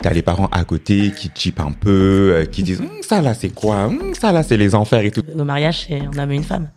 T'as 0.00 0.10
les 0.10 0.22
parents 0.22 0.48
à 0.52 0.64
côté 0.64 1.12
qui 1.16 1.30
chipent 1.34 1.60
un 1.60 1.72
peu, 1.72 2.32
euh, 2.34 2.44
qui 2.44 2.62
disent 2.62 2.80
Hum, 2.80 2.88
ça 3.02 3.20
là 3.22 3.34
c'est 3.34 3.48
quoi? 3.50 3.84
Hum, 3.86 4.12
Ça 4.18 4.32
là 4.32 4.42
c'est 4.42 4.56
les 4.56 4.74
enfers 4.74 5.00
et 5.04 5.10
tout. 5.10 5.22
Nos 5.34 5.44
mariages, 5.44 5.86
c'est 5.88 6.00
un 6.00 6.18
homme 6.18 6.30
et 6.32 6.36
une 6.36 6.44
femme. 6.44 6.68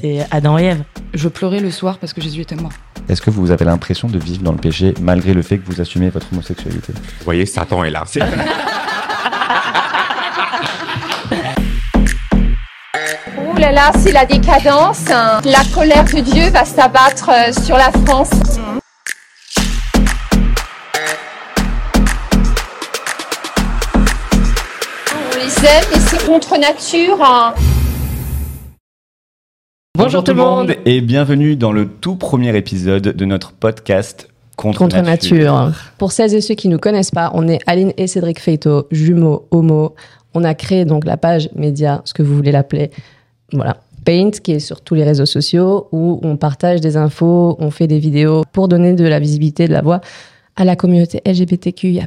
C'est 0.00 0.26
Adam 0.30 0.56
et 0.58 0.64
Ève. 0.64 0.82
Je 1.12 1.28
pleurais 1.28 1.60
le 1.60 1.70
soir 1.70 1.98
parce 1.98 2.12
que 2.14 2.20
Jésus 2.20 2.40
était 2.40 2.54
mort. 2.56 2.72
Est-ce 3.08 3.20
que 3.20 3.30
vous 3.30 3.50
avez 3.50 3.64
l'impression 3.66 4.08
de 4.08 4.18
vivre 4.18 4.42
dans 4.42 4.52
le 4.52 4.58
péché 4.58 4.94
malgré 5.02 5.34
le 5.34 5.42
fait 5.42 5.58
que 5.58 5.66
vous 5.70 5.80
assumez 5.80 6.08
votre 6.08 6.28
homosexualité? 6.32 6.92
Vous 6.94 7.24
voyez, 7.24 7.44
Satan 7.44 7.84
est 7.84 7.90
là. 7.90 8.04
C'est- 8.06 8.20
Ouh 13.38 13.56
là 13.56 13.72
là, 13.72 13.90
c'est 13.98 14.12
la 14.12 14.24
décadence. 14.24 15.04
hein. 15.10 15.40
La 15.44 15.62
colère 15.74 16.04
de 16.04 16.20
Dieu 16.20 16.48
va 16.50 16.64
s'abattre 16.64 17.30
euh, 17.30 17.52
sur 17.52 17.76
la 17.76 17.90
France. 18.06 18.30
Aime 25.64 25.84
et 25.94 25.98
c'est 25.98 26.26
contre 26.26 26.58
nature. 26.58 27.16
hein. 27.22 27.54
Bonjour 29.96 30.22
tout 30.24 30.32
le 30.32 30.36
monde. 30.38 30.74
et 30.84 31.00
bienvenue 31.00 31.56
dans 31.56 31.72
le 31.72 31.88
tout 31.88 32.16
premier 32.16 32.54
épisode 32.56 33.02
de 33.02 33.24
notre 33.24 33.52
podcast 33.52 34.28
Contre, 34.56 34.78
Contre 34.78 35.00
nature. 35.00 35.72
Pour 35.98 36.12
celles 36.12 36.34
et 36.34 36.40
ceux 36.40 36.54
qui 36.54 36.68
nous 36.68 36.78
connaissent 36.78 37.10
pas, 37.10 37.30
on 37.34 37.48
est 37.48 37.58
Aline 37.66 37.92
et 37.96 38.06
Cédric 38.06 38.40
Feito, 38.40 38.86
jumeaux, 38.90 39.46
homo. 39.50 39.94
On 40.34 40.44
a 40.44 40.54
créé 40.54 40.84
donc 40.84 41.04
la 41.06 41.16
page 41.16 41.48
média, 41.54 42.02
ce 42.04 42.12
que 42.14 42.22
vous 42.22 42.34
voulez 42.36 42.52
l'appeler. 42.52 42.90
Voilà. 43.52 43.78
Paint, 44.04 44.30
qui 44.30 44.52
est 44.52 44.58
sur 44.60 44.82
tous 44.82 44.94
les 44.94 45.02
réseaux 45.04 45.26
sociaux, 45.26 45.88
où 45.90 46.20
on 46.22 46.36
partage 46.36 46.80
des 46.80 46.96
infos, 46.96 47.56
on 47.58 47.70
fait 47.70 47.86
des 47.86 47.98
vidéos 47.98 48.42
pour 48.52 48.68
donner 48.68 48.92
de 48.92 49.04
la 49.04 49.18
visibilité, 49.18 49.66
de 49.66 49.72
la 49.72 49.80
voix 49.82 50.00
à 50.56 50.64
la 50.64 50.76
communauté 50.76 51.20
LGBTQIA+. 51.26 52.06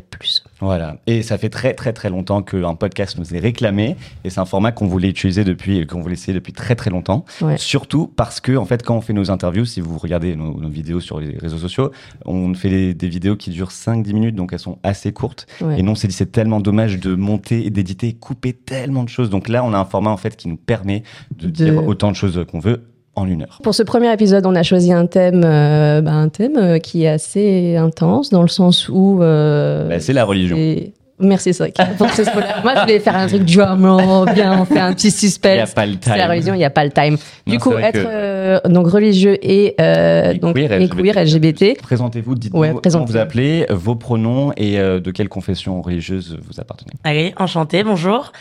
Voilà. 0.60 0.98
Et 1.06 1.22
ça 1.22 1.38
fait 1.38 1.50
très 1.50 1.74
très 1.74 1.94
très 1.94 2.10
longtemps 2.10 2.42
qu'un 2.42 2.74
podcast 2.76 3.18
nous 3.20 3.36
est 3.36 3.40
réclamé. 3.40 3.96
Et 4.24 4.30
c'est 4.30 4.40
un 4.40 4.46
format 4.46 4.72
qu'on 4.72 4.88
voulait 4.88 5.10
utiliser 5.10 5.44
depuis, 5.44 5.86
qu'on 5.86 6.02
voulait 6.02 6.14
essayer 6.16 6.34
depuis 6.34 6.54
très 6.54 6.76
très 6.76 6.90
longtemps. 6.90 7.26
Ouais. 7.42 7.58
Surtout 7.58 8.12
parce 8.16 8.40
que, 8.40 8.56
en 8.58 8.66
fait, 8.66 8.84
quand 8.84 8.96
on 8.98 9.02
fait 9.02 9.14
nos 9.14 9.30
interviews, 9.30 9.66
si 9.66 9.82
vous 9.82 9.98
regardez 9.98 10.36
nos, 10.36 10.60
nos 10.60 10.70
vidéos 10.70 11.00
sur 11.00 11.20
les 11.20 11.38
réseaux 11.38 11.58
sociaux, 11.60 11.92
on 12.26 12.54
fait 12.54 12.70
des, 12.70 12.94
des 12.94 13.08
vidéos 13.08 13.36
qui 13.36 13.52
durent 13.52 13.70
5-10 13.72 14.14
minutes, 14.14 14.36
donc 14.36 14.52
elles 14.54 14.60
sont 14.60 14.80
assez 14.84 15.14
courtes. 15.14 15.46
Ouais. 15.62 15.80
Et 15.80 15.84
non, 15.84 15.92
on 15.92 15.96
s'est 15.96 16.08
dit, 16.08 16.16
c'est 16.16 16.32
tellement 16.32 16.60
dommage 16.60 17.00
de 17.00 17.14
monter 17.16 17.66
et 17.66 17.70
d'éditer, 17.70 18.14
couper 18.14 18.54
tellement 18.54 19.04
de 19.04 19.10
choses. 19.10 19.30
Donc 19.30 19.50
là, 19.50 19.64
on 19.64 19.74
a 19.74 19.78
un 19.78 19.86
format, 19.86 20.10
en 20.10 20.18
fait, 20.18 20.36
qui 20.36 20.48
nous 20.48 20.58
permet 20.58 21.04
de, 21.36 21.46
De- 21.48 21.52
dire 21.52 21.88
autant 21.88 22.10
de 22.12 22.16
choses 22.16 22.44
qu'on 22.50 22.60
veut 22.60 22.84
en 23.18 23.28
une 23.28 23.42
heure. 23.44 23.60
Pour 23.64 23.74
ce 23.76 23.84
premier 23.84 24.12
épisode, 24.14 24.46
on 24.46 24.56
a 24.56 24.64
choisi 24.64 24.92
un 24.94 25.06
thème, 25.06 25.42
euh, 25.44 26.02
bah, 26.02 26.12
un 26.14 26.30
thème 26.30 26.58
euh, 26.58 26.80
qui 26.80 27.04
est 27.04 27.10
assez 27.10 27.76
intense, 27.76 28.30
dans 28.30 28.42
le 28.44 28.48
sens 28.48 28.88
où... 28.90 29.22
euh, 29.22 29.90
Bah, 29.90 30.00
c'est 30.00 30.14
la 30.14 30.24
religion. 30.26 30.56
c'est- 30.56 30.94
Merci 31.20 31.52
Cédric 31.52 31.76
pour 31.98 32.08
ce 32.12 32.24
spoiler. 32.24 32.46
Moi, 32.64 32.74
je 32.76 32.82
voulais 32.82 33.00
faire 33.00 33.16
un 33.16 33.26
truc 33.26 33.44
drama, 33.44 34.26
bien, 34.36 34.62
on 34.62 34.66
fait 34.66 34.78
un 34.80 34.94
petit 34.94 35.08
Il 35.08 35.10
n'y 35.10 35.16
a 35.16 35.66
suspense. 35.66 35.74
pas 35.74 35.86
le 35.88 35.94
C'est 36.00 36.10
la 36.12 36.16
time. 36.26 36.30
religion, 36.30 36.54
il 36.54 36.58
n'y 36.60 36.64
a 36.66 36.70
pas 36.70 36.86
le 36.86 36.92
time. 36.92 37.18
Du 37.48 37.54
Non, 37.54 37.60
coup, 37.60 37.72
c'est 37.76 37.82
être 37.86 37.94
que- 37.94 38.06
euh, 38.08 38.60
donc 38.70 38.86
religieux 38.88 39.36
et, 39.42 39.74
euh, 39.82 40.34
Et 40.34 40.38
donc, 40.38 40.56
queer, 40.56 40.72
et 40.74 40.88
queer, 40.88 41.16
LGBT. 41.18 41.76
Présentez-vous, 41.82 42.36
dites-nous 42.36 42.60
Ouais, 42.60 42.68
comment 42.68 42.82
présentez-vous. 42.82 43.12
vous 43.14 43.18
appelez, 43.18 43.66
vos 43.72 43.96
pronoms 43.96 44.52
et 44.58 44.78
euh, 44.80 45.00
de 45.00 45.10
quelle 45.10 45.28
confession 45.28 45.82
religieuse 45.82 46.38
vous 46.48 46.60
appartenez. 46.60 46.92
Allez, 47.04 47.34
enchanté, 47.38 47.84
bonjour. 47.84 48.32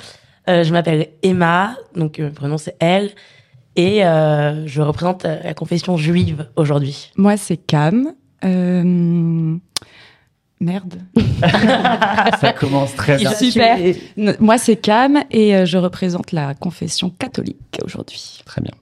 Euh, 0.51 0.63
je 0.63 0.71
m'appelle 0.71 1.07
Emma, 1.23 1.77
donc 1.97 2.21
euh, 2.21 2.27
le 2.27 2.31
prénom 2.33 2.59
c'est 2.59 2.77
elle. 2.79 3.09
Et 3.77 4.05
euh, 4.05 4.67
je 4.67 4.81
représente 4.81 5.27
euh, 5.27 5.39
la 5.45 5.55
confession 5.55 5.97
juive 5.97 6.49
aujourd'hui. 6.57 7.11
Moi, 7.17 7.37
c'est 7.37 7.59
Cam. 7.59 8.13
Euh, 8.45 9.57
Merde. 10.59 10.95
Ça 12.41 12.55
commence 12.59 12.95
très 12.95 13.19
bien. 13.19 13.33
Super. 13.33 13.79
Moi, 14.41 14.57
c'est 14.57 14.77
Cam 14.77 15.23
et 15.31 15.67
je 15.67 15.77
représente 15.77 16.33
la 16.33 16.55
confession 16.55 17.11
catholique 17.11 17.79
aujourd'hui. 17.85 18.41
Très 18.47 18.63
bien. 18.63 18.73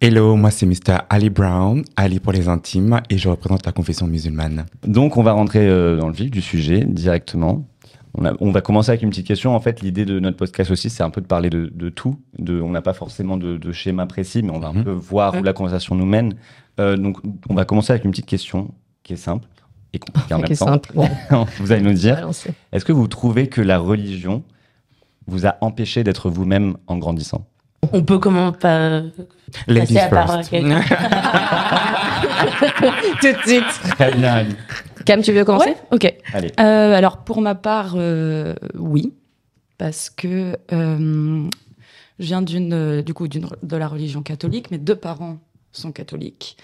Hello, 0.00 0.36
moi 0.36 0.52
c'est 0.52 0.64
Mr. 0.64 0.98
Ali 1.10 1.28
Brown, 1.28 1.82
Ali 1.96 2.20
pour 2.20 2.32
les 2.32 2.46
intimes, 2.46 3.00
et 3.10 3.18
je 3.18 3.28
représente 3.28 3.66
la 3.66 3.72
confession 3.72 4.06
musulmane. 4.06 4.66
Donc, 4.86 5.16
on 5.16 5.24
va 5.24 5.32
rentrer 5.32 5.66
euh, 5.66 5.96
dans 5.96 6.06
le 6.06 6.14
vif 6.14 6.30
du 6.30 6.40
sujet 6.40 6.84
directement. 6.84 7.66
On, 8.20 8.24
a- 8.26 8.34
on 8.40 8.50
va 8.50 8.60
commencer 8.60 8.90
avec 8.90 9.02
une 9.02 9.10
petite 9.10 9.26
question. 9.26 9.54
En 9.54 9.60
fait, 9.60 9.80
l'idée 9.80 10.04
de 10.04 10.18
notre 10.18 10.36
podcast 10.36 10.70
aussi, 10.72 10.90
c'est 10.90 11.02
un 11.04 11.10
peu 11.10 11.20
de 11.20 11.26
parler 11.26 11.50
de, 11.50 11.70
de 11.72 11.88
tout. 11.88 12.18
De, 12.38 12.60
on 12.60 12.70
n'a 12.70 12.82
pas 12.82 12.92
forcément 12.92 13.36
de, 13.36 13.56
de 13.56 13.72
schéma 13.72 14.06
précis, 14.06 14.42
mais 14.42 14.50
on 14.50 14.58
va 14.58 14.68
un 14.68 14.72
Mhm. 14.72 14.84
peu 14.84 14.90
voir 14.90 15.34
où 15.36 15.42
la 15.42 15.52
conversation 15.52 15.94
nous 15.94 16.06
mène. 16.06 16.34
Euh, 16.80 16.96
donc, 16.96 17.18
on 17.48 17.54
va 17.54 17.64
commencer 17.64 17.92
avec 17.92 18.04
une 18.04 18.10
petite 18.10 18.26
question 18.26 18.74
qui 19.04 19.12
est 19.12 19.16
simple 19.16 19.46
et 19.92 19.98
compliquée 20.00 20.34
en 20.34 20.38
Qui 20.38 20.42
même 20.42 20.52
est 20.52 20.56
temps. 20.56 20.66
simple. 20.66 20.92
Vous 21.60 21.70
allez 21.72 21.82
nous 21.82 21.92
dire, 21.94 22.28
est-ce 22.72 22.84
que 22.84 22.92
vous 22.92 23.06
trouvez 23.08 23.46
que 23.48 23.60
la 23.60 23.78
religion 23.78 24.42
vous 25.28 25.46
a 25.46 25.56
empêché 25.60 26.02
d'être 26.04 26.28
vous-même 26.30 26.76
en 26.88 26.98
grandissant? 26.98 27.46
On 27.92 28.02
peut 28.02 28.18
comment 28.18 28.50
pas 28.50 29.02
Ladies 29.68 29.94
passer 30.10 30.32
à 30.32 30.42
quelqu'un 30.42 30.80
Tout 33.20 33.32
de 33.32 33.38
suite. 33.46 33.80
Très 33.96 34.12
bien. 34.14 34.46
Cam, 35.08 35.22
tu 35.22 35.32
veux 35.32 35.44
commencer 35.44 35.74
Ok. 35.90 36.14
Allez. 36.34 36.52
Euh, 36.60 36.92
alors, 36.92 37.24
pour 37.24 37.40
ma 37.40 37.54
part, 37.54 37.94
euh, 37.96 38.54
oui. 38.74 39.14
Parce 39.78 40.10
que 40.10 40.58
euh, 40.72 41.48
je 42.18 42.24
viens 42.26 42.42
d'une, 42.42 43.00
du 43.00 43.14
coup, 43.14 43.26
d'une, 43.26 43.48
de 43.62 43.76
la 43.76 43.88
religion 43.88 44.22
catholique. 44.22 44.70
Mes 44.70 44.76
deux 44.76 44.96
parents 44.96 45.38
sont 45.72 45.92
catholiques. 45.92 46.58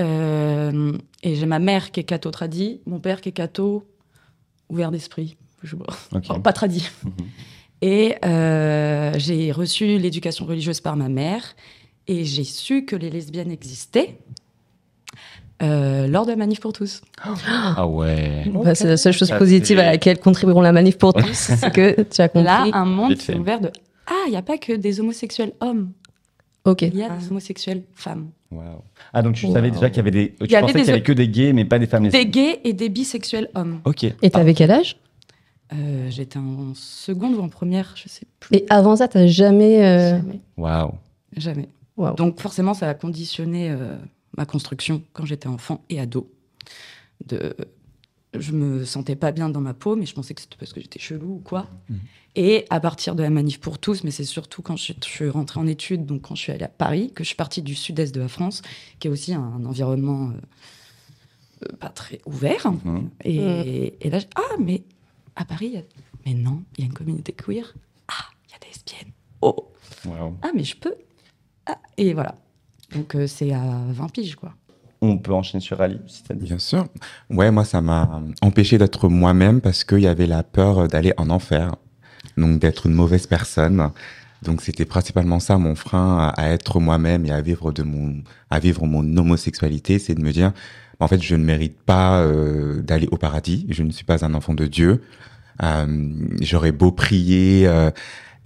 Euh, 0.00 0.98
et 1.22 1.36
j'ai 1.36 1.46
ma 1.46 1.60
mère 1.60 1.92
qui 1.92 2.00
est 2.00 2.04
catho 2.04 2.30
tradie, 2.30 2.80
mon 2.86 2.98
père 2.98 3.20
qui 3.20 3.28
est 3.28 3.32
catho 3.32 3.86
ouvert 4.68 4.90
d'esprit. 4.90 5.36
Je. 5.62 5.76
Oh, 6.28 6.38
pas 6.40 6.52
tradie. 6.52 6.88
Mhm. 7.04 7.12
Et 7.82 8.16
euh, 8.24 9.12
j'ai 9.16 9.52
reçu 9.52 9.98
l'éducation 9.98 10.44
religieuse 10.44 10.80
par 10.80 10.96
ma 10.96 11.08
mère 11.08 11.54
et 12.08 12.24
j'ai 12.24 12.44
su 12.44 12.84
que 12.84 12.96
les 12.96 13.10
lesbiennes 13.10 13.50
existaient 13.50 14.18
euh, 15.62 16.06
lors 16.06 16.24
de 16.26 16.30
la 16.30 16.36
manif 16.36 16.60
pour 16.60 16.72
tous. 16.72 17.00
Ah 17.46 17.86
ouais. 17.86 18.44
Bah, 18.52 18.74
c'est 18.74 18.86
la 18.88 18.96
seule 18.96 19.12
chose 19.12 19.30
positive 19.38 19.78
à 19.78 19.84
laquelle 19.86 20.18
contribueront 20.18 20.60
la 20.60 20.72
manif 20.72 20.98
pour 20.98 21.14
tous, 21.14 21.26
c'est 21.32 21.72
que 21.72 22.02
tu 22.02 22.20
as 22.20 22.28
compris. 22.28 22.44
Là, 22.44 22.66
un 22.72 22.84
monde 22.84 23.16
s'est 23.16 23.34
ouvert 23.36 23.60
de 23.60 23.70
Ah, 24.06 24.12
il 24.26 24.30
n'y 24.30 24.36
a 24.36 24.42
pas 24.42 24.58
que 24.58 24.72
des 24.74 25.00
homosexuels 25.00 25.52
hommes. 25.60 25.92
Ok. 26.64 26.82
Il 26.82 26.96
y 26.96 27.02
a 27.02 27.08
des 27.10 27.28
homosexuels 27.30 27.84
femmes. 27.94 28.30
Waouh. 28.50 28.64
Ah, 29.12 29.22
donc 29.22 29.34
tu 29.34 29.46
Wow. 29.46 29.52
savais 29.54 29.70
déjà 29.70 29.88
qu'il 29.88 29.98
y 29.98 30.00
avait 30.00 30.10
des. 30.10 30.28
Tu 30.30 30.44
Il 30.46 30.50
y 30.50 30.56
avait 30.56 30.62
pensais 30.66 30.72
des- 30.74 30.80
qu'il 30.80 30.88
y 30.88 30.92
avait 30.92 31.02
que 31.02 31.12
des 31.12 31.28
gays, 31.28 31.52
mais 31.52 31.64
pas 31.64 31.78
des 31.78 31.86
femmes 31.86 32.04
lesbiennes. 32.04 32.24
Des 32.24 32.30
gays 32.30 32.60
et 32.64 32.72
des 32.72 32.88
bisexuels 32.88 33.48
hommes. 33.54 33.80
Ok. 33.84 34.04
Et 34.22 34.30
t'avais 34.30 34.54
quel 34.54 34.70
âge? 34.70 34.96
Euh, 35.72 36.06
J'étais 36.10 36.38
en 36.38 36.74
seconde 36.74 37.34
ou 37.34 37.40
en 37.40 37.48
première, 37.48 37.94
je 37.96 38.08
sais 38.08 38.26
plus. 38.38 38.56
Et 38.56 38.66
avant 38.68 38.94
ça, 38.96 39.08
t'as 39.08 39.26
jamais. 39.26 39.84
euh, 39.84 40.10
Jamais. 40.18 40.40
Waouh. 40.56 40.92
Jamais. 41.36 41.68
Waouh. 41.96 42.14
Donc 42.14 42.40
forcément, 42.40 42.72
ça 42.74 42.88
a 42.88 42.94
conditionné 42.94 43.70
euh, 43.70 43.96
ma 44.36 44.46
construction 44.46 45.02
quand 45.12 45.24
j'étais 45.24 45.48
enfant 45.48 45.84
et 45.88 46.00
ado. 46.00 46.30
De... 47.26 47.56
Je 48.38 48.52
me 48.52 48.84
sentais 48.84 49.16
pas 49.16 49.32
bien 49.32 49.48
dans 49.48 49.60
ma 49.62 49.72
peau, 49.72 49.96
mais 49.96 50.04
je 50.04 50.14
pensais 50.14 50.34
que 50.34 50.40
c'était 50.42 50.56
parce 50.58 50.72
que 50.74 50.80
j'étais 50.80 50.98
chelou 50.98 51.36
ou 51.36 51.38
quoi. 51.38 51.68
Et 52.34 52.66
à 52.68 52.80
partir 52.80 53.14
de 53.14 53.22
la 53.22 53.30
manif 53.30 53.60
pour 53.60 53.78
tous, 53.78 54.04
mais 54.04 54.10
c'est 54.10 54.24
surtout 54.24 54.60
quand 54.60 54.76
je, 54.76 54.92
je 55.02 55.08
suis 55.08 55.28
rentrée 55.30 55.58
en 55.58 55.66
études, 55.66 56.04
donc 56.04 56.22
quand 56.22 56.34
je 56.34 56.42
suis 56.42 56.52
allée 56.52 56.64
à 56.64 56.68
Paris, 56.68 57.10
que 57.14 57.24
je 57.24 57.28
suis 57.28 57.36
partie 57.36 57.62
du 57.62 57.74
sud-est 57.74 58.14
de 58.14 58.20
la 58.20 58.28
France, 58.28 58.60
qui 58.98 59.08
est 59.08 59.10
aussi 59.10 59.32
un, 59.32 59.64
environnement 59.64 60.28
euh, 60.28 60.32
euh, 61.70 61.76
pas 61.76 61.88
très 61.88 62.20
ouvert. 62.26 62.70
Mhm. 62.84 63.08
Et, 63.24 63.94
et 64.06 64.10
là, 64.10 64.18
je- 64.18 64.26
ah, 64.34 64.56
mais 64.60 64.82
à 65.34 65.46
Paris, 65.46 65.68
y 65.68 65.76
a- 65.78 65.82
mais 66.26 66.34
non, 66.34 66.62
il 66.76 66.80
y 66.80 66.82
a 66.82 66.86
une 66.88 66.92
communauté 66.94 67.32
queer. 67.32 67.74
Ah, 68.08 68.26
il 68.48 68.52
y 68.52 68.54
a 68.54 68.58
des 68.58 68.66
lesbiennes. 68.68 69.12
Oh, 69.40 69.72
ah, 70.42 70.50
mais 70.54 70.64
je 70.64 70.76
peux. 70.76 70.94
Ah, 71.64 71.78
et 71.96 72.12
voilà. 72.12 72.34
Donc, 72.94 73.14
euh, 73.14 73.26
c'est 73.26 73.52
à 73.52 73.62
20 73.88 74.10
piges, 74.12 74.36
quoi. 74.36 74.52
On 75.02 75.18
peut 75.18 75.32
enchaîner 75.32 75.60
sur 75.60 75.80
Ali, 75.80 76.00
si 76.06 76.22
t'as 76.24 76.34
dit. 76.34 76.46
Bien 76.46 76.58
sûr. 76.58 76.86
Ouais, 77.28 77.50
moi, 77.50 77.64
ça 77.64 77.80
m'a 77.80 78.22
empêché 78.40 78.78
d'être 78.78 79.08
moi-même 79.08 79.60
parce 79.60 79.84
qu'il 79.84 80.00
y 80.00 80.06
avait 80.06 80.26
la 80.26 80.42
peur 80.42 80.88
d'aller 80.88 81.12
en 81.16 81.28
enfer. 81.30 81.74
Donc, 82.36 82.58
d'être 82.60 82.86
une 82.86 82.94
mauvaise 82.94 83.26
personne. 83.26 83.90
Donc, 84.42 84.62
c'était 84.62 84.84
principalement 84.84 85.38
ça, 85.40 85.58
mon 85.58 85.74
frein 85.74 86.18
à, 86.18 86.28
à 86.28 86.48
être 86.50 86.80
moi-même 86.80 87.26
et 87.26 87.30
à 87.30 87.40
vivre 87.40 87.72
de 87.72 87.82
mon, 87.82 88.22
à 88.50 88.58
vivre 88.58 88.86
mon 88.86 89.16
homosexualité. 89.16 89.98
C'est 89.98 90.14
de 90.14 90.22
me 90.22 90.32
dire, 90.32 90.52
en 90.98 91.08
fait, 91.08 91.20
je 91.22 91.34
ne 91.36 91.44
mérite 91.44 91.78
pas 91.84 92.20
euh, 92.20 92.80
d'aller 92.82 93.08
au 93.10 93.16
paradis. 93.16 93.66
Je 93.68 93.82
ne 93.82 93.90
suis 93.90 94.04
pas 94.04 94.24
un 94.24 94.34
enfant 94.34 94.54
de 94.54 94.66
Dieu. 94.66 95.02
Euh, 95.62 95.86
J'aurais 96.40 96.72
beau 96.72 96.90
prier, 96.92 97.66
euh, 97.66 97.90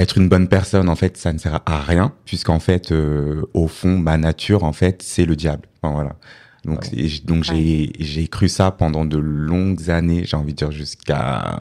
être 0.02 0.18
une 0.18 0.28
bonne 0.28 0.48
personne, 0.48 0.88
en 0.88 0.96
fait, 0.96 1.16
ça 1.16 1.32
ne 1.32 1.38
sert 1.38 1.60
à 1.66 1.80
rien, 1.82 2.12
puisqu'en 2.24 2.58
fait, 2.60 2.92
euh, 2.92 3.42
au 3.54 3.68
fond, 3.68 3.98
ma 3.98 4.16
nature, 4.16 4.64
en 4.64 4.72
fait, 4.72 5.02
c'est 5.02 5.24
le 5.26 5.36
diable. 5.36 5.62
Enfin, 5.82 5.94
voilà. 5.94 6.16
Donc, 6.64 6.90
donc 7.24 7.42
j'ai 7.44 7.90
j'ai 7.98 8.28
cru 8.28 8.48
ça 8.50 8.70
pendant 8.70 9.06
de 9.06 9.16
longues 9.16 9.88
années, 9.90 10.24
j'ai 10.26 10.36
envie 10.36 10.52
de 10.52 10.58
dire 10.58 10.70
jusqu'à 10.70 11.60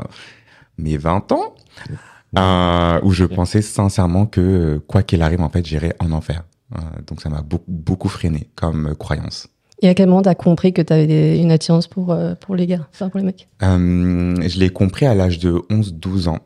mes 0.78 0.98
20 0.98 1.32
ans, 1.32 1.56
euh, 2.38 3.00
où 3.04 3.12
je 3.12 3.24
pensais 3.26 3.62
sincèrement 3.62 4.26
que 4.26 4.82
quoi 4.88 5.04
qu'il 5.04 5.22
arrive, 5.22 5.42
en 5.42 5.50
fait, 5.50 5.66
j'irais 5.66 5.96
en 6.00 6.12
enfer. 6.12 6.44
Euh, 6.76 6.82
donc 7.08 7.22
ça 7.22 7.30
m'a 7.30 7.42
beaucoup, 7.42 7.64
beaucoup 7.72 8.10
freiné 8.10 8.50
comme 8.56 8.94
croyance. 8.96 9.48
Et 9.82 9.88
à 9.88 9.94
quel 9.94 10.08
moment 10.10 10.22
t'as 10.22 10.36
compris 10.36 10.74
que 10.74 10.82
t'avais 10.82 11.08
des- 11.08 11.38
une 11.38 11.52
attirance 11.52 11.88
pour, 11.88 12.12
euh, 12.12 12.36
pour 12.36 12.56
les 12.58 12.68
gars, 12.68 12.86
enfin 12.94 13.08
pour 13.10 13.20
les 13.20 13.26
mecs? 13.26 13.48
Euh, 13.64 14.36
je 14.46 14.60
l'ai 14.60 14.70
compris 14.70 15.06
à 15.06 15.16
l'âge 15.16 15.40
de 15.40 15.62
11-12 15.70 16.28
ans. 16.28 16.40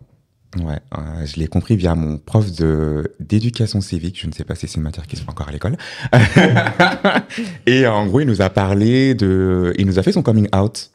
Ouais, 0.60 0.80
euh, 0.96 1.26
je 1.26 1.38
l'ai 1.38 1.48
compris 1.48 1.76
via 1.76 1.96
mon 1.96 2.18
prof 2.18 2.52
de 2.52 3.16
d'éducation 3.20 3.82
civique. 3.82 4.20
Je 4.22 4.28
ne 4.28 4.32
sais 4.34 4.44
pas 4.44 4.56
si 4.56 4.68
c'est 4.68 4.76
une 4.76 4.84
matière 4.84 5.08
qui 5.08 5.16
se 5.16 5.24
fait 5.24 5.30
encore 5.30 5.50
à 5.50 5.52
l'école. 5.52 5.78
et 7.66 7.88
en 7.88 8.06
gros, 8.06 8.20
il 8.20 8.28
nous 8.28 8.42
a 8.42 8.50
parlé 8.50 9.16
de, 9.16 9.74
il 9.78 9.88
nous 9.88 9.98
a 9.98 10.04
fait 10.04 10.12
son 10.12 10.22
coming 10.22 10.48
out 10.56 10.92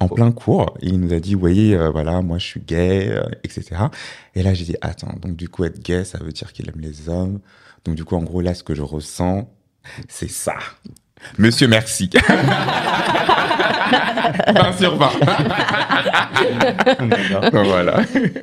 en 0.00 0.08
plein 0.08 0.32
cours. 0.32 0.76
Et 0.80 0.88
il 0.88 1.00
nous 1.00 1.14
a 1.14 1.20
dit, 1.20 1.34
voyez, 1.34 1.74
euh, 1.74 1.90
voilà, 1.90 2.20
moi 2.20 2.38
je 2.38 2.46
suis 2.46 2.60
gay, 2.60 3.08
euh, 3.10 3.24
etc. 3.44 3.84
Et 4.34 4.42
là, 4.42 4.52
j'ai 4.52 4.64
dit, 4.64 4.76
attends, 4.82 5.14
donc 5.20 5.36
du 5.36 5.48
coup, 5.48 5.64
être 5.64 5.82
gay, 5.82 6.04
ça 6.04 6.18
veut 6.18 6.32
dire 6.32 6.52
qu'il 6.52 6.68
aime 6.68 6.80
les 6.80 7.08
hommes. 7.08 7.40
Donc 7.84 7.94
du 7.94 8.04
coup, 8.04 8.16
en 8.16 8.22
gros, 8.22 8.42
là, 8.42 8.54
ce 8.54 8.62
que 8.62 8.74
je 8.74 8.82
ressens, 8.82 9.50
c'est 10.08 10.30
ça. 10.30 10.56
Monsieur, 11.38 11.68
merci. 11.68 12.10
20 14.54 14.72
sur 14.72 14.96
20. 14.96 15.08
D'accord. 17.40 17.64
voilà. 17.64 18.00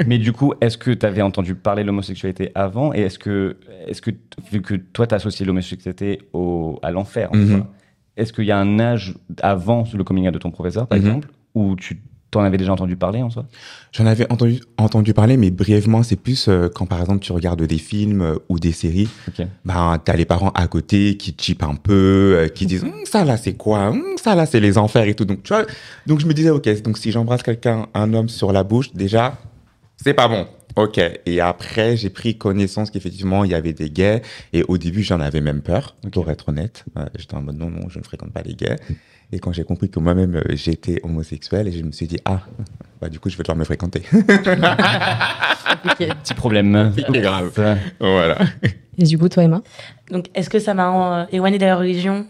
Mais 0.07 0.17
du 0.17 0.31
coup, 0.31 0.53
est-ce 0.61 0.77
que 0.77 0.91
tu 0.91 1.05
avais 1.05 1.21
entendu 1.21 1.55
parler 1.55 1.83
de 1.83 1.87
l'homosexualité 1.87 2.51
avant 2.55 2.93
Et 2.93 3.01
est-ce 3.01 3.19
que, 3.19 3.57
est 3.87 3.99
que, 4.01 4.11
vu 4.51 4.61
que 4.61 4.75
toi, 4.75 5.07
tu 5.07 5.15
associé 5.15 5.45
l'homosexualité 5.45 6.19
au, 6.33 6.79
à 6.83 6.91
l'enfer, 6.91 7.29
en 7.33 7.37
Mhm. 7.37 7.65
est-ce 8.17 8.33
qu'il 8.33 8.45
y 8.45 8.51
a 8.51 8.57
un 8.57 8.79
âge 8.79 9.15
avant 9.41 9.83
le 9.93 10.03
coming 10.03 10.27
out 10.27 10.33
de 10.33 10.39
ton 10.39 10.51
professeur, 10.51 10.87
par 10.87 10.97
Mhm. 10.99 11.05
exemple, 11.05 11.27
où 11.55 11.75
tu 11.75 11.99
t'en 12.31 12.41
avais 12.41 12.57
déjà 12.57 12.71
entendu 12.73 12.95
parler 12.95 13.21
en 13.21 13.29
soi? 13.29 13.45
J'en 13.91 14.05
avais 14.05 14.31
entendu, 14.31 14.59
entendu 14.77 15.13
parler, 15.13 15.35
mais 15.37 15.49
brièvement, 15.51 16.03
c'est 16.03 16.15
plus 16.15 16.47
euh, 16.47 16.69
quand 16.73 16.85
par 16.85 16.99
exemple 17.01 17.19
tu 17.19 17.31
regardes 17.31 17.63
des 17.63 17.77
films 17.77 18.21
euh, 18.21 18.35
ou 18.49 18.59
des 18.59 18.71
séries, 18.71 19.09
Ok. 19.27 19.45
ben, 19.65 19.99
t'as 20.03 20.15
les 20.15 20.25
parents 20.25 20.51
à 20.51 20.67
côté 20.67 21.17
qui 21.17 21.35
chipent 21.37 21.63
un 21.63 21.75
peu, 21.75 22.35
euh, 22.37 22.47
qui 22.47 22.65
disent 22.65 22.83
Hum, 22.83 22.93
ça 23.05 23.25
là 23.25 23.37
c'est 23.37 23.53
quoi? 23.53 23.89
Hum, 23.89 24.03
Ça 24.21 24.35
là 24.35 24.45
c'est 24.45 24.59
les 24.59 24.77
enfers 24.77 25.05
et 25.07 25.15
tout. 25.15 25.25
Donc, 25.25 25.43
tu 25.43 25.53
vois, 25.53 25.65
donc 26.05 26.19
je 26.19 26.25
me 26.27 26.33
disais, 26.33 26.49
ok, 26.51 26.81
donc 26.83 26.97
si 26.97 27.11
j'embrasse 27.11 27.41
quelqu'un, 27.43 27.87
un 27.93 28.13
homme 28.13 28.29
sur 28.29 28.51
la 28.51 28.63
bouche, 28.63 28.91
déjà, 28.93 29.37
c'est 29.97 30.13
pas 30.13 30.27
bon. 30.27 30.45
Ok. 30.75 31.01
Et 31.25 31.41
après, 31.41 31.97
j'ai 31.97 32.09
pris 32.11 32.37
connaissance 32.37 32.91
qu'effectivement, 32.91 33.43
il 33.43 33.51
y 33.51 33.55
avait 33.55 33.73
des 33.73 33.89
gays. 33.89 34.21
Et 34.53 34.63
au 34.67 34.77
début, 34.77 35.01
j'en 35.03 35.19
avais 35.19 35.41
même 35.41 35.61
peur, 35.61 35.95
pour 36.13 36.29
être 36.29 36.49
honnête. 36.49 36.85
J'étais 37.17 37.33
en 37.35 37.41
mode 37.41 37.57
non, 37.57 37.69
non, 37.71 37.89
je 37.89 37.97
ne 37.99 38.03
fréquente 38.03 38.31
pas 38.31 38.43
les 38.43 38.53
gays. 38.53 38.77
Et 39.31 39.39
quand 39.39 39.51
j'ai 39.51 39.63
compris 39.63 39.89
que 39.89 39.99
moi-même, 39.99 40.35
euh, 40.37 40.41
j'étais 40.55 40.99
homosexuel, 41.03 41.67
et 41.67 41.71
je 41.71 41.83
me 41.83 41.91
suis 41.91 42.07
dit, 42.07 42.17
ah, 42.25 42.41
bah, 42.99 43.09
du 43.09 43.19
coup, 43.19 43.29
je 43.29 43.37
vais 43.37 43.43
devoir 43.43 43.57
me 43.57 43.63
fréquenter. 43.63 44.01
Petit 45.97 46.33
problème. 46.33 46.91
C'est 46.95 47.21
grave. 47.21 47.51
Ça. 47.55 47.77
voilà. 47.99 48.37
Et 48.97 49.03
du 49.03 49.17
coup, 49.17 49.29
toi, 49.29 49.43
Emma? 49.43 49.61
Donc, 50.11 50.25
est-ce 50.33 50.49
que 50.49 50.59
ça 50.59 50.73
m'a 50.73 51.21
euh, 51.21 51.25
éloigné 51.31 51.57
de 51.57 51.65
la 51.65 51.77
religion? 51.77 52.25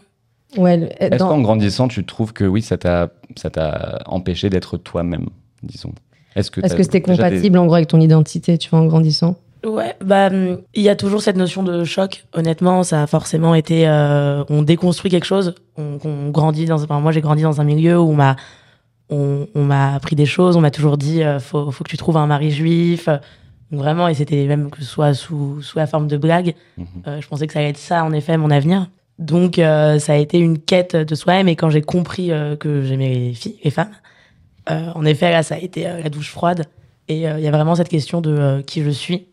Ouais, 0.58 0.78
le- 0.78 0.88
Est-ce 1.04 1.18
dans- 1.18 1.30
qu'en 1.30 1.42
grandissant, 1.42 1.88
tu 1.88 2.04
trouves 2.06 2.34
que 2.34 2.44
oui, 2.44 2.62
ça 2.62 2.78
t'a 2.78 3.12
ça 3.36 3.50
t'a 3.50 4.00
empêché 4.08 4.50
d'être 4.50 4.78
toi-même, 4.78 5.28
disons? 5.64 5.94
Est-ce 6.36 6.50
que 6.52 6.62
Est-ce 6.62 6.76
que 6.76 6.84
c'était 6.84 7.00
des- 7.00 7.06
compatible 7.06 7.58
en 7.58 7.66
gros 7.66 7.76
avec 7.76 7.88
ton 7.88 8.00
identité, 8.00 8.58
tu 8.58 8.70
vois, 8.70 8.80
en 8.80 8.86
grandissant? 8.88 9.38
Ouais, 9.66 9.96
bah, 10.04 10.28
hum, 10.28 10.62
il 10.74 10.82
y 10.84 10.90
a 10.90 10.96
toujours 10.96 11.22
cette 11.22 11.36
notion 11.36 11.64
de 11.64 11.84
choc. 11.84 12.26
Honnêtement, 12.34 12.84
ça 12.84 13.04
a 13.04 13.08
forcément 13.08 13.56
été. 13.56 13.88
euh, 13.88 14.44
on 14.50 14.62
déconstruit 14.62 15.12
quelque 15.12 15.26
chose. 15.26 15.56
On, 15.78 15.98
on 16.06 16.30
grandit 16.30 16.66
dans. 16.66 16.82
Enfin, 16.82 17.00
moi, 17.02 17.12
j'ai 17.12 17.22
grandi 17.22 17.44
dans 17.44 17.60
un 17.60 17.66
milieu 17.66 18.00
où 18.00 18.10
on 18.10 18.16
m'a, 18.16 18.38
on, 19.10 19.48
on 19.56 19.64
m'a 19.66 19.96
appris 19.96 20.16
des 20.16 20.26
choses. 20.26 20.56
On 20.56 20.62
m'a 20.62 20.72
toujours 20.72 20.98
dit, 20.98 21.24
euh, 21.24 21.40
faut, 21.40 21.72
faut 21.72 21.84
que 21.84 21.90
tu 21.90 21.98
trouves 21.98 22.18
un 22.18 22.28
mari 22.28 22.52
juif. 22.52 23.08
Donc 23.72 23.82
vraiment, 23.82 24.08
et 24.08 24.14
c'était 24.14 24.46
même 24.46 24.72
que 24.72 24.80
ce 24.80 24.86
soit 24.86 25.14
sous, 25.14 25.62
sous 25.62 25.78
la 25.78 25.88
forme 25.88 26.08
de 26.08 26.18
blague. 26.18 26.56
Mhm. 26.78 26.86
Euh, 27.08 27.22
je 27.22 27.28
pensais 27.28 27.46
que 27.46 27.54
ça 27.54 27.60
allait 27.60 27.70
être 27.70 27.78
ça, 27.78 28.04
en 28.06 28.14
effet, 28.14 28.38
mon 28.38 28.52
avenir. 28.52 28.88
Donc, 29.20 29.60
euh, 29.60 30.00
ça 30.00 30.14
a 30.14 30.16
été 30.16 30.40
une 30.40 30.58
quête 30.58 30.96
de 30.96 31.16
soi-même. 31.16 31.50
Et 31.50 31.58
quand 31.58 31.70
j'ai 31.70 31.82
compris 31.82 32.32
euh, 32.32 32.56
que 32.56 32.82
j'aimais 32.84 33.14
les 33.14 33.34
filles, 33.34 33.58
les 33.64 33.72
femmes, 33.72 33.92
euh, 34.72 34.92
en 34.96 35.04
effet, 35.04 35.32
là, 35.32 35.44
ça 35.44 35.56
a 35.56 35.58
été 35.58 35.86
euh, 35.86 36.02
la 36.02 36.10
douche 36.10 36.32
froide. 36.32 36.66
Et 37.10 37.28
euh, 37.28 37.38
il 37.40 37.44
y 37.44 37.48
a 37.48 37.52
vraiment 37.52 37.76
cette 37.76 37.90
question 37.90 38.22
de 38.22 38.32
euh, 38.32 38.62
qui 38.62 38.84
je 38.84 38.90
suis. 38.92 39.26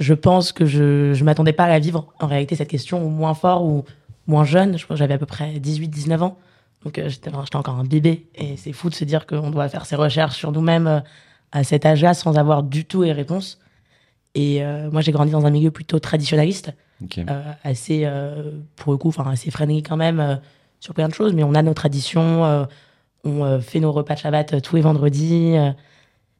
Je 0.00 0.14
pense 0.14 0.52
que 0.52 0.64
je 0.64 1.16
ne 1.16 1.24
m'attendais 1.24 1.52
pas 1.52 1.64
à 1.64 1.68
la 1.68 1.78
vivre, 1.78 2.12
en 2.20 2.26
réalité, 2.26 2.56
cette 2.56 2.70
question, 2.70 3.04
ou 3.04 3.10
moins 3.10 3.34
fort 3.34 3.64
ou 3.64 3.84
moins 4.26 4.44
jeune. 4.44 4.78
Je 4.78 4.86
pense 4.86 4.94
que 4.94 4.98
j'avais 4.98 5.14
à 5.14 5.18
peu 5.18 5.26
près 5.26 5.58
18-19 5.58 6.22
ans. 6.22 6.38
Donc, 6.84 6.98
euh, 6.98 7.10
j'étais 7.10 7.30
encore 7.34 7.78
un 7.78 7.84
bébé. 7.84 8.26
Et 8.34 8.56
c'est 8.56 8.72
fou 8.72 8.88
de 8.88 8.94
se 8.94 9.04
dire 9.04 9.26
qu'on 9.26 9.50
doit 9.50 9.68
faire 9.68 9.84
ses 9.84 9.96
recherches 9.96 10.36
sur 10.36 10.52
nous-mêmes 10.52 10.86
euh, 10.86 11.00
à 11.52 11.64
cet 11.64 11.84
âge-là 11.84 12.14
sans 12.14 12.38
avoir 12.38 12.62
du 12.62 12.86
tout 12.86 13.02
les 13.02 13.12
réponses. 13.12 13.58
Et 14.34 14.64
euh, 14.64 14.90
moi, 14.90 15.02
j'ai 15.02 15.12
grandi 15.12 15.32
dans 15.32 15.44
un 15.44 15.50
milieu 15.50 15.70
plutôt 15.70 15.98
traditionnaliste 15.98 16.72
assez, 17.64 18.06
pour 18.76 18.92
le 18.92 18.98
coup, 18.98 19.10
assez 19.24 19.50
freiné 19.50 19.82
quand 19.82 19.96
même 19.96 20.38
sur 20.80 20.92
plein 20.92 21.08
de 21.08 21.14
choses, 21.14 21.32
mais 21.32 21.42
on 21.42 21.54
a 21.54 21.62
nos 21.62 21.72
traditions, 21.72 22.68
on 23.24 23.60
fait 23.62 23.80
nos 23.80 23.90
repas 23.90 24.16
de 24.16 24.18
Shabbat 24.18 24.60
tous 24.60 24.76
les 24.76 24.82
vendredis. 24.82 25.54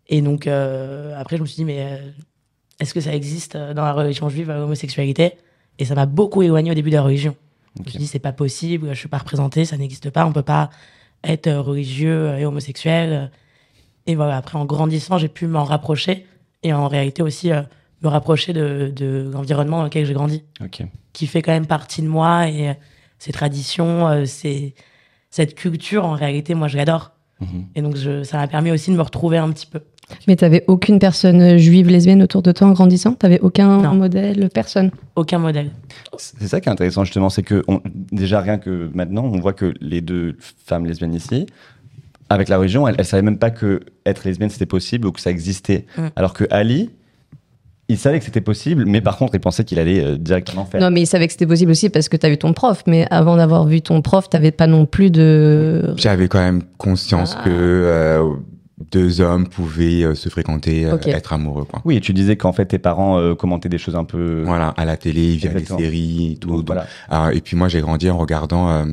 et 0.08 0.20
donc, 0.20 0.46
après, 0.46 1.38
je 1.38 1.40
me 1.40 1.46
suis 1.46 1.56
dit, 1.56 1.64
mais 1.64 1.98
est-ce 2.80 2.94
que 2.94 3.00
ça 3.00 3.14
existe 3.14 3.54
euh, 3.56 3.74
dans 3.74 3.84
la 3.84 3.92
religion 3.92 4.28
juive, 4.28 4.50
euh, 4.50 4.58
l'homosexualité? 4.58 5.34
Et 5.78 5.84
ça 5.84 5.94
m'a 5.94 6.06
beaucoup 6.06 6.42
éloigné 6.42 6.70
au 6.70 6.74
début 6.74 6.90
de 6.90 6.96
la 6.96 7.02
religion. 7.02 7.36
Je 7.76 7.80
me 7.82 7.84
Ok. 7.86 7.90
suis 7.90 7.98
dit, 8.00 8.06
c'est 8.06 8.18
pas 8.18 8.32
possible, 8.32 8.88
je 8.90 8.98
suis 8.98 9.08
pas 9.08 9.18
représenté, 9.18 9.64
ça 9.64 9.76
n'existe 9.76 10.10
pas, 10.10 10.26
on 10.26 10.32
peut 10.32 10.42
pas 10.42 10.70
être 11.22 11.46
euh, 11.46 11.60
religieux 11.60 12.34
et 12.38 12.44
homosexuel. 12.44 13.30
Et 14.06 14.14
voilà, 14.16 14.36
après, 14.38 14.58
en 14.58 14.64
grandissant, 14.64 15.18
j'ai 15.18 15.28
pu 15.28 15.46
m'en 15.46 15.64
rapprocher 15.64 16.26
et 16.62 16.72
en 16.72 16.88
réalité 16.88 17.22
aussi 17.22 17.52
euh, 17.52 17.62
me 18.02 18.08
rapprocher 18.08 18.52
de, 18.52 18.92
de 18.94 19.30
l'environnement 19.32 19.78
dans 19.78 19.84
lequel 19.84 20.04
j'ai 20.06 20.14
grandi 20.14 20.42
qui 21.12 21.26
fait 21.26 21.42
quand 21.42 21.52
même 21.52 21.66
partie 21.66 22.02
de 22.02 22.08
moi 22.08 22.48
et 22.48 22.74
ces 23.18 23.32
traditions, 23.32 24.08
euh, 24.08 24.24
cette 25.30 25.54
culture 25.54 26.04
en 26.04 26.12
réalité, 26.14 26.54
moi 26.54 26.66
je 26.68 26.76
l'adore. 26.76 27.12
Mhm. 27.40 27.66
Et 27.74 27.82
donc 27.82 27.96
je, 27.96 28.22
ça 28.22 28.36
m'a 28.38 28.48
permis 28.48 28.70
aussi 28.70 28.90
de 28.90 28.96
me 28.96 29.02
retrouver 29.02 29.38
un 29.38 29.50
petit 29.52 29.66
peu. 29.66 29.80
Mais 30.28 30.36
t'avais 30.36 30.64
aucune 30.66 30.98
personne 30.98 31.56
juive 31.58 31.88
lesbienne 31.88 32.22
autour 32.22 32.42
de 32.42 32.52
toi 32.52 32.68
en 32.68 32.72
grandissant? 32.72 33.12
T'avais 33.14 33.40
aucun 33.40 33.80
Non. 33.82 33.94
modèle, 33.94 34.48
personne? 34.52 34.90
Aucun 35.16 35.38
modèle. 35.38 35.70
C'est 36.16 36.48
ça 36.48 36.60
qui 36.60 36.68
est 36.68 36.72
intéressant 36.72 37.04
justement, 37.04 37.30
c'est 37.30 37.42
que 37.42 37.62
on- 37.68 37.80
déjà 38.12 38.40
rien 38.40 38.58
que 38.58 38.90
maintenant, 38.94 39.24
on 39.24 39.38
voit 39.40 39.52
que 39.52 39.74
les 39.80 40.00
deux 40.00 40.36
femmes 40.66 40.86
lesbiennes 40.86 41.14
ici, 41.14 41.46
avec 42.28 42.48
la 42.48 42.58
religion, 42.58 42.86
elles, 42.86 42.94
elles 42.98 43.04
savaient 43.04 43.22
même 43.22 43.38
pas 43.38 43.50
que 43.50 43.80
être 44.06 44.24
lesbienne 44.24 44.50
c'était 44.50 44.66
possible 44.66 45.06
ou 45.06 45.12
que 45.12 45.20
ça 45.20 45.30
existait. 45.30 45.86
Mm. 45.98 46.02
Alors 46.16 46.32
que 46.32 46.44
Ali, 46.50 46.90
il 47.88 47.98
savait 47.98 48.20
que 48.20 48.24
c'était 48.24 48.40
possible, 48.40 48.84
mais 48.86 49.00
par 49.00 49.16
contre, 49.16 49.34
il 49.34 49.40
pensait 49.40 49.64
qu'il 49.64 49.80
allait 49.80 50.00
euh, 50.04 50.16
directement 50.16 50.64
faire. 50.64 50.80
Non, 50.80 50.92
mais 50.92 51.00
il 51.02 51.06
savait 51.06 51.26
que 51.26 51.32
c'était 51.32 51.46
possible 51.48 51.72
aussi 51.72 51.90
parce 51.90 52.08
que 52.08 52.16
tu 52.16 52.24
as 52.24 52.28
vu 52.28 52.38
ton 52.38 52.52
prof. 52.52 52.84
Mais 52.86 53.04
avant 53.10 53.36
d'avoir 53.36 53.66
vu 53.66 53.82
ton 53.82 54.00
prof, 54.00 54.28
t'avais 54.28 54.52
pas 54.52 54.68
non 54.68 54.86
plus 54.86 55.10
de. 55.10 55.92
J'avais 55.96 56.28
quand 56.28 56.38
même 56.38 56.62
conscience 56.78 57.34
Ah. 57.36 57.42
que 57.44 57.50
euh, 57.50 58.30
deux 58.90 59.20
hommes 59.20 59.46
pouvaient 59.46 60.04
euh, 60.04 60.14
se 60.14 60.28
fréquenter, 60.30 60.86
euh, 60.86 60.96
être 61.06 61.32
amoureux, 61.34 61.64
quoi. 61.64 61.82
Oui, 61.84 61.96
et 61.96 62.00
tu 62.00 62.12
disais 62.14 62.36
qu'en 62.36 62.52
fait, 62.52 62.64
tes 62.64 62.78
parents 62.78 63.18
euh, 63.18 63.34
commentaient 63.34 63.68
des 63.68 63.76
choses 63.78 63.94
un 63.96 64.04
peu. 64.04 64.42
Voilà, 64.46 64.68
à 64.76 64.84
la 64.86 64.96
télé, 64.96 65.36
via 65.36 65.50
Exactement. 65.50 65.78
les 65.78 65.84
séries 65.84 66.32
et 66.32 66.36
tout. 66.36 66.48
Donc, 66.48 66.56
Donc, 66.58 66.66
voilà. 66.68 66.86
ah, 67.10 67.30
et 67.34 67.40
puis 67.42 67.56
moi, 67.56 67.68
j'ai 67.68 67.80
grandi 67.80 68.08
en 68.08 68.16
regardant. 68.16 68.70
euh, 68.70 68.84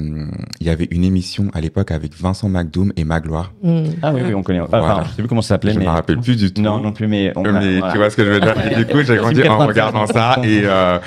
Il 0.60 0.68
y 0.68 0.70
avait 0.70 0.88
une 0.92 1.04
émission 1.06 1.50
à 1.54 1.62
l'époque 1.62 1.92
avec 1.92 2.14
Vincent 2.20 2.50
McDoom 2.50 2.92
et 2.98 3.06
Magloire. 3.06 3.54
Hmm. 3.64 3.84
Ah 4.02 4.12
oui, 4.14 4.22
oui, 4.26 4.34
on 4.34 4.44
connaît. 4.44 4.60
Enfin, 4.60 4.80
Voilà. 4.80 5.04
je 5.06 5.10
sais 5.10 5.16
plus 5.22 5.28
comment 5.28 5.42
ça 5.42 5.50
s'appelait, 5.50 5.74
Je 5.74 5.80
mais. 5.80 5.86
me 5.86 5.90
rappelle 5.92 6.20
plus 6.20 6.36
du 6.36 6.52
tout. 6.52 6.62
Non, 6.62 6.80
non 6.82 6.92
plus, 6.92 7.08
mais. 7.08 7.32
on 7.38 7.46
a- 7.46 7.52
Mais 7.54 7.78
voilà. 7.80 7.94
tu 7.94 7.98
vois 8.00 8.10
ce 8.10 8.18
que 8.18 8.26
je 8.26 8.30
veux 8.32 8.40
dire. 8.42 8.56
Et 8.72 8.76
du 8.84 8.86
coup, 8.86 9.02
j'ai 9.04 9.16
grandi 9.16 9.40
en 9.42 9.58
80. 9.58 9.66
regardant 9.66 10.06
ça 10.08 10.38
et 10.44 10.62
euh, 10.66 11.00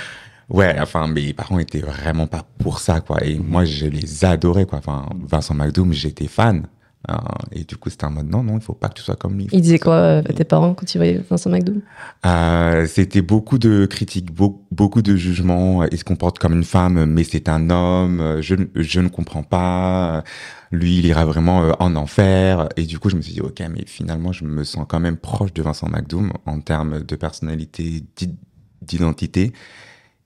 ouais, 0.49 0.75
enfin, 0.81 1.07
mes 1.07 1.33
parents 1.35 1.59
étaient 1.59 1.81
vraiment 1.81 2.27
pas 2.27 2.45
pour 2.59 2.79
ça, 2.79 3.01
quoi. 3.01 3.19
Et 3.25 3.39
moi, 3.39 3.65
je 3.67 3.87
les 3.87 4.25
adorais, 4.25 4.65
quoi. 4.65 4.79
Enfin, 4.79 5.05
Vincent 5.29 5.55
McDoom, 5.55 5.93
j'étais 5.93 6.29
fan. 6.29 6.63
Euh, 7.09 7.15
et 7.53 7.65
du 7.65 7.77
coup, 7.79 7.89
c'était 7.89 8.05
en 8.05 8.11
mode 8.11 8.29
non, 8.29 8.43
non, 8.43 8.57
il 8.59 8.61
faut 8.63 8.75
pas 8.75 8.89
que 8.91 8.95
tu 8.95 9.03
sois 9.03 9.17
comme 9.17 9.37
lui. 9.39 9.49
Il 9.53 9.63
disait 9.63 9.79
quoi 9.79 9.95
euh, 9.95 10.19
à 10.29 10.33
tes 10.35 10.45
parents 10.45 10.75
quand 10.75 10.95
ils 10.95 10.99
voyaient 10.99 11.23
Vincent 11.31 11.49
McDoom 11.49 11.81
Euh, 12.27 12.87
c'était 12.87 13.23
beaucoup 13.23 13.59
de 13.59 13.87
critiques, 13.87 14.31
beau- 14.35 14.67
beaucoup 14.71 15.01
de 15.01 15.17
jugements. 15.17 15.83
Il 15.87 15.97
se 15.97 16.05
comporte 16.05 16.39
comme 16.39 16.53
une 16.53 16.65
femme, 16.65 17.07
mais 17.07 17.25
c'est 17.25 17.49
un 17.49 17.71
homme. 17.71 18.37
Je, 18.43 18.55
ne- 18.55 18.67
je 18.75 19.01
ne 19.01 19.09
comprends 19.09 19.43
pas. 19.43 20.23
Lui, 20.73 20.99
il 20.99 21.07
ira 21.07 21.25
vraiment 21.25 21.73
en 21.81 21.97
enfer. 21.97 22.69
Et 22.77 22.83
du 22.85 22.99
coup, 22.99 23.09
je 23.09 23.17
me 23.17 23.23
suis 23.23 23.33
dit, 23.33 23.41
ok, 23.41 23.61
mais 23.75 23.85
finalement, 23.87 24.33
je 24.33 24.45
me 24.45 24.63
sens 24.63 24.85
quand 24.87 25.01
même 25.01 25.17
proche 25.17 25.55
de 25.55 25.63
Vincent 25.63 25.89
McDoom 25.89 26.33
en 26.45 26.61
termes 26.61 27.03
de 27.03 27.17
personnalité, 27.17 28.05
d'i- 28.15 28.37
d'identité. 28.83 29.53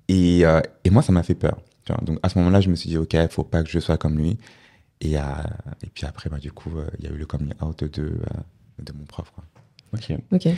Et, 0.09 0.45
euh, 0.45 0.61
et 0.85 0.91
moi, 0.91 1.03
ça 1.03 1.13
m'a 1.13 1.23
fait 1.23 1.35
peur. 1.37 1.59
tu. 1.85 1.93
Donc 2.05 2.19
à 2.25 2.29
ce 2.29 2.39
moment-là, 2.39 2.61
je 2.61 2.69
me 2.69 2.75
suis 2.75 2.91
dit, 2.91 2.99
ok, 2.99 3.17
faut 3.31 3.45
pas 3.45 3.63
que 3.63 3.71
je 3.71 3.79
sois 3.79 3.97
comme 3.97 4.19
lui. 4.19 4.39
Et, 5.01 5.19
euh, 5.19 5.21
et 5.83 5.89
puis 5.93 6.07
après, 6.07 6.31
bah, 6.31 6.39
du 6.39 6.53
coup, 6.53 6.71
euh, 6.77 6.87
il 6.99 7.05
y 7.05 7.09
a 7.09 7.11
eu 7.13 7.17
le 7.19 7.27
coming 7.27 7.53
out 7.63 7.85
de, 7.85 8.03
euh, 8.03 8.13
de 8.83 8.93
mon 8.93 9.05
prof. 9.05 9.31
Quoi. 9.35 9.45
Ok. 9.95 10.17
Ok. 10.33 10.49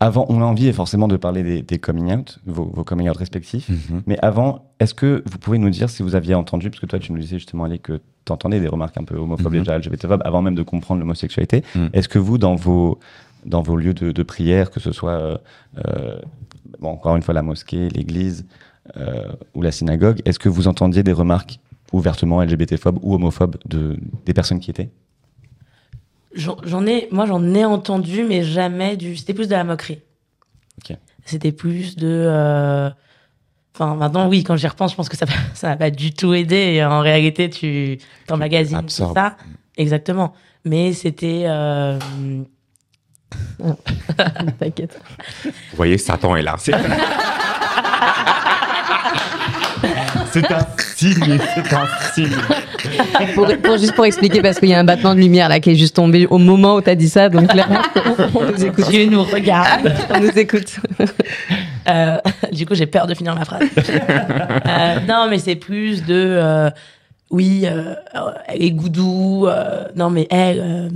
Avant, 0.00 0.26
on 0.28 0.40
a 0.42 0.44
envie 0.44 0.72
forcément 0.72 1.06
de 1.08 1.16
parler 1.16 1.42
des, 1.42 1.62
des 1.62 1.78
coming 1.78 2.12
out, 2.12 2.40
vos, 2.46 2.64
vos 2.64 2.84
coming 2.84 3.08
out 3.08 3.16
respectifs. 3.16 3.68
Mhm. 3.68 4.02
Mais 4.06 4.18
avant, 4.20 4.70
est-ce 4.80 4.92
que 4.92 5.22
vous 5.26 5.38
pouvez 5.38 5.58
nous 5.58 5.70
dire 5.70 5.88
si 5.88 6.02
vous 6.02 6.14
aviez 6.14 6.34
entendu, 6.34 6.68
parce 6.68 6.80
que 6.80 6.86
toi 6.86 6.98
tu 6.98 7.12
nous 7.12 7.18
disais 7.20 7.38
justement 7.38 7.64
Ali, 7.64 7.78
que 7.78 8.00
tu 8.24 8.32
entendais 8.32 8.60
des 8.60 8.68
remarques 8.68 8.96
un 8.98 9.04
peu 9.04 9.16
homophobes 9.16 9.52
Mhm. 9.54 9.60
déjà 9.60 9.78
LGBTphobes 9.78 10.22
avant 10.24 10.42
même 10.42 10.56
de 10.56 10.62
comprendre 10.62 11.00
l'homosexualité. 11.00 11.62
Mhm. 11.74 11.90
Est-ce 11.92 12.08
que 12.08 12.18
vous, 12.18 12.38
dans 12.38 12.54
vos, 12.56 12.98
dans 13.46 13.62
vos 13.62 13.76
lieux 13.76 13.94
de, 13.94 14.10
de 14.12 14.22
prière, 14.22 14.70
que 14.70 14.80
ce 14.80 14.92
soit 14.92 15.12
euh, 15.12 15.38
euh, 15.86 16.18
bon, 16.80 16.88
encore 16.90 17.16
une 17.16 17.22
fois 17.22 17.32
la 17.34 17.42
mosquée, 17.42 17.88
l'église 17.88 18.46
euh, 18.96 19.32
ou 19.54 19.62
la 19.62 19.72
synagogue, 19.72 20.20
est-ce 20.26 20.38
que 20.40 20.48
vous 20.48 20.68
entendiez 20.68 21.02
des 21.02 21.12
remarques 21.12 21.60
ouvertement 21.94 22.42
LGBTphobes 22.42 22.98
ou 23.02 23.14
homophobes 23.14 23.56
de, 23.66 23.96
des 24.26 24.34
personnes 24.34 24.60
qui 24.60 24.70
étaient 24.70 24.90
J'en 26.34 26.84
ai, 26.86 27.06
moi 27.12 27.26
j'en 27.26 27.54
ai 27.54 27.64
entendu, 27.64 28.24
mais 28.24 28.42
jamais 28.42 28.96
du. 28.96 29.16
C'était 29.16 29.34
plus 29.34 29.46
de 29.46 29.52
la 29.54 29.62
moquerie. 29.64 30.00
C'était 31.26 31.52
plus 31.52 31.96
de. 31.96 32.08
euh, 32.08 32.90
Enfin, 33.74 33.94
maintenant, 33.96 34.28
oui, 34.28 34.44
quand 34.44 34.56
j'y 34.56 34.66
repense, 34.68 34.92
je 34.92 34.96
pense 34.96 35.08
que 35.08 35.16
ça 35.16 35.26
ça 35.54 35.68
n'a 35.68 35.76
pas 35.76 35.90
du 35.90 36.12
tout 36.12 36.34
aidé. 36.34 36.56
Et 36.56 36.84
en 36.84 37.00
réalité, 37.00 37.48
tu 37.50 37.98
t'emmagasines 38.26 38.82
tout 38.82 38.88
ça. 38.88 39.36
Exactement. 39.76 40.32
Mais 40.64 40.92
c'était. 40.92 41.44
euh, 41.46 41.98
T'inquiète. 44.58 45.00
Vous 45.44 45.50
voyez, 45.76 45.98
Satan 45.98 46.36
est 46.36 46.42
là. 46.42 46.56
C'est 50.34 50.50
un 50.52 50.66
signe, 50.96 51.38
c'est 51.54 51.72
un 51.72 51.86
signe. 52.12 52.36
Pour, 53.34 53.46
pour- 53.62 53.78
juste 53.78 53.94
pour 53.94 54.04
expliquer, 54.04 54.42
parce 54.42 54.58
qu'il 54.58 54.68
y 54.68 54.74
a 54.74 54.80
un 54.80 54.84
battement 54.84 55.14
de 55.14 55.20
lumière 55.20 55.48
là 55.48 55.60
qui 55.60 55.70
est 55.70 55.74
juste 55.76 55.94
tombé 55.96 56.26
au 56.26 56.38
moment 56.38 56.74
où 56.74 56.80
t'as 56.80 56.96
dit 56.96 57.08
ça, 57.08 57.28
donc 57.28 57.54
là, 57.54 57.66
on 58.34 58.44
nous 58.50 58.64
écoute. 58.64 58.88
Dieu 58.90 59.06
nous 59.06 59.22
regarde. 59.22 59.92
On 60.12 60.20
nous 60.20 60.36
écoute. 60.38 60.76
Euh, 61.88 62.16
du 62.52 62.66
coup, 62.66 62.74
j'ai 62.74 62.86
peur 62.86 63.06
de 63.06 63.14
finir 63.14 63.34
ma 63.36 63.44
phrase. 63.44 63.62
Euh, 63.78 64.96
non, 65.08 65.28
mais 65.30 65.38
c'est 65.38 65.54
plus 65.56 66.02
de. 66.04 66.14
euh, 66.14 66.70
oui, 67.30 67.62
euh, 67.64 67.94
elle 68.48 68.62
est 68.62 68.70
goudou. 68.72 69.46
euh, 69.46 69.84
non, 69.94 70.10
mais 70.10 70.26
elle. 70.30 70.60
euh, 70.60 70.88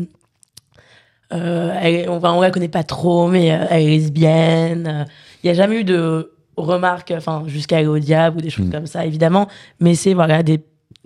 euh, 1.35 1.73
elle- 1.81 2.09
on, 2.09 2.19
va- 2.19 2.33
on 2.33 2.41
la 2.41 2.51
connaît 2.51 2.69
pas 2.69 2.83
trop, 2.85 3.29
mais 3.29 3.53
euh, 3.53 3.65
elle 3.71 3.83
est 3.83 3.87
lesbienne. 3.89 5.07
Il 5.43 5.47
n'y 5.47 5.51
a 5.51 5.55
jamais 5.55 5.81
eu 5.81 5.85
de 5.85 6.33
remarques, 6.63 7.13
enfin, 7.17 7.45
jusqu'à 7.47 7.79
aller 7.79 7.87
au 7.87 7.99
diable 7.99 8.39
ou 8.39 8.41
des 8.41 8.51
choses 8.51 8.67
Mm. 8.67 8.73
comme 8.73 8.87
ça, 8.87 9.05
évidemment. 9.07 9.49
Mais 9.81 9.95
c'est 9.95 10.15
voilà, 10.15 10.43
des, 10.43 10.61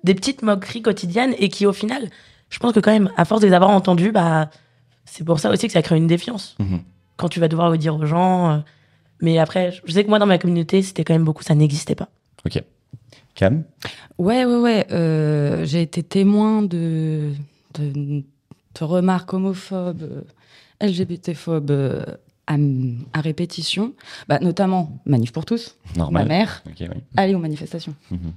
des 0.05 0.15
petites 0.15 0.43
moqueries 0.43 0.83
quotidiennes 0.83 1.35
et 1.39 1.49
qui, 1.49 1.67
au 1.67 1.73
final, 1.73 2.09
je 2.51 2.59
pense 2.59 2.73
que 2.73 2.81
quand 2.81 2.93
même, 2.93 3.11
à 3.17 3.25
force 3.25 3.41
de 3.41 3.47
les 3.47 3.53
avoir 3.55 3.71
entendues, 3.71 4.13
bah, 4.13 4.51
c'est 5.05 5.25
pour 5.25 5.41
ça 5.41 5.51
aussi 5.51 5.67
que 5.67 5.73
ça 5.73 5.83
crée 5.83 5.97
une 5.97 6.07
défiance. 6.07 6.57
Mhm. 6.59 6.81
Quand 7.17 7.29
tu 7.29 7.41
vas 7.41 7.49
devoir 7.49 7.71
le 7.71 7.79
dire 7.79 7.97
aux 7.97 8.07
gens. 8.07 8.51
euh, 8.51 8.59
mais 9.21 9.39
après, 9.39 9.73
je 9.85 9.93
sais 9.93 10.03
que 10.03 10.09
moi, 10.09 10.19
dans 10.19 10.27
ma 10.27 10.39
communauté, 10.39 10.83
c'était 10.83 11.05
quand 11.05 11.15
même 11.15 11.25
beaucoup, 11.25 11.43
ça 11.45 11.55
n'existait 11.55 11.95
pas. 11.95 12.09
Ok. 12.45 12.63
Cam? 13.35 13.63
Ouais, 14.19 14.45
ouais, 14.45 14.57
ouais. 14.57 14.87
euh, 14.91 15.65
j'ai 15.65 15.81
été 15.83 16.03
témoin 16.03 16.61
de, 16.63 17.31
de, 17.79 17.93
de 18.23 18.85
remarques 18.85 19.33
homophobes, 19.33 20.03
euh, 20.03 20.23
LGBT-phobes 20.87 21.71
à, 22.47 22.57
à 23.13 23.21
répétition, 23.21 23.93
bah, 24.29 24.39
notamment 24.41 24.99
Manif 25.07 25.33
pour 25.33 25.45
tous, 25.45 25.77
Normal. 25.97 26.23
ma 26.25 26.29
mère, 26.29 26.63
Ok, 26.67 26.75
oui. 26.81 27.01
aller 27.17 27.35
aux 27.35 27.39
manifestations. 27.39 27.95
Mhm. 28.11 28.33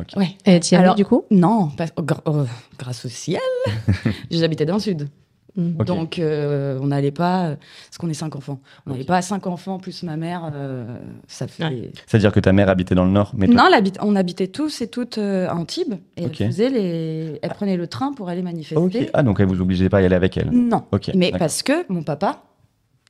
Ok. 0.00 0.08
Ouais. 0.16 0.36
Et 0.46 0.60
tu 0.60 0.74
y 0.74 0.76
allais, 0.76 0.84
Alors- 0.84 0.94
du 0.94 1.04
coup? 1.04 1.24
Non, 1.30 1.68
pas- 1.70 1.86
oh, 1.96 2.02
oh, 2.26 2.44
grâce 2.78 3.04
au 3.04 3.08
ciel, 3.08 3.40
j'habitais 4.30 4.66
dans 4.66 4.74
le 4.74 4.80
sud. 4.80 5.08
Donc, 5.56 6.20
euh, 6.20 6.78
on 6.80 6.86
n'allait 6.88 7.10
pas, 7.10 7.56
parce 7.88 7.98
qu'on 7.98 8.08
est 8.08 8.14
cinq 8.14 8.36
enfants, 8.36 8.60
on 8.86 8.90
n'allait 8.92 9.02
pas 9.02 9.16
à 9.16 9.22
cinq 9.22 9.48
enfants 9.48 9.78
plus 9.80 10.04
ma 10.04 10.16
mère, 10.16 10.52
euh, 10.54 10.86
ça 11.26 11.48
fait. 11.48 11.64
Ouais. 11.64 11.90
C'est-à-dire 12.06 12.30
que 12.30 12.38
ta 12.38 12.52
mère 12.52 12.68
habitait 12.68 12.94
dans 12.94 13.04
le 13.04 13.10
nord, 13.10 13.32
mais 13.36 13.46
toi- 13.46 13.56
Non, 13.56 13.64
elle 13.66 13.74
habite- 13.74 13.98
on 14.00 14.14
habitait 14.14 14.46
tous 14.46 14.80
et 14.82 14.86
toutes 14.86 15.18
euh, 15.18 15.48
à 15.48 15.56
Antibes 15.56 15.94
et 16.16 16.22
elle 16.24 16.32
faisait 16.34 16.68
les, 16.70 17.40
elle 17.42 17.50
prenait 17.50 17.76
le 17.76 17.88
train 17.88 18.12
pour 18.12 18.28
aller 18.28 18.42
manifester. 18.42 19.10
Ah, 19.14 19.24
donc 19.24 19.40
elle 19.40 19.46
vous 19.46 19.60
obligeait 19.60 19.88
pas 19.88 19.98
à 19.98 20.02
y 20.02 20.04
aller 20.04 20.14
avec 20.14 20.36
elle. 20.36 20.50
Non, 20.52 20.84
Ok. 20.92 21.10
mais 21.16 21.32
parce 21.36 21.64
que 21.64 21.90
mon 21.92 22.04
papa 22.04 22.44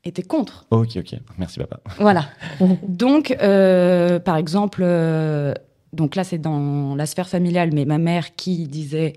était 0.08 0.22
contre. 0.22 0.66
Ok, 0.70 0.96
ok. 0.96 1.14
Merci, 1.38 1.58
papa. 1.58 1.80
Voilà. 1.98 2.24
donc, 2.88 3.36
euh, 3.42 4.18
par 4.18 4.36
exemple, 4.36 4.80
euh, 4.84 5.54
donc 5.92 6.16
là 6.16 6.24
c'est 6.24 6.38
dans 6.38 6.94
la 6.96 7.06
sphère 7.06 7.28
familiale, 7.28 7.70
mais 7.72 7.84
ma 7.84 7.98
mère 7.98 8.34
qui 8.36 8.66
disait, 8.68 9.14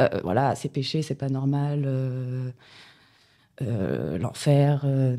euh, 0.00 0.08
voilà, 0.22 0.54
c'est 0.54 0.68
péché, 0.68 1.02
c'est 1.02 1.14
pas 1.14 1.28
normal, 1.28 1.82
euh, 1.86 2.50
euh, 3.62 4.18
l'enfer, 4.18 4.82
euh, 4.84 5.16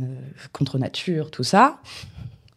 contre 0.52 0.78
nature, 0.78 1.32
tout 1.32 1.44
ça. 1.44 1.78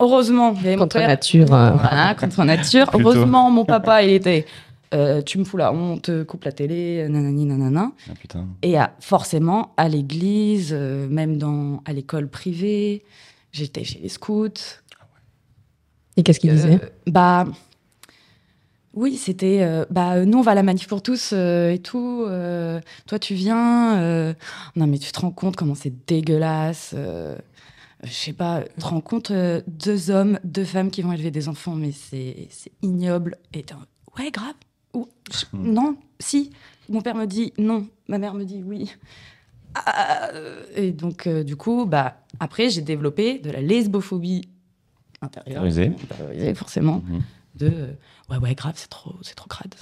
Heureusement, 0.01 0.53
mon 0.53 0.77
Contre 0.77 0.99
père- 0.99 1.09
nature. 1.09 1.53
euh, 1.53 1.71
Voilà, 1.73 2.15
contre 2.15 2.45
nature. 2.45 2.87
Heureusement, 2.95 3.51
mon 3.51 3.65
papa, 3.65 4.03
il 4.03 4.11
était. 4.11 4.47
Euh, 4.95 5.23
tu 5.23 5.39
me 5.39 5.45
fous 5.45 5.57
la 5.57 5.73
honte, 5.73 6.11
coupe 6.25 6.45
la 6.45 6.53
télé, 6.53 7.07
nanani, 7.09 7.45
nanana. 7.45 7.93
Ah, 8.09 8.15
putain. 8.19 8.47
Et 8.63 8.79
à- 8.79 8.95
forcément, 9.01 9.73
à 9.77 9.89
l'église, 9.89 10.71
euh, 10.73 11.09
même 11.09 11.39
dans, 11.39 11.83
à 11.85 11.93
l'école 11.93 12.29
privée, 12.29 13.05
j'étais 13.53 13.85
chez 13.85 13.99
les 14.01 14.09
scouts. 14.09 14.49
Et 16.17 16.23
qu'est-ce 16.23 16.41
qu'il 16.41 16.51
disait 16.53 16.81
Euh, 16.83 16.89
Bah. 17.07 17.47
Oui, 18.95 19.17
c'était. 19.17 19.59
euh, 19.63 19.85
bah, 19.91 20.25
nous, 20.25 20.39
on 20.39 20.43
va 20.43 20.53
à 20.53 20.55
la 20.55 20.63
manif 20.63 20.89
pour 20.89 21.03
tous 21.03 21.31
euh, 21.33 21.71
et 21.71 21.79
tout. 21.79 22.25
euh, 22.27 22.81
toi, 23.07 23.19
tu 23.19 23.35
viens. 23.35 23.99
euh, 23.99 24.35
non, 24.75 24.87
mais 24.87 24.99
tu 24.99 25.13
te 25.13 25.21
rends 25.21 25.31
compte 25.31 25.55
comment 25.57 25.75
c'est 25.75 25.93
dégueulasse. 26.07 26.93
euh, 26.97 27.37
je 28.03 28.13
sais 28.13 28.33
pas, 28.33 28.63
tu 28.63 28.81
te 28.81 28.87
rends 28.87 29.01
compte 29.01 29.31
euh, 29.31 29.61
deux 29.67 30.11
hommes, 30.11 30.39
deux 30.45 30.65
femmes 30.65 30.91
qui 30.91 31.03
vont 31.03 31.13
élever 31.13 31.31
des 31.31 31.49
enfants, 31.49 31.75
mais 31.75 31.93
c'est 31.93 32.49
c'est 32.51 32.73
ignoble. 32.83 33.37
Et 33.53 33.65
ouais, 34.19 34.31
grave. 34.31 34.55
Ou, 34.95 35.09
je- 35.31 35.45
Hmm. 35.57 35.73
Non, 35.73 35.97
si. 36.21 36.51
Mon 36.89 37.01
père 37.03 37.15
me 37.15 37.27
dit 37.27 37.53
non, 37.59 37.87
ma 38.09 38.19
mère 38.19 38.35
me 38.35 38.45
dit 38.45 38.63
oui. 38.65 38.91
Ah, 39.75 40.31
et 40.75 40.93
donc, 40.93 41.27
euh, 41.27 41.45
du 41.45 41.55
coup, 41.57 41.85
bah, 41.87 42.17
après, 42.41 42.71
j'ai 42.71 42.81
développé 42.81 43.39
de 43.39 43.51
la 43.51 43.61
lesbophobie 43.61 44.49
intérieure. 45.21 45.63
Intériorisée. 45.63 45.93
Intériorisée, 46.11 46.55
forcément. 46.55 47.03
Mhm. 47.07 47.23
De 47.57 47.67
euh, 47.67 47.93
ouais, 48.31 48.39
ouais, 48.39 48.55
grave, 48.55 48.75
c'est 48.77 48.89
trop, 48.89 49.15
c'est 49.23 49.35
trop 49.35 49.49
crade. 49.49 49.75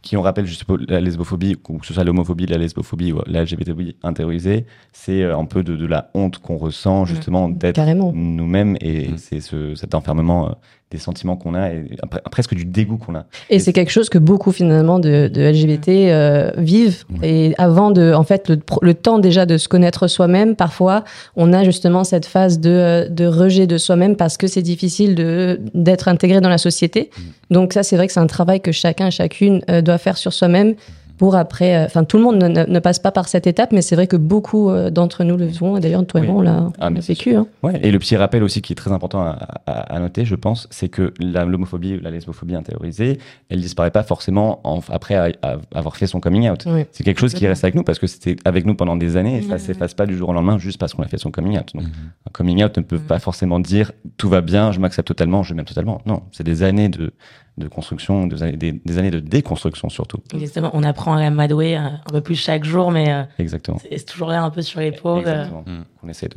Qui, 0.00 0.16
on 0.16 0.22
rappelle, 0.22 0.46
je 0.46 0.54
suppose, 0.54 0.84
la 0.88 1.00
lesbophobie, 1.00 1.56
ou 1.68 1.78
que 1.78 1.86
ce 1.86 1.94
soit 1.94 2.02
l'homophobie, 2.04 2.46
la 2.46 2.58
lesbophobie 2.58 3.12
ou 3.12 3.20
la 3.26 3.42
LGBTphobie 3.44 3.96
intériorisée, 4.02 4.66
c'est 4.92 5.22
euh, 5.22 5.36
un 5.38 5.44
peu 5.44 5.62
de, 5.62 5.76
de 5.76 5.86
la 5.86 6.10
honte 6.14 6.38
qu'on 6.38 6.56
ressent 6.56 7.04
justement 7.04 7.48
d'être 7.48 7.80
nous-mêmes 8.12 8.76
et 8.80 9.08
Mhm. 9.10 9.18
c'est 9.18 9.40
ce, 9.40 9.74
cet 9.74 9.94
enfermement 9.94 10.56
des 10.92 10.98
sentiments 10.98 11.36
qu'on 11.36 11.54
a 11.54 11.70
et 11.70 11.84
presque 12.30 12.54
du 12.54 12.64
dégoût 12.64 12.98
qu'on 12.98 13.14
a. 13.14 13.24
Et 13.50 13.58
c'est 13.58 13.72
quelque 13.72 13.90
chose 13.90 14.10
que 14.10 14.18
beaucoup 14.18 14.52
finalement 14.52 14.98
de, 14.98 15.28
de 15.32 15.40
LGBT 15.40 15.88
euh, 15.88 16.50
vivent. 16.56 17.04
Et 17.22 17.54
avant 17.56 17.90
de, 17.90 18.12
en 18.12 18.24
fait, 18.24 18.48
le, 18.50 18.60
le 18.82 18.94
temps 18.94 19.18
déjà 19.18 19.46
de 19.46 19.56
se 19.56 19.68
connaître 19.68 20.06
soi-même, 20.06 20.54
parfois, 20.54 21.04
on 21.34 21.52
a 21.52 21.64
justement 21.64 22.04
cette 22.04 22.26
phase 22.26 22.60
de, 22.60 22.70
euh, 22.70 23.08
de 23.08 23.26
rejet 23.26 23.66
de 23.66 23.78
soi-même 23.78 24.16
parce 24.16 24.36
que 24.36 24.46
c'est 24.46 24.62
difficile 24.62 25.14
de 25.14 25.60
d'être 25.74 26.08
intégré 26.08 26.40
dans 26.40 26.50
la 26.50 26.58
société. 26.58 27.10
Donc 27.50 27.72
ça, 27.72 27.82
c'est 27.82 27.96
vrai 27.96 28.06
que 28.06 28.12
c'est 28.12 28.20
un 28.20 28.26
travail 28.26 28.60
que 28.60 28.72
chacun 28.72 29.08
chacune 29.10 29.62
euh, 29.70 29.80
doit 29.80 29.98
faire 29.98 30.18
sur 30.18 30.32
soi-même 30.32 30.74
pour 31.22 31.36
après. 31.36 31.76
euh, 31.76 31.84
Enfin, 31.86 32.02
tout 32.02 32.16
le 32.16 32.24
monde 32.24 32.36
ne, 32.42 32.48
ne- 32.48 32.64
ne 32.64 32.78
passe 32.80 32.98
pas 32.98 33.12
par 33.12 33.28
cette 33.28 33.46
étape, 33.46 33.70
mais 33.70 33.80
c'est 33.80 33.94
vrai 33.94 34.08
que 34.08 34.16
beaucoup 34.16 34.70
euh, 34.70 34.90
d'entre 34.90 35.22
nous 35.22 35.36
le 35.36 35.48
font. 35.50 35.76
Et 35.76 35.80
d'ailleurs, 35.80 36.04
toi 36.04 36.18
et 36.18 36.24
Oui. 36.24 36.28
moi, 36.28 36.38
on 36.38 36.42
l'a 36.42 36.68
Ah, 36.80 36.86
on 36.88 36.90
mais 36.90 36.96
l'a 36.96 37.00
c'est 37.02 37.12
vécu. 37.12 37.36
hein. 37.36 37.46
Ouais, 37.62 37.78
et 37.80 37.92
le 37.92 37.98
petit 38.00 38.16
rappel 38.16 38.42
aussi 38.42 38.60
qui 38.60 38.72
est 38.72 38.76
très 38.76 38.90
important 38.90 39.20
à, 39.22 39.38
à- 39.66 39.94
à 39.94 39.98
noter, 40.00 40.24
je 40.24 40.34
pense, 40.34 40.66
c'est 40.72 40.88
que 40.88 41.14
la- 41.20 41.44
l'homophobie 41.44 41.94
ou 41.94 42.00
la 42.00 42.10
lesbophobie 42.10 42.56
intériorisée, 42.56 43.18
elle 43.50 43.60
disparaît 43.60 43.92
pas 43.92 44.02
forcément 44.02 44.58
en- 44.64 44.80
après 44.90 45.14
à- 45.14 45.30
à 45.42 45.58
avoir 45.78 45.96
fait 45.96 46.08
son 46.08 46.18
coming 46.18 46.50
out. 46.50 46.64
Oui. 46.66 46.86
C'est 46.90 47.04
quelque 47.04 47.20
chose 47.20 47.34
qui 47.34 47.46
reste 47.46 47.62
avec 47.62 47.76
nous 47.76 47.84
parce 47.84 48.00
que 48.00 48.08
c'était 48.08 48.34
avec 48.44 48.66
nous 48.66 48.74
pendant 48.74 48.96
des 48.96 49.16
années 49.16 49.38
et 49.38 49.42
ça 49.42 49.58
s'efface 49.58 49.94
pas 49.94 50.06
du 50.06 50.16
jour 50.16 50.30
au 50.30 50.32
lendemain 50.32 50.58
juste 50.58 50.78
parce 50.80 50.92
qu'on 50.92 51.04
a 51.04 51.08
fait 51.08 51.18
son 51.18 51.30
coming 51.30 51.56
out. 51.56 51.70
Donc, 51.72 51.84
un 51.84 52.30
coming 52.32 52.64
out 52.64 52.76
ne 52.78 52.82
peut 52.82 52.98
pas 52.98 53.20
forcément 53.20 53.60
dire 53.60 53.92
tout 54.16 54.28
va 54.28 54.40
bien, 54.40 54.72
je 54.72 54.80
m'accepte 54.80 55.06
totalement, 55.06 55.44
je 55.44 55.54
m'aime 55.54 55.66
totalement. 55.66 56.00
Non, 56.04 56.22
c'est 56.32 56.42
des 56.42 56.64
années 56.64 56.88
de, 56.88 57.12
de 57.58 57.68
construction, 57.68 58.26
des 58.26 58.42
années, 58.42 58.56
des, 58.56 58.72
des 58.72 58.98
années 58.98 59.10
de 59.10 59.20
déconstruction 59.20 59.88
surtout. 59.90 60.18
Exactement. 60.32 60.70
On 60.72 60.82
apprend 60.82 61.14
à 61.14 61.20
l'amadouer 61.20 61.76
euh, 61.76 61.80
un 61.80 62.10
peu 62.10 62.20
plus 62.22 62.34
chaque 62.36 62.64
jour, 62.64 62.90
mais 62.90 63.12
euh, 63.12 63.22
Exactement. 63.38 63.78
c'est 63.78 64.04
toujours 64.06 64.28
là 64.28 64.42
un 64.42 64.50
peu 64.50 64.62
sur 64.62 64.80
l'épaule. 64.80 65.24
euh. 65.26 65.42
Exactement. 65.44 65.64
On 66.02 66.08
essaie 66.08 66.28
de. 66.28 66.36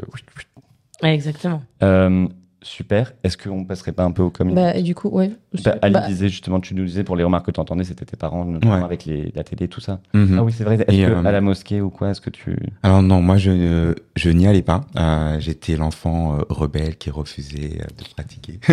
Ouais, 1.04 1.14
exactement. 1.14 1.62
Euh, 1.84 2.28
super. 2.66 3.14
Est-ce 3.24 3.38
qu'on 3.38 3.64
passerait 3.66 3.92
pas 3.92 4.04
un 4.04 4.12
peu 4.12 4.24
au 4.24 4.30
coming 4.30 4.56
Bah, 4.56 4.76
et 4.76 4.82
du 4.82 4.96
coup, 4.96 5.10
ouais. 5.10 5.32
Bah, 5.64 5.76
Ali 5.82 5.94
Bah, 5.94 6.08
disait 6.08 6.30
justement, 6.30 6.60
tu 6.60 6.74
nous 6.76 6.86
disais 6.86 7.04
pour 7.04 7.16
les 7.16 7.24
remarques 7.24 7.46
que 7.46 7.52
tu 7.52 7.60
entendais, 7.60 7.84
c'était 7.84 8.06
tes 8.06 8.18
parents, 8.18 8.44
notamment 8.46 8.76
Ouais. 8.78 8.84
avec 8.84 9.06
les, 9.06 9.32
la 9.36 9.44
télé, 9.44 9.68
tout 9.68 9.82
ça. 9.82 10.00
Mhm. 10.14 10.38
Ah 10.40 10.44
oui, 10.44 10.52
c'est 10.56 10.64
vrai. 10.64 10.76
Est-ce 10.88 11.10
euh, 11.10 11.24
à 11.24 11.32
la 11.32 11.42
mosquée 11.42 11.82
ou 11.82 11.90
quoi, 11.90 12.10
est-ce 12.10 12.22
que 12.22 12.30
tu. 12.30 12.58
Alors 12.84 13.02
non, 13.02 13.22
moi 13.22 13.38
je, 13.38 13.52
euh, 13.52 13.94
je 14.16 14.30
n'y 14.30 14.48
allais 14.48 14.62
pas. 14.64 14.82
Euh, 14.98 15.40
J'étais 15.40 15.76
l'enfant 15.76 16.38
euh, 16.38 16.42
rebelle 16.50 16.96
qui 16.98 17.10
refusait 17.10 17.80
euh, 17.82 17.86
de 17.98 18.04
pratiquer. 18.16 18.60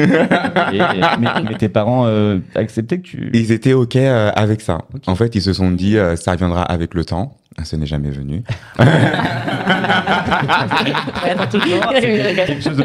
Et- 0.72 0.76
et- 0.76 1.18
mais, 1.20 1.28
mais 1.50 1.58
tes 1.58 1.68
parents 1.68 2.06
euh, 2.06 2.38
acceptaient 2.54 2.98
que 2.98 3.06
tu. 3.06 3.30
Ils 3.34 3.52
étaient 3.52 3.72
ok 3.74 3.96
euh, 3.96 4.30
avec 4.34 4.60
ça. 4.60 4.82
En 5.06 5.14
fait, 5.14 5.34
ils 5.34 5.42
se 5.42 5.52
sont 5.52 5.70
dit 5.70 5.96
euh, 5.98 6.16
ça 6.16 6.34
viendra 6.36 6.62
avec 6.62 6.94
le 6.94 7.04
temps. 7.04 7.36
Ce 7.62 7.76
n'est 7.76 7.86
jamais 7.86 8.10
venu. 8.10 8.42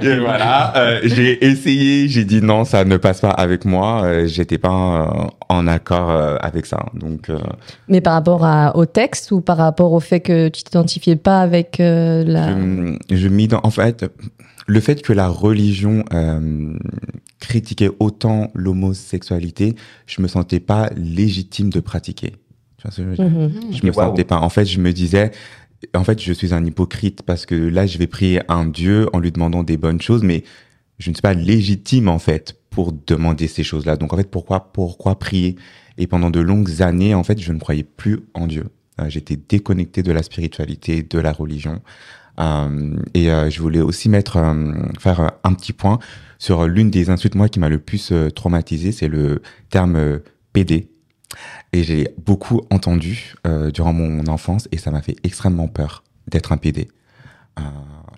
Et 0.04 0.20
voilà, 0.20 0.76
euh, 0.78 1.00
j'ai 1.04 1.46
essayé, 1.46 2.08
j'ai 2.08 2.26
dit 2.26 2.42
non, 2.42 2.66
ça 2.66 2.84
ne 2.86 2.98
passe 2.98 3.22
pas 3.22 3.30
avec 3.30 3.66
moi. 3.66 4.04
Euh, 4.04 4.28
J'étais 4.28 4.58
pas 4.58 4.70
euh, 4.70 5.28
en 5.50 5.68
accord 5.68 6.10
euh, 6.10 6.38
avec 6.42 6.66
ça. 6.66 6.86
Donc 6.94 7.30
euh, 7.30 7.40
Mais 7.88 8.02
par 8.02 8.14
rapport 8.14 8.46
à, 8.46 8.76
au 8.76 8.86
texte 8.86 9.32
ou 9.32 9.42
par 9.42 9.58
rapport 9.58 9.94
au 9.94 10.00
fait 10.00 10.20
que 10.20 10.50
tu 10.50 10.64
t'identifiais 10.64 11.16
pas 11.16 11.42
avec 11.42 11.80
euh, 11.80 12.24
la. 12.26 12.50
je, 13.10 13.16
je 13.16 13.56
en 13.56 13.72
fait, 13.72 14.06
le 14.68 14.80
fait 14.80 15.02
que 15.02 15.14
la 15.14 15.30
religion 15.30 16.04
euh, 16.14 16.74
critiquait 17.40 17.92
autant 18.00 18.52
l'homosexualité, 18.54 19.76
je 20.06 20.22
me 20.22 20.28
sentais 20.28 20.60
pas 20.60 20.90
légitime 20.96 21.70
de 21.70 21.80
pratiquer. 21.80 22.34
Tu 22.92 23.02
vois 23.04 23.12
ce 23.16 23.16
que 23.16 23.16
je 23.16 23.24
veux 23.24 23.30
dire 23.30 23.40
Mhm. 23.68 23.74
Je 23.74 23.86
me 23.86 23.92
sentais 23.92 24.24
pas. 24.24 24.38
En 24.40 24.50
fait, 24.50 24.66
je 24.66 24.80
me 24.80 24.92
disais, 24.94 25.32
en 25.96 26.04
fait, 26.04 26.22
je 26.22 26.34
suis 26.34 26.54
un 26.54 26.64
hypocrite 26.66 27.22
parce 27.24 27.46
que 27.46 27.56
là, 27.56 27.86
je 27.86 27.98
vais 27.98 28.08
prier 28.08 28.42
un 28.50 28.66
Dieu 28.66 29.08
en 29.14 29.20
lui 29.20 29.32
demandant 29.32 29.64
des 29.64 29.78
bonnes 29.78 30.02
choses, 30.02 30.24
mais 30.24 30.44
je 31.00 31.10
ne 31.10 31.16
suis 31.16 31.22
pas 31.22 31.34
légitime 31.34 32.08
en 32.08 32.20
fait 32.20 32.56
pour 32.70 32.92
demander 32.94 33.48
ces 33.48 33.64
choses-là. 33.64 33.98
Donc 33.98 34.14
en 34.14 34.18
fait, 34.18 34.30
pourquoi, 34.30 34.72
pourquoi 34.74 35.18
prier? 35.20 35.56
Et 35.98 36.08
pendant 36.08 36.30
de 36.30 36.40
longues 36.40 36.82
années, 36.82 37.14
en 37.16 37.24
fait, 37.24 37.40
je 37.40 37.52
ne 37.52 37.60
croyais 37.60 37.84
plus 37.84 38.20
en 38.34 38.48
Dieu. 38.48 38.66
Euh, 39.02 39.10
J'étais 39.10 39.36
déconnecté 39.36 40.04
de 40.04 40.12
la 40.12 40.24
spiritualité, 40.24 41.04
de 41.04 41.20
la 41.20 41.32
religion. 41.32 41.82
Euh, 42.40 42.96
et 43.16 43.32
euh, 43.32 43.50
je 43.50 43.60
voulais 43.62 43.82
aussi 43.82 44.10
mettre, 44.10 44.38
euh, 44.38 44.74
faire 45.00 45.32
un 45.44 45.54
petit 45.54 45.74
point 45.74 45.98
sur 46.38 46.68
l'une 46.68 46.92
des 46.92 47.10
insultes 47.10 47.34
moi 47.34 47.50
qui 47.50 47.60
m'a 47.60 47.70
le 47.70 47.80
plus 47.80 48.12
euh, 48.12 48.30
traumatisé, 48.30 48.92
c'est 48.92 49.08
le 49.08 49.42
terme 49.72 49.96
euh, 49.96 50.20
PD. 50.54 50.88
Et 51.74 51.84
j'ai 51.84 52.10
beaucoup 52.26 52.62
entendu 52.72 53.36
euh, 53.46 53.72
durant 53.72 53.94
mon 53.94 54.26
enfance 54.28 54.68
et 54.72 54.78
ça 54.78 54.90
m'a 54.92 55.02
fait 55.02 55.16
extrêmement 55.24 55.68
peur 55.68 56.04
d'être 56.28 56.52
un 56.52 56.58
PD. 56.58 56.88
Euh, 57.60 57.64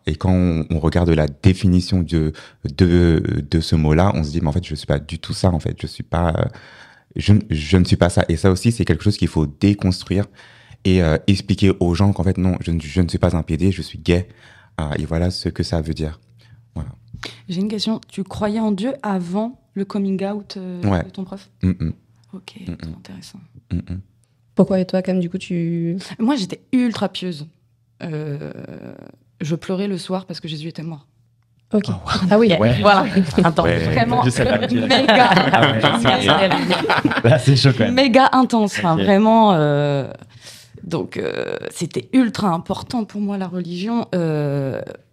et 0.06 0.16
quand 0.16 0.32
on, 0.32 0.66
on 0.70 0.80
regarde 0.80 1.10
la 1.10 1.28
définition 1.28 2.02
de, 2.02 2.34
de, 2.78 3.44
de 3.50 3.60
ce 3.60 3.76
mot-là, 3.76 4.12
on 4.16 4.24
se 4.24 4.32
dit, 4.32 4.40
mais 4.42 4.48
en 4.48 4.52
fait, 4.52 4.66
je 4.66 4.76
suis 4.76 4.86
pas 4.88 5.00
du 5.00 5.20
tout 5.20 5.34
ça, 5.34 5.50
en 5.52 5.60
fait. 5.60 5.76
Je 5.82 5.88
suis 5.88 6.04
pas, 6.04 6.34
euh, 6.38 6.46
je, 7.16 7.34
je 7.50 7.78
ne 7.78 7.86
suis 7.86 7.96
pas 7.98 8.10
ça. 8.10 8.24
Et 8.30 8.36
ça 8.38 8.52
aussi, 8.52 8.72
c'est 8.72 8.86
quelque 8.86 9.04
chose 9.04 9.18
qu'il 9.18 9.28
faut 9.28 9.46
déconstruire 9.48 10.26
et 10.86 11.02
expliquer 11.28 11.74
aux 11.82 11.94
gens 11.94 12.14
qu'en 12.14 12.24
fait, 12.24 12.38
non, 12.38 12.56
je 12.62 12.72
ne, 12.72 12.80
je 12.80 13.02
ne 13.02 13.10
suis 13.10 13.18
pas 13.18 13.36
un 13.36 13.44
PD, 13.44 13.70
je 13.74 13.82
suis 13.82 14.00
gay. 14.00 14.30
Et 14.98 15.04
voilà 15.06 15.30
ce 15.30 15.50
que 15.50 15.62
ça 15.62 15.82
veut 15.82 15.94
dire. 15.94 16.22
J'ai 17.50 17.60
une 17.60 17.68
question. 17.68 18.00
Tu 18.08 18.24
croyais 18.24 18.62
en 18.62 18.72
Dieu 18.72 18.94
avant 19.04 19.60
le 19.74 19.84
coming 19.84 20.24
out 20.24 20.58
Ouais. 20.86 21.04
de 21.04 21.10
ton 21.10 21.26
prof? 21.26 21.50
Mm, 21.64 21.72
mm, 21.72 21.94
Ok, 22.34 22.56
Mm, 22.68 22.72
mm. 22.72 22.94
intéressant. 22.98 23.40
mm, 23.72 23.78
mm. 23.78 24.00
Pourquoi 24.56 24.80
et 24.80 24.86
toi, 24.86 25.02
quand 25.02 25.14
même, 25.14 25.22
du 25.22 25.30
coup, 25.30 25.38
tu. 25.38 25.98
Moi, 26.20 26.36
j'étais 26.36 26.62
ultra 26.74 27.10
pieuse. 27.10 27.48
Euh, 28.04 28.52
je 29.42 29.56
pleurais 29.56 29.88
le 29.88 29.98
soir 29.98 30.26
parce 30.26 30.40
que 30.40 30.48
Jésus 30.48 30.68
était 30.68 30.84
mort. 30.84 31.08
Ok. 31.74 31.86
Ah 32.32 32.38
oui. 32.40 32.52
Ouais. 32.60 32.76
Voilà. 32.82 33.06
Intense. 33.44 33.66
Ouais. 33.66 33.80
Vraiment, 33.86 34.24
méga, 34.24 35.30
Ah 35.54 35.62
ouais, 35.72 35.82
c'est- 37.22 37.30
Là, 37.30 37.40
c'est 37.40 37.56
chaud 37.56 37.70
quand 37.78 37.86
même. 37.86 37.94
méga 37.94 38.30
intense. 38.34 38.78
Enfin, 38.80 38.96
vraiment. 38.96 39.54
euh, 39.54 40.12
donc, 40.84 41.18
euh, 41.18 41.58
c'était 41.70 42.10
ultra 42.14 42.50
important 42.50 43.06
pour 43.06 43.22
moi, 43.22 43.38
la 43.38 43.48
religion. 43.48 44.08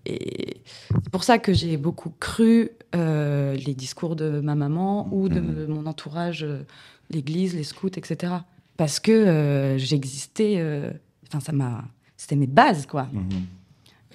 Et 0.06 0.62
c'est 1.02 1.10
pour 1.10 1.24
ça 1.24 1.38
que 1.38 1.52
j'ai 1.52 1.76
beaucoup 1.76 2.12
cru 2.20 2.70
euh, 2.94 3.54
les 3.56 3.74
discours 3.74 4.16
de 4.16 4.40
ma 4.40 4.54
maman 4.54 5.08
ou 5.12 5.28
de 5.28 5.40
Mhm. 5.40 5.66
mon 5.66 5.86
entourage, 5.86 6.44
euh, 6.44 6.62
l'église, 7.10 7.54
les 7.54 7.64
scouts, 7.64 7.88
etc. 7.96 8.32
Parce 8.76 9.00
que 9.00 9.10
euh, 9.12 9.78
j'existais. 9.78 10.54
euh, 10.58 10.90
Enfin, 11.28 11.40
ça 11.40 11.52
m'a. 11.52 11.84
C'était 12.16 12.36
mes 12.36 12.46
bases, 12.46 12.86
quoi. 12.86 13.08
Mhm. 13.12 13.28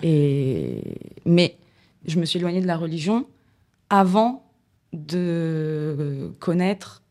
Et... 0.03 0.81
Mais 1.25 1.57
je 2.05 2.19
me 2.19 2.25
suis 2.25 2.39
éloignée 2.39 2.61
de 2.61 2.67
la 2.67 2.77
religion 2.77 3.27
avant 3.89 4.43
de 4.93 6.31
connaître 6.39 7.01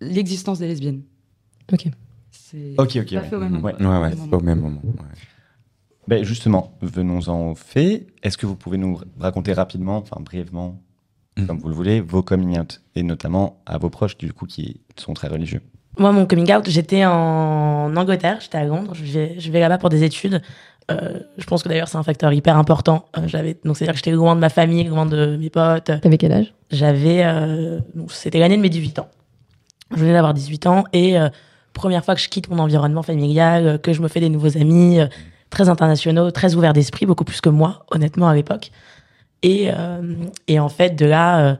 l'existence 0.00 0.58
des 0.58 0.68
lesbiennes. 0.68 1.02
Ok. 1.72 1.86
C'est 2.30 2.74
Ok, 2.78 2.96
ok. 2.96 3.12
à 3.14 3.20
ouais. 3.20 3.28
fait 3.28 3.36
au 3.36 3.40
même 3.40 3.64
Ouais. 3.64 3.72
moment. 3.78 4.00
Ouais, 4.00 4.02
ouais, 4.08 4.12
Au 4.12 4.16
c'est 4.16 4.20
même 4.20 4.30
pas 4.30 4.36
au 4.36 4.40
même 4.40 4.60
moment. 4.60 4.82
ouais. 4.84 4.92
Ben, 6.08 6.22
justement, 6.24 6.72
venons-en 6.82 7.50
au 7.50 7.54
fait. 7.54 8.06
Est-ce 8.22 8.36
que 8.36 8.46
vous 8.46 8.56
pouvez 8.56 8.76
nous 8.78 9.00
raconter 9.18 9.52
rapidement, 9.52 9.96
enfin 9.98 10.20
brièvement, 10.20 10.80
Mhm. 11.38 11.46
comme 11.46 11.58
vous 11.58 11.68
le 11.68 11.74
voulez, 11.74 12.00
vos 12.00 12.22
coming 12.22 12.58
out 12.58 12.80
et 12.94 13.02
notamment 13.02 13.60
à 13.66 13.76
vos 13.78 13.90
proches 13.90 14.16
du 14.16 14.32
coup 14.32 14.46
qui 14.46 14.80
sont 14.96 15.14
très 15.14 15.28
religieux? 15.28 15.60
Moi, 15.98 16.12
mon 16.12 16.26
coming 16.26 16.52
out, 16.54 16.68
j'étais 16.68 17.04
en 17.04 17.94
Angleterre, 17.96 18.38
j'étais 18.40 18.58
à 18.58 18.64
Londres, 18.64 18.92
je 18.94 19.04
vais, 19.04 19.34
je 19.38 19.50
vais 19.50 19.60
là-bas 19.60 19.78
pour 19.78 19.88
des 19.90 20.02
études. 20.04 20.42
Euh, 20.90 21.20
je 21.38 21.44
pense 21.46 21.62
que 21.62 21.68
d'ailleurs, 21.68 21.88
c'est 21.88 21.96
un 21.96 22.02
facteur 22.02 22.32
hyper 22.32 22.56
important. 22.58 23.06
Euh, 23.16 23.22
j'avais, 23.26 23.56
donc, 23.64 23.76
c'est-à-dire 23.76 23.94
que 23.94 23.98
j'étais 23.98 24.10
loin 24.10 24.34
de 24.34 24.40
ma 24.40 24.48
famille, 24.50 24.84
loin 24.84 25.06
de 25.06 25.36
mes 25.40 25.48
potes. 25.50 25.84
T'avais 26.02 26.18
quel 26.18 26.32
âge? 26.32 26.52
J'avais. 26.70 27.22
euh, 27.24 27.80
donc, 27.94 28.12
c'était 28.12 28.38
l'année 28.38 28.56
de 28.56 28.62
mes 28.62 28.68
18 28.68 28.98
ans. 28.98 29.08
Je 29.92 29.96
venais 29.96 30.12
d'avoir 30.12 30.34
18 30.34 30.66
ans 30.66 30.84
et 30.92 31.18
euh, 31.18 31.28
première 31.72 32.04
fois 32.04 32.14
que 32.14 32.20
je 32.20 32.28
quitte 32.28 32.50
mon 32.50 32.58
environnement 32.58 33.02
familial, 33.02 33.78
que 33.80 33.92
je 33.92 34.02
me 34.02 34.08
fais 34.08 34.20
des 34.20 34.28
nouveaux 34.28 34.56
amis, 34.58 35.00
euh, 35.00 35.06
très 35.54 35.68
internationaux, 35.68 36.30
très 36.30 36.54
ouverts 36.54 36.72
d'esprit, 36.72 37.06
beaucoup 37.06 37.24
plus 37.24 37.40
que 37.40 37.48
moi, 37.48 37.86
honnêtement, 37.90 38.28
à 38.28 38.34
l'époque. 38.34 38.70
Et, 39.42 39.70
euh, 39.70 40.14
et 40.48 40.58
en 40.58 40.68
fait, 40.68 40.90
de 40.96 41.06
là, 41.06 41.38
euh, 41.40 41.54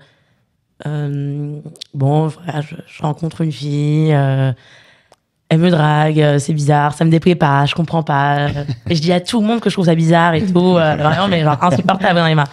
euh, 0.87 1.61
bon, 1.95 2.27
voilà, 2.27 2.61
je, 2.61 3.03
rencontre 3.03 3.43
une 3.43 3.53
fille, 3.53 4.11
elle 4.11 5.59
me 5.59 5.71
drague, 5.71 6.39
c'est 6.39 6.55
bizarre, 6.55 6.95
ça 6.95 7.05
me 7.05 7.11
déplaît 7.11 7.35
pas, 7.35 7.67
je 7.67 7.75
comprends 7.75 8.03
pas. 8.03 8.49
et 8.91 8.95
je 8.95 9.01
dis 9.01 9.13
à 9.13 9.21
tout 9.21 9.41
le 9.41 9.47
monde 9.47 9.61
que 9.61 9.71
je 9.71 9.75
trouve 9.75 9.87
ça 9.87 9.95
bizarre 9.95 10.35
et 10.35 10.45
tout, 10.45 10.73
vraiment, 10.73 11.29
mais 11.29 11.43
genre 11.43 11.63
insupportable, 11.63 12.19
j'en 12.19 12.27
ai 12.27 12.35
marre. 12.35 12.51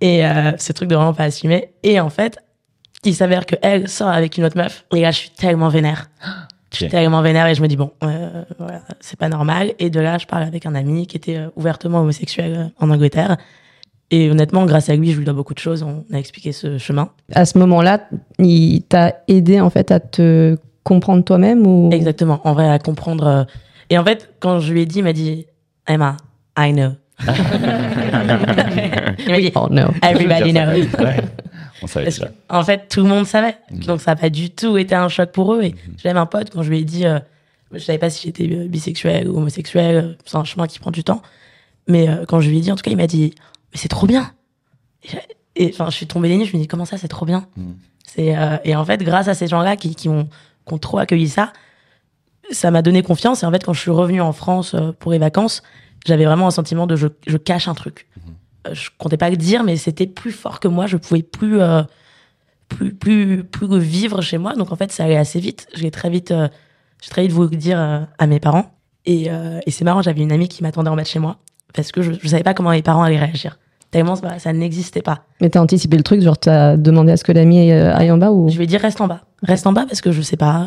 Et 0.00 0.24
euh, 0.24 0.52
ce 0.58 0.72
truc 0.72 0.88
de 0.88 0.94
vraiment 0.94 1.14
pas 1.14 1.24
assumer. 1.24 1.70
Et 1.82 2.00
en 2.00 2.10
fait, 2.10 2.38
il 3.04 3.14
s'avère 3.14 3.46
que 3.46 3.56
elle 3.62 3.88
sort 3.88 4.08
avec 4.08 4.36
une 4.38 4.44
autre 4.44 4.56
meuf. 4.56 4.84
Et 4.94 5.02
là, 5.02 5.10
je 5.10 5.18
suis 5.18 5.30
tellement 5.30 5.68
vénère. 5.68 6.08
Ok. 6.72 6.88
tellement 6.88 7.22
vénère 7.22 7.46
et 7.48 7.54
je 7.54 7.62
me 7.62 7.68
dis, 7.68 7.76
bon, 7.76 7.90
euh, 8.04 8.44
voilà, 8.58 8.82
c'est 9.00 9.18
pas 9.18 9.28
normal. 9.28 9.72
Et 9.78 9.90
de 9.90 10.00
là, 10.00 10.18
je 10.18 10.26
parle 10.26 10.44
avec 10.44 10.66
un 10.66 10.74
ami 10.74 11.06
qui 11.06 11.16
était 11.16 11.36
euh, 11.36 11.48
ouvertement 11.56 12.00
homosexuel 12.00 12.54
euh, 12.56 12.84
en 12.84 12.90
Angleterre. 12.90 13.36
Et 14.12 14.30
honnêtement, 14.30 14.64
grâce 14.66 14.88
à 14.88 14.96
lui, 14.96 15.12
je 15.12 15.18
lui 15.18 15.24
dois 15.24 15.34
beaucoup 15.34 15.54
de 15.54 15.58
choses. 15.58 15.82
On 15.82 16.04
a 16.12 16.18
expliqué 16.18 16.52
ce 16.52 16.78
chemin. 16.78 17.10
À 17.32 17.44
ce 17.44 17.58
moment-là, 17.58 18.00
il 18.38 18.82
t'a 18.82 19.16
aidé 19.28 19.60
en 19.60 19.70
fait 19.70 19.90
à 19.90 20.00
te 20.00 20.56
comprendre 20.84 21.24
toi-même 21.24 21.66
ou? 21.66 21.90
Exactement. 21.92 22.40
En 22.44 22.52
vrai, 22.52 22.68
à 22.68 22.78
comprendre. 22.78 23.46
Et 23.88 23.98
en 23.98 24.04
fait, 24.04 24.30
quand 24.40 24.58
je 24.58 24.72
lui 24.72 24.82
ai 24.82 24.86
dit, 24.86 24.98
il 24.98 25.04
m'a 25.04 25.12
dit, 25.12 25.46
Emma, 25.86 26.16
I 26.58 26.72
know. 26.72 26.90
il 27.20 29.30
m'a 29.30 29.40
dit, 29.40 29.52
Oh 29.54 29.68
no. 29.70 29.88
everybody 30.02 30.52
knows. 30.52 30.86
On 31.82 31.86
savait 31.86 32.06
Parce 32.06 32.16
déjà. 32.18 32.28
que, 32.28 32.34
en 32.48 32.62
fait, 32.64 32.88
tout 32.88 33.02
le 33.02 33.08
monde 33.08 33.26
savait. 33.26 33.56
Ok. 33.72 33.80
Donc, 33.86 34.00
ça 34.00 34.12
n'a 34.12 34.16
pas 34.16 34.30
du 34.30 34.50
tout 34.50 34.76
été 34.78 34.94
un 34.94 35.08
choc 35.08 35.32
pour 35.32 35.54
eux. 35.54 35.62
Et 35.62 35.74
j'avais 36.02 36.18
un 36.18 36.26
pote, 36.26 36.50
quand 36.50 36.62
je 36.62 36.70
lui 36.70 36.80
ai 36.80 36.84
dit, 36.84 37.06
euh, 37.06 37.18
je 37.72 37.78
savais 37.78 37.98
pas 37.98 38.10
si 38.10 38.26
j'étais 38.26 38.48
euh, 38.50 38.66
bisexuel 38.68 39.28
ou 39.28 39.36
homosexuel, 39.36 39.96
euh, 39.96 40.12
c'est 40.24 40.36
un 40.36 40.44
chemin 40.44 40.66
qui 40.66 40.78
prend 40.78 40.90
du 40.90 41.04
temps. 41.04 41.22
Mais 41.88 42.08
euh, 42.08 42.24
quand 42.26 42.40
je 42.40 42.50
lui 42.50 42.58
ai 42.58 42.60
dit, 42.60 42.70
en 42.72 42.76
tout 42.76 42.82
cas, 42.82 42.90
il 42.90 42.96
m'a 42.96 43.06
dit, 43.06 43.34
mais 43.72 43.78
c'est 43.78 43.88
trop 43.88 44.06
bien. 44.06 44.32
Et 45.56 45.70
enfin, 45.72 45.86
je 45.90 45.96
suis 45.96 46.06
tombée 46.06 46.28
des 46.28 46.36
nues, 46.36 46.44
je 46.46 46.56
me 46.56 46.60
dis, 46.62 46.68
comment 46.68 46.84
ça, 46.84 46.98
c'est 46.98 47.08
trop 47.08 47.26
bien? 47.26 47.46
Mm. 47.56 47.70
c'est 48.06 48.36
euh, 48.36 48.56
Et 48.64 48.76
en 48.76 48.84
fait, 48.84 49.02
grâce 49.02 49.28
à 49.28 49.34
ces 49.34 49.46
gens-là 49.46 49.76
qui, 49.76 49.94
qui, 49.94 50.08
ont, 50.08 50.28
qui 50.66 50.74
ont 50.74 50.78
trop 50.78 50.98
accueilli 50.98 51.28
ça, 51.28 51.52
ça 52.50 52.70
m'a 52.70 52.82
donné 52.82 53.02
confiance. 53.02 53.42
Et 53.42 53.46
en 53.46 53.50
fait, 53.50 53.64
quand 53.64 53.72
je 53.72 53.80
suis 53.80 53.90
revenue 53.90 54.20
en 54.20 54.32
France 54.32 54.74
pour 54.98 55.12
les 55.12 55.18
vacances, 55.18 55.62
j'avais 56.06 56.24
vraiment 56.24 56.46
un 56.46 56.50
sentiment 56.50 56.86
de 56.86 56.96
je, 56.96 57.06
je 57.26 57.36
cache 57.36 57.68
un 57.68 57.74
truc. 57.74 58.08
Euh, 58.66 58.74
je 58.74 58.90
comptais 58.98 59.16
pas 59.16 59.30
le 59.30 59.36
dire, 59.36 59.64
mais 59.64 59.76
c'était 59.76 60.06
plus 60.06 60.32
fort 60.32 60.60
que 60.60 60.68
moi. 60.68 60.86
Je 60.86 60.96
pouvais 60.96 61.22
plus, 61.22 61.60
euh, 61.60 61.82
plus, 62.68 62.94
plus, 62.94 63.44
plus 63.44 63.78
vivre 63.78 64.20
chez 64.22 64.38
moi. 64.38 64.54
Donc 64.54 64.72
en 64.72 64.76
fait, 64.76 64.92
ça 64.92 65.04
allait 65.04 65.16
assez 65.16 65.40
vite. 65.40 65.66
J'ai 65.74 65.90
très 65.90 66.10
vite, 66.10 66.30
euh, 66.30 66.48
j'ai 67.02 67.10
très 67.10 67.22
vite 67.22 67.32
voulu 67.32 67.50
le 67.50 67.56
dire 67.56 67.78
euh, 67.78 68.00
à 68.18 68.26
mes 68.26 68.40
parents. 68.40 68.74
Et, 69.06 69.30
euh, 69.30 69.60
et 69.66 69.70
c'est 69.70 69.84
marrant, 69.84 70.02
j'avais 70.02 70.22
une 70.22 70.32
amie 70.32 70.48
qui 70.48 70.62
m'attendait 70.62 70.90
en 70.90 70.96
bas 70.96 71.02
de 71.02 71.06
chez 71.06 71.18
moi 71.18 71.38
parce 71.74 71.92
que 71.92 72.02
je, 72.02 72.12
je 72.20 72.28
savais 72.28 72.42
pas 72.42 72.54
comment 72.54 72.70
mes 72.70 72.82
parents 72.82 73.02
allaient 73.02 73.18
réagir. 73.18 73.58
Tellement 73.90 74.14
ça, 74.14 74.38
ça 74.38 74.52
n'existait 74.52 75.02
pas. 75.02 75.24
Mais 75.40 75.50
t'as 75.50 75.60
anticipé 75.60 75.96
le 75.96 76.02
truc, 76.04 76.20
genre 76.20 76.38
t'as 76.38 76.76
demandé 76.76 77.10
à 77.12 77.16
ce 77.16 77.24
que 77.24 77.32
l'ami 77.32 77.72
euh, 77.72 77.92
aille 77.94 78.10
en 78.12 78.18
bas 78.18 78.30
ou? 78.30 78.48
Je 78.48 78.56
lui 78.56 78.64
ai 78.64 78.66
dit 78.68 78.76
reste 78.76 79.00
en 79.00 79.08
bas, 79.08 79.22
reste 79.42 79.66
en 79.66 79.72
bas 79.72 79.84
parce 79.86 80.00
que 80.00 80.12
je 80.12 80.22
sais 80.22 80.36
pas. 80.36 80.66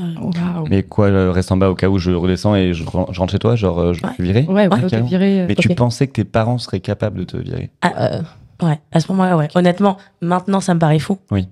Mais 0.70 0.84
quoi, 0.84 1.06
euh, 1.08 1.32
reste 1.32 1.52
en 1.52 1.58
bas 1.58 1.70
au 1.70 1.76
cas 1.76 1.88
où 1.88 1.98
je 2.00 2.12
redescends 2.12 2.56
et 2.56 2.74
je 2.74 2.84
ren- 2.86 3.08
je 3.12 3.20
rentre 3.20 3.32
chez 3.32 3.40
toi, 3.40 3.56
genre 3.56 3.80
euh, 3.80 3.94
je 3.94 4.04
Ouais. 4.06 4.14
suis 4.16 4.24
viré 4.24 4.46
Ouais, 4.50 4.68
ouais, 4.68 5.02
virer. 5.04 5.42
euh, 5.42 5.46
Mais 5.48 5.56
tu 5.56 5.70
pensais 5.70 6.08
que 6.08 6.14
tes 6.14 6.26
parents 6.26 6.58
seraient 6.58 6.82
capables 6.82 7.20
de 7.20 7.24
te 7.24 7.38
virer? 7.38 7.72
Euh, 7.86 8.22
Ouais, 8.62 8.80
à 8.92 9.00
ce 9.00 9.12
moment-là, 9.12 9.36
ouais. 9.36 9.48
Honnêtement, 9.56 9.98
maintenant, 10.22 10.60
ça 10.62 10.74
me 10.74 10.80
paraît 10.80 11.00
fou. 11.00 11.18
Oui. 11.32 11.50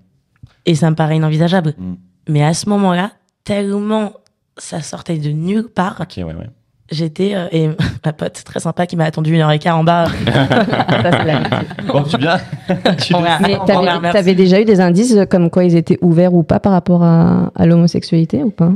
Et 0.65 0.75
ça 0.75 0.89
me 0.89 0.95
paraît 0.95 1.17
inenvisageable. 1.17 1.73
Mm. 1.77 1.93
Mais 2.29 2.43
à 2.43 2.53
ce 2.53 2.69
moment-là, 2.69 3.12
tellement 3.43 4.12
ça 4.57 4.81
sortait 4.81 5.17
de 5.17 5.29
nulle 5.29 5.67
part, 5.67 5.97
Ok, 5.99 6.13
ouais, 6.17 6.23
ouais. 6.23 6.49
J'étais. 6.91 7.36
euh, 7.36 7.47
et 7.51 7.69
ma 8.06 8.13
pote 8.13 8.43
très 8.43 8.60
sympa 8.60 8.86
qui 8.86 8.95
m'a 8.95 9.06
attendu 9.06 9.34
une 9.34 9.41
heure 9.41 9.51
et 9.51 9.60
quart 9.60 9.77
en 9.77 9.84
bas. 9.84 10.06
ça, 10.25 11.23
la- 11.23 11.41
Bon, 11.88 12.04
tu 12.04 12.17
viens 12.17 12.38
Tu 13.01 13.13
Mais 13.15 13.58
t'avais 13.65 14.12
t'avais 14.12 14.36
déjà 14.36 14.60
eu 14.62 14.65
des 14.65 14.80
indices 14.82 15.15
comme 15.30 15.49
quoi 15.49 15.63
ils 15.63 15.75
étaient 15.75 15.97
ouverts 16.01 16.34
ou 16.34 16.43
pas 16.43 16.60
par 16.60 16.71
rapport 16.73 17.04
à, 17.04 17.51
à 17.56 17.65
l'homosexualité 17.65 18.43
ou 18.43 18.51
pas? 18.51 18.71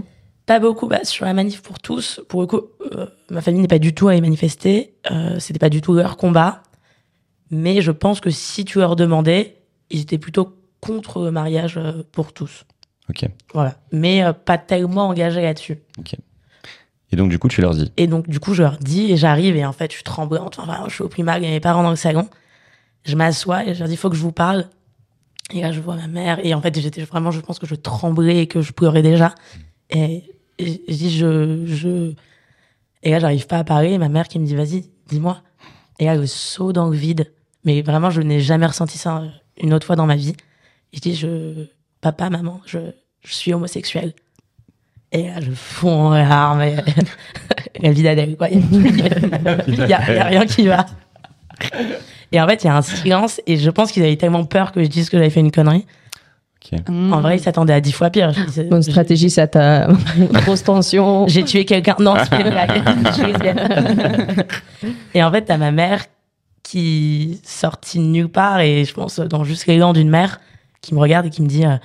Pas 0.46 0.60
beaucoup. 0.60 0.88
Bah, 0.88 1.00
sur 1.04 1.26
la 1.26 1.34
manif 1.34 1.62
pour 1.62 1.80
tous, 1.80 2.22
pour 2.30 2.42
le 2.42 2.48
coup, 2.48 2.62
euh, 2.96 3.08
ma 3.32 3.42
famille 3.42 3.62
n'est 3.62 3.68
pas 3.68 3.80
du 3.80 3.94
tout 3.96 4.08
allée 4.10 4.22
manifester. 4.22 4.94
Euh, 5.12 5.38
C'était 5.40 5.58
pas 5.60 5.70
du 5.70 5.82
tout 5.82 5.94
leur 5.94 6.18
combat. 6.18 6.62
Mais 7.52 7.82
je 7.82 7.92
pense 7.92 8.20
que 8.22 8.30
si 8.30 8.64
tu 8.66 8.80
leur 8.80 8.96
demandais, 8.96 9.58
ils 9.90 10.02
étaient 10.02 10.18
plutôt 10.20 10.56
contre 10.82 11.24
le 11.24 11.32
mariage 11.32 11.78
euh, 11.78 12.04
pour 12.12 12.32
tous. 12.34 12.66
Ok. 13.10 13.28
Voilà. 13.54 13.76
Mais 13.92 14.24
euh, 14.24 14.34
pas 14.34 14.58
tellement 14.60 15.08
engagés 15.10 15.42
là-dessus. 15.42 15.78
Et 17.16 17.18
donc, 17.18 17.30
du 17.30 17.40
coup, 17.40 17.48
tu 17.48 17.62
leur 17.62 17.74
dis 17.74 17.90
Et 17.96 18.08
donc, 18.08 18.28
du 18.28 18.42
coup, 18.42 18.54
je 18.54 18.62
leur 18.62 18.76
dis, 18.76 19.10
et 19.10 19.16
j'arrive, 19.16 19.56
et 19.56 19.66
en 19.66 19.72
fait, 19.72 19.90
je 19.90 19.96
suis 19.96 20.04
tremblante. 20.04 20.60
Enfin, 20.60 20.84
je 20.90 20.94
suis 20.96 21.04
au 21.04 21.10
mal, 21.24 21.42
il 21.42 21.46
y 21.46 21.48
a 21.48 21.52
mes 21.52 21.62
parents 21.62 21.82
dans 21.82 21.90
le 21.90 21.96
salon. 21.96 22.28
Je 23.06 23.16
m'assois, 23.16 23.66
et 23.66 23.74
je 23.74 23.80
leur 23.80 23.88
dis, 23.88 23.94
il 23.94 23.98
faut 23.98 24.10
que 24.10 24.18
je 24.18 24.22
vous 24.22 24.34
parle. 24.34 24.66
Et 25.54 25.62
là, 25.62 25.72
je 25.72 25.80
vois 25.80 25.96
ma 25.96 26.08
mère, 26.08 26.46
et 26.46 26.54
en 26.54 26.62
fait, 26.62 26.78
j'étais 26.78 27.04
vraiment, 27.04 27.32
je 27.32 27.40
pense 27.40 27.58
que 27.58 27.66
je 27.66 27.76
tremblais 27.76 28.40
et 28.40 28.48
que 28.48 28.60
je 28.60 28.74
pleurais 28.74 29.02
déjà. 29.02 29.34
Et, 29.92 30.24
je 30.60 30.94
dis, 30.94 31.18
je, 31.18 31.66
je. 31.66 32.12
Et 33.02 33.12
là, 33.12 33.20
j'arrive 33.20 33.48
pas 33.48 33.60
à 33.60 33.64
parler, 33.64 33.92
et 33.94 33.98
ma 33.98 34.10
mère 34.10 34.28
qui 34.28 34.38
me 34.38 34.46
dit, 34.46 34.56
vas-y, 34.56 34.90
dis-moi. 35.08 35.42
Et 36.00 36.06
là, 36.06 36.16
le 36.16 36.28
saut 36.28 36.74
dans 36.74 36.90
le 36.90 36.98
vide. 36.98 37.32
Mais 37.64 37.82
vraiment, 37.82 38.10
je 38.10 38.22
n'ai 38.22 38.42
jamais 38.42 38.66
ressenti 38.66 38.98
ça 38.98 39.24
une 39.62 39.74
autre 39.74 39.88
fois 39.88 39.96
dans 39.96 40.06
ma 40.06 40.18
vie. 40.18 40.36
Et 40.92 40.98
je 40.98 41.00
dis, 41.00 41.16
je, 41.16 41.68
papa, 42.02 42.30
maman, 42.30 42.60
je 42.66 42.92
suis 43.24 43.54
homosexuel. 43.54 44.14
Et 45.16 45.28
là, 45.28 45.40
je 45.42 45.52
fonds 45.52 46.08
en 46.08 46.14
larmes. 46.14 46.62
Et, 46.62 46.76
la 47.82 47.92
vie 47.92 48.04
d'Adèle, 48.04 48.36
quoi. 48.38 48.50
Il 48.50 48.60
n'y 48.60 49.94
a, 49.94 49.98
rien 49.98 50.46
qui 50.46 50.68
va. 50.68 50.86
Et 52.32 52.42
en 52.42 52.48
fait, 52.48 52.64
il 52.64 52.68
y 52.68 52.70
a 52.70 52.76
un 52.76 52.82
silence. 52.82 53.42
Et 53.48 53.58
je 53.58 53.70
pense 53.70 53.92
qu'ils 53.92 54.04
avaient 54.04 54.16
tellement 54.18 54.46
peur 54.46 54.72
que 54.72 54.84
je 54.84 54.90
dise 54.90 55.10
que 55.10 55.18
j'avais 55.18 55.30
fait 55.30 55.40
une 55.40 55.52
connerie. 55.52 55.86
Mm. 56.88 57.14
En 57.14 57.22
vrai, 57.22 57.38
ils 57.38 57.42
s'attendaient 57.42 57.74
à 57.74 57.82
dix 57.82 57.92
fois 57.92 58.10
pire. 58.10 58.34
Je 58.34 58.44
disais, 58.44 58.64
Bonne 58.64 58.84
stratégie, 58.84 59.30
ça 59.30 59.48
t'a 59.48 59.88
grosse 60.34 60.64
tension. 60.64 61.28
j'ai 61.28 61.44
tué 61.44 61.66
quelqu'un. 61.66 61.96
Non, 62.00 62.16
c'est 62.28 63.24
lesbienne. 63.24 64.46
et 65.14 65.24
en 65.24 65.32
fait, 65.32 65.44
t'as 65.44 65.58
ma 65.58 65.72
mère 65.72 66.06
qui 66.64 67.40
sortit 67.44 68.00
de 68.00 68.06
nulle 68.06 68.30
part 68.30 68.60
et 68.60 68.86
je 68.86 68.94
pense 68.94 69.20
dans 69.20 69.44
juste 69.44 69.68
l'élan 69.68 69.94
d'une 69.94 70.10
mère 70.10 70.42
qui 70.82 70.96
me 70.96 71.00
regarde 71.00 71.28
et 71.28 71.30
qui 71.30 71.44
me 71.44 71.48
dit 71.48 71.64
euh, 71.64 71.78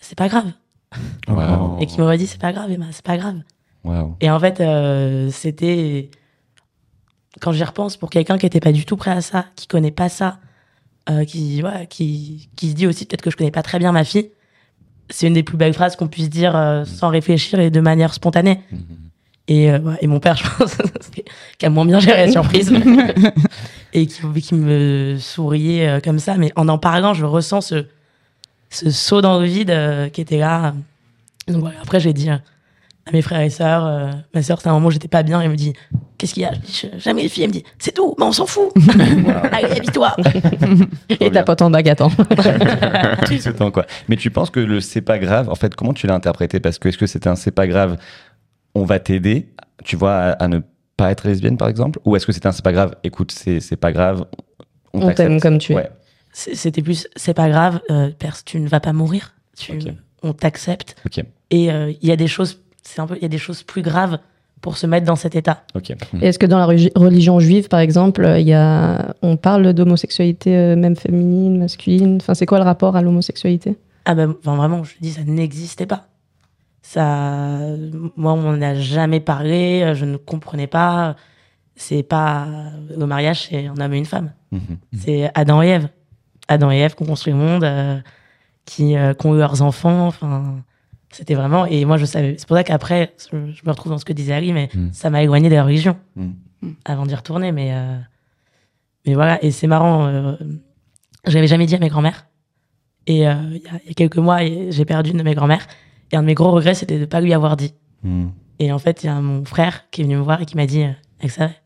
c'est 0.00 0.18
pas 0.18 0.26
grave 0.26 0.46
Wow. 1.28 1.78
et 1.80 1.86
qui 1.86 2.00
me 2.00 2.06
redit 2.06 2.26
c'est 2.26 2.40
pas 2.40 2.52
grave 2.52 2.70
Emma 2.70 2.86
c'est 2.90 3.04
pas 3.04 3.16
grave 3.16 3.36
et 4.20 4.30
en 4.30 4.40
fait 4.40 4.60
euh, 4.60 5.30
c'était 5.30 6.10
quand 7.40 7.52
j'y 7.52 7.62
repense 7.62 7.96
pour 7.96 8.10
quelqu'un 8.10 8.38
qui 8.38 8.46
était 8.46 8.60
pas 8.60 8.72
du 8.72 8.84
tout 8.84 8.96
prêt 8.96 9.12
à 9.12 9.20
ça 9.20 9.46
qui 9.54 9.66
connaît 9.66 9.90
pas 9.92 10.08
ça 10.08 10.38
euh, 11.08 11.24
qui 11.24 11.62
ouais, 11.62 11.86
qui 11.88 12.48
qui 12.56 12.70
se 12.70 12.74
dit 12.74 12.86
aussi 12.86 13.06
peut-être 13.06 13.22
que 13.22 13.30
je 13.30 13.36
connais 13.36 13.52
pas 13.52 13.62
très 13.62 13.78
bien 13.78 13.92
ma 13.92 14.02
fille 14.04 14.30
c'est 15.08 15.28
une 15.28 15.34
des 15.34 15.44
plus 15.44 15.56
belles 15.56 15.74
phrases 15.74 15.94
qu'on 15.94 16.08
puisse 16.08 16.30
dire 16.30 16.56
euh, 16.56 16.84
sans 16.84 17.10
réfléchir 17.10 17.60
et 17.60 17.70
de 17.70 17.80
manière 17.80 18.12
spontanée 18.12 18.60
et, 19.48 19.70
euh, 19.70 19.78
ouais, 19.78 19.94
et 20.00 20.08
mon 20.08 20.18
père, 20.18 20.34
je 20.36 20.42
pense, 20.42 20.76
qui 21.56 21.66
a 21.66 21.70
moins 21.70 21.86
bien 21.86 22.00
géré 22.00 22.26
la 22.26 22.32
surprise. 22.32 22.72
et 23.92 24.08
qui, 24.08 24.20
qui 24.42 24.54
me 24.56 25.18
souriait 25.20 26.00
comme 26.02 26.18
ça. 26.18 26.36
Mais 26.36 26.50
en 26.56 26.66
en 26.68 26.78
parlant, 26.78 27.14
je 27.14 27.24
ressens 27.24 27.60
ce, 27.60 27.86
ce 28.70 28.90
saut 28.90 29.20
dans 29.20 29.38
le 29.40 29.46
vide 29.46 29.70
euh, 29.70 30.08
qui 30.08 30.20
était 30.20 30.38
là. 30.38 30.74
Donc 31.48 31.58
voilà, 31.58 31.76
après, 31.82 32.00
j'ai 32.00 32.12
dit 32.12 32.30
euh, 32.30 32.36
à 33.06 33.12
mes 33.12 33.22
frères 33.22 33.40
et 33.40 33.50
sœurs, 33.50 33.86
euh, 33.86 34.10
ma 34.34 34.42
sœur, 34.42 34.60
c'est 34.60 34.68
un 34.68 34.72
moment 34.72 34.88
où 34.88 34.90
j'étais 34.90 35.08
pas 35.08 35.22
bien, 35.22 35.40
elle 35.40 35.50
me 35.50 35.56
dit 35.56 35.72
Qu'est-ce 36.18 36.34
qu'il 36.34 36.42
y 36.42 36.46
a? 36.46 36.52
Je 36.54 36.58
dis 36.58 36.90
Jamais 36.98 37.22
les 37.22 37.28
filles, 37.28 37.44
elle 37.44 37.50
me 37.50 37.54
dit 37.54 37.64
C'est 37.78 37.92
tout, 37.92 38.14
mais 38.18 38.24
on 38.24 38.32
s'en 38.32 38.46
fout. 38.46 38.72
Allez, 39.52 39.70
habille-toi. 39.70 40.16
Et 41.20 41.30
ta 41.30 41.42
pote 41.44 41.62
en 41.62 41.70
bague 41.70 41.88
attend. 41.88 42.10
Tout 42.10 43.38
ce 43.38 43.50
temps, 43.50 43.70
quoi. 43.70 43.86
Mais 44.08 44.16
tu 44.16 44.30
penses 44.30 44.50
que 44.50 44.60
le 44.60 44.80
c'est 44.80 45.02
pas 45.02 45.18
grave, 45.18 45.48
en 45.48 45.54
fait, 45.54 45.74
comment 45.74 45.92
tu 45.92 46.06
l'as 46.06 46.14
interprété? 46.14 46.58
Parce 46.58 46.78
que 46.78 46.88
est-ce 46.88 46.98
que 46.98 47.06
c'était 47.06 47.28
un 47.28 47.36
c'est 47.36 47.50
pas 47.52 47.66
grave, 47.66 47.96
on 48.74 48.84
va 48.84 48.98
t'aider, 48.98 49.48
tu 49.84 49.96
vois, 49.96 50.14
à, 50.14 50.30
à 50.32 50.48
ne 50.48 50.60
pas 50.96 51.10
être 51.12 51.28
lesbienne, 51.28 51.56
par 51.56 51.68
exemple? 51.68 52.00
Ou 52.04 52.16
est-ce 52.16 52.26
que 52.26 52.32
c'était 52.32 52.48
un 52.48 52.52
c'est 52.52 52.64
pas 52.64 52.72
grave, 52.72 52.96
écoute, 53.04 53.30
c'est 53.30 53.60
c'est 53.60 53.76
pas 53.76 53.92
grave, 53.92 54.24
on, 54.94 55.02
On 55.02 55.12
t'aime 55.12 55.40
comme 55.40 55.58
tu 55.58 55.72
es. 55.72 55.76
Ouais. 55.76 55.90
C'est- 56.38 56.54
C'était 56.54 56.82
plus 56.82 57.08
C'est 57.16 57.32
pas 57.32 57.48
grave, 57.48 57.80
euh, 57.90 58.10
pers- 58.18 58.44
tu 58.44 58.60
ne 58.60 58.68
vas 58.68 58.80
pas 58.80 58.92
mourir. 58.92 59.34
Tu. 59.58 59.78
On 60.22 60.34
t'accepte. 60.34 60.94
Et 61.50 61.72
euh, 61.72 61.92
il 62.02 62.06
y 62.08 62.12
a 62.12 62.16
des 62.16 62.26
choses, 62.26 62.62
c'est 62.82 63.00
un 63.00 63.06
peu, 63.06 63.16
il 63.16 63.22
y 63.22 63.24
a 63.24 63.28
des 63.28 63.38
choses 63.38 63.62
plus 63.62 63.80
graves 63.80 64.18
pour 64.60 64.76
se 64.76 64.86
mettre 64.86 65.06
dans 65.06 65.16
cet 65.16 65.34
état. 65.34 65.62
Ok. 65.74 65.90
Et 65.90 65.96
Est-ce 66.26 66.38
que 66.38 66.44
dans 66.44 66.58
la 66.58 66.66
religion 66.66 67.40
juive, 67.40 67.68
par 67.68 67.80
exemple, 67.80 68.22
euh, 68.24 68.38
il 68.38 68.46
y 68.46 68.52
a, 68.52 69.14
on 69.22 69.36
parle 69.38 69.72
d'homosexualité 69.72 70.54
euh, 70.56 70.76
même 70.76 70.96
féminine, 70.96 71.58
masculine? 71.58 72.16
Enfin, 72.20 72.34
c'est 72.34 72.44
quoi 72.46 72.58
le 72.58 72.64
rapport 72.64 72.96
à 72.96 73.02
l'homosexualité? 73.02 73.78
Ah 74.04 74.14
ben, 74.14 74.34
enfin, 74.40 74.56
vraiment, 74.56 74.84
je 74.84 74.92
dis, 75.00 75.12
ça 75.12 75.22
n'existait 75.24 75.86
pas. 75.86 76.08
Ça, 76.82 77.58
moi, 78.16 78.32
on 78.34 78.42
n'en 78.52 78.62
a 78.62 78.74
jamais 78.74 79.20
parlé, 79.20 79.92
je 79.94 80.04
ne 80.04 80.16
comprenais 80.16 80.66
pas. 80.68 81.16
C'est 81.76 82.02
pas 82.02 82.46
le 82.96 83.06
mariage, 83.06 83.48
c'est 83.48 83.66
un 83.66 83.76
homme 83.80 83.92
et 83.94 83.98
une 83.98 84.06
femme. 84.06 84.32
Mhm. 84.52 84.60
C'est 84.98 85.30
Adam 85.34 85.62
et 85.62 85.68
Ève. 85.68 85.88
Adam 86.48 86.70
et 86.70 86.78
Ève 86.78 86.94
qui 86.94 87.02
ont 87.02 87.06
construit 87.06 87.32
le 87.32 87.38
monde, 87.38 87.64
euh, 87.64 87.98
qui, 88.64 88.96
euh, 88.96 89.14
qui 89.14 89.26
ont 89.26 89.34
eu 89.34 89.38
leurs 89.38 89.62
enfants. 89.62 90.06
Enfin, 90.06 90.62
c'était 91.10 91.34
vraiment. 91.34 91.66
Et 91.66 91.84
moi, 91.84 91.96
je 91.96 92.04
savais. 92.04 92.36
C'est 92.38 92.46
pour 92.46 92.56
ça 92.56 92.64
qu'après, 92.64 93.14
je, 93.18 93.36
je 93.52 93.62
me 93.64 93.70
retrouve 93.70 93.92
dans 93.92 93.98
ce 93.98 94.04
que 94.04 94.12
disait 94.12 94.34
Ali, 94.34 94.52
mais 94.52 94.68
Mm. 94.74 94.88
ça 94.92 95.10
m'a 95.10 95.22
éloigné 95.22 95.48
de 95.48 95.54
la 95.54 95.64
religion 95.64 95.96
Mm. 96.16 96.30
avant 96.84 97.06
d'y 97.06 97.14
retourner. 97.14 97.52
Mais, 97.52 97.70
euh, 97.72 97.96
mais 99.06 99.14
voilà. 99.14 99.42
Et 99.44 99.50
c'est 99.50 99.66
marrant. 99.66 100.06
Euh, 100.06 100.36
J'avais 101.26 101.48
jamais 101.48 101.66
dit 101.66 101.74
à 101.74 101.78
mes 101.78 101.88
grands-mères. 101.88 102.26
Et 103.08 103.26
euh, 103.28 103.34
il 103.50 103.56
y, 103.62 103.66
a- 103.68 103.80
il 103.84 103.88
y 103.88 103.90
a 103.90 103.94
quelques 103.94 104.16
mois, 104.18 104.38
j'ai 104.44 104.84
perdu 104.84 105.10
une 105.10 105.16
de 105.18 105.22
mes 105.24 105.34
grands-mères. 105.34 105.66
Et 106.12 106.16
un 106.16 106.22
de 106.22 106.26
mes 106.26 106.34
gros 106.34 106.52
regrets, 106.52 106.74
c'était 106.74 106.94
de 106.96 107.00
ne 107.00 107.06
pas 107.06 107.20
lui 107.20 107.32
avoir 107.34 107.56
dit. 107.56 107.74
Et 108.60 108.70
en 108.72 108.78
fait, 108.78 109.02
il 109.02 109.06
y 109.06 109.08
a 109.08 109.20
mon 109.20 109.44
frère 109.44 109.90
qui 109.90 110.00
est 110.02 110.04
venu 110.04 110.16
me 110.16 110.22
voir 110.22 110.40
et 110.40 110.46
qui 110.46 110.56
m'a 110.56 110.66
dit, 110.66 110.84
euh, 110.84 110.90
elle 111.20 111.30
savait. 111.30 111.56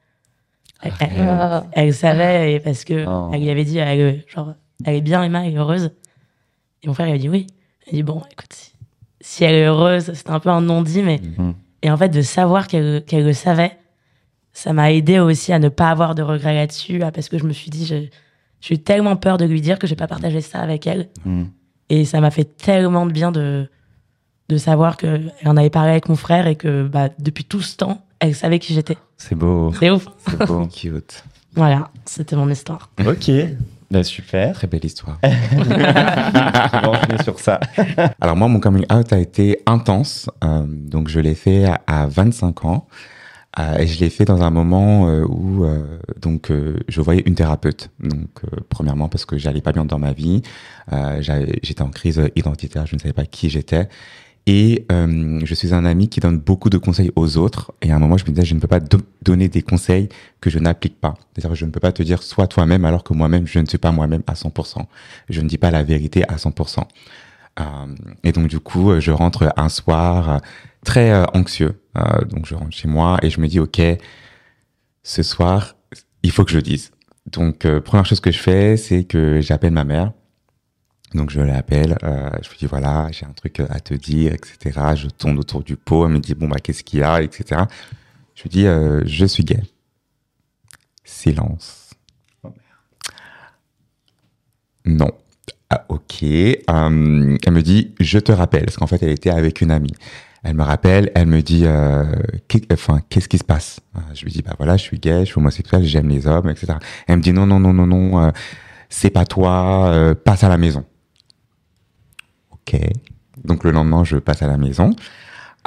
Elle, 0.83 0.93
elle- 1.01 1.11
Ah. 1.29 1.65
elle 1.73 1.93
savait 1.95 2.55
et 2.55 2.61
parce 2.61 2.85
que 2.85 3.05
Oh. 3.07 3.31
elle 3.35 3.43
lui 3.43 3.51
avait 3.51 3.65
dit, 3.65 3.77
elle, 3.79 4.25
genre, 4.27 4.55
elle 4.85 4.97
est 4.97 5.01
bien, 5.01 5.23
Emma, 5.23 5.45
elle 5.47 5.55
est 5.55 5.57
heureuse. 5.59 5.91
Et 6.83 6.89
mon 6.89 6.95
frère, 6.95 7.09
il 7.09 7.15
a 7.15 7.19
dit 7.19 7.29
oui. 7.29 7.47
Il 7.87 7.91
a 7.91 7.93
dit, 7.97 8.03
bon, 8.03 8.23
écoute, 8.31 8.53
si, 8.53 8.73
si 9.21 9.45
elle 9.45 9.55
est 9.55 9.65
heureuse, 9.67 10.13
c'était 10.15 10.31
un 10.31 10.41
peu 10.41 10.49
un 10.51 10.61
non-dit, 10.61 11.03
mais. 11.03 11.21
Mhm. 11.39 11.55
Et 11.83 11.91
en 11.91 11.97
fait, 11.97 12.09
de 12.11 12.23
savoir 12.23 12.67
qu'elle 12.69 13.05
le 13.11 13.33
savait, 13.33 13.79
ça 14.53 14.73
m'a 14.73 14.93
aidé 14.93 15.19
aussi 15.19 15.53
à 15.53 15.59
ne 15.59 15.69
pas 15.69 15.91
avoir 15.91 16.15
de 16.15 16.23
regrets 16.23 16.55
là-dessus, 16.55 16.99
parce 17.15 17.29
que 17.29 17.39
je 17.39 17.45
me 17.45 17.53
suis 17.53 17.71
dit, 17.71 17.87
je- 17.87 18.09
j'ai 18.61 18.75
eu 18.75 18.79
tellement 18.79 19.17
peur 19.17 19.39
de 19.39 19.45
lui 19.47 19.61
dire 19.63 19.79
que 19.79 19.87
j'ai 19.87 19.97
pas 19.97 20.07
partagé 20.07 20.41
ça 20.43 20.59
avec 20.61 20.87
elle. 20.87 21.09
Mhm. 21.25 21.49
Et 21.89 22.05
ça 22.05 22.21
m'a 22.21 22.31
fait 22.31 22.45
tellement 22.45 23.07
de 23.07 23.13
bien 23.13 23.33
de, 23.33 23.69
de 24.49 24.57
savoir 24.59 24.97
qu'elle 24.97 25.33
en 25.45 25.57
avait 25.57 25.71
parlé 25.71 25.91
avec 25.93 26.09
mon 26.09 26.17
frère 26.17 26.47
et 26.47 26.57
que 26.57 26.87
bah, 26.87 27.09
depuis 27.19 27.45
tout 27.45 27.63
ce 27.63 27.77
temps, 27.77 28.05
elle 28.19 28.35
savait 28.35 28.59
qui 28.59 28.75
j'étais. 28.75 28.99
C'est 29.17 29.35
beau. 29.35 29.73
C'est 29.79 29.91
ouf. 29.91 30.07
C'est 30.29 30.47
beau. 30.47 30.67
Cute. 30.73 31.25
Voilà, 31.55 31.91
c'était 32.05 32.37
mon 32.37 32.49
histoire. 32.51 32.91
ok. 33.05 33.31
Bah, 33.91 34.05
super. 34.05 34.55
Très 34.55 34.69
belle 34.69 34.85
histoire. 34.85 35.19
On 35.25 35.59
va 35.59 36.91
enchaîner 36.91 37.23
sur 37.25 37.41
ça. 37.41 37.59
Alors 38.21 38.37
moi, 38.37 38.47
mon 38.47 38.61
coming 38.61 38.85
out 38.93 39.13
a 39.13 39.19
été 39.19 39.61
intense. 39.67 40.31
Euh, 40.45 40.65
donc 40.67 41.09
je 41.09 41.19
l'ai 41.19 41.35
fait 41.35 41.65
à, 41.65 41.81
à 41.87 42.07
25 42.07 42.65
ans. 42.65 42.87
Euh, 43.59 43.79
et 43.79 43.89
je 43.89 43.99
l'ai 43.99 44.11
fait 44.11 44.25
dans 44.25 44.43
un 44.43 44.51
moment 44.51 45.09
euh, 45.09 45.25
où 45.25 45.67
donc 46.21 46.53
je 46.87 47.01
voyais 47.01 47.23
une 47.27 47.35
thérapeute. 47.35 47.91
Donc 47.99 48.43
premièrement 48.69 49.09
parce 49.09 49.25
que 49.25 49.39
j'allais 49.39 49.61
pas 49.61 49.73
bien 49.73 49.85
dans 49.85 49.99
ma 49.99 50.13
vie, 50.13 50.43
j'étais 51.21 51.83
en 51.83 51.91
crise 51.91 52.23
identitaire, 52.37 52.87
je 52.87 52.95
ne 52.95 53.01
savais 53.01 53.13
pas 53.13 53.27
qui 53.27 53.51
j'étais. 53.51 53.89
Et 54.47 54.87
euh, 54.91 55.41
je 55.45 55.55
suis 55.55 55.75
un 55.75 55.85
ami 55.85 56.09
qui 56.09 56.19
donne 56.19 56.39
beaucoup 56.39 56.71
de 56.71 56.79
conseils 56.79 57.13
aux 57.15 57.37
autres. 57.37 57.73
Et 57.83 57.93
à 57.93 57.97
un 57.97 57.99
moment, 57.99 58.17
je 58.17 58.25
me 58.25 58.31
disais, 58.31 58.45
je 58.45 58.55
ne 58.55 58.61
peux 58.61 58.67
pas 58.67 58.81
do- 58.81 58.99
donner 59.23 59.49
des 59.49 59.63
conseils 59.63 60.09
que 60.41 60.51
je 60.51 60.59
n'applique 60.59 60.99
pas. 61.01 61.15
C'est-à-dire, 61.35 61.55
je 61.55 61.67
ne 61.67 61.71
peux 61.71 61.79
pas 61.81 61.93
te 61.93 62.03
dire 62.03 62.23
sois 62.23 62.47
toi-même 62.47 62.85
alors 62.85 63.05
que 63.05 63.13
moi-même, 63.13 63.47
je 63.47 63.59
ne 63.59 63.67
suis 63.67 63.79
pas 63.79 63.93
moi-même 63.93 64.23
à 64.27 64.35
100%. 64.35 64.87
Je 65.29 65.41
ne 65.41 65.49
dis 65.49 65.59
pas 65.59 65.71
la 65.71 65.83
vérité 65.83 66.25
à 66.29 66.37
100%. 66.37 66.85
Euh, 67.61 67.65
et 68.25 68.33
donc, 68.33 68.49
du 68.49 68.59
coup, 68.61 68.91
euh, 68.91 69.01
je 69.01 69.11
rentre 69.11 69.53
un 69.57 69.69
soir 69.69 70.31
euh, 70.31 70.39
très 70.85 71.11
euh, 71.13 71.25
anxieux. 71.35 71.81
Donc, 72.31 72.47
je 72.47 72.55
rentre 72.55 72.75
chez 72.75 72.89
moi 72.89 73.19
et 73.23 73.31
je 73.31 73.41
me 73.41 73.47
dis, 73.49 73.61
OK, 73.61 73.81
ce 75.03 75.23
soir, 75.23 75.77
il 76.23 76.31
faut 76.31 76.45
que 76.45 76.51
je 76.53 76.57
le 76.57 76.63
dise. 76.63 76.93
Donc, 77.31 77.67
première 77.81 78.07
chose 78.07 78.21
que 78.21 78.31
je 78.31 78.39
fais, 78.39 78.77
c'est 78.77 79.05
que 79.05 79.41
j'appelle 79.41 79.73
ma 79.73 79.85
mère. 79.85 80.13
Donc, 81.15 81.31
je 81.31 81.41
l'appelle, 81.41 81.97
euh, 82.05 82.31
je 82.43 82.49
lui 82.51 82.59
dis, 82.59 82.67
voilà, 82.67 83.09
j'ai 83.11 83.27
un 83.27 83.33
truc 83.33 83.61
à 83.61 83.81
te 83.81 83.95
dire, 83.95 84.33
etc. 84.33 84.81
Je 84.95 85.09
tourne 85.09 85.39
autour 85.39 85.63
du 85.63 85.77
pot, 85.77 86.07
elle 86.07 86.13
me 86.13 86.19
dit, 86.21 86.35
bon, 86.35 86.49
bah, 86.49 86.57
qu'est-ce 86.63 86.85
qu'il 86.85 87.01
y 87.01 87.03
a, 87.03 87.21
etc. 87.23 87.63
Je 88.35 88.43
lui 88.45 88.51
dis, 88.51 88.67
euh, 88.67 89.03
je 89.07 89.27
suis 89.27 89.45
gay. 89.45 89.61
Silence. 91.05 91.91
Non. 94.85 95.11
Ah, 95.69 95.85
ok. 95.89 96.23
Euh, 96.23 96.57
elle 96.69 97.53
me 97.53 97.63
dit, 97.63 97.95
je 98.01 98.19
te 98.19 98.33
rappelle, 98.33 98.65
parce 98.65 98.77
qu'en 98.77 98.87
fait, 98.87 99.03
elle 99.03 99.11
était 99.11 99.31
avec 99.31 99.61
une 99.61 99.71
amie. 99.71 99.95
Elle 100.43 100.55
me 100.57 100.63
rappelle, 100.63 101.11
elle 101.15 101.27
me 101.27 101.43
dit, 101.43 101.63
euh, 101.67 102.05
enfin, 102.73 103.01
qu'est-ce 103.11 103.29
qui 103.29 103.39
se 103.39 103.45
passe? 103.45 103.81
Euh, 103.97 104.01
Je 104.15 104.25
lui 104.25 104.33
dis, 104.33 104.43
bah 104.43 104.55
voilà, 104.57 104.77
je 104.77 104.83
suis 104.83 104.99
gay, 104.99 105.21
je 105.21 105.25
suis 105.27 105.39
homosexuel, 105.39 105.85
j'aime 105.85 106.09
les 106.09 106.27
hommes, 106.27 106.49
etc. 106.49 106.75
Elle 107.07 107.19
me 107.19 107.23
dit, 107.23 107.33
non, 107.33 107.47
non, 107.47 107.61
non, 107.61 107.75
non, 107.75 107.87
non, 107.87 108.25
euh, 108.25 108.31
c'est 108.89 109.11
pas 109.11 109.27
toi, 109.27 109.91
euh, 109.93 110.15
passe 110.15 110.43
à 110.43 110.49
la 110.49 110.57
maison. 110.57 110.85
Donc 113.45 113.65
le 113.65 113.71
lendemain, 113.71 114.05
je 114.05 114.17
passe 114.17 114.43
à 114.43 114.47
la 114.47 114.57
maison. 114.57 114.95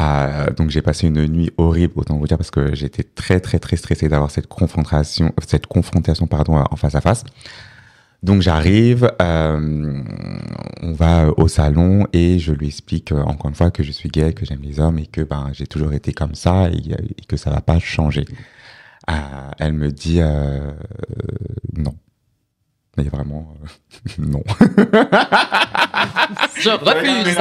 Euh, 0.02 0.50
donc 0.52 0.70
j'ai 0.70 0.82
passé 0.82 1.08
une 1.08 1.26
nuit 1.28 1.52
horrible, 1.58 1.94
autant 1.96 2.18
vous 2.18 2.28
dire, 2.28 2.38
parce 2.38 2.52
que 2.52 2.76
j'étais 2.76 3.04
très, 3.04 3.40
très, 3.40 3.60
très 3.60 3.76
stressé 3.76 4.10
d'avoir 4.10 4.32
cette 4.32 4.48
confrontation, 4.48 5.34
cette 5.48 5.68
confrontation, 5.68 6.28
pardon, 6.28 6.64
en 6.70 6.76
face 6.76 6.96
à 6.96 7.02
face. 7.02 7.24
Donc 8.24 8.42
j'arrive, 8.42 9.12
euh, 9.22 10.02
on 10.82 10.94
va 10.94 11.28
au 11.36 11.50
salon 11.50 12.08
et 12.14 12.40
je 12.40 12.54
lui 12.54 12.68
explique 12.68 13.12
euh, 13.12 13.22
encore 13.24 13.50
une 13.50 13.56
fois 13.56 13.70
que 13.70 13.84
je 13.84 13.92
suis 13.92 14.08
gay, 14.08 14.32
que 14.34 14.46
j'aime 14.46 14.62
les 14.62 14.80
hommes 14.80 14.98
et 14.98 15.08
que 15.08 15.22
ben 15.22 15.50
j'ai 15.52 15.68
toujours 15.68 15.92
été 15.92 16.14
comme 16.14 16.34
ça 16.34 16.70
et, 16.70 16.78
et 16.78 17.26
que 17.28 17.36
ça 17.36 17.50
va 17.50 17.60
pas 17.60 17.80
changer. 17.80 18.24
Euh, 19.10 19.14
elle 19.60 19.74
me 19.74 19.92
dit 19.92 20.20
euh, 20.22 20.72
non. 21.74 21.96
Mais 22.96 23.06
vraiment 23.06 23.48
euh, 23.64 23.68
non. 24.28 24.44
Je 26.56 26.70
refuse. 26.70 27.38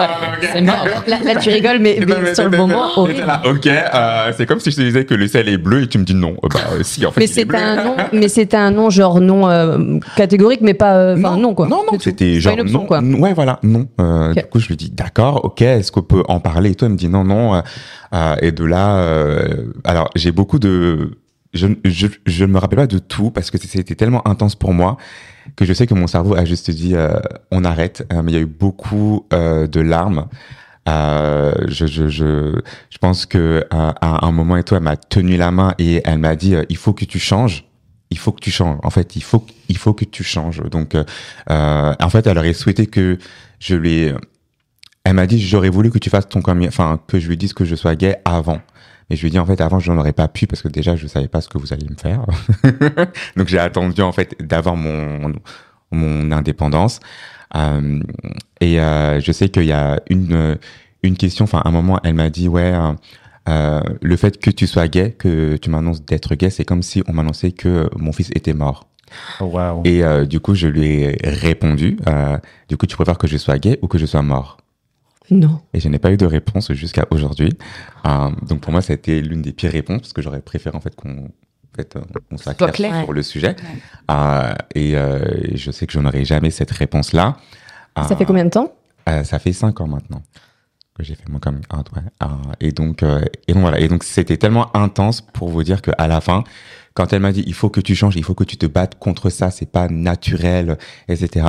C'est 0.53 0.63
mort. 0.63 0.87
Là, 1.07 1.19
là, 1.23 1.37
tu 1.37 1.51
rigoles, 1.51 1.79
mais, 1.79 1.99
mais 2.07 2.35
sur 2.35 2.49
le 2.49 2.57
moment, 2.57 2.87
horrible. 2.97 3.25
Là, 3.27 3.43
ok, 3.45 3.67
euh, 3.67 4.33
c'est 4.37 4.47
comme 4.47 4.61
si 4.61 4.71
je 4.71 4.77
te 4.77 4.81
disais 4.83 5.05
que 5.05 5.15
le 5.15 5.27
ciel 5.29 5.49
est 5.49 5.59
bleu 5.59 5.83
et 5.83 5.87
tu 5.89 5.99
me 5.99 6.05
dis 6.05 6.15
non. 6.15 6.37
Euh, 6.45 6.49
bah 6.53 6.61
euh, 6.73 6.83
si, 6.83 7.05
en 7.05 7.11
fait. 7.13 7.21
Mais 7.21 7.27
c'était 7.27 7.57
un 7.57 7.85
nom, 7.85 7.97
mais 8.13 8.29
c'était 8.29 8.57
un 8.57 8.71
nom 8.71 8.89
genre 8.91 9.21
non 9.21 9.49
euh, 9.51 9.99
catégorique, 10.17 10.61
mais 10.63 10.75
pas, 10.75 10.97
euh, 10.97 11.17
enfin 11.19 11.37
non, 11.37 11.55
quoi. 11.55 11.69
Non, 11.69 11.83
non, 11.91 11.99
c'était 11.99 12.35
Pas 12.35 12.41
genre 12.41 12.55
une 12.55 12.61
option, 12.61 12.81
non. 12.81 12.87
quoi. 12.87 13.01
Ouais, 13.03 13.35
voilà, 13.35 13.59
non. 13.63 13.87
Euh. 14.01 14.33
Du 14.33 14.43
coup, 14.45 14.59
je 14.59 14.69
lui 14.69 14.77
dis 14.77 14.91
d'accord, 14.91 15.45
ok, 15.45 15.61
est-ce 15.63 15.93
qu'on 15.93 16.03
peut 16.03 16.23
en 16.29 16.41
parler 16.41 16.71
Et 16.71 16.75
toi, 16.75 16.87
elle 16.87 16.93
me 16.93 16.99
dit 16.99 17.09
non, 17.09 17.25
non. 17.25 17.55
euh, 17.57 17.61
euh, 18.15 18.37
et 18.41 18.53
de 18.53 18.65
là, 18.65 18.97
euh, 18.99 19.73
alors 19.85 20.09
j'ai 20.17 20.33
beaucoup 20.33 20.59
de, 20.59 21.19
je, 21.53 21.67
je, 21.85 22.07
je 22.27 22.45
ne 22.45 22.53
me 22.53 22.59
rappelle 22.59 22.79
pas 22.79 22.87
de 22.87 22.99
tout 22.99 23.31
parce 23.31 23.51
que 23.51 23.59
c'était 23.59 23.95
tellement 23.95 24.27
intense 24.27 24.55
pour 24.55 24.73
moi 24.73 24.97
que 25.57 25.65
je 25.65 25.73
sais 25.73 25.87
que 25.87 25.95
mon 25.95 26.07
cerveau 26.07 26.35
a 26.35 26.45
juste 26.45 26.71
dit 26.71 26.95
euh, 26.95 27.19
on 27.51 27.65
arrête. 27.65 28.07
Euh, 28.13 28.23
mais 28.23 28.33
il 28.33 28.35
y 28.35 28.39
a 28.39 28.43
eu 28.43 28.47
beaucoup 28.47 29.27
euh, 29.33 29.67
de 29.67 29.81
larmes. 29.81 30.29
Euh, 30.89 31.53
je, 31.69 31.87
je, 31.87 32.09
je, 32.09 32.61
je 32.91 32.99
pense 32.99 33.25
que 33.27 33.39
euh, 33.39 33.65
à 33.71 34.27
un 34.27 34.33
moment 34.33 34.57
et 34.57 34.65
toi, 34.65 34.79
elle 34.79 34.85
m'a 34.85 34.97
tenu 34.97 35.37
la 35.37 35.51
main 35.51 35.75
et 35.79 36.03
elle 36.05 36.19
m'a 36.19 36.35
dit 36.35 36.55
euh, 36.55 36.65
il 36.69 36.77
faut 36.77 36.93
que 36.93 37.05
tu 37.05 37.19
changes. 37.19 37.65
Il 38.11 38.19
faut 38.19 38.33
que 38.33 38.41
tu 38.41 38.51
changes. 38.51 38.79
En 38.83 38.91
fait, 38.91 39.17
il 39.17 39.23
faut, 39.23 39.47
il 39.69 39.79
faut 39.79 39.95
que 39.95 40.05
tu 40.05 40.23
changes. 40.23 40.63
Donc, 40.71 40.97
en 41.49 42.11
fait, 42.11 42.27
elle 42.27 42.37
aurait 42.37 42.53
souhaité 42.53 42.87
que 42.87 43.17
je 43.59 43.75
lui. 43.75 44.13
Elle 45.05 45.15
m'a 45.15 45.27
dit 45.27 45.41
j'aurais 45.41 45.71
voulu 45.71 45.91
que 45.91 45.99
tu 45.99 46.11
fasses 46.11 46.29
ton 46.29 46.43
coming, 46.43 46.69
enfin 46.69 47.01
que 47.07 47.19
je 47.19 47.27
lui 47.27 47.39
dise 47.39 47.55
que 47.55 47.65
je 47.65 47.75
sois 47.75 47.95
gay 47.95 48.17
avant. 48.27 48.61
Mais 49.11 49.17
je 49.17 49.23
lui 49.23 49.29
ai 49.29 49.31
dit 49.31 49.39
en 49.39 49.47
fait 49.47 49.61
avant 49.61 49.79
je 49.79 49.91
n'en 49.93 49.99
aurais 49.99 50.13
pas 50.13 50.29
pu 50.29 50.47
parce 50.47 50.63
que 50.63 50.69
déjà 50.69 50.97
je 50.97 51.07
savais 51.07 51.29
pas 51.29 51.41
ce 51.41 51.49
que 51.49 51.59
vous 51.59 51.73
alliez 51.73 51.89
me 51.89 51.97
faire. 51.97 52.25
Donc 53.37 53.49
j'ai 53.49 53.59
attendu 53.59 54.03
en 54.03 54.13
fait 54.13 54.37
d'avoir 54.41 54.77
mon 54.77 55.33
mon 55.91 56.33
indépendance. 56.33 57.01
Euh, 57.55 58.01
et 58.61 58.81
euh, 58.81 59.21
je 59.21 59.33
sais 59.33 59.49
qu'il 59.49 59.65
y 59.65 59.73
a 59.73 60.01
une 60.09 60.59
une 61.03 61.17
question. 61.17 61.45
Enfin, 61.45 61.59
à 61.65 61.69
un 61.69 61.73
moment, 61.73 62.01
elle 62.05 62.15
m'a 62.15 62.31
dit 62.31 62.49
ouais. 62.49 62.73
euh, 62.73 62.93
euh, 63.49 63.81
le 64.01 64.17
fait 64.17 64.39
que 64.39 64.51
tu 64.51 64.67
sois 64.67 64.89
gay, 64.89 65.13
que 65.13 65.57
tu 65.57 65.71
m'annonces 65.71 66.05
d'être 66.05 66.35
gay, 66.35 66.51
c'est 66.51 66.65
comme 66.65 66.83
si 66.83 67.03
on 67.09 67.13
m'annonçait 67.13 67.53
que 67.53 67.91
mon 67.99 68.13
fils 68.13 68.31
était 68.35 68.55
mort. 68.55 68.87
Oh, 69.41 69.45
waouh. 69.47 69.83
Et 69.85 70.03
euh, 70.05 70.25
du 70.25 70.41
coup, 70.41 70.55
je 70.55 70.69
lui 70.69 71.03
ai 71.03 71.19
répondu, 71.25 71.99
euh, 72.09 72.39
du 72.69 72.77
coup, 72.77 72.87
tu 72.87 72.97
préfères 72.97 73.19
que 73.19 73.27
je 73.27 73.37
sois 73.37 73.59
gay 73.59 73.79
ou 73.83 73.89
que 73.89 73.99
je 73.99 74.07
sois 74.07 74.23
mort? 74.23 74.59
Non. 75.33 75.61
Et 75.73 75.81
je 75.81 75.89
n'ai 75.89 75.99
pas 75.99 76.13
eu 76.13 76.17
de 76.17 76.27
réponse 76.27 76.73
jusqu'à 76.73 77.07
aujourd'hui. 77.11 77.51
Euh, 78.07 78.31
donc 78.47 78.61
pour 78.61 78.71
moi, 78.71 78.83
ça 78.83 78.93
a 78.93 78.95
été 78.95 79.23
l'une 79.23 79.41
des 79.41 79.53
pires 79.53 79.73
réponses 79.73 80.01
parce 80.01 80.13
que 80.13 80.21
j'aurais 80.21 80.43
préféré 80.43 80.77
en 80.77 80.81
fait 80.81 80.95
qu'on 80.95 81.25
en 81.25 81.75
fait, 81.75 81.97
euh, 81.97 82.37
soit 82.37 82.55
clair, 82.55 82.73
clair. 82.73 83.05
sur 83.05 83.13
le 83.15 83.23
sujet. 83.23 83.57
Euh, 84.11 84.53
et, 84.75 84.95
euh, 84.97 85.21
je 85.55 85.71
sais 85.71 85.87
que 85.87 85.93
je 85.95 86.01
n'aurai 86.01 86.25
jamais 86.27 86.51
cette 86.51 86.71
réponse-là. 86.71 87.37
Ça 87.97 88.15
fait 88.15 88.27
combien 88.27 88.45
de 88.45 88.51
temps 88.51 88.75
euh, 89.09 89.25
Ça 89.25 89.39
fait 89.39 89.53
cinq 89.53 89.81
ans 89.81 89.87
maintenant 89.87 90.23
que 90.95 91.03
j'ai 91.03 91.15
fait 91.15 91.29
mon 91.29 91.39
coming 91.39 91.63
out, 91.75 91.87
ouais. 91.97 92.03
Euh, 92.23 92.27
et 92.61 92.73
donc, 92.73 93.03
euh, 93.03 93.25
et 93.49 93.55
donc 93.55 93.63
voilà. 93.63 93.81
Et 93.81 93.89
donc 93.89 94.05
c'était 94.05 94.37
tellement 94.37 94.75
intense 94.77 95.23
pour 95.23 95.49
vous 95.49 95.63
dire 95.63 95.81
qu'à 95.81 96.07
la 96.07 96.21
fin, 96.21 96.45
quand 96.95 97.13
elle 97.13 97.21
m'a 97.23 97.33
dit 97.33 97.43
il 97.47 97.55
faut 97.55 97.71
que 97.71 97.81
tu 97.81 97.95
changes, 97.95 98.17
il 98.17 98.25
faut 98.25 98.35
que 98.35 98.45
tu 98.45 98.59
te 98.59 98.67
battes 98.67 98.99
contre 98.99 99.31
ça, 99.31 99.51
c'est 99.51 99.71
pas 99.71 99.89
naturel, 99.89 100.77
etc. 101.09 101.47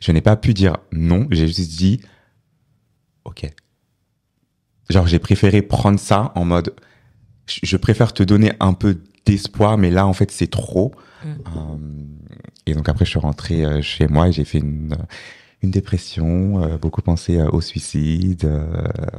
Je 0.00 0.12
n'ai 0.12 0.20
pas 0.20 0.36
pu 0.36 0.52
dire 0.52 0.78
non. 0.92 1.26
J'ai 1.30 1.46
juste 1.46 1.76
dit 1.76 2.00
ok. 3.26 3.50
Genre 4.88 5.06
j'ai 5.06 5.18
préféré 5.18 5.62
prendre 5.62 5.98
ça 5.98 6.32
en 6.34 6.44
mode 6.44 6.74
je 7.48 7.76
préfère 7.76 8.12
te 8.12 8.22
donner 8.22 8.52
un 8.60 8.72
peu 8.72 8.98
d'espoir, 9.24 9.78
mais 9.78 9.90
là 9.90 10.06
en 10.06 10.12
fait 10.12 10.30
c'est 10.30 10.50
trop. 10.50 10.92
Mm. 11.24 11.28
Euh, 11.28 11.76
et 12.66 12.74
donc 12.74 12.88
après 12.88 13.04
je 13.04 13.10
suis 13.10 13.18
rentré 13.20 13.64
euh, 13.64 13.82
chez 13.82 14.06
moi 14.08 14.28
et 14.28 14.32
j'ai 14.32 14.44
fait 14.44 14.58
une 14.58 14.96
une 15.62 15.70
dépression, 15.70 16.62
euh, 16.62 16.76
beaucoup 16.76 17.00
pensé 17.02 17.38
euh, 17.38 17.48
au 17.50 17.60
suicide, 17.60 18.44
euh, 18.44 18.66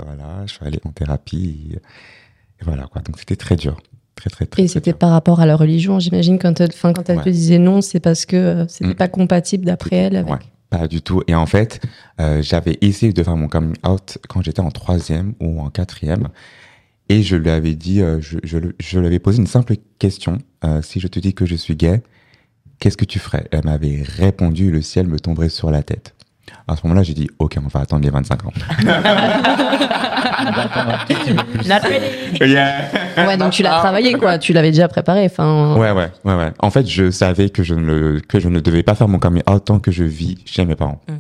voilà, 0.06 0.46
je 0.46 0.54
suis 0.54 0.63
allé 0.65 0.80
en 0.86 0.91
thérapie, 0.91 1.72
et, 1.72 1.76
et 1.76 2.63
voilà 2.63 2.84
quoi. 2.86 3.02
Donc 3.02 3.17
c'était 3.17 3.36
très 3.36 3.56
dur, 3.56 3.82
très 4.15 4.30
très 4.30 4.46
très. 4.46 4.62
Et 4.63 4.67
c'était 4.67 4.93
par 4.93 5.10
rapport 5.10 5.39
à 5.39 5.46
leur 5.48 5.60
religion, 5.60 6.00
j'imagine, 6.00 6.38
quand 6.38 6.54
quand 6.82 7.10
elle 7.10 7.17
Ouais. 7.17 7.24
te 7.24 7.30
disait 7.30 7.58
non, 7.58 7.82
c'est 7.82 8.00
parce 8.00 8.26
que 8.26 8.36
euh, 8.36 8.67
c'était 8.67 8.91
Mm. 8.91 8.96
pas 8.96 9.08
compatible 9.08 9.65
d'après 9.65 9.96
elle 9.96 10.15
avec. 10.15 10.32
Ouais, 10.32 10.39
pas 10.69 10.88
du 10.88 11.01
tout. 11.01 11.21
Et 11.27 11.36
en 11.36 11.45
fait, 11.45 11.82
euh, 12.19 12.41
j'avais 12.41 12.77
essayé 12.82 13.13
de 13.13 13.23
faire 13.23 13.38
mon 13.38 13.47
coming 13.47 13.75
out 13.88 14.17
quand 14.27 14.41
j'étais 14.41 14.60
en 14.60 14.71
troisième 14.71 15.34
ou 15.39 15.62
en 15.62 15.69
quatrième. 15.69 16.30
Et 17.10 17.23
je 17.23 17.36
lui 17.36 17.49
avais 17.49 17.75
dit, 17.75 18.01
euh, 18.01 18.19
je, 18.21 18.38
je, 18.43 18.58
je 18.80 18.99
lui 18.99 19.08
avais 19.08 19.19
posé 19.19 19.39
une 19.39 19.47
simple 19.47 19.75
question. 19.99 20.39
Euh, 20.65 20.82
si 20.82 20.99
je 20.99 21.08
te 21.08 21.19
dis 21.19 21.34
que 21.34 21.45
je 21.45 21.56
suis 21.56 21.75
gay, 21.75 22.03
qu'est-ce 22.80 22.97
que 22.97 23.06
tu 23.06 23.19
ferais? 23.19 23.47
Elle 23.51 23.63
m'avait 23.63 24.01
répondu, 24.03 24.71
le 24.71 24.82
ciel 24.82 25.08
me 25.08 25.19
tomberait 25.19 25.49
sur 25.49 25.71
la 25.71 25.84
tête. 25.84 26.15
À 26.67 26.75
ce 26.75 26.81
moment-là, 26.86 27.03
j'ai 27.03 27.13
dit, 27.13 27.29
ok, 27.39 27.57
on 27.63 27.67
va 27.67 27.81
attendre 27.81 28.03
les 28.03 28.10
25 28.10 28.45
ans. 28.45 28.51
Ready. 32.39 32.55
Ouais, 33.17 33.38
donc 33.38 33.51
tu 33.51 33.63
l'as 33.63 33.79
travaillé, 33.79 34.13
quoi. 34.13 34.38
Tu 34.38 34.53
l'avais 34.53 34.71
déjà 34.71 34.88
préparé. 34.88 35.25
Enfin, 35.25 35.75
Ouais, 35.77 35.91
ouais, 35.91 36.10
ouais, 36.25 36.36
ouais. 36.36 36.51
En 36.60 36.69
fait, 36.69 36.86
je 36.88 37.10
savais 37.12 37.49
que 37.49 37.63
je 37.63 37.73
ne, 37.75 38.19
que 38.19 38.39
je 38.39 38.49
ne 38.49 38.60
devais 38.60 38.83
pas 38.83 38.95
faire 38.95 39.07
mon 39.07 39.19
coming 39.19 39.43
out 39.49 39.65
tant 39.65 39.79
que 39.79 39.91
je 39.91 40.03
vis 40.03 40.38
chez 40.45 40.65
mes 40.65 40.75
parents. 40.75 41.01
Mm. 41.07 41.13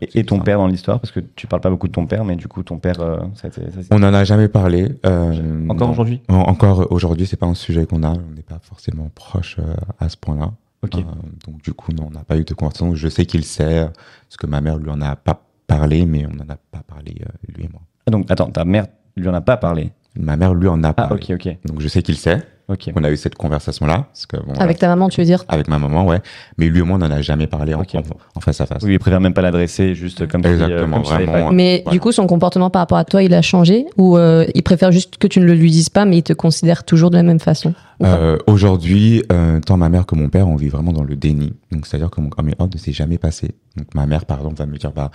Et, 0.00 0.20
et 0.20 0.24
ton 0.24 0.38
père 0.40 0.58
dans 0.58 0.66
l'histoire, 0.66 1.00
parce 1.00 1.10
que 1.10 1.20
tu 1.20 1.46
parles 1.46 1.60
pas 1.62 1.68
beaucoup 1.70 1.88
de 1.88 1.92
ton 1.92 2.06
père, 2.06 2.24
mais 2.24 2.36
du 2.36 2.46
coup, 2.48 2.62
ton 2.62 2.78
père, 2.78 3.00
euh, 3.00 3.18
ça, 3.34 3.50
ça, 3.50 3.60
On 3.90 3.98
n'en 3.98 4.14
a 4.14 4.24
jamais 4.24 4.48
parlé. 4.48 4.88
euh, 5.04 5.66
encore 5.68 5.90
aujourd'hui? 5.90 6.22
En- 6.28 6.36
Encore 6.36 6.86
aujourd'hui, 6.90 7.26
c'est 7.26 7.36
pas 7.38 7.46
un 7.46 7.54
sujet 7.54 7.84
qu'on 7.86 8.02
a. 8.02 8.10
On 8.10 8.34
n'est 8.34 8.42
pas 8.42 8.58
forcément 8.62 9.10
proche 9.14 9.56
euh, 9.58 9.74
à 10.00 10.08
ce 10.08 10.16
point-là. 10.16 10.52
Euh, 11.00 11.46
donc 11.46 11.62
du 11.62 11.72
coup, 11.72 11.92
non, 11.92 12.06
on 12.08 12.10
n'a 12.10 12.24
pas 12.24 12.36
eu 12.36 12.44
de 12.44 12.54
conversation. 12.54 12.94
Je 12.94 13.08
sais 13.08 13.26
qu'il 13.26 13.44
sait, 13.44 13.86
parce 14.28 14.36
que 14.38 14.46
ma 14.46 14.60
mère 14.60 14.78
lui 14.78 14.90
en 14.90 15.00
a 15.00 15.16
pas 15.16 15.40
parlé, 15.66 16.04
mais 16.06 16.26
on 16.26 16.30
n'en 16.30 16.48
a 16.48 16.56
pas 16.56 16.82
parlé 16.86 17.14
euh, 17.22 17.52
lui 17.54 17.64
et 17.64 17.68
moi. 17.68 17.80
Ah, 18.06 18.10
donc, 18.10 18.30
attends, 18.30 18.50
ta 18.50 18.64
mère 18.64 18.86
lui 19.16 19.28
en 19.28 19.34
a 19.34 19.40
pas 19.40 19.56
parlé? 19.56 19.92
Ma 20.16 20.36
mère 20.36 20.54
lui 20.54 20.68
en 20.68 20.82
a 20.84 20.88
Ah, 20.90 20.92
parlé. 20.94 21.22
ok, 21.22 21.46
ok. 21.46 21.56
Donc 21.64 21.80
je 21.80 21.88
sais 21.88 22.02
qu'il 22.02 22.16
sait. 22.16 22.42
Ok. 22.66 22.90
On 22.96 23.04
a 23.04 23.10
eu 23.10 23.16
cette 23.18 23.34
conversation-là. 23.34 24.06
parce 24.10 24.24
que, 24.24 24.38
bon, 24.38 24.54
Avec 24.58 24.78
ta 24.78 24.88
maman, 24.88 25.10
tu 25.10 25.20
veux 25.20 25.26
dire? 25.26 25.44
Avec 25.48 25.68
ma 25.68 25.78
maman, 25.78 26.06
ouais. 26.06 26.20
Mais 26.56 26.66
lui 26.68 26.78
et 26.78 26.82
moi, 26.82 26.96
on 26.96 26.98
n'en 26.98 27.10
a 27.10 27.20
jamais 27.20 27.46
parlé 27.46 27.74
en, 27.74 27.80
en- 27.82 28.02
en 28.36 28.40
face 28.40 28.58
à 28.62 28.64
face. 28.66 28.82
Oui, 28.82 28.94
il 28.94 28.98
préfère 28.98 29.20
même 29.20 29.34
pas 29.34 29.42
l'adresser, 29.42 29.94
juste 29.94 30.26
comme 30.26 30.42
si, 30.42 30.48
euh, 30.48 30.52
Exactement, 30.54 31.02
comme 31.02 31.12
vraiment. 31.12 31.50
Mais 31.52 31.82
Voilà. 31.84 31.94
du 31.94 32.00
coup, 32.00 32.10
son 32.10 32.26
comportement 32.26 32.70
par 32.70 32.80
rapport 32.80 32.96
à 32.96 33.04
toi, 33.04 33.22
il 33.22 33.34
a 33.34 33.42
changé 33.42 33.84
Ou 33.98 34.16
euh, 34.16 34.46
il 34.54 34.62
préfère 34.62 34.92
juste 34.92 35.18
que 35.18 35.26
tu 35.26 35.40
ne 35.40 35.44
le 35.44 35.52
lui 35.54 35.70
dises 35.70 35.90
pas, 35.90 36.06
mais 36.06 36.16
il 36.18 36.22
te 36.22 36.32
considère 36.32 36.84
toujours 36.84 37.10
de 37.10 37.16
la 37.16 37.22
même 37.22 37.38
façon 37.38 37.74
Euh, 38.02 38.38
Aujourd'hui, 38.46 39.22
euh, 39.30 39.60
tant 39.60 39.76
ma 39.76 39.90
mère 39.90 40.06
que 40.06 40.14
mon 40.14 40.30
père, 40.30 40.48
on 40.48 40.56
vit 40.56 40.68
vraiment 40.70 40.92
dans 40.94 41.04
le 41.04 41.16
déni. 41.16 41.52
Donc, 41.70 41.86
c'est-à-dire 41.86 42.08
que 42.10 42.22
mon 42.22 42.30
coming 42.30 42.54
out 42.58 42.72
ne 42.72 42.78
s'est 42.78 42.92
jamais 42.92 43.18
passé. 43.18 43.50
Donc, 43.76 43.94
ma 43.94 44.06
mère, 44.06 44.24
par 44.24 44.38
exemple, 44.38 44.56
va 44.56 44.64
me 44.66 44.78
dire, 44.78 44.90
bah, 44.92 45.10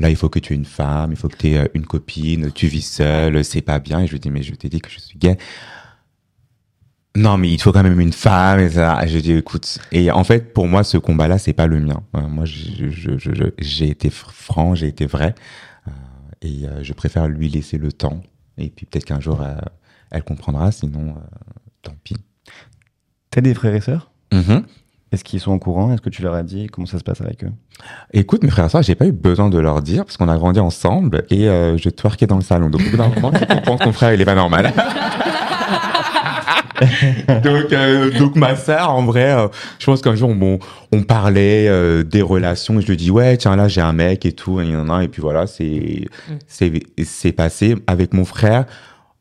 là, 0.00 0.08
il 0.08 0.16
faut 0.16 0.30
que 0.30 0.38
tu 0.38 0.54
aies 0.54 0.56
une 0.56 0.64
femme, 0.64 1.10
il 1.10 1.16
faut 1.16 1.28
que 1.28 1.36
tu 1.36 1.48
aies 1.48 1.68
une 1.74 1.84
copine, 1.84 2.50
tu 2.52 2.66
vis 2.66 2.80
seule, 2.80 3.44
c'est 3.44 3.60
pas 3.60 3.78
bien. 3.78 4.00
Et 4.00 4.06
je 4.06 4.12
lui 4.12 4.20
dis, 4.20 4.30
mais 4.30 4.42
je 4.42 4.54
t'ai 4.54 4.70
dit 4.70 4.80
que 4.80 4.88
je 4.90 5.00
suis 5.00 5.18
gay. 5.18 5.36
Non, 7.16 7.36
mais 7.38 7.48
il 7.50 7.60
faut 7.62 7.70
quand 7.70 7.84
même 7.84 8.00
une 8.00 8.12
femme, 8.12 8.58
et 8.58 8.70
ça. 8.70 9.06
Je 9.06 9.18
dis, 9.18 9.32
écoute. 9.32 9.78
Et 9.92 10.10
en 10.10 10.24
fait, 10.24 10.52
pour 10.52 10.66
moi, 10.66 10.82
ce 10.82 10.98
combat-là, 10.98 11.38
c'est 11.38 11.52
pas 11.52 11.68
le 11.68 11.78
mien. 11.80 12.02
Euh, 12.16 12.22
moi, 12.22 12.44
je- 12.44 12.90
je- 12.90 13.18
je- 13.18 13.32
je- 13.34 13.44
j'ai 13.58 13.88
été 13.88 14.08
fr- 14.08 14.30
franc, 14.32 14.74
j'ai 14.74 14.88
été 14.88 15.06
vrai. 15.06 15.34
Euh, 15.86 15.90
et 16.42 16.66
euh, 16.66 16.82
je 16.82 16.92
préfère 16.92 17.28
lui 17.28 17.48
laisser 17.48 17.78
le 17.78 17.92
temps. 17.92 18.20
Et 18.58 18.68
puis, 18.68 18.84
peut-être 18.86 19.04
qu'un 19.04 19.20
jour, 19.20 19.40
euh, 19.42 19.54
elle 20.10 20.24
comprendra. 20.24 20.72
Sinon, 20.72 21.14
tant 21.82 21.94
pis. 22.02 22.16
T'as 23.30 23.40
des 23.42 23.54
frères 23.54 23.74
et 23.74 23.80
sœurs? 23.80 24.10
Mhm. 24.32 24.64
Est-ce 25.12 25.22
qu'ils 25.22 25.38
sont 25.38 25.52
au 25.52 25.58
courant? 25.60 25.92
Est-ce 25.92 26.00
que 26.02 26.10
tu 26.10 26.22
leur 26.22 26.34
as 26.34 26.42
dit? 26.42 26.66
Comment 26.66 26.86
ça 26.88 26.98
se 26.98 27.04
passe 27.04 27.20
avec 27.20 27.44
eux? 27.44 27.52
Écoute, 28.12 28.42
mes 28.42 28.50
frères 28.50 28.66
et 28.66 28.68
sœurs, 28.68 28.82
j'ai 28.82 28.96
pas 28.96 29.06
eu 29.06 29.12
besoin 29.12 29.48
de 29.50 29.58
leur 29.58 29.80
dire 29.82 30.04
parce 30.04 30.16
qu'on 30.16 30.28
a 30.28 30.36
grandi 30.36 30.58
ensemble 30.58 31.24
et 31.30 31.44
je 31.44 31.88
twerkais 31.90 32.26
dans 32.26 32.34
le 32.38 32.42
salon. 32.42 32.70
Donc, 32.70 32.80
au 32.80 32.90
bout 32.90 32.96
d'un 32.96 33.08
moment, 33.10 33.30
tu 33.30 33.46
comprends 33.46 33.76
que 33.76 33.84
ton 33.84 33.92
frère, 33.92 34.12
il 34.12 34.20
est 34.20 34.24
pas 34.24 34.34
normal. 34.34 34.72
donc, 37.42 37.72
euh, 37.72 38.10
donc, 38.18 38.36
ma 38.36 38.56
sœur, 38.56 38.90
en 38.90 39.04
vrai, 39.04 39.32
euh, 39.32 39.48
je 39.78 39.86
pense 39.86 40.00
qu'un 40.02 40.14
jour, 40.14 40.34
bon, 40.34 40.58
on 40.92 41.02
parlait 41.02 41.68
euh, 41.68 42.02
des 42.02 42.22
relations 42.22 42.78
et 42.78 42.82
je 42.82 42.88
lui 42.88 42.96
dis, 42.96 43.10
ouais, 43.10 43.36
tiens, 43.36 43.56
là, 43.56 43.68
j'ai 43.68 43.80
un 43.80 43.92
mec 43.92 44.26
et 44.26 44.32
tout, 44.32 44.60
et, 44.60 45.08
puis 45.08 45.22
voilà, 45.22 45.46
c'est, 45.46 46.06
c'est, 46.46 46.72
c'est 47.04 47.32
passé. 47.32 47.76
Avec 47.86 48.12
mon 48.12 48.24
frère, 48.24 48.64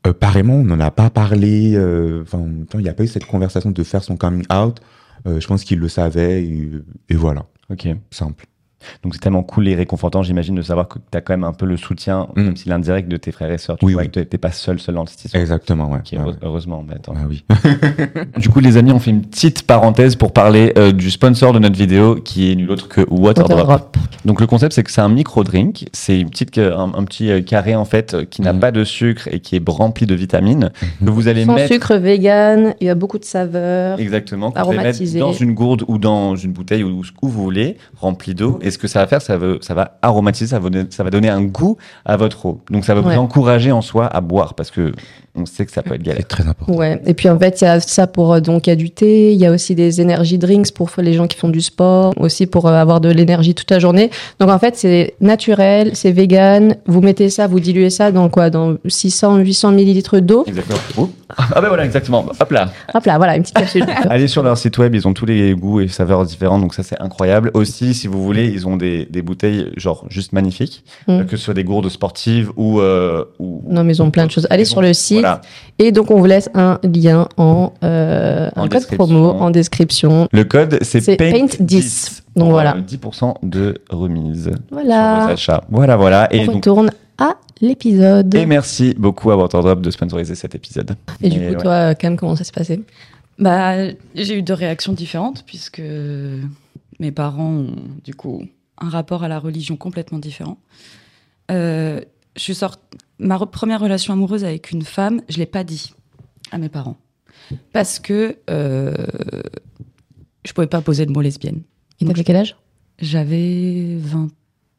euh, 0.07 0.13
pareillement, 0.13 0.55
on 0.55 0.63
n'en 0.63 0.79
a 0.79 0.91
pas 0.91 1.09
parlé. 1.09 1.73
euh, 1.75 2.23
Enfin, 2.23 2.43
il 2.75 2.79
n'y 2.79 2.89
a 2.89 2.93
pas 2.93 3.03
eu 3.03 3.07
cette 3.07 3.25
conversation 3.25 3.71
de 3.71 3.83
faire 3.83 4.03
son 4.03 4.17
coming 4.17 4.45
out. 4.53 4.79
Euh, 5.25 5.39
je 5.39 5.47
pense 5.47 5.63
qu'il 5.63 5.79
le 5.79 5.87
savait 5.87 6.43
et, 6.43 6.69
et 7.09 7.15
voilà, 7.15 7.45
Ok. 7.69 7.87
simple. 8.11 8.45
Donc 9.03 9.13
c'est 9.13 9.19
tellement 9.21 9.43
cool 9.43 9.67
et 9.67 9.75
réconfortant, 9.75 10.23
j'imagine, 10.23 10.55
de 10.55 10.61
savoir 10.61 10.87
que 10.87 10.99
tu 11.11 11.17
as 11.17 11.21
quand 11.21 11.33
même 11.33 11.43
un 11.43 11.53
peu 11.53 11.65
le 11.65 11.77
soutien, 11.77 12.27
Mm. 12.35 12.41
même 12.43 12.55
si 12.57 12.69
l'indirect 12.69 13.07
de 13.09 13.17
tes 13.17 13.31
frères 13.31 13.51
et 13.51 13.57
sœurs. 13.57 13.77
Tu 13.77 13.85
Oui, 13.85 13.93
vois 13.93 14.03
oui. 14.03 14.09
que 14.09 14.19
t'es 14.19 14.37
pas 14.37 14.51
seul, 14.51 14.79
seul 14.79 14.95
dans 14.95 15.05
cette 15.05 15.23
histoire. 15.25 15.41
Exactement, 15.41 15.91
ouais. 15.91 15.99
Heureusement. 16.41 16.83
mais 16.87 16.95
attends. 16.95 17.13
Ah 17.15 17.25
oui. 17.29 17.43
Du 18.37 18.49
coup, 18.49 18.59
les 18.59 18.77
amis, 18.77 18.91
on 18.91 18.99
fait 18.99 19.11
une 19.11 19.21
petite 19.21 19.63
parenthèse 19.63 20.15
pour 20.15 20.31
parler 20.33 20.73
euh, 20.77 20.91
du 20.91 21.11
sponsor 21.11 21.53
de 21.53 21.59
notre 21.59 21.75
vidéo, 21.77 22.15
qui 22.15 22.51
est 22.51 22.55
nul 22.55 22.69
autre 22.71 22.87
que 22.87 23.01
Waterdrop. 23.09 23.51
Waterdrop. 23.59 23.97
Donc 24.25 24.39
le 24.41 24.47
concept, 24.47 24.73
c'est 24.73 24.83
que 24.83 24.91
c'est 24.91 25.01
un 25.01 25.09
micro 25.09 25.43
drink, 25.43 25.87
c'est 25.93 26.19
une 26.19 26.29
petite, 26.29 26.55
ca- 26.55 26.75
un, 26.77 26.93
un 26.93 27.03
petit 27.03 27.29
euh, 27.29 27.41
carré 27.41 27.75
en 27.75 27.85
fait 27.85 28.13
euh, 28.13 28.25
qui 28.25 28.41
n'a 28.41 28.53
Mhm. 28.53 28.59
pas 28.59 28.71
de 28.71 28.83
sucre 28.83 29.27
et 29.31 29.39
qui 29.39 29.55
est 29.55 29.61
rempli 29.69 30.05
de 30.05 30.15
vitamines 30.15 30.71
que 31.03 31.09
vous 31.09 31.27
allez 31.27 31.45
Sans 31.45 31.55
mettre 31.55 31.73
sucre, 31.73 31.95
vegan, 31.95 32.73
il 32.79 32.87
y 32.87 32.89
a 32.89 32.95
beaucoup 32.95 33.19
de 33.19 33.25
saveurs. 33.25 33.99
exactement, 33.99 34.51
que 34.51 34.59
vous 34.59 34.65
allez 34.69 34.77
mettre 34.77 34.79
Aromatisé. 34.89 35.19
dans 35.19 35.33
une 35.33 35.53
gourde 35.53 35.83
ou 35.87 35.97
dans 35.97 36.35
une 36.35 36.51
bouteille 36.53 36.83
ou 36.83 37.01
où 37.21 37.27
vous 37.27 37.43
voulez, 37.43 37.77
rempli 37.97 38.33
d'eau. 38.33 38.59
Et 38.61 38.71
ce 38.73 38.77
que 38.77 38.87
ça 38.87 38.99
va 38.99 39.07
faire, 39.07 39.21
ça 39.21 39.37
va, 39.37 39.55
ça 39.61 39.73
va 39.73 39.97
aromatiser, 40.01 40.47
ça 40.47 40.59
va, 40.59 40.69
donner, 40.69 40.87
ça 40.89 41.03
va 41.03 41.09
donner 41.09 41.29
un 41.29 41.41
goût 41.41 41.77
à 42.05 42.17
votre 42.17 42.45
eau. 42.45 42.61
Donc 42.69 42.85
ça 42.85 42.93
va 42.93 43.01
vous 43.01 43.11
encourager 43.11 43.71
en 43.71 43.81
soi 43.81 44.07
à 44.07 44.21
boire 44.21 44.53
parce 44.53 44.71
que 44.71 44.91
on 45.35 45.45
sait 45.45 45.65
que 45.65 45.71
ça 45.71 45.81
peut 45.81 45.95
être 45.95 46.03
galère. 46.03 46.21
C'est 46.21 46.27
très 46.27 46.47
important. 46.47 46.73
Ouais. 46.73 47.01
Et 47.05 47.13
puis 47.13 47.27
en 47.29 47.37
fait, 47.39 47.61
il 47.61 47.65
y 47.65 47.67
a 47.67 47.79
ça 47.79 48.07
pour 48.07 48.33
euh, 48.33 48.39
donc 48.39 48.67
il 48.67 48.69
y 48.69 48.73
a 48.73 48.75
du 48.75 48.89
thé, 48.91 49.33
il 49.33 49.39
y 49.39 49.45
a 49.45 49.51
aussi 49.51 49.75
des 49.75 49.99
energy 50.01 50.37
drinks 50.37 50.71
pour 50.73 50.89
les 50.97 51.13
gens 51.13 51.27
qui 51.27 51.37
font 51.37 51.49
du 51.49 51.61
sport, 51.61 52.13
aussi 52.19 52.45
pour 52.45 52.67
euh, 52.67 52.73
avoir 52.73 53.01
de 53.01 53.09
l'énergie 53.09 53.55
toute 53.55 53.71
la 53.71 53.79
journée. 53.79 54.09
Donc 54.39 54.49
en 54.49 54.59
fait, 54.59 54.75
c'est 54.75 55.15
naturel, 55.21 55.91
c'est 55.95 56.11
vegan. 56.11 56.75
Vous 56.85 57.01
mettez 57.01 57.29
ça, 57.29 57.47
vous 57.47 57.59
diluez 57.59 57.89
ça 57.89 58.11
dans 58.11 58.29
quoi? 58.29 58.49
Dans 58.49 58.75
600, 58.85 59.37
800 59.37 59.71
millilitres 59.71 60.21
d'eau. 60.21 60.43
Exactement. 60.47 60.79
Oh. 60.97 61.09
Ah 61.37 61.61
ben 61.61 61.67
voilà, 61.67 61.85
exactement. 61.85 62.25
Hop 62.39 62.51
là. 62.51 62.71
Hop 62.93 63.05
là, 63.05 63.17
voilà, 63.17 63.35
une 63.35 63.41
petite 63.41 63.57
capsule. 63.57 63.85
Allez 64.09 64.27
sur 64.27 64.43
leur 64.43 64.57
site 64.57 64.77
web, 64.77 64.93
ils 64.93 65.07
ont 65.07 65.13
tous 65.13 65.25
les 65.25 65.53
goûts 65.55 65.79
et 65.81 65.87
saveurs 65.87 66.25
différents, 66.25 66.59
donc 66.59 66.73
ça 66.75 66.83
c'est 66.83 66.99
incroyable. 67.01 67.49
Aussi, 67.55 67.93
si 67.95 68.07
vous 68.07 68.23
voulez, 68.23 68.47
ils 68.49 68.67
ont 68.67 68.77
des, 68.77 69.05
des 69.09 69.21
bouteilles 69.23 69.71
genre 69.77 70.05
juste 70.09 70.33
magnifiques, 70.33 70.83
Mm. 71.07 71.25
que 71.25 71.35
ce 71.37 71.43
soit 71.45 71.53
des 71.53 71.63
gourdes 71.63 71.89
sportives 71.89 72.51
ou, 72.55 72.79
euh, 72.79 73.25
ou 73.39 73.63
Non, 73.69 73.83
mais 73.83 73.93
ils 73.95 74.01
ont 74.01 74.11
plein 74.11 74.25
de 74.25 74.31
choses. 74.31 74.47
Allez 74.49 74.65
sur 74.65 74.81
le 74.81 74.93
site. 74.93 75.22
Voilà. 75.23 75.41
Et 75.79 75.91
donc, 75.91 76.11
on 76.11 76.19
vous 76.19 76.25
laisse 76.25 76.49
un 76.53 76.79
lien 76.83 77.27
en, 77.37 77.73
euh, 77.83 78.49
En 78.55 78.61
un 78.63 78.67
code 78.67 78.71
description. 78.71 78.97
promo 78.97 79.29
en 79.31 79.49
description. 79.49 80.27
Le 80.31 80.43
code 80.43 80.77
c'est 80.81 81.01
C'est 81.01 81.15
Paint, 81.17 81.31
Paint 81.31 81.57
10. 81.59 82.23
Donc 82.35 82.45
pour, 82.45 82.51
voilà. 82.53 82.75
euh, 82.77 82.81
10% 82.81 83.35
de 83.43 83.81
remise 83.89 84.43
sur 84.45 84.51
vos 84.53 84.59
Voilà. 84.71 85.25
achats. 85.27 85.63
Voilà, 85.69 85.97
voilà. 85.97 86.27
Et, 86.33 86.41
on 86.41 86.45
donc, 86.45 86.55
retourne 86.55 86.91
à 87.17 87.35
l'épisode. 87.61 88.33
et 88.35 88.45
merci 88.45 88.95
beaucoup 88.97 89.31
à 89.31 89.37
Waterdrop 89.37 89.81
de 89.81 89.91
sponsoriser 89.91 90.35
cet 90.35 90.55
épisode. 90.55 90.95
Et 91.21 91.29
du 91.29 91.39
coup, 91.39 91.45
ouais. 91.53 91.57
toi, 91.57 91.95
Cam, 91.95 92.15
comment 92.17 92.35
ça 92.35 92.43
s'est 92.43 92.51
passé? 92.51 92.81
Bah, 93.39 93.87
j'ai 94.15 94.37
eu 94.37 94.41
deux 94.41 94.53
réactions 94.53 94.93
différentes 94.93 95.43
puisque 95.45 95.81
mes 96.99 97.11
parents 97.11 97.49
ont 97.51 97.75
du 98.03 98.13
coup 98.15 98.43
un 98.79 98.89
rapport 98.89 99.23
à 99.23 99.27
la 99.27 99.39
religion 99.39 99.75
complètement 99.75 100.19
différent. 100.19 100.57
Euh, 101.51 102.01
je 102.35 102.41
suis 102.41 102.55
sorti 102.55 102.79
ma 103.19 103.37
re- 103.37 103.49
première 103.49 103.79
relation 103.79 104.13
amoureuse 104.13 104.43
avec 104.43 104.71
une 104.71 104.81
femme, 104.83 105.21
je 105.29 105.37
l'ai 105.37 105.45
pas 105.45 105.63
dit 105.63 105.93
à 106.51 106.57
mes 106.57 106.69
parents 106.69 106.97
parce 107.73 107.99
que 107.99 108.37
euh, 108.49 108.93
je 110.45 110.53
pouvais 110.53 110.67
pas 110.67 110.81
poser 110.81 111.05
le 111.05 111.11
mot 111.11 111.21
lesbienne. 111.21 111.61
Et 111.99 112.05
Donc, 112.05 112.13
t'avais 112.15 112.23
quel 112.23 112.35
âge? 112.37 112.55
J'avais 112.99 113.95
20, 113.97 114.29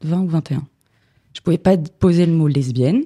20 0.03 0.19
ou 0.21 0.27
21. 0.27 0.67
Je 1.33 1.41
pouvais 1.41 1.57
pas 1.57 1.77
poser 1.77 2.25
le 2.25 2.31
mot 2.33 2.47
lesbienne. 2.47 3.03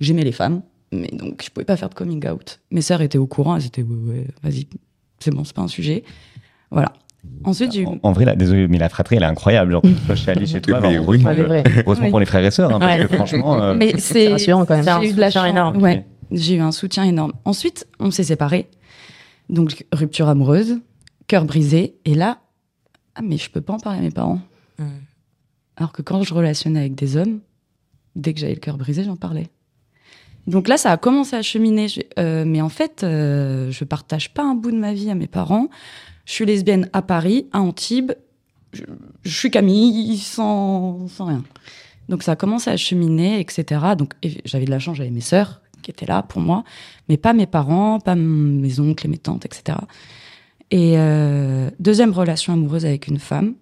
J'aimais 0.00 0.24
les 0.24 0.32
femmes, 0.32 0.62
mais 0.92 1.08
donc 1.08 1.42
je 1.44 1.50
pouvais 1.50 1.64
pas 1.64 1.76
faire 1.76 1.88
de 1.90 1.94
coming 1.94 2.26
out. 2.28 2.60
Mes 2.70 2.80
sœurs 2.82 3.02
étaient 3.02 3.18
au 3.18 3.26
courant, 3.26 3.56
elles 3.56 3.66
étaient 3.66 3.82
ouais, 3.82 4.08
ouais, 4.12 4.26
vas-y, 4.42 4.66
c'est 5.18 5.30
bon, 5.30 5.44
c'est 5.44 5.54
pas 5.54 5.62
un 5.62 5.68
sujet. 5.68 6.04
Voilà. 6.70 6.92
Ensuite, 7.44 7.72
j'ai 7.72 7.82
eu. 7.82 7.86
En, 7.86 7.98
en 8.02 8.12
vrai, 8.12 8.24
là, 8.24 8.34
désolé, 8.36 8.66
mais 8.68 8.78
la 8.78 8.88
fratrie, 8.88 9.16
elle 9.16 9.22
est 9.22 9.26
incroyable. 9.26 9.72
Genre, 9.72 9.82
je 10.08 10.14
suis 10.14 10.30
allé 10.30 10.46
chez 10.46 10.60
toi. 10.60 10.80
Mais 10.80 10.88
alors, 10.88 11.08
oui. 11.08 11.18
Vrai. 11.18 11.62
Heureusement 11.86 12.04
Oui. 12.06 12.10
pour 12.10 12.20
les 12.20 12.26
frères 12.26 12.44
et 12.44 12.50
sœurs, 12.50 12.74
hein, 12.74 12.78
parce 12.78 12.98
Ouais. 13.00 13.06
que 13.06 13.14
franchement. 13.14 13.62
euh, 13.62 13.74
Mais 13.74 13.98
C'est 13.98 14.28
rassurant 14.28 14.64
quand 14.66 14.76
même. 14.82 15.02
J'ai 15.02 15.10
eu 15.10 15.12
de 15.14 15.20
la 15.20 15.28
soutien 15.30 15.42
chance. 15.42 15.50
énorme. 15.50 15.76
Ouais, 15.82 16.06
j'ai 16.32 16.54
eu 16.54 16.60
un 16.60 16.72
soutien 16.72 17.04
énorme. 17.04 17.32
Ensuite, 17.44 17.86
on 17.98 18.10
s'est 18.10 18.24
séparés. 18.24 18.68
Donc, 19.48 19.84
rupture 19.92 20.28
amoureuse, 20.28 20.78
cœur 21.26 21.44
brisé. 21.44 21.96
Et 22.04 22.14
là, 22.14 22.38
ah, 23.14 23.20
mais 23.22 23.36
je 23.36 23.50
peux 23.50 23.60
pas 23.60 23.72
en 23.74 23.78
parler 23.78 23.98
à 23.98 24.02
mes 24.02 24.10
parents. 24.10 24.40
Mm. 24.78 24.84
Alors 25.76 25.92
que 25.92 26.02
quand 26.02 26.22
je 26.22 26.32
relationnais 26.34 26.80
avec 26.80 26.94
des 26.94 27.16
hommes, 27.16 27.40
dès 28.16 28.32
que 28.34 28.40
j'avais 28.40 28.54
le 28.54 28.60
cœur 28.60 28.76
brisé, 28.76 29.02
j'en 29.04 29.16
parlais. 29.16 29.48
Donc 30.46 30.68
là, 30.68 30.76
ça 30.76 30.90
a 30.92 30.96
commencé 30.96 31.36
à 31.36 31.42
cheminer. 31.42 31.88
Je- 31.88 32.00
euh, 32.18 32.44
mais 32.46 32.60
en 32.60 32.68
fait, 32.68 33.02
euh, 33.02 33.70
je 33.70 33.84
partage 33.84 34.32
pas 34.32 34.42
un 34.42 34.54
bout 34.54 34.70
de 34.70 34.76
ma 34.78 34.92
vie 34.92 35.10
à 35.10 35.14
mes 35.14 35.26
parents. 35.26 35.68
Je 36.24 36.32
suis 36.32 36.46
lesbienne 36.46 36.88
à 36.92 37.02
Paris, 37.02 37.46
à 37.52 37.60
Antibes. 37.60 38.12
Je, 38.72 38.84
suis 39.24 39.50
Camille 39.50 40.16
sans, 40.18 41.08
sans 41.08 41.24
rien. 41.26 41.44
Donc 42.08 42.22
ça 42.22 42.32
a 42.32 42.36
commencé 42.36 42.70
à 42.70 42.76
cheminer, 42.76 43.40
etc. 43.40 43.80
Donc 43.96 44.14
et 44.22 44.40
j'avais 44.44 44.64
de 44.64 44.70
la 44.70 44.78
chance, 44.78 44.96
j'avais 44.96 45.10
mes 45.10 45.20
sœurs 45.20 45.60
qui 45.82 45.90
étaient 45.90 46.06
là 46.06 46.22
pour 46.22 46.40
moi, 46.40 46.64
mais 47.08 47.16
pas 47.16 47.32
mes 47.32 47.46
parents, 47.46 48.00
pas 48.00 48.14
mes 48.14 48.80
oncles 48.80 49.06
et 49.06 49.08
mes 49.08 49.18
tantes, 49.18 49.46
etc. 49.46 49.78
Et 50.70 50.94
euh, 50.96 51.70
deuxième 51.80 52.12
relation 52.12 52.52
amoureuse 52.52 52.86
avec 52.86 53.08
une 53.08 53.18
femme. 53.18 53.54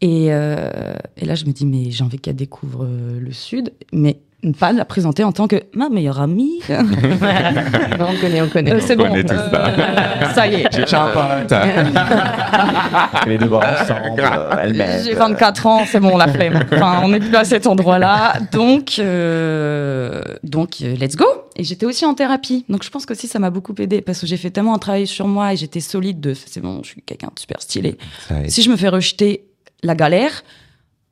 Et, 0.00 0.32
euh, 0.32 0.94
et 1.16 1.24
là, 1.24 1.34
je 1.34 1.46
me 1.46 1.52
dis, 1.52 1.64
mais 1.64 1.90
j'ai 1.90 2.02
envie 2.02 2.18
qu'elle 2.18 2.36
découvre 2.36 2.84
euh, 2.84 3.20
le 3.20 3.32
Sud, 3.32 3.72
mais 3.92 4.20
ne 4.42 4.52
pas 4.52 4.72
la 4.72 4.84
présenter 4.84 5.22
en 5.22 5.30
tant 5.32 5.46
que 5.46 5.56
ma 5.74 5.88
meilleure 5.88 6.20
amie. 6.20 6.60
Non, 6.68 6.78
on 8.08 8.20
connaît, 8.20 8.42
on 8.42 8.48
connaît. 8.48 8.72
Euh, 8.72 8.80
c'est 8.80 8.96
bon. 8.96 9.04
connaît 9.04 9.22
tout 9.22 9.34
ça. 9.34 9.66
euh, 9.66 10.32
ça 10.34 10.46
y 10.48 10.54
est. 10.54 10.68
J'ai 10.72 10.96
un 10.96 11.08
pote. 11.08 11.52
les 13.26 13.38
deux 13.38 13.46
bras 13.46 13.82
ensemble, 13.82 14.20
euh. 14.20 15.02
J'ai 15.04 15.14
24 15.14 15.66
ans, 15.66 15.82
c'est 15.86 16.00
bon, 16.00 16.16
la 16.16 16.26
flemme. 16.28 16.60
Enfin, 16.72 17.00
on 17.04 17.08
n'est 17.08 17.20
plus 17.20 17.34
à 17.36 17.44
cet 17.44 17.66
endroit-là. 17.66 18.34
Donc, 18.52 18.98
euh, 18.98 20.22
donc 20.42 20.78
euh, 20.82 20.96
let's 20.96 21.14
go. 21.16 21.26
Et 21.56 21.62
j'étais 21.64 21.86
aussi 21.86 22.04
en 22.04 22.14
thérapie. 22.14 22.64
Donc, 22.68 22.82
je 22.82 22.90
pense 22.90 23.06
que 23.06 23.12
aussi, 23.12 23.28
ça 23.28 23.38
m'a 23.38 23.50
beaucoup 23.50 23.74
aidé 23.78 24.00
parce 24.00 24.20
que 24.20 24.26
j'ai 24.26 24.36
fait 24.36 24.50
tellement 24.50 24.74
un 24.74 24.78
travail 24.78 25.06
sur 25.06 25.28
moi 25.28 25.52
et 25.52 25.56
j'étais 25.56 25.80
solide 25.80 26.20
de 26.20 26.34
c'est 26.34 26.60
bon, 26.60 26.80
je 26.82 26.88
suis 26.88 27.02
quelqu'un 27.02 27.28
de 27.34 27.38
super 27.38 27.60
stylé. 27.60 27.96
Si 28.48 28.62
je 28.62 28.70
me 28.70 28.76
fais 28.76 28.88
rejeter, 28.88 29.44
la 29.82 29.94
galère, 29.94 30.42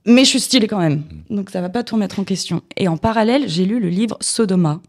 mais 0.07 0.25
je 0.25 0.31
suis 0.31 0.41
stylé 0.41 0.67
quand 0.67 0.79
même. 0.79 1.03
Donc, 1.31 1.51
ça 1.51 1.61
va 1.61 1.69
pas 1.69 1.83
tout 1.85 1.95
remettre 1.97 2.19
en 2.21 2.25
question. 2.25 2.63
Et 2.77 2.89
en 2.89 2.97
parallèle, 2.97 3.49
j'ai 3.49 3.65
lu 3.67 3.81
le 3.81 3.89
livre 3.89 4.17
Sodoma 4.21 4.81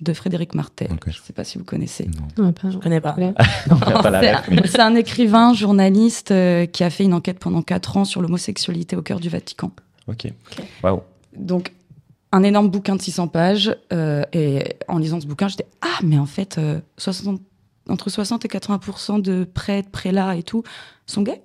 de 0.00 0.12
Frédéric 0.12 0.54
Martel. 0.54 0.88
Je 1.06 1.18
sais 1.22 1.32
pas 1.32 1.44
si 1.44 1.56
vous 1.58 1.64
connaissez. 1.64 2.08
Non, 2.38 2.52
Je 2.70 2.76
connais 2.78 3.00
pas. 3.00 3.16
C'est- 4.66 4.80
un 4.80 4.94
écrivain, 4.94 5.54
journaliste 5.54 6.30
euh, 6.30 6.66
qui 6.66 6.84
a 6.84 6.90
fait 6.90 7.04
une 7.04 7.14
enquête 7.14 7.38
pendant 7.38 7.62
4 7.62 7.96
ans 7.96 8.04
sur 8.04 8.20
l'homosexualité 8.22 8.94
au 8.96 9.02
cœur 9.02 9.20
du 9.20 9.28
Vatican. 9.28 9.70
Ok. 10.06 10.28
Waouh. 10.82 11.00
Donc, 11.36 11.72
un 12.32 12.42
énorme 12.42 12.68
bouquin 12.68 12.96
de 12.96 13.00
600 13.02 13.28
pages. 13.28 13.74
euh, 13.92 14.22
et 14.32 14.76
en 14.88 14.98
lisant 14.98 15.20
ce 15.20 15.26
bouquin, 15.26 15.48
j'étais 15.48 15.66
Ah, 15.80 15.98
mais 16.02 16.18
en 16.18 16.26
fait, 16.26 16.58
euh, 16.58 16.80
60 16.98 17.40
entre 17.88 18.10
60 18.10 18.44
et 18.44 18.48
80% 18.48 19.22
de 19.22 19.44
prêtres, 19.44 19.90
prélats 19.90 20.34
et 20.36 20.42
tout 20.42 20.62
sont 21.06 21.22
gays. 21.22 21.40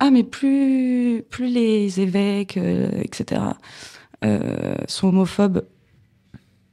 Ah, 0.00 0.10
mais 0.10 0.22
plus, 0.24 1.22
plus 1.30 1.46
les 1.48 2.00
évêques, 2.00 2.56
euh, 2.56 2.90
etc., 3.02 3.40
euh, 4.24 4.74
sont 4.88 5.08
homophobes, 5.08 5.64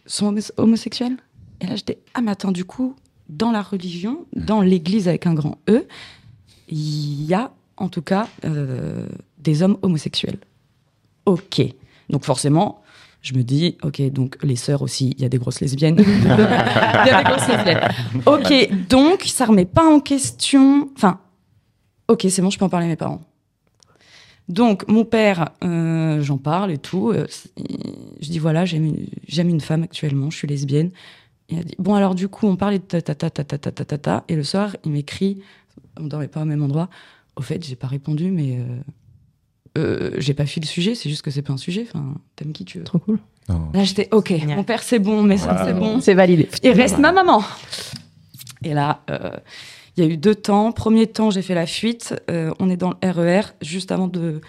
sont 0.05 0.27
homo- 0.33 0.51
homosexuels? 0.57 1.17
Et 1.61 1.67
là, 1.67 1.75
j'étais 1.75 1.99
Ah, 2.13 2.21
mais 2.21 2.31
attends, 2.31 2.51
du 2.51 2.65
coup, 2.65 2.95
dans 3.29 3.51
la 3.51 3.61
religion, 3.61 4.25
dans 4.35 4.61
l'église 4.61 5.07
avec 5.07 5.27
un 5.27 5.33
grand 5.33 5.57
E, 5.69 5.85
il 6.67 7.23
y 7.25 7.33
a 7.33 7.51
en 7.77 7.89
tout 7.89 8.01
cas 8.01 8.27
euh, 8.45 9.07
des 9.37 9.61
hommes 9.63 9.77
homosexuels. 9.81 10.39
Ok. 11.25 11.61
Donc 12.09 12.25
forcément, 12.25 12.81
je 13.21 13.33
me 13.33 13.43
dis, 13.43 13.77
ok, 13.83 14.01
donc 14.11 14.37
les 14.43 14.55
sœurs 14.55 14.81
aussi, 14.81 15.11
il 15.17 15.21
y 15.21 15.25
a 15.25 15.29
des 15.29 15.37
grosses 15.37 15.61
lesbiennes. 15.61 15.97
il 15.99 16.03
y 16.25 16.29
a 16.29 17.23
des 17.23 17.29
grosses 17.29 17.47
lesbiennes. 17.47 17.81
Ok, 18.25 18.87
donc 18.89 19.23
ça 19.25 19.45
remet 19.45 19.65
pas 19.65 19.85
en 19.85 19.99
question. 19.99 20.89
Enfin, 20.95 21.19
ok, 22.11 22.25
c'est 22.29 22.41
bon, 22.41 22.49
je 22.49 22.57
peux 22.59 22.65
en 22.65 22.69
parler 22.69 22.85
à 22.85 22.89
mes 22.89 22.95
parents. 22.95 23.21
Donc 24.49 24.87
mon 24.87 25.05
père, 25.05 25.49
euh, 25.63 26.21
j'en 26.21 26.37
parle 26.37 26.71
et 26.71 26.77
tout. 26.77 27.09
euh, 27.11 27.25
je 28.19 28.29
dis 28.29 28.39
voilà, 28.39 28.65
j'aime 28.65 28.93
une- 29.37 29.61
femme 29.61 29.83
actuellement, 29.83 30.29
je 30.29 30.37
suis 30.37 30.47
lesbienne. 30.47 30.91
Il 31.49 31.59
a 31.59 31.63
dit 31.63 31.75
bon 31.79 31.95
alors 31.95 32.15
du 32.15 32.27
coup 32.27 32.47
on 32.47 32.55
parlait 32.55 32.79
de 32.79 32.83
ta 32.83 33.01
ta 33.01 33.13
ta 33.15 33.29
ta 33.29 33.43
ta 33.43 33.57
ta 33.57 33.71
ta 33.71 33.85
ta 33.85 33.97
ta 33.97 34.23
et 34.29 34.35
le 34.35 34.43
soir 34.43 34.75
il 34.85 34.91
m'écrit, 34.91 35.39
on 35.99 36.05
dormait 36.07 36.27
pas 36.29 36.41
au 36.41 36.45
même 36.45 36.63
endroit. 36.63 36.89
Au 37.35 37.41
fait 37.41 37.63
j'ai 37.65 37.75
pas 37.75 37.87
répondu 37.87 38.31
mais 38.31 38.57
euh, 38.57 38.63
euh, 39.77 40.11
j'ai 40.17 40.33
pas 40.33 40.45
fui 40.45 40.59
le 40.61 40.65
sujet, 40.67 40.95
c'est 40.95 41.09
juste 41.09 41.21
que 41.21 41.31
c'est 41.31 41.41
pas 41.41 41.53
un 41.53 41.57
sujet. 41.57 41.85
Enfin 41.89 42.15
t'aimes 42.35 42.53
qui 42.53 42.65
tu 42.65 42.77
veux. 42.79 42.83
Trop 42.85 42.99
cool. 42.99 43.19
Là 43.73 43.83
j'étais 43.83 44.07
ok, 44.11 44.31
mon 44.47 44.63
père 44.63 44.81
c'est 44.83 44.99
bon, 44.99 45.23
mais 45.23 45.37
ça 45.37 45.65
c'est 45.65 45.73
bon. 45.73 45.99
C'est 46.01 46.13
validé. 46.13 46.49
Il 46.63 46.71
reste 46.71 46.97
ma 46.99 47.11
maman. 47.11 47.41
Et 48.63 48.73
là, 48.73 49.01
euh, 49.09 49.31
il 49.97 50.03
y 50.03 50.07
a 50.07 50.09
eu 50.09 50.17
deux 50.17 50.35
temps. 50.35 50.71
Premier 50.71 51.07
temps, 51.07 51.29
j'ai 51.31 51.41
fait 51.41 51.55
la 51.55 51.65
fuite. 51.65 52.15
Euh, 52.29 52.51
on 52.59 52.69
est 52.69 52.77
dans 52.77 52.93
le 53.01 53.11
RER, 53.11 53.41
juste 53.61 53.91
avant 53.91 54.07
de, 54.07 54.41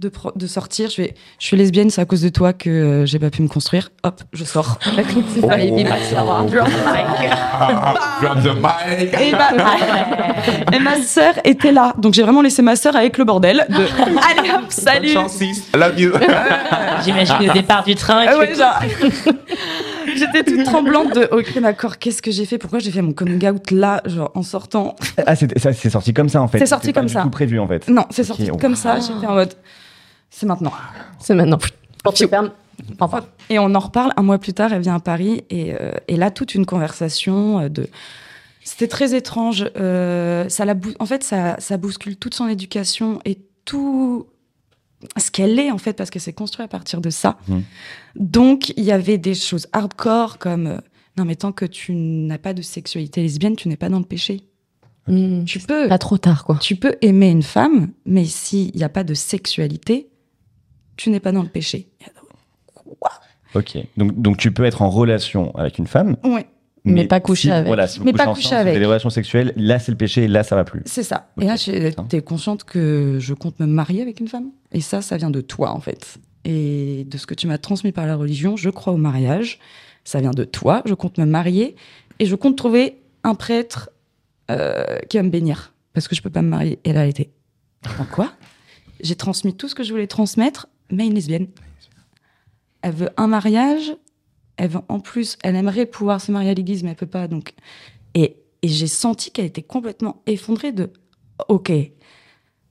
de, 0.00 0.46
sortir. 0.46 0.90
Je, 0.90 1.02
vais, 1.02 1.14
je 1.38 1.46
suis 1.46 1.56
lesbienne, 1.56 1.90
c'est 1.90 2.00
à 2.00 2.04
cause 2.04 2.22
de 2.22 2.28
toi 2.28 2.52
que 2.52 2.70
euh, 2.70 3.06
j'ai 3.06 3.18
pas 3.18 3.30
pu 3.30 3.42
me 3.42 3.48
construire. 3.48 3.90
Hop, 4.02 4.22
je 4.32 4.44
sors. 4.44 4.78
C'est 5.34 5.46
pas 5.46 5.56
les. 5.56 5.68
Et 5.70 5.84
ma, 5.84 5.96
et 10.72 10.78
ma 10.80 11.00
sœur 11.02 11.34
était 11.44 11.72
là. 11.72 11.94
Donc 11.98 12.14
j'ai 12.14 12.22
vraiment 12.22 12.42
laissé 12.42 12.62
ma 12.62 12.76
sœur 12.76 12.96
avec 12.96 13.18
le 13.18 13.24
bordel. 13.24 13.66
De... 13.68 13.74
Allez 14.38 14.50
hop, 14.50 14.64
salut 14.70 15.10
I 15.10 15.76
love 15.76 15.98
you. 15.98 16.12
J'imagine 17.04 17.36
le 17.40 17.52
départ 17.52 17.84
du 17.84 17.94
train. 17.94 18.24
Ah 18.26 18.38
ouais, 18.38 18.54
genre- 18.54 18.80
J'étais 20.14 20.44
toute 20.44 20.64
tremblante 20.64 21.14
de 21.14 21.28
ok 21.30 21.58
d'accord 21.60 21.98
qu'est-ce 21.98 22.22
que 22.22 22.30
j'ai 22.30 22.44
fait? 22.46 22.58
Pourquoi 22.58 22.78
j'ai 22.78 22.90
fait 22.90 23.02
mon 23.02 23.12
coming 23.12 23.44
out 23.48 23.70
là 23.70 24.00
genre 24.06 24.30
en 24.34 24.42
sortant? 24.42 24.96
Ah, 25.26 25.36
c'est 25.36 25.58
ça, 25.58 25.72
sorti 25.72 26.12
comme 26.14 26.28
ça 26.28 26.40
en 26.42 26.48
fait. 26.48 26.58
C'est 26.58 26.66
sorti 26.66 26.86
C'était 26.86 26.94
pas 26.94 27.00
comme 27.00 27.08
du 27.08 27.12
ça. 27.14 27.22
tout 27.22 27.30
prévu 27.30 27.58
en 27.58 27.66
fait. 27.68 27.88
non 27.88 28.04
c'est 28.10 28.24
sorti 28.24 28.50
oh. 28.52 28.56
comme 28.56 28.76
ça 28.76 28.98
j'étais 29.00 29.26
en 29.26 29.34
mode 29.34 29.54
c'est 30.30 30.46
maintenant 30.46 30.72
C'est 31.18 31.34
maintenant. 31.34 31.58
Enfin, 32.98 33.20
Et 33.50 33.58
on 33.58 33.74
en 33.74 33.78
reparle 33.78 34.12
un 34.16 34.22
mois 34.22 34.38
plus 34.38 34.54
tard, 34.54 34.72
elle 34.72 34.80
vient 34.80 34.94
à 34.94 35.00
Paris 35.00 35.44
et, 35.50 35.74
euh, 35.78 35.90
et 36.08 36.16
là 36.16 36.30
toute 36.30 36.54
une 36.54 36.64
conversation 36.64 37.60
euh, 37.60 37.68
de. 37.68 37.86
C'était 38.64 38.88
très 38.88 39.14
étrange. 39.14 39.66
euh, 39.76 40.48
ça 40.48 40.64
la 40.64 40.74
bou- 40.74 40.94
en 40.98 41.04
fait, 41.06 41.22
ça, 41.22 41.56
ça 41.58 41.76
bouscule 41.76 42.16
toute 42.16 42.34
son 42.34 42.46
éducation 42.48 43.20
et 43.26 43.38
tout 43.66 44.26
ce 45.16 45.30
qu'elle 45.30 45.58
est 45.58 45.70
en 45.70 45.78
fait 45.78 45.94
parce 45.94 46.10
qu'elle 46.10 46.22
s'est 46.22 46.32
construite 46.32 46.64
à 46.64 46.68
partir 46.68 47.00
de 47.00 47.10
ça. 47.10 47.38
Mhm. 47.48 47.62
Donc 48.16 48.70
il 48.76 48.84
y 48.84 48.92
avait 48.92 49.18
des 49.18 49.34
choses 49.34 49.66
hardcore 49.72 50.38
comme 50.38 50.66
euh, 50.66 50.78
non 51.16 51.24
mais 51.24 51.36
tant 51.36 51.52
que 51.52 51.64
tu 51.64 51.94
n'as 51.94 52.38
pas 52.38 52.52
de 52.54 52.62
sexualité 52.62 53.22
lesbienne, 53.22 53.56
tu 53.56 53.68
n'es 53.68 53.76
pas 53.76 53.88
dans 53.88 53.98
le 53.98 54.04
péché. 54.04 54.42
hmm, 55.06 55.44
Tu 55.44 55.58
peux 55.58 55.88
Pas 55.88 55.98
trop 55.98 56.18
tard, 56.18 56.44
quoi. 56.44 56.58
tu 56.60 56.76
peux 56.76 56.96
aimer 57.02 57.30
une 57.30 57.42
femme, 57.42 57.92
mais 58.04 58.24
s'il 58.24 58.74
n'y 58.74 58.82
a 58.84 58.88
pas 58.88 59.04
de 59.04 59.14
sexualité, 59.14 60.10
tu 60.96 61.10
n'es 61.10 61.20
pas 61.20 61.32
dans 61.32 61.42
le 61.42 61.48
péché. 61.48 61.88
Ok. 63.54 63.78
Donc, 63.96 64.20
donc 64.20 64.36
tu 64.36 64.52
peux 64.52 64.64
être 64.64 64.82
en 64.82 64.90
relation 64.90 65.54
avec 65.56 65.78
une 65.78 65.86
femme. 65.86 66.16
Ouais. 66.24 66.46
Mais 66.84 67.06
pas 67.06 67.20
coucher 67.20 67.48
si- 67.48 67.50
avec. 67.52 67.66
Voilà, 67.66 67.86
si 67.86 67.98
vous 67.98 68.04
Mais 68.06 68.12
couchez 68.12 68.24
pas 68.24 68.30
ensemble, 68.30 68.42
coucher 68.44 68.56
avec. 68.56 68.78
des 68.78 68.86
relations 68.86 69.10
sexuelles, 69.10 69.52
là 69.56 69.78
c'est 69.78 69.92
le 69.92 69.98
péché 69.98 70.24
et 70.24 70.28
là 70.28 70.42
ça 70.42 70.56
va 70.56 70.64
plus. 70.64 70.82
C'est 70.86 71.02
ça. 71.02 71.30
Et 71.40 71.44
là, 71.44 71.56
putain. 71.56 72.04
t'es 72.04 72.22
consciente 72.22 72.64
que 72.64 73.18
je 73.20 73.34
compte 73.34 73.60
me 73.60 73.66
marier 73.66 74.00
avec 74.02 74.18
une 74.20 74.28
femme 74.28 74.50
Et 74.72 74.80
ça, 74.80 75.02
ça 75.02 75.16
vient 75.16 75.30
de 75.30 75.40
toi, 75.42 75.72
en 75.72 75.80
fait. 75.80 76.18
Et 76.44 77.04
de 77.08 77.18
ce 77.18 77.26
que 77.26 77.34
tu 77.34 77.46
m'as 77.46 77.58
transmis 77.58 77.92
par 77.92 78.06
la 78.06 78.16
religion, 78.16 78.56
je 78.56 78.70
crois 78.70 78.92
au 78.94 78.96
mariage. 78.96 79.58
Ça 80.04 80.20
vient 80.20 80.30
de 80.30 80.44
toi. 80.44 80.82
Je 80.86 80.94
compte 80.94 81.18
me 81.18 81.26
marier. 81.26 81.76
Et 82.18 82.24
je 82.26 82.34
compte 82.34 82.56
trouver 82.56 83.02
un 83.24 83.34
prêtre 83.34 83.90
euh, 84.50 84.82
qui 85.10 85.18
va 85.18 85.22
me 85.22 85.28
bénir. 85.28 85.74
Parce 85.92 86.08
que 86.08 86.14
je 86.16 86.22
peux 86.22 86.30
pas 86.30 86.40
me 86.40 86.48
marier. 86.48 86.78
Et 86.84 86.94
là, 86.94 87.02
elle 87.04 87.10
était. 87.10 87.30
En 87.98 88.04
quoi? 88.04 88.32
J'ai 89.02 89.16
transmis 89.16 89.54
tout 89.54 89.68
ce 89.68 89.74
que 89.74 89.82
je 89.82 89.90
voulais 89.92 90.06
transmettre, 90.06 90.68
mais 90.90 91.06
une 91.06 91.14
lesbienne. 91.14 91.48
Elle 92.82 92.92
veut 92.94 93.10
un 93.18 93.26
mariage. 93.26 93.94
Elle 94.62 94.68
veut, 94.68 94.80
en 94.90 95.00
plus, 95.00 95.38
elle 95.42 95.56
aimerait 95.56 95.86
pouvoir 95.86 96.20
se 96.20 96.30
marier 96.30 96.50
à 96.50 96.54
l'église, 96.54 96.82
mais 96.82 96.90
elle 96.90 96.96
peut 96.96 97.06
pas. 97.06 97.28
Donc, 97.28 97.54
et, 98.14 98.36
et 98.60 98.68
j'ai 98.68 98.86
senti 98.88 99.30
qu'elle 99.30 99.46
était 99.46 99.62
complètement 99.62 100.20
effondrée 100.26 100.70
de 100.72 100.90
Ok, 101.48 101.72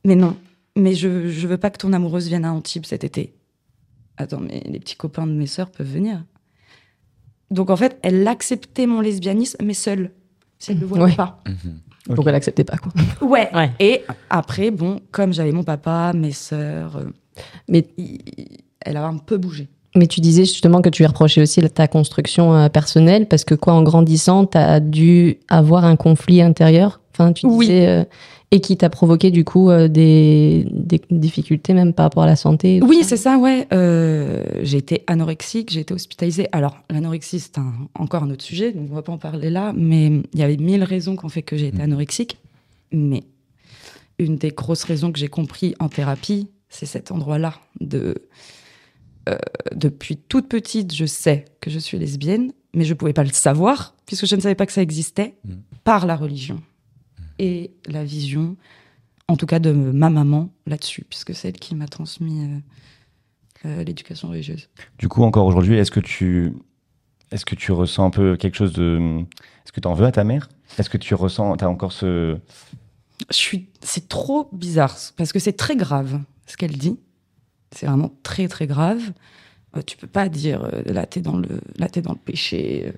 mais 0.06 0.14
non, 0.16 0.38
mais 0.76 0.94
je, 0.94 1.30
je 1.30 1.48
veux 1.48 1.58
pas 1.58 1.72
que 1.72 1.80
ton 1.80 1.92
amoureuse 1.92 2.28
vienne 2.28 2.46
à 2.46 2.54
Antibes 2.54 2.86
cet 2.86 3.04
été. 3.04 3.34
Attends, 4.18 4.40
mais 4.40 4.62
les 4.68 4.80
petits 4.80 4.96
copains 4.98 5.26
de 5.26 5.32
mes 5.32 5.48
sœurs 5.48 5.72
peuvent 5.72 5.92
venir. 5.92 6.24
Donc 7.50 7.72
en 7.72 7.76
fait, 7.76 7.98
elle 8.04 8.28
acceptait 8.28 8.86
mon 8.86 9.02
lesbianisme, 9.02 9.58
mais 9.66 9.74
seule. 9.74 10.12
Si 10.60 10.70
elle 10.70 10.78
ne 10.78 10.82
le 10.82 10.88
voyait 10.88 11.06
Ouais. 11.06 11.16
pas. 11.16 11.42
Donc 12.08 12.28
elle 12.28 12.36
acceptait 12.36 12.66
pas, 12.66 12.78
quoi? 12.78 12.92
Ouais. 13.28 13.50
Ouais. 13.56 13.72
Et 13.80 14.04
après, 14.30 14.70
bon, 14.70 15.02
comme 15.12 15.34
j'avais 15.34 15.52
mon 15.54 15.64
papa, 15.64 16.14
mes 16.14 16.34
sœurs, 16.34 16.98
euh, 16.98 17.06
Mais, 17.68 17.88
il- 17.98 18.20
elle 18.82 18.98
a 18.98 19.08
un 19.08 19.18
peu 19.18 19.38
bougé. 19.38 19.70
Mais 19.96 20.08
tu 20.08 20.20
disais 20.22 20.46
justement 20.46 20.82
que 20.82 20.90
tu 20.90 21.02
lui 21.04 21.08
reprochais 21.08 21.42
aussi 21.42 21.62
ta 21.70 21.88
construction 21.88 22.54
euh, 22.56 22.70
personnelle 22.70 23.28
parce 23.28 23.44
que 23.44 23.56
quoi, 23.56 23.74
en 23.74 23.84
grandissant, 23.84 24.46
tu 24.46 24.58
as 24.58 24.80
dû 24.80 25.38
avoir 25.48 25.86
un 25.86 25.96
conflit 25.96 26.42
intérieur? 26.42 27.02
Enfin, 27.14 27.34
tu 27.34 27.46
Oui. 27.48 27.68
disais. 27.68 27.88
euh, 27.88 28.04
et 28.52 28.62
qui 28.62 28.76
t'a 28.78 28.90
provoqué 28.90 29.30
du 29.30 29.44
coup 29.46 29.70
euh, 29.70 29.88
des, 29.88 30.66
des 30.72 31.00
difficultés 31.12 31.74
même 31.76 31.94
par 31.94 32.06
rapport 32.06 32.24
à 32.24 32.26
la 32.26 32.36
santé. 32.36 32.80
Oui, 32.84 33.04
ça? 33.04 33.10
c'est 33.10 33.18
ça, 33.18 33.38
ouais. 33.38 33.68
Euh, 33.74 34.44
j'ai 34.64 34.80
été 34.80 35.04
anorexique, 35.06 35.70
j'ai 35.72 35.82
été 35.82 35.94
hospitalisée. 35.94 36.48
Alors, 36.52 36.78
l'anorexie, 36.90 37.40
c'est 37.40 37.60
un- 37.60 37.74
encore 37.94 38.24
un 38.24 38.32
autre 38.32 38.44
sujet, 38.44 38.72
donc 38.72 38.88
on 38.92 38.96
va 38.96 39.04
pas 39.04 39.12
en 39.12 39.20
parler 39.20 39.52
là, 39.52 39.72
mais 39.78 40.08
il 40.34 40.40
y 40.40 40.42
avait 40.42 40.58
mille 40.58 40.84
raisons 40.84 41.16
qui 41.16 41.26
ont 41.26 41.30
fait 41.30 41.44
que 41.44 41.58
j'ai 41.58 41.68
été 41.68 41.80
anorexique. 41.80 42.38
Mais 42.92 43.22
une 44.18 44.38
des 44.38 44.50
grosses 44.50 44.84
raisons 44.84 45.12
que 45.12 45.20
j'ai 45.20 45.28
compris 45.28 45.76
en 45.80 45.88
thérapie, 45.88 46.48
c'est 46.70 46.88
cet 46.88 47.12
endroit-là. 47.12 47.54
De, 47.82 48.16
euh, 49.30 49.38
depuis 49.76 50.18
toute 50.18 50.48
petite, 50.48 50.94
je 50.94 51.06
sais 51.06 51.46
que 51.62 51.70
je 51.70 51.80
suis 51.80 51.98
lesbienne, 51.98 52.52
mais 52.74 52.84
je 52.84 52.94
pouvais 52.94 53.14
pas 53.14 53.24
le 53.24 53.32
savoir, 53.32 53.96
puisque 54.06 54.26
je 54.26 54.36
ne 54.36 54.42
savais 54.42 54.56
pas 54.56 54.66
que 54.66 54.72
ça 54.72 54.82
existait, 54.82 55.36
par 55.84 56.06
la 56.06 56.16
religion 56.16 56.62
et 57.38 57.72
la 57.88 58.04
vision, 58.04 58.58
en 59.28 59.38
tout 59.38 59.46
cas 59.46 59.60
de 59.60 59.72
ma 59.72 60.10
maman 60.10 60.50
là-dessus, 60.66 61.06
puisque 61.10 61.34
c'est 61.34 61.50
elle 61.50 61.60
qui 61.60 61.76
m'a 61.76 61.88
transmis 61.88 62.44
euh, 62.44 62.60
euh, 63.66 63.84
l'éducation 63.84 64.30
religieuse. 64.30 64.70
Du 64.98 65.08
coup, 65.08 65.24
encore 65.24 65.46
aujourd'hui, 65.46 65.78
est-ce 65.78 65.92
que 65.92 66.00
tu 66.00 66.54
est-ce 67.32 67.46
que 67.46 67.56
tu 67.56 67.72
ressens 67.72 68.06
un 68.06 68.10
peu 68.10 68.36
quelque 68.38 68.56
chose 68.56 68.74
de 68.74 69.20
est-ce 69.64 69.72
que 69.72 69.80
tu 69.80 69.88
en 69.88 69.94
veux 69.94 70.06
à 70.06 70.12
ta 70.12 70.24
mère? 70.24 70.50
Est-ce 70.78 70.90
que 70.90 70.98
tu 70.98 71.14
ressens 71.14 71.58
t'as 71.58 71.68
encore 71.68 71.92
ce 71.92 72.38
Je 73.30 73.36
suis, 73.36 73.70
c'est 73.82 74.08
trop 74.08 74.50
bizarre 74.52 74.98
parce 75.16 75.32
que 75.32 75.40
c'est 75.40 75.54
très 75.54 75.76
grave 75.76 76.20
ce 76.48 76.58
qu'elle 76.58 76.78
dit. 76.78 76.98
C'est 77.72 77.86
vraiment 77.86 78.12
très 78.24 78.48
très 78.48 78.68
grave. 78.68 79.02
Euh, 79.78 79.82
tu 79.86 79.98
peux 79.98 80.08
pas 80.08 80.30
dire 80.30 80.64
euh, 80.64 80.82
là 80.86 81.06
t'es 81.06 81.22
dans 81.22 81.38
le 81.38 81.62
là 81.78 81.88
dans 81.88 82.14
le 82.14 82.18
péché. 82.18 82.92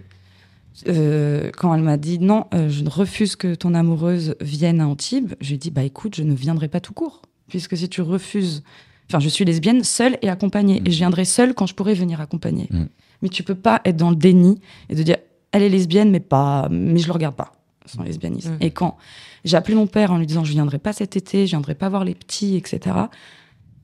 Euh, 0.88 1.52
quand 1.58 1.74
elle 1.76 1.82
m'a 1.82 1.98
dit 1.98 2.20
non, 2.20 2.46
euh, 2.54 2.70
je 2.70 2.86
refuse 2.86 3.36
que 3.36 3.56
ton 3.56 3.74
amoureuse 3.74 4.36
vienne 4.40 4.80
à 4.80 4.88
Antibes, 4.88 5.34
je 5.42 5.50
lui 5.50 5.56
ai 5.56 5.58
dit 5.58 5.72
bah 5.72 5.84
écoute, 5.84 6.16
je 6.16 6.24
ne 6.24 6.34
viendrai 6.34 6.68
pas 6.68 6.80
tout 6.80 6.94
court 6.94 7.22
puisque 7.50 7.76
si 7.76 7.90
tu 7.90 8.02
refuses, 8.02 8.64
enfin 9.10 9.20
je 9.20 9.28
suis 9.28 9.44
lesbienne 9.44 9.84
seule 9.84 10.18
et 10.22 10.30
accompagnée 10.30 10.82
et 10.86 10.92
je 10.92 10.98
viendrai 10.98 11.26
seule 11.26 11.54
quand 11.54 11.66
je 11.66 11.76
pourrai 11.76 11.94
venir 11.94 12.22
accompagner. 12.22 12.68
Mm. 12.72 12.86
Mais 13.22 13.30
tu 13.30 13.44
peux 13.44 13.56
pas 13.56 13.82
être 13.86 13.98
dans 13.98 14.10
le 14.10 14.16
déni 14.16 14.60
et 14.90 14.96
de 14.96 15.04
dire 15.04 15.18
elle 15.52 15.64
est 15.64 15.70
lesbienne 15.70 16.10
mais 16.10 16.22
pas, 16.22 16.70
mais 16.72 17.00
je 17.00 17.08
le 17.08 17.14
regarde 17.14 17.36
pas 17.36 17.52
son 17.86 18.04
lesbianisme. 18.04 18.54
Mm. 18.54 18.58
Et 18.62 18.72
quand 18.72 18.98
j'ai 19.44 19.58
appelé 19.58 19.76
mon 19.76 19.88
père 19.88 20.12
en 20.12 20.18
lui 20.18 20.26
disant 20.26 20.46
je 20.46 20.54
viendrai 20.54 20.80
pas 20.80 20.94
cet 20.94 21.18
été, 21.18 21.46
je 21.46 21.52
viendrai 21.52 21.76
pas 21.76 21.90
voir 21.90 22.06
les 22.06 22.16
petits, 22.16 22.56
etc. 22.56 22.96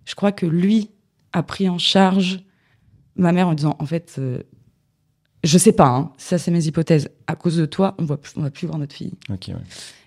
Je 0.08 0.16
crois 0.16 0.32
que 0.32 0.45
lui 0.45 0.89
a 1.34 1.43
pris 1.43 1.68
en 1.68 1.78
charge 1.78 2.39
ma 3.18 3.34
mère 3.34 3.47
en 3.49 3.53
disant 3.53 3.76
en 3.80 3.86
fait, 3.86 4.16
euh, 4.20 4.41
je 5.43 5.58
sais 5.58 5.74
pas, 5.74 5.88
hein, 5.89 6.12
ça 6.18 6.38
c'est 6.38 6.49
mes 6.51 6.66
hypothèses. 6.66 7.10
À 7.28 7.36
cause 7.36 7.58
de 7.58 7.66
toi, 7.66 7.93
on 7.99 8.05
va, 8.05 8.18
on 8.38 8.41
va 8.41 8.49
plus 8.49 8.68
voir 8.68 8.80
notre 8.80 8.95
fille. 8.95 9.12
Ouais. 9.30 9.38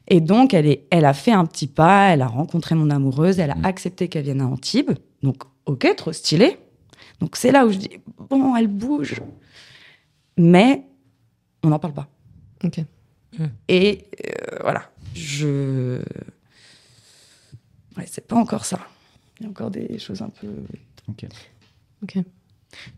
Et 0.09 0.21
donc 0.23 0.55
elle 0.55 0.67
est, 0.67 0.87
elle 0.91 1.05
a 1.05 1.13
fait 1.13 1.33
un 1.33 1.45
petit 1.45 1.67
pas, 1.67 2.09
elle 2.09 2.23
a 2.23 2.27
rencontré 2.29 2.75
mon 2.75 2.89
amoureuse, 2.89 3.39
elle 3.39 3.51
a 3.51 3.57
Mm. 3.57 3.65
accepté 3.67 4.09
qu'elle 4.09 4.25
vienne 4.25 4.41
à 4.41 4.47
Antibes. 4.47 4.93
Donc 5.23 5.43
ok, 5.67 5.87
trop 5.97 6.13
stylé. 6.13 6.57
Donc 7.21 7.37
c'est 7.37 7.53
là 7.53 7.67
où 7.67 7.71
je 7.71 7.77
dis, 7.79 7.91
bon, 8.31 8.57
elle 8.57 8.69
bouge, 8.69 9.21
mais 10.39 10.83
on 11.63 11.69
n'en 11.69 11.79
parle 11.79 11.93
pas. 11.95 12.09
Ok. 12.65 12.81
Et 13.69 14.07
euh, 14.27 14.59
voilà, 14.63 14.91
je... 15.15 16.01
Ouais, 17.97 18.05
c'est 18.07 18.27
pas 18.27 18.37
encore 18.37 18.65
ça. 18.65 18.79
Il 19.41 19.45
y 19.45 19.47
a 19.47 19.51
encore 19.51 19.71
des 19.71 19.99
choses 19.99 20.23
un 20.23 20.29
peu... 20.31 20.49
Ok. 21.09 21.27
Ok. 22.03 22.19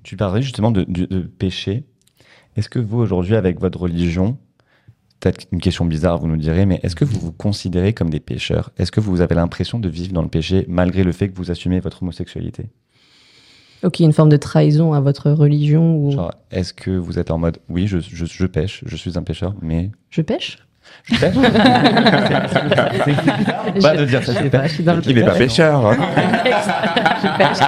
Tu 0.03 0.16
parlais 0.16 0.43
justement 0.43 0.70
de, 0.70 0.84
de- 0.84 1.07
de 1.07 1.20
péché. 1.22 1.84
Est-ce 2.57 2.68
que 2.68 2.78
vous, 2.78 2.99
aujourd'hui, 2.99 3.36
avec 3.36 3.59
votre 3.61 3.80
religion, 3.80 4.36
peut-être 5.20 5.47
une 5.53 5.61
question 5.61 5.84
bizarre, 5.86 6.18
vous 6.18 6.26
nous 6.26 6.36
direz, 6.36 6.66
mais 6.66 6.80
est-ce 6.82 6.95
que 6.97 7.05
vous 7.05 7.18
vous 7.20 7.32
considérez 7.32 7.95
comme 7.95 8.11
des 8.11 8.20
pécheurs? 8.20 8.70
Est-ce 8.76 8.93
que 8.93 9.01
vous 9.01 9.20
avez 9.20 9.34
l'impression 9.34 9.78
de 9.78 9.88
vivre 9.88 10.12
dans 10.12 10.22
le 10.22 10.28
péché 10.28 10.66
malgré 10.68 11.05
le 11.05 11.12
fait 11.12 11.28
que 11.30 11.36
vous 11.36 11.51
assumez 11.51 11.80
votre 11.80 12.03
homosexualité? 12.03 12.66
Ok, 13.84 13.99
une 14.01 14.12
forme 14.12 14.28
de 14.28 14.36
trahison 14.36 14.93
à 14.93 15.01
votre 15.01 15.30
religion 15.30 15.97
ou 15.97 16.12
Genre, 16.12 16.32
est-ce 16.51 16.72
que 16.74 16.90
vous 16.90 17.18
êtes 17.18 17.30
en 17.30 17.38
mode, 17.38 17.59
oui, 17.68 17.86
je, 17.86 17.99
je, 17.99 18.26
je 18.26 18.47
pêche, 18.47 18.84
je 18.86 18.97
suis 18.97 19.16
un 19.18 19.22
pécheur, 19.22 19.55
mais 19.62 19.90
je 20.11 20.22
pêche? 20.22 20.59
Je 21.05 21.18
pêche 21.18 21.35
C'est 23.74 23.80
Pas 23.83 23.97
de 23.97 24.05
dire 24.05 24.22
ça, 24.24 24.33
Je 24.33 24.39
sais 24.39 24.43
c'est 24.45 24.51
pas, 24.51 24.66
je 24.66 24.72
suis 24.74 24.85
dans 24.85 24.95
le 24.97 25.03
Il 25.07 25.14
n'est 25.16 25.24
pas 25.24 25.35
pêcheur. 25.35 25.87
hein. 25.87 25.97
Je 25.97 26.43
pêche, 26.43 26.55
je 27.22 27.39
pêche. 27.39 27.59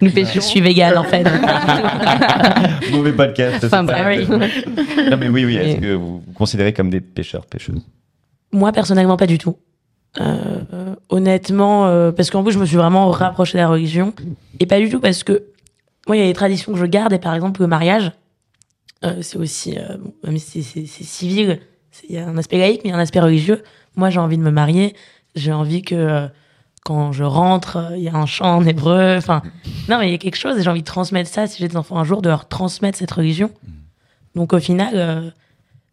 Nous 0.00 0.08
Je 0.10 0.14
pêchons. 0.14 0.40
suis 0.40 0.60
végane 0.60 0.96
en 0.96 1.02
fait. 1.04 1.24
Mauvais 2.92 3.12
podcast. 3.12 3.64
Enfin, 3.64 3.82
bref. 3.84 4.28
Non, 4.28 5.16
mais 5.18 5.28
oui, 5.28 5.44
oui, 5.44 5.56
est-ce 5.56 5.80
que 5.80 5.94
vous 5.94 6.20
vous 6.26 6.32
considérez 6.32 6.72
comme 6.72 6.90
des 6.90 7.00
pêcheurs, 7.00 7.46
pêcheuses? 7.46 7.82
Moi, 8.52 8.72
personnellement, 8.72 9.16
pas 9.16 9.26
du 9.26 9.38
tout. 9.38 9.56
Euh, 10.20 10.36
euh, 10.72 10.94
honnêtement, 11.10 11.86
euh, 11.86 12.12
parce 12.12 12.30
qu'en 12.30 12.42
plus, 12.42 12.52
je 12.52 12.58
me 12.58 12.64
suis 12.66 12.76
vraiment 12.76 13.10
rapproché 13.10 13.54
de 13.58 13.62
la 13.62 13.68
religion. 13.68 14.14
Et 14.60 14.66
pas 14.66 14.78
du 14.78 14.88
tout 14.88 15.00
parce 15.00 15.22
que 15.22 15.42
moi, 16.06 16.16
il 16.16 16.20
y 16.20 16.22
a 16.22 16.26
des 16.26 16.32
traditions 16.32 16.72
que 16.72 16.78
je 16.78 16.86
garde. 16.86 17.12
Et 17.12 17.18
par 17.18 17.34
exemple, 17.34 17.60
le 17.60 17.66
mariage, 17.66 18.12
euh, 19.04 19.18
c'est 19.20 19.36
aussi, 19.36 19.76
euh, 19.78 19.96
bon, 19.98 20.14
même 20.24 20.38
si 20.38 20.62
c'est- 20.62 20.86
civil, 20.86 21.60
il 22.08 22.14
y 22.14 22.18
a 22.18 22.26
un 22.26 22.36
aspect 22.36 22.58
laïque, 22.58 22.82
mais 22.84 22.90
il 22.90 22.92
y 22.92 22.94
a 22.94 22.98
un 22.98 23.02
aspect 23.02 23.20
religieux. 23.20 23.62
Moi, 23.96 24.10
j'ai 24.10 24.20
envie 24.20 24.38
de 24.38 24.42
me 24.42 24.50
marier. 24.50 24.94
J'ai 25.34 25.52
envie 25.52 25.82
que 25.82 25.94
euh, 25.94 26.28
quand 26.84 27.12
je 27.12 27.24
rentre, 27.24 27.92
il 27.96 28.02
y 28.02 28.08
a 28.08 28.14
un 28.14 28.26
chant 28.26 28.56
en 28.56 28.64
hébreu. 28.64 29.16
Enfin, 29.16 29.42
non, 29.88 29.98
mais 29.98 30.08
il 30.08 30.12
y 30.12 30.14
a 30.14 30.18
quelque 30.18 30.36
chose 30.36 30.58
et 30.58 30.62
j'ai 30.62 30.70
envie 30.70 30.80
de 30.80 30.86
transmettre 30.86 31.30
ça. 31.30 31.46
Si 31.46 31.58
j'ai 31.58 31.68
des 31.68 31.76
enfants 31.76 31.98
un 31.98 32.04
jour, 32.04 32.22
de 32.22 32.28
leur 32.28 32.48
transmettre 32.48 32.96
cette 32.96 33.10
religion. 33.10 33.50
Donc 34.34 34.52
au 34.52 34.58
final, 34.58 34.92
euh, 34.94 35.30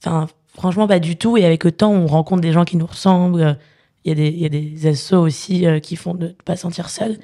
enfin, 0.03 0.27
franchement, 0.55 0.87
pas 0.87 0.99
du 0.99 1.17
tout. 1.17 1.35
Et 1.35 1.45
avec 1.45 1.63
le 1.63 1.71
temps, 1.71 1.91
on 1.91 2.07
rencontre 2.07 2.41
des 2.41 2.53
gens 2.53 2.63
qui 2.63 2.77
nous 2.77 2.85
ressemblent. 2.85 3.57
Il 4.03 4.09
y 4.09 4.11
a 4.11 4.15
des, 4.15 4.27
il 4.27 4.39
y 4.39 4.45
a 4.45 4.49
des 4.49 4.95
SO 4.95 5.17
aussi 5.17 5.65
euh, 5.65 5.79
qui 5.79 5.95
font 5.95 6.13
de 6.13 6.27
ne 6.27 6.31
pas 6.45 6.55
se 6.55 6.61
sentir 6.61 6.89
seul. 6.89 7.17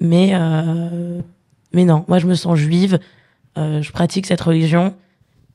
Mais, 0.00 0.30
euh, 0.34 1.20
mais 1.72 1.84
non, 1.84 2.04
moi, 2.08 2.18
je 2.18 2.26
me 2.26 2.34
sens 2.34 2.58
juive. 2.58 2.98
je 3.56 3.90
pratique 3.90 4.26
cette 4.26 4.40
religion. 4.40 4.94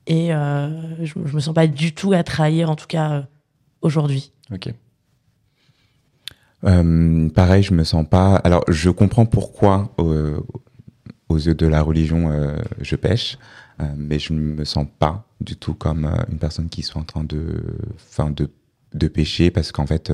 Et 0.08 0.34
euh, 0.34 1.06
je, 1.06 1.14
je 1.26 1.36
me 1.36 1.40
sens 1.40 1.54
pas 1.54 1.68
du 1.68 1.94
tout 1.94 2.14
à 2.14 2.24
trahir, 2.24 2.70
en 2.70 2.76
tout 2.76 2.88
cas 2.88 3.12
euh, 3.12 3.22
aujourd'hui. 3.82 4.32
Ok. 4.52 4.74
Euh, 6.66 7.30
pareil, 7.30 7.64
je 7.64 7.74
me 7.74 7.84
sens 7.84 8.08
pas. 8.08 8.36
Alors, 8.38 8.64
je 8.70 8.90
comprends 8.90 9.26
pourquoi, 9.26 9.94
aux 9.98 11.38
yeux 11.38 11.56
de 11.56 11.68
la 11.68 11.82
religion, 11.82 12.32
je 12.80 12.96
pêche, 12.96 13.38
mais 13.98 14.18
je 14.18 14.32
ne 14.32 14.40
me 14.40 14.64
sens 14.64 14.88
pas 14.98 15.28
du 15.42 15.58
tout 15.58 15.74
comme 15.74 16.06
une 16.32 16.38
personne 16.38 16.70
qui 16.70 16.82
soit 16.82 17.02
en 17.02 17.06
train 17.06 17.26
de, 17.26 17.78
enfin, 17.96 18.30
de, 18.30 18.50
de 18.94 19.50
parce 19.50 19.74
qu'en 19.74 19.86
fait, 19.86 20.14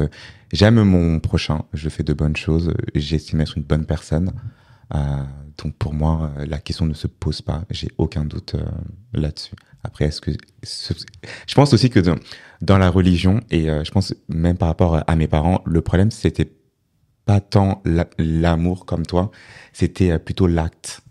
j'aime 0.52 0.82
mon 0.82 1.20
prochain, 1.20 1.66
je 1.74 1.88
fais 1.88 2.02
de 2.02 2.14
bonnes 2.14 2.36
choses, 2.36 2.74
j'estime 2.96 3.42
être 3.42 3.56
une 3.56 3.64
bonne 3.64 3.86
personne. 3.86 4.32
Donc, 4.92 5.76
pour 5.78 5.94
moi, 5.94 6.32
la 6.48 6.58
question 6.58 6.88
ne 6.88 6.96
se 6.96 7.06
pose 7.06 7.44
pas. 7.44 7.64
J'ai 7.70 7.90
aucun 8.00 8.26
doute 8.26 8.56
là-dessus. 9.14 9.54
Après, 9.84 10.06
est-ce 10.06 10.20
que 10.22 10.32
je 10.32 11.56
pense 11.56 11.74
aussi 11.74 11.90
que 11.90 12.00
dans, 12.00 12.16
dans 12.62 12.78
la 12.78 12.90
religion 12.90 13.40
et 13.50 13.70
euh, 13.70 13.84
je 13.84 13.92
pense 13.92 14.14
même 14.28 14.58
par 14.58 14.68
rapport 14.68 15.04
à 15.08 15.16
mes 15.16 15.28
parents, 15.28 15.62
le 15.66 15.82
problème 15.82 16.12
c'était 16.12 16.52
pas 17.26 17.40
tant 17.40 17.82
la- 17.86 18.10
l'amour 18.18 18.86
comme 18.86 19.06
toi, 19.06 19.32
c'était 19.74 20.12
euh, 20.12 20.20
plutôt 20.20 20.48
l'acte. 20.48 21.02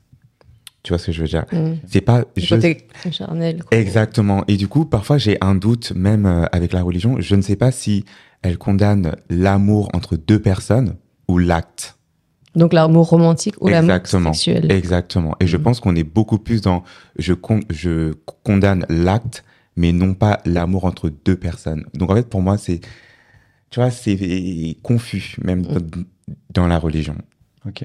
Tu 0.82 0.90
vois 0.92 0.98
ce 0.98 1.06
que 1.06 1.12
je 1.12 1.22
veux 1.22 1.28
dire? 1.28 1.44
Mm. 1.52 1.74
C'est 1.86 2.00
pas 2.00 2.20
Le 2.20 2.42
je- 2.42 2.54
côté 2.54 2.86
charnel. 3.10 3.62
quoi. 3.64 3.76
exactement. 3.78 4.44
Et 4.48 4.56
du 4.56 4.68
coup, 4.68 4.84
parfois 4.84 5.18
j'ai 5.18 5.38
un 5.40 5.54
doute 5.54 5.92
même 5.94 6.26
euh, 6.26 6.44
avec 6.52 6.72
la 6.72 6.82
religion. 6.82 7.20
Je 7.20 7.34
ne 7.34 7.42
sais 7.42 7.56
pas 7.56 7.70
si 7.72 8.04
elle 8.42 8.58
condamne 8.58 9.16
l'amour 9.30 9.88
entre 9.94 10.16
deux 10.16 10.40
personnes 10.40 10.96
ou 11.26 11.38
l'acte. 11.38 11.97
Donc 12.56 12.72
l'amour 12.72 13.08
romantique 13.08 13.54
ou 13.60 13.68
l'amour 13.68 14.00
sexuel. 14.04 14.70
Exactement. 14.72 15.36
Et 15.40 15.46
je 15.46 15.56
Mhm. 15.56 15.62
pense 15.62 15.80
qu'on 15.80 15.94
est 15.96 16.04
beaucoup 16.04 16.38
plus 16.38 16.60
dans 16.62 16.82
je, 17.18 17.34
con- 17.34 17.60
je 17.70 18.14
condamne 18.42 18.84
l'acte, 18.88 19.44
mais 19.76 19.92
non 19.92 20.14
pas 20.14 20.40
l'amour 20.44 20.84
entre 20.86 21.10
deux 21.10 21.36
personnes. 21.36 21.84
Donc 21.94 22.10
en 22.10 22.14
fait, 22.14 22.28
pour 22.28 22.40
moi, 22.42 22.56
c'est, 22.58 22.80
tu 23.70 23.80
vois, 23.80 23.90
c'est 23.90 24.76
confus, 24.82 25.36
même 25.44 25.60
Mhm. 25.60 25.66
dans, 25.90 26.04
dans 26.54 26.66
la 26.66 26.78
religion. 26.78 27.16
Ok. 27.66 27.84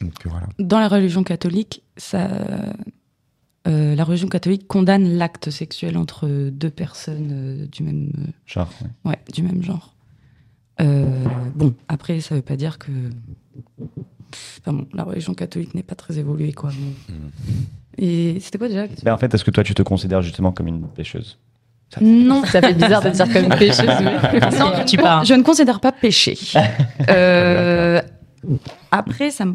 Donc 0.00 0.12
voilà. 0.24 0.48
Dans 0.58 0.80
la 0.80 0.88
religion 0.88 1.22
catholique, 1.22 1.82
ça, 1.96 2.28
euh, 3.68 3.94
la 3.94 4.02
religion 4.04 4.26
catholique 4.28 4.66
condamne 4.66 5.16
l'acte 5.16 5.50
sexuel 5.50 5.96
entre 5.96 6.26
deux 6.50 6.70
personnes 6.70 7.30
euh, 7.32 7.66
du 7.66 7.84
même, 7.84 8.10
Genre, 8.46 8.68
ouais. 9.04 9.12
ouais, 9.12 9.18
du 9.32 9.42
même 9.44 9.62
genre. 9.62 9.94
Euh, 10.80 11.24
bon, 11.54 11.72
après, 11.86 12.20
ça 12.20 12.34
veut 12.34 12.42
pas 12.42 12.56
dire 12.56 12.78
que. 12.78 12.90
Enfin 14.60 14.72
bon, 14.72 14.86
la 14.94 15.04
religion 15.04 15.34
catholique 15.34 15.74
n'est 15.74 15.82
pas 15.82 15.94
très 15.94 16.18
évoluée, 16.18 16.52
quoi. 16.52 16.70
mais- 17.08 17.14
Et 17.98 18.40
c'était 18.40 18.58
quoi 18.58 18.68
déjà 18.68 18.86
Ben, 19.02 19.12
en 19.12 19.18
fait, 19.18 19.32
est-ce 19.34 19.44
que 19.44 19.50
toi, 19.50 19.62
tu 19.64 19.74
te 19.74 19.82
considères 19.82 20.22
justement 20.22 20.52
comme 20.52 20.68
une 20.68 20.86
pêcheuse? 20.88 21.38
Non, 22.00 22.42
Ça 22.46 22.62
fait 22.62 22.72
bizarre 22.72 23.02
de 23.02 23.10
dire 23.10 23.30
comme 23.30 23.44
une 23.44 23.58
pêcheuse. 23.58 23.84
mais- 23.86 24.58
Non, 24.58 24.72
je, 24.78 24.84
Tu 24.86 24.96
ne, 24.96 25.02
pars. 25.02 25.24
je 25.24 25.34
ne 25.34 25.42
considère 25.42 25.80
pas 25.80 25.92
péché. 25.92 26.38
Euh, 27.10 28.00
après, 28.92 29.30
ça 29.30 29.44
me, 29.44 29.54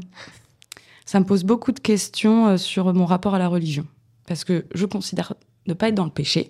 ça 1.06 1.20
me 1.20 1.26
pose 1.26 1.44
beaucoup 1.44 1.72
de 1.72 1.80
questions 1.80 2.48
euh, 2.50 2.58
sur 2.58 2.94
mon 2.94 3.06
rapport 3.06 3.34
à 3.34 3.40
la 3.40 3.48
religion. 3.48 3.88
Parce 4.28 4.44
que 4.44 4.66
je 4.76 4.86
considère 4.86 5.34
ne 5.66 5.74
pas 5.74 5.88
être 5.88 5.96
dans 5.96 6.04
le 6.06 6.12
péché, 6.12 6.50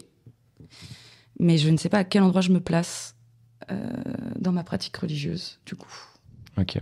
mais 1.40 1.58
je 1.58 1.70
ne 1.70 1.78
sais 1.78 1.88
pas 1.90 2.00
à 2.00 2.04
quel 2.04 2.24
endroit 2.24 2.42
je 2.42 2.52
me 2.52 2.60
place 2.60 3.16
euh, 3.72 3.78
dans 4.40 4.52
ma 4.52 4.64
pratique 4.64 4.98
religieuse, 4.98 5.60
du 5.66 5.76
coup. 5.76 5.88
Ok. 6.60 6.78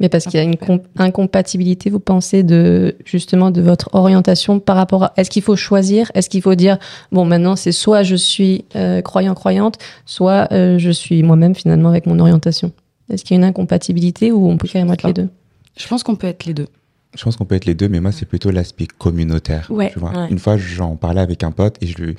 Mais 0.00 0.08
parce 0.08 0.24
qu'il 0.24 0.34
y 0.34 0.40
a 0.40 0.42
une 0.42 0.56
com- 0.56 0.80
incompatibilité, 0.96 1.88
vous 1.88 2.00
pensez, 2.00 2.42
de 2.42 2.96
justement 3.04 3.50
de 3.52 3.62
votre 3.62 3.90
orientation 3.94 4.58
par 4.58 4.76
rapport 4.76 5.04
à. 5.04 5.12
Est-ce 5.16 5.30
qu'il 5.30 5.42
faut 5.42 5.54
choisir? 5.56 6.10
Est-ce 6.14 6.28
qu'il 6.28 6.42
faut 6.42 6.56
dire 6.56 6.78
bon 7.12 7.24
maintenant 7.24 7.54
c'est 7.54 7.70
soit 7.72 8.02
je 8.02 8.16
suis 8.16 8.64
euh, 8.74 9.02
croyant 9.02 9.34
croyante, 9.34 9.78
soit 10.04 10.48
euh, 10.52 10.78
je 10.78 10.90
suis 10.90 11.22
moi-même 11.22 11.54
finalement 11.54 11.90
avec 11.90 12.06
mon 12.06 12.18
orientation. 12.18 12.72
Est-ce 13.08 13.24
qu'il 13.24 13.34
y 13.34 13.38
a 13.38 13.42
une 13.42 13.44
incompatibilité 13.48 14.32
ou 14.32 14.48
on 14.48 14.56
peut 14.56 14.66
carrément 14.66 14.94
être 14.94 15.02
pas. 15.02 15.08
les 15.08 15.14
deux? 15.14 15.28
Je 15.76 15.86
pense 15.86 16.02
qu'on 16.02 16.16
peut 16.16 16.26
être 16.26 16.44
les 16.44 16.54
deux. 16.54 16.68
Je 17.16 17.22
pense 17.22 17.36
qu'on 17.36 17.44
peut 17.44 17.54
être 17.54 17.66
les 17.66 17.74
deux, 17.76 17.88
mais 17.88 18.00
moi, 18.00 18.10
c'est 18.10 18.26
plutôt 18.26 18.50
l'aspect 18.50 18.86
communautaire. 18.86 19.68
Ouais. 19.70 19.92
tu 19.92 20.00
vois. 20.00 20.10
Ouais. 20.10 20.28
Une 20.30 20.38
fois, 20.40 20.56
j'en 20.56 20.96
parlais 20.96 21.20
avec 21.20 21.44
un 21.44 21.52
pote 21.52 21.76
et 21.80 21.86
je 21.86 21.96
lui, 21.98 22.16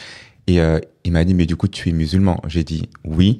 et 0.47 0.61
euh, 0.61 0.79
il 1.03 1.11
m'a 1.11 1.25
dit, 1.25 1.33
mais 1.33 1.45
du 1.45 1.57
coup, 1.57 1.67
tu 1.67 1.89
es 1.89 1.91
musulman? 1.91 2.39
J'ai 2.47 2.63
dit 2.63 2.87
oui, 3.03 3.39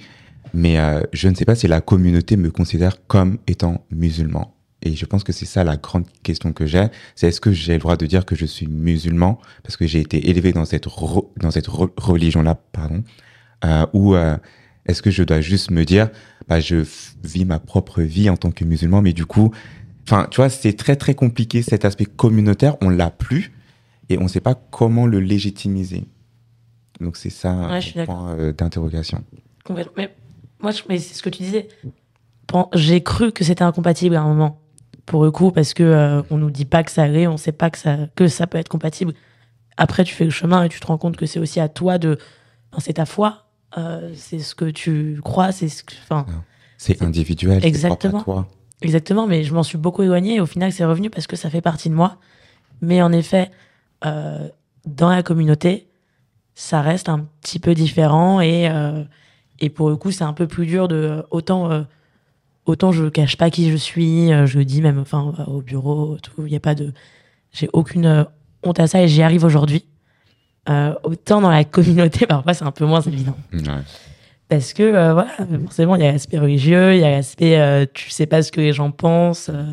mais 0.55 0.79
euh, 0.79 1.01
je 1.13 1.27
ne 1.29 1.35
sais 1.35 1.45
pas 1.45 1.55
si 1.55 1.67
la 1.67 1.81
communauté 1.81 2.37
me 2.37 2.49
considère 2.51 3.05
comme 3.07 3.37
étant 3.47 3.85
musulman. 3.91 4.51
Et 4.81 4.95
je 4.95 5.05
pense 5.05 5.23
que 5.23 5.31
c'est 5.33 5.45
ça 5.45 5.63
la 5.63 5.77
grande 5.77 6.05
question 6.23 6.53
que 6.53 6.65
j'ai. 6.65 6.85
C'est 7.15 7.27
est-ce 7.27 7.41
que 7.41 7.51
j'ai 7.51 7.73
le 7.73 7.79
droit 7.79 7.97
de 7.97 8.05
dire 8.05 8.23
que 8.25 8.35
je 8.35 8.45
suis 8.45 8.67
musulman 8.67 9.39
parce 9.63 9.77
que 9.77 9.87
j'ai 9.87 9.99
été 9.99 10.29
élevé 10.29 10.51
dans 10.53 10.65
cette 10.65 10.87
dans 11.37 11.51
cette 11.51 11.67
re- 11.67 11.91
religion-là, 11.97 12.55
pardon, 12.71 13.03
euh, 13.63 13.85
ou 13.93 14.15
euh, 14.15 14.37
est-ce 14.85 15.01
que 15.01 15.09
je 15.09 15.23
dois 15.23 15.41
juste 15.41 15.71
me 15.71 15.85
dire, 15.85 16.09
bah, 16.47 16.59
je 16.59 16.85
vis 17.23 17.45
ma 17.45 17.57
propre 17.59 18.01
vie 18.03 18.29
en 18.29 18.37
tant 18.37 18.51
que 18.51 18.63
musulman, 18.63 19.01
mais 19.01 19.13
du 19.13 19.25
coup, 19.25 19.51
Enfin, 20.07 20.27
tu 20.29 20.35
vois, 20.35 20.49
c'est 20.49 20.73
très 20.73 20.95
très 20.95 21.15
compliqué 21.15 21.63
cet 21.63 21.83
aspect 21.83 22.05
communautaire. 22.05 22.75
On 22.81 22.89
l'a 22.89 23.09
plus 23.09 23.51
et 24.09 24.19
on 24.19 24.23
ne 24.25 24.27
sait 24.27 24.39
pas 24.39 24.53
comment 24.53 25.07
le 25.07 25.19
légitimiser. 25.19 26.03
Donc 27.01 27.17
c'est 27.17 27.31
ça 27.31 27.55
Ouais, 27.71 27.79
d'accord. 27.95 28.35
point 28.35 28.51
d'interrogation. 28.51 29.23
Moi, 30.61 30.71
je- 30.71 30.83
mais 30.89 30.97
c'est 30.99 31.13
ce 31.13 31.21
que 31.23 31.29
tu 31.29 31.43
disais. 31.43 31.67
J'ai 32.73 33.03
cru 33.03 33.31
que 33.31 33.43
c'était 33.43 33.63
incompatible 33.63 34.15
à 34.15 34.21
un 34.21 34.27
moment, 34.27 34.61
pour 35.05 35.23
le 35.25 35.31
coup, 35.31 35.51
parce 35.51 35.73
que 35.73 35.83
euh, 35.83 36.21
on 36.29 36.37
nous 36.37 36.51
dit 36.51 36.65
pas 36.65 36.83
que 36.83 36.91
ça 36.91 37.03
allait, 37.03 37.27
on 37.27 37.37
sait 37.37 37.51
pas 37.51 37.69
que 37.69 37.77
ça 37.77 37.97
que 38.15 38.27
ça 38.27 38.47
peut 38.47 38.57
être 38.57 38.69
compatible. 38.69 39.13
Après, 39.77 40.03
tu 40.05 40.13
fais 40.15 40.23
le 40.23 40.29
chemin 40.29 40.63
et 40.63 40.69
tu 40.69 40.79
te 40.79 40.87
rends 40.87 40.97
compte 40.97 41.17
que 41.17 41.25
c'est 41.25 41.39
aussi 41.39 41.59
à 41.59 41.67
toi 41.67 41.97
de. 41.97 42.17
enfin, 42.71 42.81
c'est 42.85 42.93
ta 42.93 43.05
foi, 43.05 43.45
euh, 43.77 44.11
c'est 44.15 44.39
ce 44.39 44.55
que 44.55 44.65
tu 44.65 45.19
crois, 45.23 45.51
c'est 45.51 45.67
ce 45.67 45.83
que. 45.83 45.93
Enfin, 46.03 46.25
C'est 46.77 47.01
individuel, 47.01 47.63
Exactement. 47.65 48.19
à 48.19 48.23
toi. 48.23 48.47
Exactement, 48.81 49.27
mais 49.27 49.43
je 49.43 49.53
m'en 49.53 49.63
suis 49.63 49.77
beaucoup 49.77 50.03
éloignée 50.03 50.35
et 50.35 50.39
au 50.39 50.45
final, 50.45 50.71
c'est 50.71 50.85
revenu 50.85 51.09
parce 51.09 51.27
que 51.27 51.35
ça 51.35 51.49
fait 51.49 51.61
partie 51.61 51.89
de 51.89 51.95
moi. 51.95 52.17
Mais 52.81 53.01
en 53.01 53.11
effet, 53.11 53.49
euh, 54.05 54.47
dans 54.85 55.09
la 55.09 55.23
communauté, 55.23 55.87
ça 56.53 56.81
reste 56.81 57.09
un 57.09 57.27
petit 57.41 57.59
peu 57.59 57.73
différent 57.73 58.39
et, 58.39 58.69
euh, 58.69 59.03
et 59.59 59.69
pour 59.69 59.89
le 59.89 59.95
coup, 59.95 60.11
c'est 60.11 60.23
un 60.23 60.33
peu 60.33 60.47
plus 60.47 60.65
dur 60.65 60.87
de 60.87 61.23
autant 61.31 61.71
euh, 61.71 61.81
autant 62.65 62.91
je 62.91 63.05
cache 63.07 63.37
pas 63.37 63.49
qui 63.49 63.69
je 63.71 63.77
suis, 63.77 64.31
euh, 64.33 64.45
je 64.45 64.57
le 64.57 64.65
dis 64.65 64.81
même 64.81 64.99
enfin 64.99 65.33
au 65.47 65.61
bureau, 65.61 66.17
tout, 66.21 66.45
il 66.45 66.51
y 66.51 66.55
a 66.55 66.59
pas 66.59 66.75
de 66.75 66.91
j'ai 67.51 67.69
aucune 67.73 68.05
euh, 68.05 68.23
honte 68.63 68.79
à 68.79 68.87
ça 68.87 69.01
et 69.01 69.07
j'y 69.07 69.21
arrive 69.21 69.43
aujourd'hui. 69.43 69.85
Euh, 70.67 70.93
autant 71.03 71.41
dans 71.41 71.51
la 71.51 71.63
communauté, 71.75 72.25
parfois 72.25 72.53
c'est 72.53 72.65
un 72.65 72.71
peu 72.71 72.85
moins 72.85 73.01
évident. 73.01 73.37
Ouais. 73.53 73.59
Parce 74.49 74.73
que 74.73 74.83
euh, 74.83 75.13
voilà, 75.13 75.31
forcément, 75.63 75.95
il 75.95 76.03
y 76.03 76.07
a 76.07 76.11
l'aspect 76.11 76.37
religieux, 76.39 76.93
il 76.95 77.01
y 77.01 77.03
a 77.03 77.11
l'aspect 77.11 77.59
euh, 77.59 77.85
tu 77.93 78.09
sais 78.09 78.25
pas 78.25 78.41
ce 78.43 78.51
que 78.51 78.61
les 78.61 78.73
gens 78.73 78.91
pensent. 78.91 79.49
euh, 79.53 79.63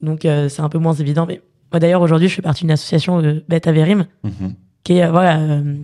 donc 0.00 0.24
euh, 0.24 0.48
c'est 0.48 0.62
un 0.62 0.68
peu 0.68 0.78
moins 0.78 0.94
évident. 0.94 1.26
Mais 1.26 1.40
moi 1.72 1.78
d'ailleurs, 1.80 2.02
aujourd'hui, 2.02 2.28
je 2.28 2.34
fais 2.34 2.42
partie 2.42 2.62
d'une 2.62 2.70
association 2.72 3.20
de 3.20 3.44
Beth 3.48 3.66
Averim, 3.66 4.06
Mhm. 4.24 4.54
qui 4.84 4.94
est 4.94 5.04
euh, 5.04 5.10
voilà, 5.10 5.38
euh, 5.38 5.76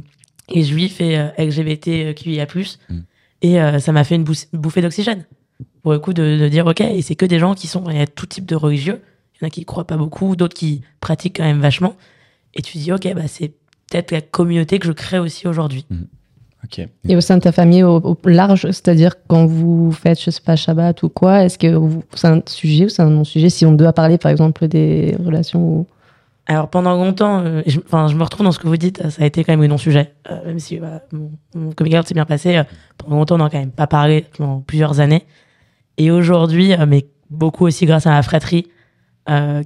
juifs 0.55 1.01
et 1.01 1.19
euh, 1.19 1.29
LGBTQIA. 1.39 2.47
Mm. 2.89 2.99
Et 3.43 3.61
euh, 3.61 3.79
ça 3.79 3.93
m'a 3.93 4.05
fait 4.05 4.17
une 4.17 4.25
bouffée 4.53 4.83
d'oxygène. 4.83 5.25
Pour 5.83 5.93
le 5.93 5.99
coup, 5.99 6.13
de, 6.13 6.39
de 6.39 6.49
dire, 6.49 6.67
OK, 6.67 6.81
et 6.81 7.03
c'est 7.03 7.15
que 7.15 7.27
des 7.27 7.39
gens 7.39 7.55
qui 7.55 7.67
sont. 7.67 7.85
Il 7.89 7.97
y 7.97 8.01
a 8.01 8.07
tout 8.07 8.27
type 8.27 8.47
de 8.47 8.57
religieux. 8.57 9.01
Il 9.35 9.43
y 9.43 9.45
en 9.45 9.49
a 9.49 9.51
qui 9.51 9.65
croient 9.65 9.87
pas 9.87 9.97
beaucoup, 9.97 10.35
d'autres 10.35 10.57
qui 10.57 10.83
pratiquent 11.01 11.37
quand 11.37 11.45
même 11.45 11.61
vachement. 11.61 11.95
Et 12.55 12.63
tu 12.63 12.79
dis, 12.79 12.93
OK, 12.93 13.13
bah, 13.15 13.29
c'est 13.29 13.53
peut-être 13.91 14.11
la 14.11 14.21
communauté 14.21 14.79
que 14.79 14.87
je 14.87 14.93
crée 14.93 15.19
aussi 15.19 15.47
aujourd'hui. 15.47 15.87
Ok. 16.65 16.87
Et 17.09 17.17
au 17.17 17.21
sein 17.21 17.37
de 17.37 17.43
ta 17.43 17.53
famille 17.53 17.85
au, 17.85 17.99
au 17.99 18.19
large, 18.25 18.63
c'est-à-dire 18.63 19.15
quand 19.29 19.47
vous 19.47 19.93
faites, 19.93 20.21
je 20.21 20.31
sais 20.31 20.41
pas, 20.41 20.57
Shabbat 20.57 21.03
ou 21.05 21.09
quoi, 21.09 21.45
est-ce 21.45 21.57
que 21.57 21.81
c'est 22.15 22.27
un 22.27 22.43
sujet 22.47 22.87
ou 22.87 22.89
c'est 22.89 23.03
un 23.03 23.11
non-sujet? 23.11 23.49
Si 23.49 23.65
on 23.65 23.73
doit 23.73 23.93
parler, 23.93 24.19
par 24.19 24.31
exemple, 24.33 24.67
des 24.67 25.17
relations 25.25 25.63
ou... 25.63 25.87
Alors 26.51 26.71
pendant 26.71 26.95
longtemps, 26.97 27.41
euh, 27.45 27.63
je, 27.67 27.79
enfin, 27.85 28.09
je 28.09 28.17
me 28.17 28.23
retrouve 28.23 28.45
dans 28.45 28.53
ce 28.53 28.59
que 28.59 28.67
vous 28.67 28.79
dites, 28.79 29.07
ça 29.11 29.23
a 29.23 29.27
été 29.27 29.45
quand 29.45 29.53
même 29.53 29.61
un 29.63 29.69
non-sujet. 29.69 30.15
Euh, 30.31 30.47
même 30.47 30.59
si 30.59 30.79
bah, 30.79 31.03
mon, 31.13 31.31
mon 31.55 31.73
coming 31.73 32.03
s'est 32.03 32.15
bien 32.15 32.25
passé, 32.25 32.57
euh, 32.57 32.65
pendant 32.97 33.17
longtemps 33.17 33.35
on 33.35 33.39
n'en 33.39 33.45
a 33.47 33.51
quand 33.51 33.59
même 33.59 33.71
pas 33.71 33.87
parlé 33.87 34.25
pendant 34.37 34.61
plusieurs 34.61 34.99
années. 35.01 35.25
Et 35.99 36.11
aujourd'hui, 36.11 36.73
euh, 36.73 36.87
mais 36.87 37.07
beaucoup 37.29 37.67
aussi 37.67 37.85
grâce 37.85 38.07
à 38.07 38.11
ma 38.11 38.23
fratrie, 38.23 38.67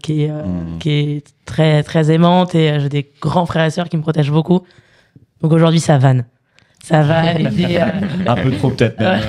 qui, 0.03 0.25
est, 0.25 0.29
Mhm. 0.29 0.79
qui 0.81 0.91
est 0.91 1.25
très 1.45 1.85
très 1.85 2.11
aimante 2.11 2.57
et 2.57 2.81
j'ai 2.81 2.89
des 2.89 3.13
grands 3.21 3.47
frères 3.47 3.65
et 3.65 3.71
sœurs 3.71 3.89
qui 3.89 3.97
me 3.97 4.03
protègent 4.03 4.33
beaucoup. 4.33 4.63
Donc 5.41 5.53
aujourd'hui 5.53 5.79
ça 5.79 5.99
vanne. 5.99 6.25
Ça 6.85 7.03
dès, 7.35 7.81
euh, 7.81 7.85
Un 8.27 8.35
peu 8.35 8.51
trop 8.53 8.71
peut-être 8.71 8.99
même. 8.99 9.21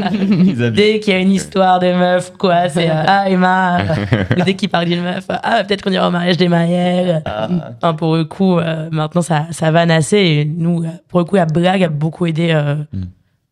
Abusent. 0.02 0.70
Dès 0.72 1.00
qu'il 1.00 1.12
y 1.12 1.16
a 1.16 1.18
une 1.20 1.32
histoire 1.32 1.80
de 1.80 1.92
meuf, 1.92 2.32
quoi, 2.38 2.68
c'est 2.68 2.88
ah 2.88 3.28
Emma, 3.28 3.78
ou 4.38 4.42
dès 4.42 4.54
qu'il 4.54 4.68
parle 4.68 4.84
d'une 4.86 5.02
meuf, 5.02 5.26
ah 5.28 5.64
peut-être 5.64 5.82
qu'on 5.82 5.90
ira 5.90 6.06
au 6.06 6.12
mariage 6.12 6.36
des 6.36 6.48
Maël. 6.48 7.22
Ah. 7.24 7.48
Enfin, 7.76 7.94
pour 7.94 8.14
le 8.16 8.24
coup, 8.24 8.58
euh, 8.58 8.88
maintenant 8.92 9.22
ça, 9.22 9.46
ça 9.50 9.72
va 9.72 9.80
assez 9.80 10.16
et 10.16 10.44
nous, 10.44 10.84
euh, 10.84 10.88
pour 11.08 11.18
le 11.18 11.24
coup, 11.24 11.36
la 11.36 11.46
blague 11.46 11.82
a 11.82 11.88
beaucoup 11.88 12.26
aidé 12.26 12.50
euh, 12.52 12.76
Mm. 12.92 13.02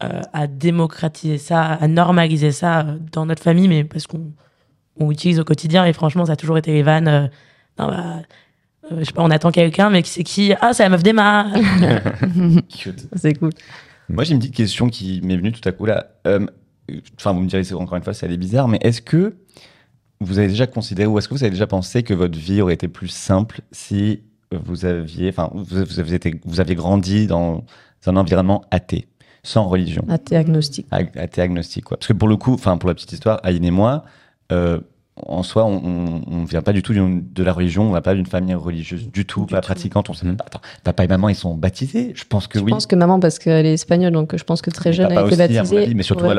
euh, 0.05 0.21
à 0.33 0.47
démocratiser 0.47 1.39
ça, 1.39 1.63
à 1.63 1.89
normaliser 1.89 2.53
ça 2.53 2.87
dans 3.13 3.27
notre 3.27 3.43
famille, 3.43 3.69
mais 3.69 3.85
parce 3.85 4.07
qu'on 4.07 4.33
on 4.99 5.11
utilise 5.11 5.41
au 5.41 5.45
quotidien 5.45 5.85
et 5.87 5.93
franchement, 5.93 6.25
ça 6.27 6.33
a 6.33 6.37
toujours 6.37 6.59
été 6.59 6.73
les 6.73 6.83
vannes. 6.83 7.09
euh, 7.09 7.27
non, 7.79 7.89
bah, 7.89 8.05
je 8.99 9.05
sais 9.05 9.13
pas, 9.13 9.23
on 9.23 9.31
attend 9.31 9.51
quelqu'un, 9.51 9.91
mais 9.91 10.03
qui 10.03 10.11
c'est 10.11 10.25
qui 10.25 10.53
Ah, 10.61 10.73
c'est 10.73 10.83
la 10.83 10.89
meuf 10.91 11.03
d'Emma. 11.03 11.47
Cute. 12.69 13.07
C'est 13.17 13.35
cool. 13.35 13.51
Moi, 14.09 14.25
j'ai 14.25 14.33
une 14.35 14.41
petite 14.41 14.55
question 14.55 14.89
qui 14.89 15.21
m'est 15.23 15.37
venue 15.37 15.53
tout 15.53 15.67
à 15.69 15.73
coup 15.73 15.87
là. 15.87 16.07
Euh, 16.27 16.47
Enfin, 17.17 17.33
vous 17.33 17.41
me 17.41 17.47
direz 17.47 17.63
c'est- 17.63 17.75
encore 17.75 17.97
une 17.97 18.03
fois, 18.03 18.15
ça 18.15 18.27
allait 18.27 18.37
bizarre, 18.37 18.67
mais 18.67 18.79
est-ce 18.83 19.01
que 19.01 19.37
vous 20.21 20.41
avez 20.41 20.49
déjà 20.49 20.67
considéré 20.67 21.07
ou 21.07 21.17
est-ce 21.19 21.29
que 21.29 21.35
vous 21.35 21.45
avez 21.45 21.53
déjà 21.53 21.69
pensé 21.69 22.03
que 22.03 22.13
votre 22.15 22.37
vie 22.37 22.61
aurait 22.63 22.75
été 22.75 22.89
plus 22.89 23.07
simple 23.07 23.61
si 23.71 24.23
vous 24.51 24.85
aviez, 24.85 25.29
enfin, 25.29 25.51
vous, 25.55 25.85
vous 25.85 26.01
aviez, 26.01 26.17
été- 26.17 26.41
vous 26.45 26.59
aviez 26.59 26.75
grandi 26.75 27.29
dans 27.29 27.65
un 28.07 28.17
environnement 28.17 28.65
athée, 28.73 29.07
sans 29.45 29.69
religion, 29.69 30.05
Athée 30.09 30.35
agnostique. 30.35 30.89
ag- 30.91 31.17
athée 31.17 31.43
agnostique, 31.43 31.85
quoi. 31.85 31.97
Parce 31.97 32.09
que 32.09 32.13
pour 32.13 32.27
le 32.27 32.37
coup, 32.37 32.55
enfin, 32.55 32.77
pour 32.77 32.89
la 32.89 32.95
petite 32.95 33.13
histoire, 33.13 33.39
Aïn 33.45 33.63
et 33.63 33.71
moi, 33.71 34.05
euh, 34.51 34.81
en 35.27 35.43
soi, 35.43 35.65
on, 35.65 36.23
on 36.27 36.45
vient 36.45 36.63
pas 36.63 36.73
du 36.73 36.83
tout 36.83 36.93
de 36.95 37.43
la 37.43 37.53
religion, 37.53 37.85
on 37.85 37.91
va 37.91 38.01
pas 38.01 38.15
d'une 38.15 38.27
famille 38.27 38.55
religieuse 38.55 39.09
du 39.11 39.25
tout, 39.25 39.47
pas 39.47 39.61
pratiquante. 39.61 40.11
On 40.11 40.13
sait 40.15 40.27
Mhm. 40.27 40.37
pas. 40.37 40.45
Attends, 40.47 40.61
papa 40.85 41.05
et 41.05 41.09
maman, 41.09 41.29
ils 41.29 41.35
sont 41.35 41.55
baptisés? 41.55 42.13
Je 42.15 42.25
pense 42.25 42.47
que 42.47 42.59
Je 42.59 42.65
oui. 42.65 42.71
pense 42.71 42.87
que 42.87 42.97
maman, 42.97 43.21
parce 43.21 43.39
qu'elle 43.39 43.67
est 43.67 43.75
espagnole, 43.75 44.13
donc 44.13 44.37
je 44.37 44.45
pense 44.45 44.63
que 44.63 44.71
très 44.71 44.93
jeune, 44.93 45.07
elle 45.11 45.19
a 45.19 45.23
été 45.27 45.33
aussi, 45.35 45.43
à 45.43 45.47
mon 45.49 45.55
baptisée. 45.55 45.83
avis, 45.85 45.95
mais 45.95 46.03
surtout 46.03 46.25
Ouais, 46.25 46.37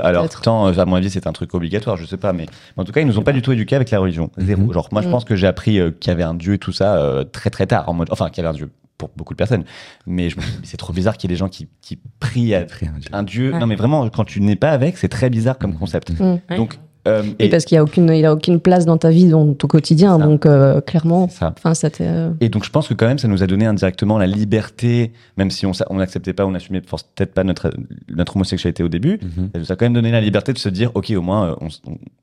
à 0.79 0.85
mon 0.85 0.95
avis, 0.95 1.09
c'est 1.09 1.27
un 1.27 1.31
truc 1.33 1.53
obligatoire, 1.53 1.97
je 1.97 2.05
sais 2.05 2.17
pas, 2.17 2.33
mais 2.33 2.45
en 2.77 2.83
tout 2.83 2.91
cas, 2.91 3.01
ils 3.01 3.07
nous 3.07 3.17
ont 3.19 3.23
pas 3.23 3.33
du 3.33 3.41
tout 3.41 3.51
éduqués 3.51 3.75
avec 3.75 3.89
la 3.91 3.99
religion, 3.99 4.29
zéro. 4.37 4.61
Mhm. 4.63 4.73
Genre, 4.73 4.89
moi, 4.91 5.01
je 5.01 5.07
Mhm. 5.07 5.11
pense 5.13 5.25
que 5.25 5.35
j'ai 5.35 5.47
appris 5.47 5.79
euh, 5.79 5.91
qu'il 5.91 6.09
y 6.09 6.13
avait 6.13 6.23
un 6.23 6.33
dieu 6.33 6.53
et 6.53 6.57
tout 6.59 6.71
ça 6.71 6.95
euh, 6.97 7.23
très 7.23 7.49
très 7.49 7.67
tard, 7.67 7.87
en 7.89 7.93
mode, 7.93 8.07
enfin, 8.11 8.29
qu'il 8.29 8.43
y 8.43 8.47
avait 8.47 8.53
un 8.55 8.57
dieu 8.57 8.69
pour 8.97 9.09
beaucoup 9.15 9.33
de 9.33 9.37
personnes, 9.37 9.63
mais 10.05 10.29
je 10.29 10.35
c'est 10.63 10.77
trop 10.77 10.93
bizarre 10.93 11.17
qu'il 11.17 11.29
y 11.29 11.33
ait 11.33 11.35
des 11.35 11.39
gens 11.39 11.49
qui, 11.49 11.67
qui 11.81 11.97
prient 12.19 12.53
à 12.53 12.59
un 12.59 12.65
dieu. 12.99 13.09
un 13.13 13.23
dieu. 13.23 13.51
Ouais. 13.53 13.59
Non, 13.59 13.65
mais 13.65 13.75
vraiment, 13.75 14.07
quand 14.09 14.25
tu 14.25 14.41
n'es 14.41 14.55
pas 14.55 14.69
avec, 14.71 14.97
c'est 14.97 15.07
très 15.09 15.29
bizarre 15.31 15.57
comme 15.57 15.73
concept. 15.73 16.11
Mm. 16.19 16.37
Donc, 16.55 16.77
euh, 17.07 17.23
Et 17.39 17.45
et, 17.45 17.49
parce 17.49 17.65
qu'il 17.65 17.77
a, 17.77 17.83
aucune, 17.83 18.09
il 18.13 18.25
a 18.25 18.33
aucune 18.33 18.59
place 18.59 18.85
dans 18.85 18.97
ta 18.97 19.09
vie, 19.09 19.27
dans 19.29 19.53
ton 19.53 19.67
quotidien, 19.67 20.19
donc 20.19 20.45
euh, 20.45 20.81
clairement, 20.81 21.27
ça. 21.29 21.53
euh, 22.01 22.31
Et 22.41 22.49
donc, 22.49 22.63
je 22.63 22.69
pense 22.69 22.87
que 22.87 22.93
quand 22.93 23.07
même, 23.07 23.17
ça 23.17 23.27
nous 23.27 23.41
a 23.41 23.47
donné 23.47 23.65
indirectement 23.65 24.17
la 24.19 24.27
liberté, 24.27 25.11
même 25.37 25.49
si 25.51 25.65
on 25.65 25.71
n'acceptait 25.95 26.33
pas, 26.33 26.45
on 26.45 26.51
n'assumait 26.51 26.81
peut-être 26.81 27.33
pas 27.33 27.43
notre, 27.43 27.71
notre 28.09 28.35
homosexualité 28.35 28.83
au 28.83 28.89
début, 28.89 29.19
Mhm. 29.21 29.49
Ça 29.53 29.59
nous 29.59 29.71
a 29.71 29.75
quand 29.75 29.85
même 29.85 29.93
donné 29.93 30.11
la 30.11 30.21
liberté 30.21 30.53
de 30.53 30.57
se 30.57 30.69
dire, 30.69 30.91
ok, 30.95 31.11
au 31.15 31.21
moins, 31.21 31.57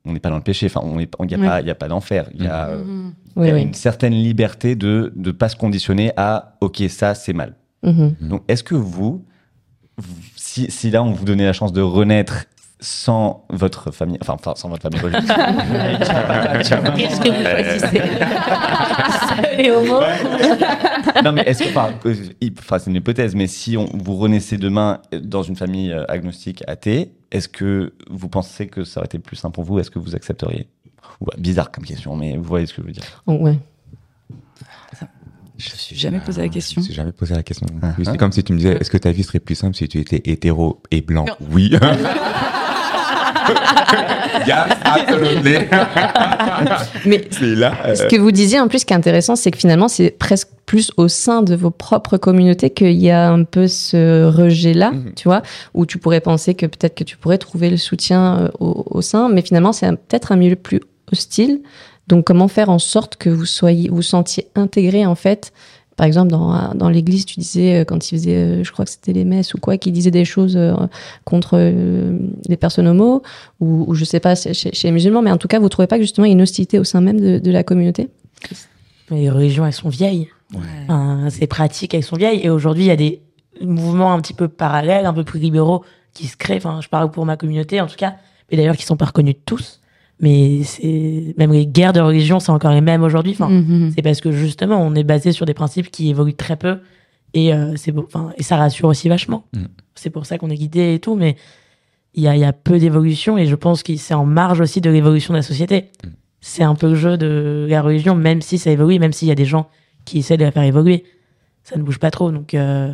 on 0.05 0.13
n'est 0.13 0.19
pas 0.19 0.29
dans 0.29 0.37
le 0.37 0.41
péché. 0.43 0.67
Enfin, 0.67 0.81
on 0.83 0.95
n'est 0.97 1.05
pas- 1.07 1.17
il 1.23 1.27
n'y 1.27 1.33
a, 1.35 1.37
Ouais. 1.39 1.47
pas- 1.47 1.61
il 1.61 1.67
y 1.67 1.71
a 1.71 1.75
pas 1.75 1.87
d'enfer. 1.87 2.29
Il 2.35 2.43
y 2.43 2.47
a, 2.47 2.67
euh, 2.69 2.83
il 3.35 3.41
oui, 3.41 3.47
y 3.47 3.51
a 3.51 3.53
oui. 3.55 3.61
une 3.63 3.73
certaine 3.73 4.13
liberté 4.13 4.75
de 4.75 5.11
ne 5.15 5.31
pas 5.31 5.49
se 5.49 5.55
conditionner 5.55 6.11
à, 6.17 6.55
ok, 6.61 6.83
ça, 6.89 7.15
c'est 7.15 7.33
mal. 7.33 7.53
Mhm. 7.83 8.15
Donc, 8.21 8.43
est-ce 8.47 8.63
que 8.63 8.75
vous, 8.75 9.23
vous- 9.97 10.15
si, 10.35 10.71
si 10.71 10.89
là, 10.89 11.03
on 11.03 11.11
vous 11.11 11.25
donnait 11.25 11.45
la 11.45 11.53
chance 11.53 11.73
de 11.73 11.81
renaître 11.81 12.45
sans 12.81 13.45
votre 13.49 13.91
famille, 13.91 14.17
enfin, 14.21 14.33
enfin, 14.33 14.53
sans 14.55 14.69
votre 14.69 14.83
famille 14.83 15.01
religieuse. 15.01 15.27
Qu'est-ce 16.95 17.19
que 17.19 17.29
vous 17.29 17.43
choisissez 17.43 18.01
Les 19.57 19.71
homos 19.71 20.01
non, 21.23 21.31
mais 21.33 21.41
est-ce 21.41 21.63
que, 21.63 21.69
enfin, 21.69 21.91
euh, 22.05 22.15
enfin, 22.59 22.79
c'est 22.79 22.89
une 22.89 22.95
hypothèse, 22.95 23.35
mais 23.35 23.47
si 23.47 23.75
on, 23.77 23.85
vous 23.93 24.15
renaissez 24.15 24.57
demain 24.57 25.01
dans 25.11 25.43
une 25.43 25.55
famille 25.55 25.91
euh, 25.91 26.05
agnostique 26.07 26.63
athée, 26.67 27.11
est-ce 27.31 27.49
que 27.49 27.93
vous 28.09 28.29
pensez 28.29 28.67
que 28.67 28.83
ça 28.83 28.99
aurait 28.99 29.07
été 29.07 29.19
plus 29.19 29.35
simple 29.35 29.55
pour 29.55 29.63
vous? 29.63 29.79
Est-ce 29.79 29.91
que 29.91 29.99
vous 29.99 30.15
accepteriez? 30.15 30.67
Ouais, 31.19 31.35
Bizarre 31.37 31.71
comme 31.71 31.83
question, 31.83 32.15
mais 32.15 32.37
vous 32.37 32.43
voyez 32.43 32.65
ce 32.65 32.73
que 32.73 32.81
je 32.81 32.87
veux 32.87 32.93
dire. 32.93 33.03
Oh, 33.27 33.33
ouais. 33.33 33.59
Je 35.57 35.71
me 35.71 35.75
suis 35.75 35.95
jamais 35.97 36.21
posé 36.21 36.41
la 36.41 36.47
question. 36.47 36.75
Je 36.75 36.79
me 36.79 36.85
suis 36.85 36.93
jamais 36.93 37.11
posé 37.11 37.35
la 37.35 37.43
question. 37.43 37.67
plus. 37.67 38.03
Ah. 38.07 38.11
C'est 38.11 38.17
comme 38.17 38.31
si 38.31 38.43
tu 38.43 38.53
me 38.53 38.57
disais, 38.57 38.77
est-ce 38.77 38.89
que 38.89 38.97
ta 38.97 39.11
vie 39.11 39.23
serait 39.23 39.41
plus 39.41 39.55
simple 39.55 39.75
si 39.75 39.89
tu 39.89 39.99
étais 39.99 40.21
hétéro 40.23 40.81
et 40.89 41.01
blanc? 41.01 41.25
Oui. 41.51 41.73
absolutely. 44.83 45.57
Mais 47.05 47.21
là. 47.41 47.73
euh, 47.85 47.95
ce 47.95 48.03
que 48.03 48.15
vous 48.17 48.31
disiez 48.31 48.59
en 48.59 48.67
plus, 48.67 48.79
ce 48.79 48.85
qui 48.85 48.93
est 48.93 48.97
intéressant, 48.97 49.35
c'est 49.35 49.51
que 49.51 49.57
finalement, 49.57 49.87
c'est 49.87 50.11
presque 50.11 50.49
plus 50.65 50.91
au 50.97 51.07
sein 51.07 51.41
de 51.41 51.55
vos 51.55 51.71
propres 51.71 52.17
communautés 52.17 52.69
qu'il 52.69 52.91
y 52.93 53.09
a 53.09 53.29
un 53.31 53.43
peu 53.43 53.67
ce 53.67 54.25
rejet-là, 54.25 54.91
Mhm. 54.91 55.13
tu 55.15 55.27
vois, 55.27 55.41
où 55.73 55.85
tu 55.85 55.97
pourrais 55.97 56.21
penser 56.21 56.53
que 56.53 56.65
peut-être 56.65 56.95
que 56.95 57.03
tu 57.03 57.17
pourrais 57.17 57.37
trouver 57.39 57.69
le 57.69 57.77
soutien 57.77 58.39
euh, 58.41 58.49
au, 58.59 58.85
au 58.89 59.01
sein, 59.01 59.29
mais 59.29 59.41
finalement, 59.41 59.73
c'est 59.73 59.87
peut-être 59.89 60.31
un 60.31 60.35
milieu 60.35 60.55
plus 60.55 60.81
hostile. 61.11 61.61
Donc, 62.07 62.25
comment 62.25 62.47
faire 62.47 62.69
en 62.69 62.79
sorte 62.79 63.15
que 63.17 63.29
vous 63.29 63.45
soyez, 63.45 63.89
vous 63.89 64.01
sentiez 64.01 64.47
intégré 64.55 65.05
en 65.05 65.15
fait 65.15 65.51
par 65.99 66.07
exemple, 66.07 66.31
dans, 66.31 66.73
dans 66.75 66.87
l'église, 66.87 67.25
tu 67.25 67.41
disais, 67.41 67.81
euh, 67.81 67.83
quand 67.83 68.09
ils 68.09 68.17
faisaient, 68.17 68.37
euh, 68.37 68.63
je 68.63 68.71
crois 68.71 68.85
que 68.85 68.91
c'était 68.91 69.11
les 69.11 69.25
messes 69.25 69.53
ou 69.53 69.57
quoi, 69.57 69.77
qui 69.77 69.91
disaient 69.91 70.11
des 70.11 70.23
choses 70.23 70.55
euh, 70.55 70.73
contre 71.25 71.57
les 72.47 72.55
personnes 72.55 72.87
homo, 72.87 73.21
ou, 73.59 73.83
ou 73.85 73.95
je 73.95 74.05
sais 74.05 74.21
pas, 74.21 74.33
chez, 74.33 74.53
chez 74.53 74.87
les 74.87 74.93
musulmans, 74.93 75.21
mais 75.21 75.29
en 75.29 75.35
tout 75.35 75.49
cas, 75.49 75.59
vous 75.59 75.67
trouvez 75.67 75.87
pas 75.87 75.97
que 75.97 76.03
justement 76.03 76.23
il 76.23 76.29
y 76.29 76.31
a 76.31 76.35
une 76.35 76.41
hostilité 76.41 76.79
au 76.79 76.85
sein 76.85 77.01
même 77.01 77.19
de, 77.19 77.39
de 77.39 77.51
la 77.51 77.65
communauté? 77.65 78.07
Les 79.11 79.29
religions, 79.29 79.65
elles 79.65 79.73
sont 79.73 79.89
vieilles. 79.89 80.29
Enfin, 80.85 81.27
ces 81.29 81.47
pratiques, 81.47 81.93
elles 81.93 82.03
sont 82.03 82.15
vieilles. 82.15 82.39
Et 82.45 82.49
aujourd'hui, 82.49 82.83
il 82.83 82.87
y 82.87 82.91
a 82.91 82.95
des 82.95 83.21
mouvements 83.61 84.13
un 84.13 84.21
petit 84.21 84.33
peu 84.33 84.47
parallèles, 84.47 85.05
un 85.05 85.13
peu 85.13 85.25
plus 85.25 85.41
libéraux 85.41 85.83
qui 86.13 86.27
se 86.27 86.37
créent. 86.37 86.55
Enfin, 86.55 86.79
je 86.81 86.87
parle 86.87 87.11
pour 87.11 87.25
ma 87.25 87.35
communauté, 87.35 87.81
en 87.81 87.87
tout 87.87 87.97
cas. 87.97 88.15
Mais 88.49 88.55
d'ailleurs, 88.55 88.77
qui 88.77 88.85
sont 88.85 88.95
pas 88.95 89.07
reconnus 89.07 89.35
de 89.35 89.41
tous. 89.45 89.78
Mais 90.21 90.63
c'est, 90.63 91.33
même 91.37 91.53
les 91.53 91.65
guerres 91.65 91.93
de 91.93 92.01
religion, 92.01 92.39
c'est 92.39 92.51
encore 92.51 92.71
les 92.71 92.81
mêmes 92.81 93.03
aujourd'hui. 93.03 93.31
Enfin, 93.33 93.49
Mhm. 93.49 93.91
c'est 93.95 94.01
parce 94.01 94.19
que 94.19 94.31
justement, 94.31 94.81
on 94.81 94.93
est 94.95 95.03
basé 95.05 95.31
sur 95.31 95.45
des 95.45 95.53
principes 95.53 95.89
qui 95.91 96.09
évoluent 96.09 96.33
très 96.35 96.57
peu. 96.57 96.79
Et, 97.33 97.53
euh, 97.53 97.73
c'est 97.77 97.95
enfin, 97.97 98.33
et 98.37 98.43
ça 98.43 98.57
rassure 98.57 98.87
aussi 98.89 99.07
vachement. 99.07 99.45
Mm. 99.53 99.65
C'est 99.95 100.09
pour 100.09 100.25
ça 100.25 100.37
qu'on 100.37 100.49
est 100.49 100.55
guidé 100.55 100.95
et 100.95 100.99
tout. 100.99 101.15
Mais 101.15 101.35
il 102.15 102.23
y 102.23 102.27
a, 102.27 102.35
il 102.35 102.41
y 102.41 102.43
a 102.45 102.51
peu 102.53 102.79
d'évolution. 102.79 103.37
Et 103.37 103.45
je 103.45 103.55
pense 103.55 103.81
que 103.83 103.95
c'est 103.95 104.13
en 104.15 104.25
marge 104.25 104.59
aussi 104.61 104.81
de 104.81 104.89
l'évolution 104.89 105.33
de 105.33 105.37
la 105.39 105.43
société. 105.43 105.85
C'est 106.41 106.63
un 106.63 106.73
peu 106.75 106.87
le 106.89 106.95
jeu 106.95 107.17
de 107.17 107.67
la 107.69 107.81
religion, 107.81 108.15
même 108.15 108.41
si 108.41 108.57
ça 108.57 108.71
évolue, 108.71 108.97
même 108.99 109.13
s'il 109.13 109.27
y 109.27 109.31
a 109.31 109.35
des 109.35 109.45
gens 109.45 109.69
qui 110.05 110.19
essaient 110.19 110.37
de 110.37 110.43
la 110.43 110.51
faire 110.51 110.63
évoluer. 110.63 111.03
Ça 111.63 111.77
ne 111.77 111.83
bouge 111.83 111.99
pas 111.99 112.09
trop. 112.11 112.31
Donc, 112.31 112.53
euh, 112.55 112.91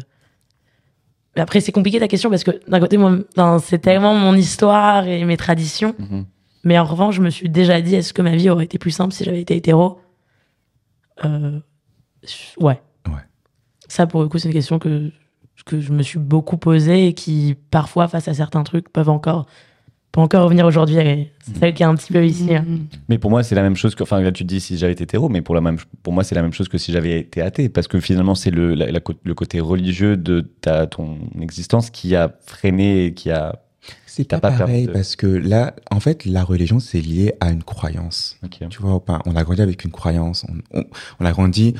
mais 1.35 1.41
après, 1.41 1.59
c'est 1.61 1.71
compliqué 1.71 1.99
ta 1.99 2.07
question 2.07 2.29
parce 2.29 2.43
que 2.43 2.51
d'un 2.69 2.79
côté, 2.79 2.97
c'est 3.63 3.79
tellement 3.79 4.13
mon 4.15 4.35
histoire 4.35 5.07
et 5.07 5.23
mes 5.25 5.37
traditions. 5.37 5.95
Mhm. 5.97 6.25
Mais 6.65 6.77
en 6.77 6.83
revanche, 6.83 7.15
je 7.15 7.21
me 7.21 7.29
suis 7.29 7.47
déjà 7.47 7.79
dit, 7.79 7.95
est-ce 7.95 8.11
que 8.13 8.21
ma 8.21 8.35
vie 8.35 8.49
aurait 8.49 8.65
été 8.65 8.77
plus 8.77 8.91
simple 8.91 9.13
si 9.13 9.23
j'avais 9.23 9.39
été 9.41 9.55
hétéro? 9.55 9.99
Euh, 11.23 11.59
Ouais. 12.59 12.81
Ouais. 13.07 13.13
Ça, 13.87 14.07
pour 14.07 14.21
le 14.23 14.27
coup, 14.27 14.39
c'est 14.39 14.47
une 14.47 14.53
question 14.53 14.79
que, 14.79 15.11
que 15.65 15.79
je 15.79 15.91
me 15.93 16.01
suis 16.01 16.17
beaucoup 16.19 16.57
posée 16.57 17.07
et 17.07 17.13
qui, 17.13 17.55
parfois, 17.69 18.07
face 18.07 18.27
à 18.27 18.33
certains 18.33 18.63
trucs, 18.63 18.89
peuvent 18.89 19.09
encore 19.09 19.45
peut 20.11 20.21
encore 20.21 20.45
revenir 20.45 20.65
aujourd'hui. 20.65 20.95
C'est 21.43 21.57
celle 21.59 21.73
qui 21.73 21.83
est 21.83 21.85
un 21.85 21.93
petit 21.93 22.13
peu 22.13 22.25
ici. 22.25 22.55
hein. 22.55 22.63
Mhm. 22.65 22.87
Mais 23.09 23.17
pour 23.19 23.29
moi, 23.29 23.43
c'est 23.43 23.53
la 23.53 23.61
même 23.61 23.75
chose 23.75 23.93
que. 23.95 24.01
Enfin, 24.03 24.21
là, 24.21 24.31
tu 24.31 24.43
te 24.43 24.47
dis 24.47 24.59
si 24.61 24.77
j'avais 24.77 24.93
été 24.93 25.03
hétéro, 25.03 25.27
mais 25.29 25.41
pour, 25.41 25.53
la 25.55 25.61
même, 25.61 25.77
pour 26.03 26.13
moi, 26.13 26.23
c'est 26.23 26.35
la 26.35 26.41
même 26.41 26.53
chose 26.53 26.69
que 26.69 26.77
si 26.77 26.91
j'avais 26.93 27.19
été 27.19 27.41
athée. 27.41 27.67
Parce 27.69 27.87
que 27.87 27.99
finalement, 27.99 28.33
c'est 28.33 28.49
le, 28.49 28.73
la- 28.75 28.89
la 28.91 28.99
cô- 29.01 29.13
le 29.23 29.33
côté 29.35 29.59
religieux 29.59 30.15
de 30.17 30.39
ta, 30.61 30.87
ton 30.87 31.17
existence 31.41 31.89
qui 31.91 32.15
a 32.15 32.33
freiné 32.45 33.05
et 33.07 33.13
qui 33.13 33.29
a. 33.29 33.59
C'est 34.05 34.27
pas, 34.27 34.39
pareil 34.39 34.85
de- 34.87 34.91
parce 34.93 35.15
que 35.15 35.27
là, 35.27 35.75
en 35.91 35.99
fait, 35.99 36.25
la 36.25 36.43
religion, 36.43 36.79
c'est 36.79 37.01
lié 37.01 37.33
à 37.41 37.51
une 37.51 37.63
croyance. 37.63 38.37
Tu 38.69 38.81
vois, 38.81 38.95
ou 38.95 38.99
pas? 38.99 39.21
On 39.25 39.35
a 39.35 39.43
grandi 39.43 39.61
avec 39.61 39.83
une 39.83 39.91
croyance. 39.91 40.45
On, 40.73 40.79
on- 40.79 40.85
on 41.19 41.25
a 41.25 41.31
grandi 41.31 41.73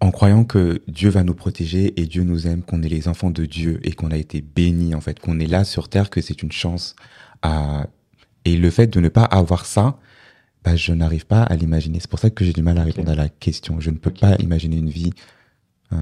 en 0.00 0.10
croyant 0.10 0.44
que 0.44 0.82
Dieu 0.88 1.10
va 1.10 1.22
nous 1.24 1.34
protéger 1.34 1.98
et 2.00 2.06
Dieu 2.06 2.24
nous 2.24 2.46
aime, 2.46 2.62
qu'on 2.62 2.82
est 2.82 2.88
les 2.88 3.06
enfants 3.08 3.30
de 3.30 3.44
Dieu 3.46 3.80
et 3.84 3.92
qu'on 3.92 4.10
a 4.10 4.16
été 4.16 4.40
bénis, 4.40 4.94
en 4.94 5.00
fait, 5.00 5.18
qu'on 5.20 5.38
est 5.38 5.46
là 5.46 5.64
sur 5.64 5.88
terre, 5.88 6.08
que 6.10 6.20
c'est 6.20 6.42
une 6.42 6.52
chance. 6.52 6.96
À... 7.42 7.86
Et 8.46 8.56
le 8.56 8.70
fait 8.70 8.86
de 8.86 9.00
ne 9.00 9.08
pas 9.08 9.24
avoir 9.24 9.64
ça, 9.66 9.98
bah, 10.64 10.76
je 10.76 10.92
n'arrive 10.92 11.26
pas 11.26 11.42
à 11.42 11.54
l'imaginer. 11.56 11.98
C'est 12.00 12.10
pour 12.10 12.18
ça 12.18 12.30
que 12.30 12.44
j'ai 12.44 12.52
du 12.54 12.62
mal 12.62 12.78
à 12.78 12.84
répondre 12.84 13.10
à 13.10 13.14
la 13.14 13.28
question. 13.28 13.80
Je 13.80 13.90
ne 13.90 13.96
peux 13.96 14.10
pas 14.10 14.36
imaginer 14.36 14.76
une 14.78 14.88
vie 14.90 15.10
euh, 15.92 15.96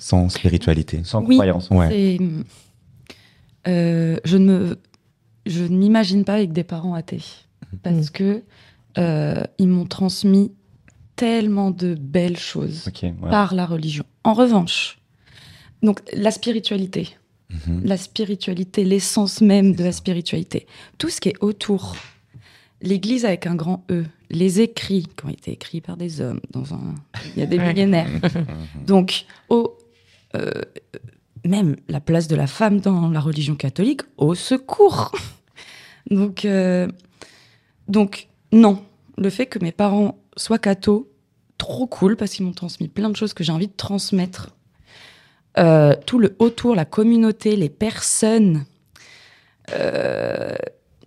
sans 0.00 0.28
spiritualité. 0.28 1.02
Sans 1.04 1.22
Oui. 1.24 1.36
croyance. 1.36 1.70
Ouais. 1.70 2.18
Euh, 3.68 4.18
je 4.24 4.36
ne 4.36 4.44
me, 4.46 4.78
je 5.46 5.64
ne 5.64 5.76
m'imagine 5.76 6.24
pas 6.24 6.34
avec 6.34 6.52
des 6.52 6.64
parents 6.64 6.94
athées 6.94 7.22
parce 7.82 8.10
que 8.10 8.42
euh, 8.98 9.42
ils 9.58 9.68
m'ont 9.68 9.86
transmis 9.86 10.52
tellement 11.16 11.70
de 11.70 11.94
belles 11.94 12.38
choses 12.38 12.90
ouais. 13.02 13.14
par 13.30 13.54
la 13.54 13.66
religion. 13.66 14.04
En 14.24 14.34
revanche, 14.34 14.98
donc 15.82 16.00
la 16.12 16.30
spiritualité, 16.30 17.16
Mhm. 17.66 17.82
la 17.84 17.96
spiritualité, 17.96 18.84
l'essence 18.84 19.40
même 19.40 19.74
de 19.74 19.84
la 19.84 19.92
spiritualité, 19.92 20.66
tout 20.98 21.10
ce 21.10 21.20
qui 21.20 21.28
est 21.30 21.36
autour, 21.42 21.96
l'Église 22.80 23.24
avec 23.24 23.46
un 23.46 23.54
grand 23.54 23.84
E, 23.90 24.04
les 24.30 24.60
écrits 24.60 25.06
qui 25.16 25.26
ont 25.26 25.28
été 25.28 25.52
écrits 25.52 25.80
par 25.80 25.96
des 25.96 26.20
hommes 26.20 26.40
dans 26.50 26.74
un, 26.74 26.94
il 27.36 27.40
y 27.40 27.42
a 27.42 27.46
des 27.46 27.58
millénaires. 27.58 28.08
Donc, 28.86 29.26
au, 29.50 29.76
euh, 30.34 30.50
même 31.44 31.76
la 31.88 32.00
place 32.00 32.28
de 32.28 32.36
la 32.36 32.46
femme 32.46 32.80
dans 32.80 33.10
la 33.10 33.20
religion 33.20 33.54
catholique, 33.54 34.02
au 34.16 34.34
secours. 34.34 35.12
donc, 36.10 36.44
euh, 36.44 36.88
donc, 37.88 38.28
non. 38.52 38.82
Le 39.18 39.30
fait 39.30 39.46
que 39.46 39.58
mes 39.58 39.72
parents 39.72 40.18
soient 40.36 40.58
cathos, 40.58 41.08
trop 41.58 41.86
cool 41.86 42.16
parce 42.16 42.32
qu'ils 42.32 42.44
m'ont 42.44 42.52
transmis 42.52 42.88
plein 42.88 43.10
de 43.10 43.16
choses 43.16 43.34
que 43.34 43.44
j'ai 43.44 43.52
envie 43.52 43.68
de 43.68 43.76
transmettre. 43.76 44.50
Euh, 45.58 45.94
tout 46.06 46.18
le 46.18 46.34
autour, 46.38 46.74
la 46.74 46.84
communauté, 46.84 47.56
les 47.56 47.68
personnes. 47.68 48.64
Euh, 49.72 50.56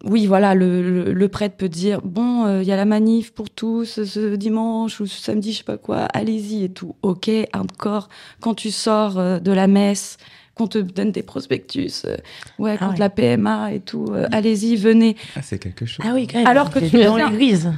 oui, 0.05 0.25
voilà, 0.27 0.55
le, 0.55 0.81
le- 1.05 1.13
le 1.13 1.27
prêtre 1.29 1.57
peut 1.57 1.67
dire 1.69 2.01
bon, 2.03 2.45
euh, 2.45 2.61
il 2.61 2.67
y 2.67 2.71
a 2.71 2.75
la 2.75 2.85
manif 2.85 3.31
pour 3.33 3.49
tous 3.49 4.03
ce 4.03 4.35
dimanche 4.35 4.99
ou 5.01 5.05
ce 5.07 5.19
samedi, 5.21 5.51
je 5.51 5.57
sais 5.57 5.63
pas 5.63 5.77
quoi, 5.77 6.01
allez-y 6.13 6.63
et 6.63 6.69
tout. 6.69 6.95
Ok, 7.01 7.29
hardcore. 7.51 8.07
Quand 8.39 8.53
tu 8.53 8.71
sors 8.71 9.17
euh, 9.17 9.39
de 9.39 9.51
la 9.51 9.67
messe, 9.67 10.17
qu'on 10.53 10.67
te 10.67 10.77
donne 10.77 11.11
des 11.11 11.23
prospectus, 11.23 12.03
euh, 12.05 12.15
ouais, 12.59 12.75
Ah 12.75 12.77
contre 12.77 12.91
ouais. 12.93 12.99
la 12.99 13.09
PMA 13.09 13.73
et 13.73 13.79
tout, 13.81 14.05
euh, 14.11 14.27
allez-y, 14.31 14.77
venez. 14.77 15.17
Ah, 15.35 15.41
c'est 15.41 15.59
quelque 15.59 15.85
chose. 15.85 16.05
Ah 16.07 16.13
oui, 16.13 16.27
quand 16.27 16.37
même. 16.37 16.47
Alors 16.47 16.69
que 16.69 16.79
tu 16.79 17.03
dans 17.03 17.15
viens- 17.17 17.29
l'église. 17.29 17.71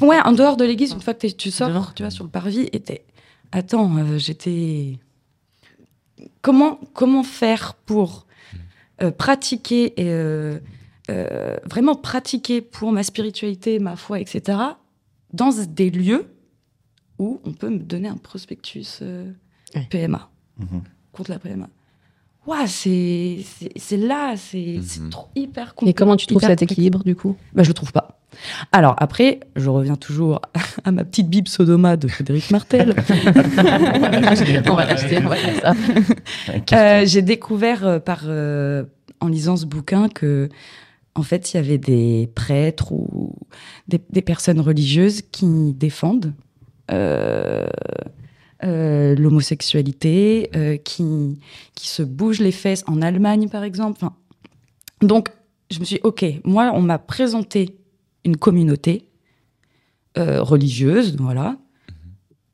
Ouais, 0.00 0.18
en 0.24 0.32
dehors 0.32 0.56
de 0.56 0.64
l'église, 0.64 0.92
une 0.92 1.00
fois 1.00 1.14
que 1.14 1.26
tu 1.28 1.50
sors, 1.52 1.68
Devant. 1.68 1.86
tu 1.94 2.02
vas 2.02 2.10
sur 2.10 2.24
le 2.24 2.30
parvis 2.30 2.68
et 2.72 2.80
t'es. 2.80 3.04
Attends, 3.52 3.96
euh, 3.98 4.18
j'étais. 4.18 4.98
Comment, 6.42 6.80
comment 6.94 7.22
faire 7.22 7.74
pour 7.86 8.26
euh, 9.02 9.10
pratiquer 9.10 9.92
et 10.00 10.10
euh, 11.10 11.56
vraiment 11.64 11.94
pratiquer 11.94 12.60
pour 12.60 12.92
ma 12.92 13.02
spiritualité, 13.02 13.78
ma 13.78 13.96
foi, 13.96 14.20
etc., 14.20 14.58
dans 15.32 15.50
des 15.68 15.90
lieux 15.90 16.26
où 17.18 17.40
on 17.44 17.52
peut 17.52 17.68
me 17.70 17.78
donner 17.78 18.08
un 18.08 18.16
prospectus 18.16 19.00
euh. 19.02 19.30
PMA, 19.90 20.28
Mhm. 20.58 20.82
contre 21.12 21.30
la 21.30 21.38
PMA. 21.38 21.68
Ouah, 22.46 22.66
c'est 22.68 23.38
là, 23.92 24.34
c'est 24.36 24.78
c'est 24.82 25.10
trop 25.10 25.28
hyper 25.34 25.68
Et 25.68 25.74
compliqué. 25.74 25.94
comment 25.94 26.16
tu 26.16 26.26
trouves 26.26 26.40
cet 26.42 26.62
équilibre 26.62 27.02
du 27.02 27.16
coup? 27.16 27.36
Bah, 27.52 27.64
je 27.64 27.68
le 27.68 27.74
trouve 27.74 27.90
pas. 27.92 28.20
Alors 28.70 28.94
après, 28.98 29.40
je 29.56 29.68
reviens 29.68 29.96
toujours 29.96 30.40
à 30.84 30.92
ma 30.92 31.04
petite 31.04 31.28
Bible 31.28 31.48
Sodoma 31.48 31.96
de 31.96 32.06
Frédéric 32.06 32.50
Martel. 32.52 32.94
On 33.58 34.74
va 34.74 34.84
l'acheter, 34.86 35.18
on 35.18 35.28
va 35.28 35.36
faire 35.36 35.60
ça. 35.60 35.74
Euh, 36.76 37.06
J'ai 37.06 37.22
découvert 37.22 37.84
euh, 37.86 37.98
par 37.98 38.20
euh, 38.26 38.84
en 39.20 39.28
lisant 39.28 39.56
ce 39.56 39.66
bouquin 39.66 40.08
que 40.08 40.48
en 41.16 41.22
fait 41.22 41.52
il 41.52 41.56
y 41.56 41.60
avait 41.60 41.78
des 41.78 42.30
prêtres 42.34 42.92
ou 42.92 43.34
des, 43.88 44.00
des 44.10 44.22
personnes 44.22 44.60
religieuses 44.60 45.22
qui 45.22 45.72
défendent 45.72 46.34
euh, 46.92 47.66
euh, 48.64 49.14
l'homosexualité, 49.16 50.50
euh, 50.56 50.76
qui 50.76 51.38
qui 51.74 51.88
se 51.88 52.02
bougent 52.02 52.40
les 52.40 52.52
fesses 52.52 52.84
en 52.86 53.02
Allemagne 53.02 53.48
par 53.48 53.64
exemple. 53.64 53.98
Enfin, 54.00 54.14
donc 55.02 55.28
je 55.70 55.80
me 55.80 55.84
suis 55.84 55.96
dit, 55.96 56.00
ok, 56.04 56.24
moi 56.44 56.70
on 56.74 56.80
m'a 56.80 56.98
présenté 56.98 57.76
une 58.24 58.36
communauté 58.36 59.08
religieuse, 60.16 61.14
voilà. 61.18 61.58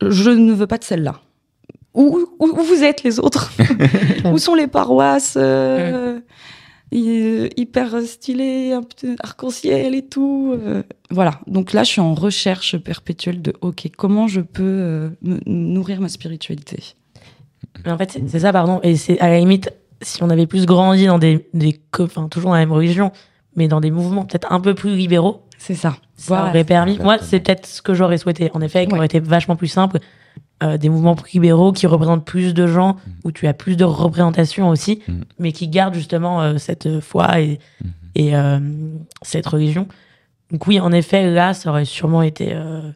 Je 0.04 0.30
ne 0.30 0.52
veux 0.52 0.66
pas 0.66 0.78
de 0.78 0.84
celle-là. 0.84 1.20
Où, 1.94 2.26
où, 2.40 2.46
où 2.46 2.62
vous 2.64 2.82
êtes 2.82 3.04
les 3.04 3.20
autres? 3.20 3.52
Où 4.32 4.38
sont 4.38 4.56
les 4.56 4.66
paroisses 4.66 5.38
hyper 6.96 8.00
stylées, 8.02 8.72
un 8.72 8.82
peu 8.82 9.16
arc-en-ciel 9.20 9.94
et 9.94 10.02
tout 10.06 10.54
euh, 10.54 10.82
Voilà. 11.10 11.40
Donc 11.46 11.72
là, 11.72 11.84
je 11.84 11.90
suis 11.90 12.00
en 12.00 12.14
recherche 12.14 12.76
perpétuelle 12.78 13.40
de 13.42 13.52
OK, 13.60 13.88
comment 13.96 14.28
je 14.28 14.40
peux 14.40 14.62
euh, 14.62 15.08
nourrir 15.46 16.00
ma 16.00 16.08
spiritualité? 16.08 16.82
Mais 17.84 17.92
en 17.92 17.98
fait, 17.98 18.18
c'est- 18.28 18.38
ça, 18.38 18.52
pardon. 18.52 18.80
Et 18.82 18.96
c'est 18.96 19.18
à 19.20 19.28
la 19.28 19.38
limite, 19.38 19.72
si 20.02 20.22
on 20.22 20.30
avait 20.30 20.46
plus 20.46 20.66
grandi 20.66 21.06
dans 21.06 21.18
des, 21.18 21.48
des 21.54 21.80
enfin, 21.98 22.28
toujours 22.28 22.50
dans 22.50 22.54
la 22.56 22.60
même 22.60 22.72
religion, 22.72 23.12
mais 23.56 23.68
dans 23.68 23.80
des 23.80 23.90
mouvements 23.90 24.24
peut-être 24.24 24.52
un 24.52 24.60
peu 24.60 24.74
plus 24.74 24.94
libéraux, 24.96 25.42
C'est 25.58 25.74
ça. 25.74 25.96
ça 26.16 26.34
Voilà. 26.34 26.48
aurait 26.50 26.64
permis. 26.64 26.98
Moi, 26.98 27.18
c'est 27.20 27.40
peut-être 27.40 27.66
ce 27.66 27.82
que 27.82 27.94
j'aurais 27.94 28.18
souhaité. 28.18 28.50
En 28.54 28.60
effet, 28.60 28.84
qui 28.86 28.92
Ouais. 28.92 28.98
aurait 28.98 29.06
été 29.06 29.20
vachement 29.20 29.56
plus 29.56 29.68
simple. 29.68 29.98
Euh, 30.62 30.78
des 30.78 30.88
mouvements 30.88 31.16
libéraux 31.34 31.72
qui 31.72 31.88
représentent 31.88 32.24
plus 32.24 32.54
de 32.54 32.68
gens, 32.68 32.96
où 33.24 33.32
tu 33.32 33.48
as 33.48 33.52
plus 33.52 33.76
de 33.76 33.82
représentation 33.84 34.68
aussi, 34.68 35.00
Mm. 35.08 35.12
mais 35.40 35.50
qui 35.50 35.66
gardent 35.66 35.94
justement 35.94 36.40
euh, 36.40 36.56
cette 36.56 37.00
foi 37.00 37.40
et, 37.40 37.58
et 38.14 38.36
euh, 38.36 38.60
cette 39.22 39.46
religion. 39.48 39.88
Donc 40.52 40.68
oui, 40.68 40.78
en 40.78 40.92
effet, 40.92 41.28
là, 41.28 41.52
ça 41.52 41.70
aurait 41.70 41.84
sûrement 41.84 42.22
été 42.22 42.50
euh, 42.52 42.92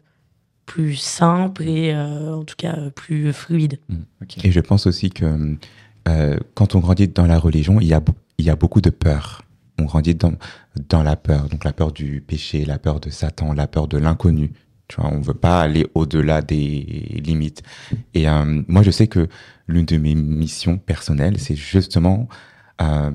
plus 0.65 0.95
simple 0.95 1.63
et 1.63 1.91
euh, 1.93 2.35
en 2.35 2.43
tout 2.45 2.55
cas 2.57 2.77
plus 2.95 3.33
fluide. 3.33 3.79
Et 4.45 4.51
je 4.51 4.59
pense 4.61 4.87
aussi 4.87 5.09
que 5.09 5.57
euh, 6.07 6.37
quand 6.53 6.73
on 6.75 6.79
grandit 6.79 7.09
dans 7.09 7.25
la 7.25 7.37
religion, 7.37 7.81
il 7.81 7.87
y 7.87 7.93
a, 7.93 8.01
il 8.37 8.45
y 8.45 8.49
a 8.49 8.55
beaucoup 8.55 8.79
de 8.79 8.91
peur. 8.91 9.41
On 9.77 9.83
grandit 9.83 10.15
dans, 10.15 10.31
dans 10.87 11.03
la 11.03 11.17
peur, 11.17 11.49
donc 11.49 11.65
la 11.65 11.73
peur 11.73 11.91
du 11.91 12.21
péché, 12.25 12.63
la 12.63 12.79
peur 12.79 13.01
de 13.01 13.09
Satan, 13.09 13.51
la 13.51 13.67
peur 13.67 13.89
de 13.89 13.97
l'inconnu. 13.97 14.53
Tu 14.87 15.01
vois, 15.01 15.11
on 15.11 15.19
veut 15.19 15.33
pas 15.33 15.61
aller 15.61 15.85
au-delà 15.95 16.41
des 16.41 17.21
limites. 17.23 17.61
Et 18.13 18.29
euh, 18.29 18.63
moi, 18.67 18.83
je 18.83 18.91
sais 18.91 19.07
que 19.07 19.27
l'une 19.67 19.85
de 19.85 19.97
mes 19.97 20.15
missions 20.15 20.77
personnelles, 20.77 21.39
c'est 21.39 21.55
justement 21.55 22.29
euh, 22.81 23.11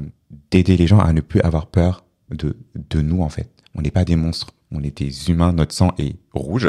d'aider 0.51 0.77
les 0.77 0.87
gens 0.87 0.99
à 0.99 1.13
ne 1.13 1.21
plus 1.21 1.41
avoir 1.41 1.67
peur 1.67 2.05
de, 2.31 2.57
de 2.91 3.01
nous, 3.01 3.23
en 3.23 3.29
fait. 3.29 3.49
On 3.75 3.81
n'est 3.81 3.91
pas 3.91 4.05
des 4.05 4.17
monstres, 4.17 4.53
on 4.71 4.83
est 4.83 4.99
des 4.99 5.31
humains, 5.31 5.53
notre 5.53 5.75
sang 5.75 5.93
est 5.99 6.17
rouge. 6.35 6.69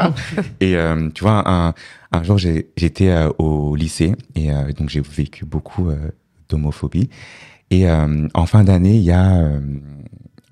et 0.60 0.76
euh, 0.76 1.08
tu 1.14 1.24
vois, 1.24 1.42
un, 1.50 1.74
un 2.12 2.22
jour, 2.22 2.38
j'étais 2.38 3.08
euh, 3.08 3.30
au 3.38 3.76
lycée 3.76 4.14
et 4.34 4.52
euh, 4.52 4.72
donc 4.72 4.90
j'ai 4.90 5.00
vécu 5.00 5.44
beaucoup 5.46 5.88
euh, 5.88 6.10
d'homophobie. 6.48 7.08
Et 7.70 7.88
euh, 7.88 8.28
en 8.34 8.46
fin 8.46 8.62
d'année, 8.62 8.96
il 8.96 9.02
y 9.02 9.10
a 9.10 9.36
euh, 9.36 9.60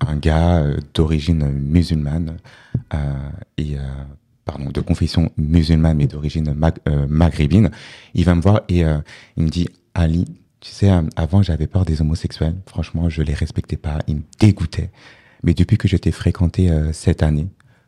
un 0.09 0.17
gars 0.17 0.57
euh, 0.57 0.77
d'origine 0.93 1.49
musulmane 1.51 2.37
euh, 2.93 3.29
et 3.57 3.77
euh, 3.77 3.81
pardon 4.45 4.69
de 4.69 4.81
confession 4.81 5.31
musulmane 5.37 5.97
mais 5.97 6.07
d'origine 6.07 6.53
mag- 6.53 6.79
maghrébine. 7.07 7.71
Il 8.13 8.25
va 8.25 8.35
me 8.35 8.41
voir 8.41 8.61
et 8.69 8.81
il 9.37 9.43
me 9.43 9.49
dit 9.49 9.69
Ali, 9.93 10.25
tu 10.59 10.71
sais, 10.71 10.89
avant 11.15 11.41
j'avais 11.41 11.67
peur 11.67 11.85
des 11.85 12.01
homosexuels. 12.01 12.55
Franchement, 12.67 13.09
je 13.09 13.21
les 13.21 13.33
respectais 13.33 13.77
pas, 13.77 13.99
ils 14.07 14.17
me 14.17 14.21
dégoûtaient. 14.39 14.91
Mais 15.43 15.53
depuis 15.53 15.77
que 15.77 15.87
je 15.87 15.97
t'ai 15.97 16.11
fréquenté 16.11 16.71
cette 16.93 17.23
année, 17.23 17.47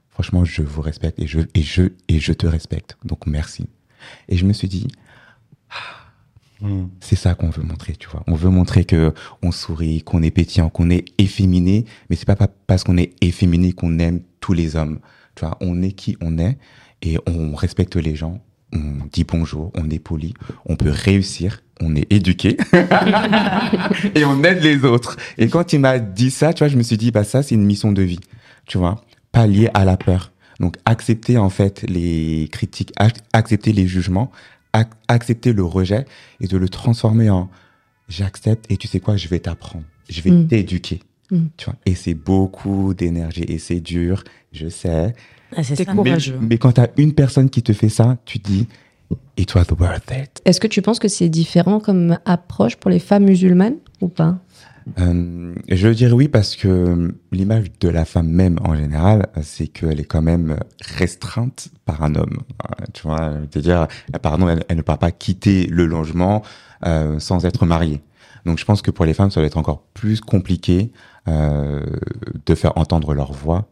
franchement, 0.09 0.45
je 0.45 0.61
vous 0.61 0.81
respecte 0.81 1.19
et 1.19 1.27
je 1.27 1.41
et 1.53 1.61
je 1.61 1.83
et 2.07 2.19
je 2.19 2.33
te 2.33 2.47
respecte. 2.47 2.97
Donc 3.03 3.27
merci. 3.27 3.67
Et 4.29 4.37
je 4.37 4.45
me 4.45 4.53
suis 4.53 4.67
dit, 4.67 4.87
Mm. 6.61 6.85
c'est 7.01 7.15
ça 7.17 7.33
qu'on 7.35 7.49
veut 7.49 7.63
montrer, 7.63 7.93
tu 7.97 8.07
vois. 8.09 8.23
On 8.27 8.35
veut 8.35 8.49
montrer 8.49 8.85
que 8.85 9.13
on 9.41 9.51
sourit, 9.51 10.01
qu'on 10.03 10.23
est 10.23 10.31
pétillant, 10.31 10.69
qu'on 10.69 10.89
est 10.89 11.05
efféminé, 11.17 11.85
mais 12.09 12.15
c'est 12.15 12.25
pas 12.25 12.35
pa- 12.37 12.47
parce 12.67 12.83
qu'on 12.83 12.97
est 12.97 13.13
efféminé 13.21 13.73
qu'on 13.73 13.99
aime 13.99 14.21
tous 14.39 14.53
les 14.53 14.75
hommes. 14.75 14.99
Tu 15.35 15.43
vois, 15.45 15.57
on 15.61 15.81
est 15.81 15.91
qui 15.91 16.15
on 16.21 16.37
est 16.37 16.57
et 17.01 17.17
on 17.27 17.53
respecte 17.55 17.95
les 17.97 18.15
gens. 18.15 18.41
on 18.73 19.05
dit 19.11 19.23
bonjour, 19.25 19.71
on 19.75 19.89
est 19.89 19.99
poli, 19.99 20.33
on 20.65 20.75
peut 20.75 20.89
réussir, 20.89 21.61
on 21.81 21.95
est 21.95 22.11
éduqué 22.11 22.57
et 24.15 24.25
on 24.25 24.43
aide 24.43 24.61
les 24.63 24.83
autres. 24.85 25.17
Et 25.37 25.47
quand 25.49 25.73
il 25.73 25.79
m'a 25.79 25.99
dit 25.99 26.31
ça, 26.31 26.53
tu 26.53 26.59
vois, 26.59 26.67
je 26.67 26.77
me 26.77 26.83
suis 26.83 26.97
dit, 26.97 27.11
bah 27.11 27.23
ça, 27.23 27.43
c'est 27.43 27.55
une 27.55 27.65
mission 27.65 27.91
de 27.91 28.01
vie, 28.01 28.19
tu 28.65 28.77
vois, 28.77 29.03
pas 29.31 29.47
liée 29.47 29.69
à 29.73 29.85
la 29.85 29.97
peur. 29.97 30.31
Donc, 30.59 30.77
accepter 30.85 31.37
en 31.37 31.49
fait 31.49 31.83
les 31.89 32.47
critiques, 32.51 32.93
ac- 32.97 33.17
accepter 33.33 33.73
les 33.73 33.87
jugements, 33.87 34.31
ac- 34.75 34.91
accepter 35.07 35.53
le 35.53 35.63
rejet 35.63 36.05
et 36.41 36.47
de 36.47 36.57
le 36.57 36.69
transformer 36.69 37.29
en 37.29 37.49
j'accepte 38.07 38.65
et 38.71 38.77
tu 38.77 38.87
sais 38.87 38.99
quoi, 38.99 39.17
je 39.17 39.27
vais 39.27 39.39
t'apprendre, 39.39 39.85
je 40.09 40.21
vais 40.21 40.31
Mm. 40.31 40.47
t'éduquer. 40.47 40.99
Mm. 41.31 41.45
Tu 41.57 41.65
vois, 41.65 41.75
et 41.85 41.95
c'est 41.95 42.13
beaucoup 42.13 42.93
d'énergie 42.93 43.43
et 43.47 43.57
c'est 43.57 43.79
dur, 43.79 44.23
je 44.51 44.67
sais. 44.69 45.13
Ah, 45.55 45.63
c'est 45.63 45.75
ça. 45.75 45.83
Mais, 45.87 45.95
courageux. 45.95 46.37
mais 46.41 46.57
quand 46.57 46.73
tu 46.73 46.81
as 46.81 46.89
une 46.97 47.13
personne 47.13 47.49
qui 47.49 47.63
te 47.63 47.73
fait 47.73 47.89
ça, 47.89 48.17
tu 48.25 48.39
te 48.39 48.47
dis 48.51 48.67
it 49.37 49.53
was 49.55 49.63
worth 49.79 50.11
it. 50.11 50.41
Est-ce 50.45 50.59
que 50.59 50.67
tu 50.67 50.81
penses 50.81 50.99
que 50.99 51.07
c'est 51.07 51.29
différent 51.29 51.79
comme 51.79 52.17
approche 52.25 52.75
pour 52.75 52.91
les 52.91 52.99
femmes 52.99 53.23
musulmanes 53.25 53.77
ou 54.01 54.07
pas? 54.07 54.37
Euh, 54.99 55.55
je 55.67 55.87
dire 55.87 56.13
oui 56.13 56.27
parce 56.27 56.55
que 56.55 57.13
l'image 57.31 57.71
de 57.79 57.89
la 57.89 58.05
femme 58.05 58.27
même 58.27 58.59
en 58.63 58.75
général, 58.75 59.27
c'est 59.41 59.67
qu'elle 59.67 59.99
est 59.99 60.05
quand 60.05 60.21
même 60.21 60.57
restreinte 60.81 61.69
par 61.85 62.03
un 62.03 62.15
homme. 62.15 62.37
Euh, 62.63 62.85
Tu 62.93 63.03
vois, 63.03 63.33
c'est-à-dire, 63.49 63.87
pardon, 64.21 64.47
elle, 64.47 64.77
ne 64.77 64.81
peut 64.81 64.95
pas 64.95 65.11
quitter 65.11 65.65
le 65.67 65.85
logement 65.85 66.43
euh, 66.85 67.19
sans 67.19 67.45
être 67.45 67.65
mariée. 67.65 68.01
Donc 68.45 68.59
je 68.59 68.65
pense 68.65 68.81
que 68.81 68.91
pour 68.91 69.05
les 69.05 69.13
femmes, 69.13 69.31
ça 69.31 69.39
va 69.41 69.47
être 69.47 69.57
encore 69.57 69.81
plus 69.93 70.21
compliqué 70.21 70.91
euh, 71.27 71.83
de 72.45 72.55
faire 72.55 72.77
entendre 72.77 73.13
leur 73.15 73.33
voix, 73.33 73.67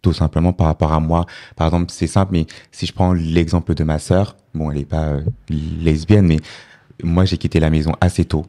tout 0.00 0.14
simplement 0.14 0.54
par 0.54 0.68
rapport 0.68 0.92
à 0.92 1.00
moi. 1.00 1.26
Par 1.56 1.66
exemple, 1.66 1.86
c'est 1.90 2.06
simple, 2.06 2.32
mais 2.32 2.46
si 2.72 2.86
je 2.86 2.94
prends 2.94 3.12
l'exemple 3.12 3.74
de 3.74 3.84
ma 3.84 3.98
sœur, 3.98 4.36
bon, 4.54 4.70
elle 4.70 4.78
n'est 4.78 4.84
pas 4.86 5.08
euh, 5.08 5.20
lesbienne, 5.50 6.26
mais 6.26 6.38
moi 7.02 7.26
j'ai 7.26 7.36
quitté 7.36 7.60
la 7.60 7.68
maison 7.68 7.92
assez 8.00 8.24
tôt. 8.24 8.46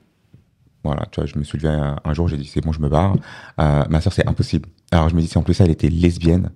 Voilà, 0.88 1.05
tu 1.11 1.19
vois, 1.19 1.25
je 1.27 1.38
me 1.38 1.43
suis 1.43 1.57
levé 1.57 1.69
un, 1.73 1.97
un 2.03 2.13
jour, 2.13 2.27
j'ai 2.27 2.38
dit 2.38 2.45
c'est 2.45 2.61
bon, 2.61 2.71
je 2.71 2.79
me 2.81 2.89
barre. 2.89 3.15
Euh, 3.59 3.83
ma 3.89 4.01
sœur, 4.01 4.13
c'est 4.13 4.27
impossible. 4.27 4.67
Alors 4.91 5.09
je 5.09 5.15
me 5.15 5.21
dis 5.21 5.27
si 5.27 5.38
en 5.38 5.43
plus 5.43 5.59
elle 5.61 5.69
était 5.69 5.89
lesbienne, 5.89 6.49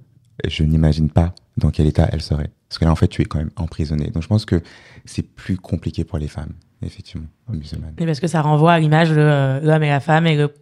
je 0.48 0.64
n'imagine 0.64 1.10
pas 1.10 1.34
dans 1.58 1.70
quel 1.70 1.86
état 1.88 2.08
elle 2.12 2.22
serait. 2.22 2.50
Parce 2.70 2.80
que 2.80 2.86
là, 2.86 2.92
en 2.92 2.96
fait, 2.96 3.08
tu 3.10 3.22
es 3.22 3.26
quand 3.26 3.38
même 3.40 3.52
emprisonné. 3.58 4.10
Donc 4.10 4.24
je 4.24 4.28
pense 4.28 4.46
que 4.46 4.62
c'est 5.06 5.22
plus 5.24 5.58
compliqué 5.58 6.04
pour 6.06 6.18
les 6.18 6.28
femmes, 6.30 6.54
effectivement, 6.82 7.28
musulmanes. 7.50 7.94
Mais 8.00 8.06
parce 8.06 8.20
que 8.22 8.28
ça 8.28 8.42
renvoie 8.42 8.74
à 8.74 8.80
l'image 8.80 9.10
de 9.10 9.16
euh, 9.20 9.60
l'homme 9.60 9.84
et 9.84 9.90
la 9.90 10.00
femme 10.00 10.26
et 10.28 10.38
le- 10.38 10.54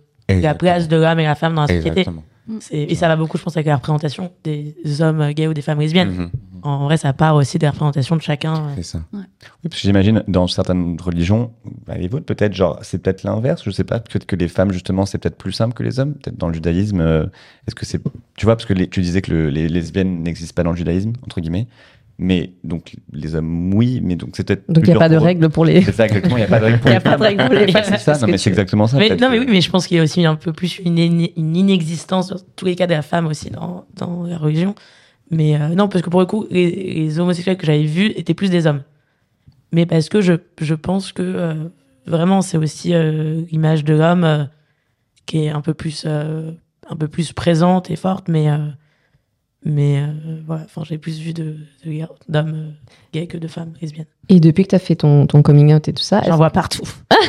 la 0.41 0.53
place 0.55 0.87
de 0.87 0.95
l'homme 0.95 1.19
et 1.19 1.23
la 1.25 1.35
femme 1.35 1.53
dans 1.55 1.61
la 1.61 1.67
société. 1.67 1.89
Exactement. 2.01 2.23
C'est- 2.61 2.75
Et 2.77 2.95
ça 2.95 3.07
va 3.07 3.15
beaucoup, 3.15 3.37
je 3.37 3.43
pense, 3.43 3.55
avec 3.57 3.67
la 3.67 3.75
représentation 3.75 4.31
des 4.43 4.75
hommes 5.01 5.31
gays 5.33 5.47
ou 5.47 5.53
des 5.53 5.61
femmes 5.61 5.79
lesbiennes. 5.79 6.09
Mhm, 6.09 6.29
En 6.63 6.83
vrai, 6.85 6.97
ça 6.97 7.13
part 7.13 7.35
aussi 7.35 7.57
des 7.57 7.67
représentations 7.69 8.15
de 8.17 8.21
chacun. 8.21 8.71
c'est 8.75 8.83
ça. 8.83 8.99
Oui, 9.13 9.21
parce 9.63 9.75
que 9.75 9.81
j'imagine 9.87 10.23
dans 10.27 10.47
certaines 10.47 10.99
religions, 10.99 11.51
bah, 11.87 11.95
les 11.97 12.07
vôtres 12.09 12.25
peut-être, 12.25 12.53
genre 12.53 12.79
c'est 12.81 13.01
peut-être 13.01 13.23
l'inverse, 13.23 13.61
je 13.63 13.71
sais 13.71 13.83
pas, 13.85 13.99
peut-être 13.99 14.25
que 14.25 14.35
les 14.35 14.47
femmes 14.49 14.71
justement 14.71 15.05
c'est 15.05 15.17
peut-être 15.19 15.37
plus 15.37 15.51
simple 15.53 15.73
que 15.73 15.83
les 15.83 15.99
hommes, 15.99 16.15
peut-être 16.15 16.37
dans 16.37 16.47
le 16.47 16.53
judaïsme. 16.53 16.99
euh, 17.01 17.25
Est-ce 17.67 17.75
que 17.75 17.85
c'est, 17.85 18.01
tu 18.35 18.45
vois, 18.45 18.55
parce 18.55 18.65
que 18.65 18.73
les- 18.73 18.87
tu 18.89 18.99
disais 19.01 19.21
que 19.21 19.31
le- 19.31 19.49
les 19.49 19.69
lesbiennes 19.69 20.23
n'existent 20.23 20.55
pas 20.55 20.63
dans 20.63 20.71
le 20.71 20.77
judaïsme 20.77 21.13
entre 21.23 21.39
guillemets, 21.39 21.67
mais 22.19 22.51
donc 22.63 22.95
les 23.13 23.33
hommes 23.35 23.73
oui, 23.73 24.01
mais 24.03 24.15
donc 24.15 24.31
c'est 24.35 24.43
peut-être. 24.45 24.69
Donc 24.69 24.85
il 24.85 24.89
n'y 24.91 24.95
a 24.95 24.99
pas 24.99 25.09
de 25.09 25.15
règles 25.17 25.49
pour 25.49 25.65
les. 25.65 25.81
C'est 25.81 25.93
ça 25.93 26.05
exactement, 26.05 26.35
il 26.37 26.41
n'y 26.41 26.45
a 26.45 26.47
pas 26.47 26.59
de 26.59 26.65
règle 26.65 26.79
pour 26.79 26.89
Il 26.89 26.93
y 26.93 26.95
a 26.95 26.99
les 26.99 27.03
pas 27.03 27.09
de 27.11 27.15
femmes. 27.17 27.21
règle 27.27 27.45
pour 27.45 27.53
les 27.55 27.67
femmes, 27.71 27.83
C'est 27.87 27.97
ça, 27.97 28.17
non 28.19 28.27
mais 28.27 28.37
c'est 28.37 28.49
exactement 28.49 28.87
ça. 28.87 28.97
Mais, 28.97 29.15
non, 29.15 29.29
mais 29.31 29.39
oui, 29.39 29.45
mais 29.49 29.61
je 29.61 29.69
pense 29.71 29.87
qu'il 29.87 29.97
y 29.97 29.99
a 29.99 30.03
aussi 30.03 30.25
un 30.25 30.35
peu 30.35 30.53
plus 30.53 30.79
une, 30.79 30.99
in- 30.99 31.27
une 31.37 31.55
inexistence 31.55 32.27
dans 32.29 32.37
tous 32.55 32.65
les 32.65 32.75
cas 32.75 32.85
de 32.87 32.91
la 32.93 33.01
femme 33.01 33.25
aussi 33.27 33.49
dans, 33.49 33.85
dans 33.95 34.23
la 34.23 34.37
religion. 34.37 34.75
Mais 35.31 35.55
euh, 35.55 35.69
non, 35.69 35.87
parce 35.87 36.03
que 36.03 36.09
pour 36.09 36.19
le 36.19 36.25
coup, 36.25 36.45
les, 36.51 36.69
les 36.93 37.19
homosexuels 37.19 37.55
que 37.57 37.65
j'avais 37.65 37.83
vus 37.85 38.11
étaient 38.15 38.33
plus 38.33 38.49
des 38.51 38.67
hommes. 38.67 38.83
Mais 39.71 39.85
parce 39.85 40.09
que 40.09 40.21
je, 40.21 40.33
je 40.59 40.73
pense 40.75 41.11
que 41.11 41.21
euh, 41.23 41.53
vraiment, 42.07 42.41
c'est 42.41 42.57
aussi 42.57 42.93
euh, 42.93 43.43
l'image 43.51 43.83
de 43.85 43.93
l'homme 43.93 44.23
euh, 44.23 44.43
qui 45.27 45.45
est 45.45 45.49
un 45.49 45.61
peu 45.61 45.75
plus, 45.75 46.03
euh, 46.07 46.51
un 46.89 46.95
peu 46.95 47.07
plus 47.07 47.31
présente 47.33 47.91
et 47.91 47.95
forte. 47.95 48.27
Mais, 48.27 48.49
euh, 48.49 48.57
mais 49.65 49.97
euh, 49.99 50.07
voilà, 50.47 50.63
enfin, 50.65 50.83
j'ai 50.87 50.97
plus 50.97 51.19
vu 51.19 51.33
de, 51.33 51.55
de- 51.85 52.01
d'hommes 52.29 52.53
euh, 52.55 52.69
gays 53.13 53.27
que 53.27 53.37
de 53.37 53.47
femmes 53.47 53.73
lesbiennes. 53.81 54.05
Et 54.29 54.39
depuis 54.39 54.63
que 54.63 54.69
tu 54.69 54.75
as 54.75 54.79
fait 54.79 54.95
ton, 54.95 55.25
ton 55.27 55.41
coming 55.41 55.73
out 55.73 55.87
et 55.87 55.93
tout 55.93 56.03
ça, 56.03 56.21
J'en 56.25 56.37
vois 56.37 56.49
partout. 56.51 56.83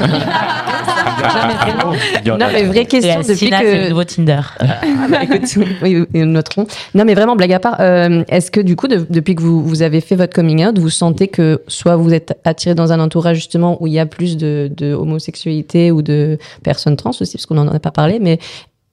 Non, 2.26 2.46
mais 2.52 2.64
vraie 2.64 2.84
question, 2.86 3.20
depuis 3.20 3.36
Sina, 3.36 3.58
c'est 3.58 3.74
le 3.76 3.84
que. 3.84 3.88
nouveau 3.90 4.04
Tinder. 4.04 4.40
Ah 4.60 4.80
bah, 5.10 5.18
oui, 5.82 6.04
noterons. 6.14 6.66
Non, 6.94 7.04
mais 7.04 7.14
vraiment, 7.14 7.36
blague 7.36 7.52
à 7.52 7.58
part, 7.60 7.76
euh, 7.80 8.24
est-ce 8.28 8.50
que 8.50 8.60
du 8.60 8.76
coup, 8.76 8.88
de- 8.88 9.06
depuis 9.08 9.34
que 9.34 9.42
vous, 9.42 9.62
vous 9.62 9.82
avez 9.82 10.00
fait 10.00 10.16
votre 10.16 10.32
coming 10.34 10.64
out, 10.66 10.78
vous 10.78 10.88
sentez 10.90 11.28
que 11.28 11.62
soit 11.68 11.96
vous 11.96 12.12
êtes 12.14 12.38
attiré 12.44 12.74
dans 12.74 12.92
un 12.92 13.00
entourage 13.00 13.36
justement 13.36 13.82
où 13.82 13.86
il 13.86 13.92
y 13.92 13.98
a 13.98 14.06
plus 14.06 14.36
de, 14.36 14.70
de 14.74 14.92
homosexualité 14.94 15.90
ou 15.90 16.02
de 16.02 16.38
personnes 16.62 16.96
trans 16.96 17.10
aussi, 17.10 17.32
parce 17.36 17.46
qu'on 17.46 17.54
n'en 17.54 17.68
a 17.68 17.78
pas 17.80 17.90
parlé, 17.90 18.18
mais 18.20 18.38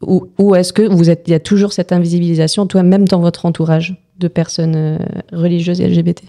ou, 0.02 0.28
ou 0.38 0.56
est-ce 0.56 0.74
que 0.74 0.84
vous 0.84 1.10
êtes, 1.10 1.24
il 1.28 1.32
y 1.32 1.34
a 1.34 1.40
toujours 1.40 1.74
cette 1.74 1.92
invisibilisation, 1.92 2.68
toi, 2.68 2.84
même 2.84 3.08
dans 3.08 3.20
votre 3.20 3.46
entourage 3.46 3.96
de 4.20 4.28
personnes 4.28 4.76
euh, 4.76 4.98
religieuses 5.32 5.82
et 5.82 5.88
LGBT 5.88 6.24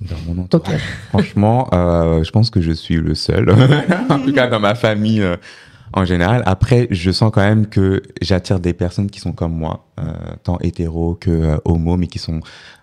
Dans 0.00 0.16
mon 0.26 0.42
entourage. 0.42 0.80
Franchement, 1.10 1.68
euh, 1.72 2.24
je 2.24 2.30
pense 2.30 2.50
que 2.50 2.60
je 2.60 2.72
suis 2.72 2.96
le 2.96 3.14
seul. 3.14 3.48
en 4.10 4.18
tout 4.18 4.32
cas, 4.32 4.48
dans 4.48 4.60
ma 4.60 4.74
famille 4.74 5.22
euh, 5.22 5.36
en 5.92 6.04
général. 6.04 6.42
Après, 6.46 6.88
je 6.90 7.12
sens 7.12 7.30
quand 7.32 7.42
même 7.42 7.68
que 7.68 8.02
j'attire 8.20 8.58
des 8.58 8.72
personnes 8.72 9.08
qui 9.08 9.20
sont 9.20 9.32
comme 9.32 9.52
moi, 9.52 9.86
euh, 10.00 10.12
tant 10.42 10.58
hétéro 10.60 11.14
que 11.14 11.60
homo, 11.64 11.96
mais 11.96 12.08
qui 12.08 12.18
sont 12.18 12.40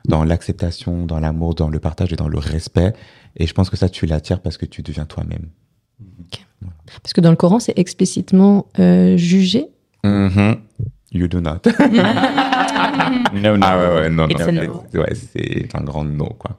dans 0.07 0.23
l'acceptation, 0.23 1.05
dans 1.05 1.19
l'amour, 1.19 1.53
dans 1.53 1.69
le 1.69 1.79
partage 1.79 2.13
et 2.13 2.15
dans 2.15 2.29
le 2.29 2.39
respect. 2.39 2.93
Et 3.35 3.45
je 3.45 3.53
pense 3.53 3.69
que 3.69 3.75
ça, 3.75 3.89
tu 3.89 4.05
l'attires 4.05 4.39
parce 4.39 4.57
que 4.57 4.65
tu 4.65 4.81
deviens 4.83 5.05
toi-même. 5.05 5.49
Parce 7.01 7.13
que 7.13 7.21
dans 7.21 7.29
le 7.31 7.35
Coran, 7.35 7.59
c'est 7.59 7.77
explicitement 7.77 8.67
euh, 8.79 9.17
jugé. 9.17 9.67
Mhm. 10.03 10.57
You 11.11 11.27
do 11.27 11.39
not. 11.41 11.59
No, 13.33 13.57
no. 13.57 13.65
ah 13.65 13.77
ouais, 13.77 13.95
ouais, 14.01 14.09
non, 14.09 14.27
non. 14.27 14.37
C'est- 14.37 14.51
no. 14.51 14.83
Ouais, 14.93 15.13
c'est 15.15 15.75
un 15.75 15.81
grand 15.83 16.03
no, 16.03 16.25
quoi. 16.25 16.57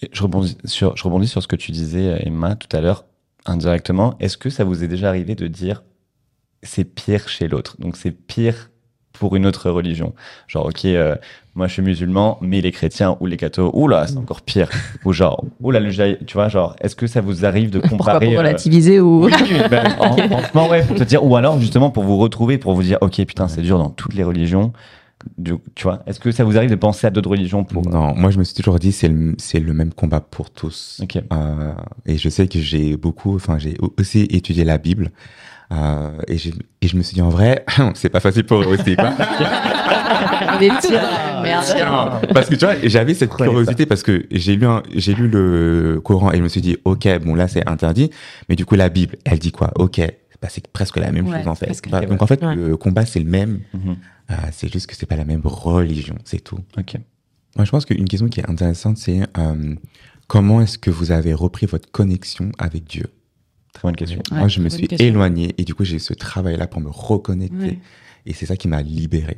Et 0.00 0.08
Je 0.12 0.22
rebondis, 0.22 0.56
sur, 0.64 0.96
je 0.96 1.02
rebondis 1.04 1.28
sur 1.28 1.42
ce 1.42 1.48
que 1.48 1.56
tu 1.56 1.70
disais, 1.72 2.08
euh, 2.08 2.18
Emma, 2.20 2.56
tout 2.56 2.74
à 2.76 2.80
l'heure, 2.80 3.04
indirectement. 3.46 4.16
Est-ce 4.20 4.36
que 4.36 4.50
ça 4.50 4.64
vous 4.64 4.82
est 4.84 4.88
déjà 4.88 5.08
arrivé 5.08 5.34
de 5.34 5.46
dire 5.46 5.82
c'est 6.62 6.84
pire 6.84 7.28
chez 7.28 7.48
l'autre? 7.48 7.76
Donc 7.78 7.96
c'est 7.96 8.10
pire 8.10 8.70
pour 9.12 9.36
une 9.36 9.46
autre 9.46 9.70
religion. 9.70 10.14
Genre, 10.48 10.66
ok, 10.66 10.84
euh, 10.86 11.14
moi 11.54 11.66
je 11.68 11.74
suis 11.74 11.82
musulman, 11.82 12.38
mais 12.40 12.60
les 12.60 12.72
chrétiens 12.72 13.16
ou 13.20 13.26
les 13.26 13.36
cathos, 13.36 13.70
oula, 13.74 14.06
c'est 14.06 14.16
encore 14.16 14.40
pire. 14.42 14.68
ou 15.04 15.12
genre, 15.12 15.44
oula, 15.60 15.80
le 15.80 15.90
judaï- 15.90 16.18
tu 16.26 16.34
vois, 16.34 16.48
genre, 16.48 16.74
est-ce 16.80 16.96
que 16.96 17.06
ça 17.06 17.20
vous 17.20 17.44
arrive 17.44 17.70
de 17.70 17.78
Pourquoi 17.80 17.98
comparer 17.98 18.26
pour 18.26 18.34
euh, 18.34 18.38
relativiser 18.38 19.00
ou 19.00 19.24
oui, 19.26 19.32
ben, 19.70 19.94
en- 20.00 20.16
franchement, 20.16 20.68
ouais, 20.70 20.82
pour 20.84 20.96
te 20.96 21.04
dire, 21.04 21.24
ou 21.24 21.36
alors 21.36 21.58
justement 21.60 21.90
pour 21.90 22.04
vous 22.04 22.16
retrouver, 22.18 22.58
pour 22.58 22.74
vous 22.74 22.82
dire, 22.82 22.98
ok, 23.00 23.24
putain, 23.26 23.48
c'est 23.48 23.62
dur 23.62 23.78
dans 23.78 23.90
toutes 23.90 24.14
les 24.14 24.24
religions. 24.24 24.72
Du- 25.38 25.54
tu 25.76 25.84
vois, 25.84 26.00
est-ce 26.06 26.18
que 26.18 26.32
ça 26.32 26.42
vous 26.42 26.56
arrive 26.56 26.70
de 26.70 26.74
penser 26.74 27.06
à 27.06 27.10
d'autres 27.10 27.30
religions 27.30 27.62
pour 27.62 27.86
Non, 27.88 28.12
moi 28.16 28.32
je 28.32 28.38
me 28.40 28.44
suis 28.44 28.54
toujours 28.54 28.80
dit 28.80 28.90
c'est 28.90 29.06
le, 29.06 29.36
c'est 29.38 29.60
le 29.60 29.72
même 29.72 29.92
combat 29.94 30.20
pour 30.20 30.50
tous. 30.50 31.00
Euh, 31.32 31.72
et 32.06 32.16
je 32.18 32.28
sais 32.28 32.48
que 32.48 32.58
j'ai 32.58 32.96
beaucoup, 32.96 33.36
enfin 33.36 33.56
j'ai 33.56 33.76
aussi 33.98 34.22
étudié 34.22 34.64
la 34.64 34.78
Bible. 34.78 35.10
Euh, 35.72 36.10
et, 36.28 36.36
je 36.38 36.96
me 36.96 37.02
suis 37.02 37.14
dit 37.14 37.22
en 37.22 37.30
vrai, 37.30 37.64
c'est 37.94 38.08
pas 38.10 38.20
facile 38.20 38.44
pour 38.44 38.60
eux 38.62 38.66
aussi. 38.66 38.94
Quoi. 38.96 39.10
Mais 40.60 40.68
tiens, 40.80 41.42
merde. 41.42 41.64
Tiens, 41.66 42.20
parce 42.34 42.48
que 42.48 42.54
tu 42.54 42.64
vois, 42.64 42.74
j'avais 42.84 43.14
cette 43.14 43.34
curiosité 43.34 43.86
parce 43.86 44.02
que 44.02 44.26
j'ai 44.30 44.56
lu, 44.56 44.66
j'ai 44.94 45.14
lu 45.14 45.28
le 45.28 46.00
Coran 46.04 46.30
et 46.32 46.36
je 46.38 46.42
me 46.42 46.48
suis 46.48 46.60
dit 46.60 46.76
ok, 46.84 47.08
bon 47.24 47.34
là 47.34 47.48
c'est 47.48 47.66
interdit, 47.68 48.10
mais 48.48 48.56
du 48.56 48.64
coup 48.66 48.74
la 48.74 48.88
Bible, 48.88 49.16
elle 49.24 49.38
dit 49.38 49.52
quoi? 49.52 49.70
Ok, 49.76 50.00
bah, 50.42 50.48
c'est 50.50 50.66
presque 50.68 50.98
la 50.98 51.10
même 51.10 51.26
Ouais, 51.26 51.38
chose 51.38 51.48
en 51.48 51.54
fait. 51.54 51.66
presque. 51.66 51.88
Bah, 51.88 52.04
donc 52.04 52.20
en 52.22 52.26
fait 52.26 52.42
Ouais. 52.44 52.54
le 52.54 52.76
combat 52.76 53.06
c'est 53.06 53.20
le 53.20 53.26
même, 53.30 53.60
Mhm. 53.74 53.96
Euh, 54.30 54.34
c'est 54.52 54.72
juste 54.72 54.86
que 54.86 54.94
c'est 54.96 55.04
pas 55.06 55.16
la 55.16 55.24
même 55.24 55.42
religion, 55.44 56.14
c'est 56.24 56.42
tout. 56.42 56.58
Ok. 56.78 56.94
Moi, 57.56 57.64
je 57.66 57.70
pense 57.70 57.84
qu'une 57.84 58.08
question 58.08 58.28
qui 58.28 58.40
est 58.40 58.48
intéressante, 58.48 58.96
c'est 58.96 59.20
euh, 59.36 59.74
comment 60.26 60.62
est-ce 60.62 60.78
que 60.78 60.90
vous 60.90 61.10
avez 61.12 61.34
repris 61.34 61.66
votre 61.66 61.90
connexion 61.90 62.50
avec 62.58 62.84
Dieu? 62.84 63.06
Très 63.72 63.88
bonne 63.88 63.96
question. 63.96 64.20
Moi, 64.30 64.48
je 64.48 64.60
me 64.60 64.68
suis 64.68 64.86
question. 64.88 65.06
éloigné 65.06 65.54
et 65.58 65.64
du 65.64 65.74
coup, 65.74 65.84
j'ai 65.84 65.96
eu 65.96 66.00
ce 66.00 66.12
travail-là 66.14 66.66
pour 66.66 66.80
me 66.80 66.90
reconnecter. 66.90 67.56
Ouais. 67.56 67.78
Et 68.26 68.32
c'est 68.34 68.46
ça 68.46 68.56
qui 68.56 68.68
m'a 68.68 68.82
libéré. 68.82 69.36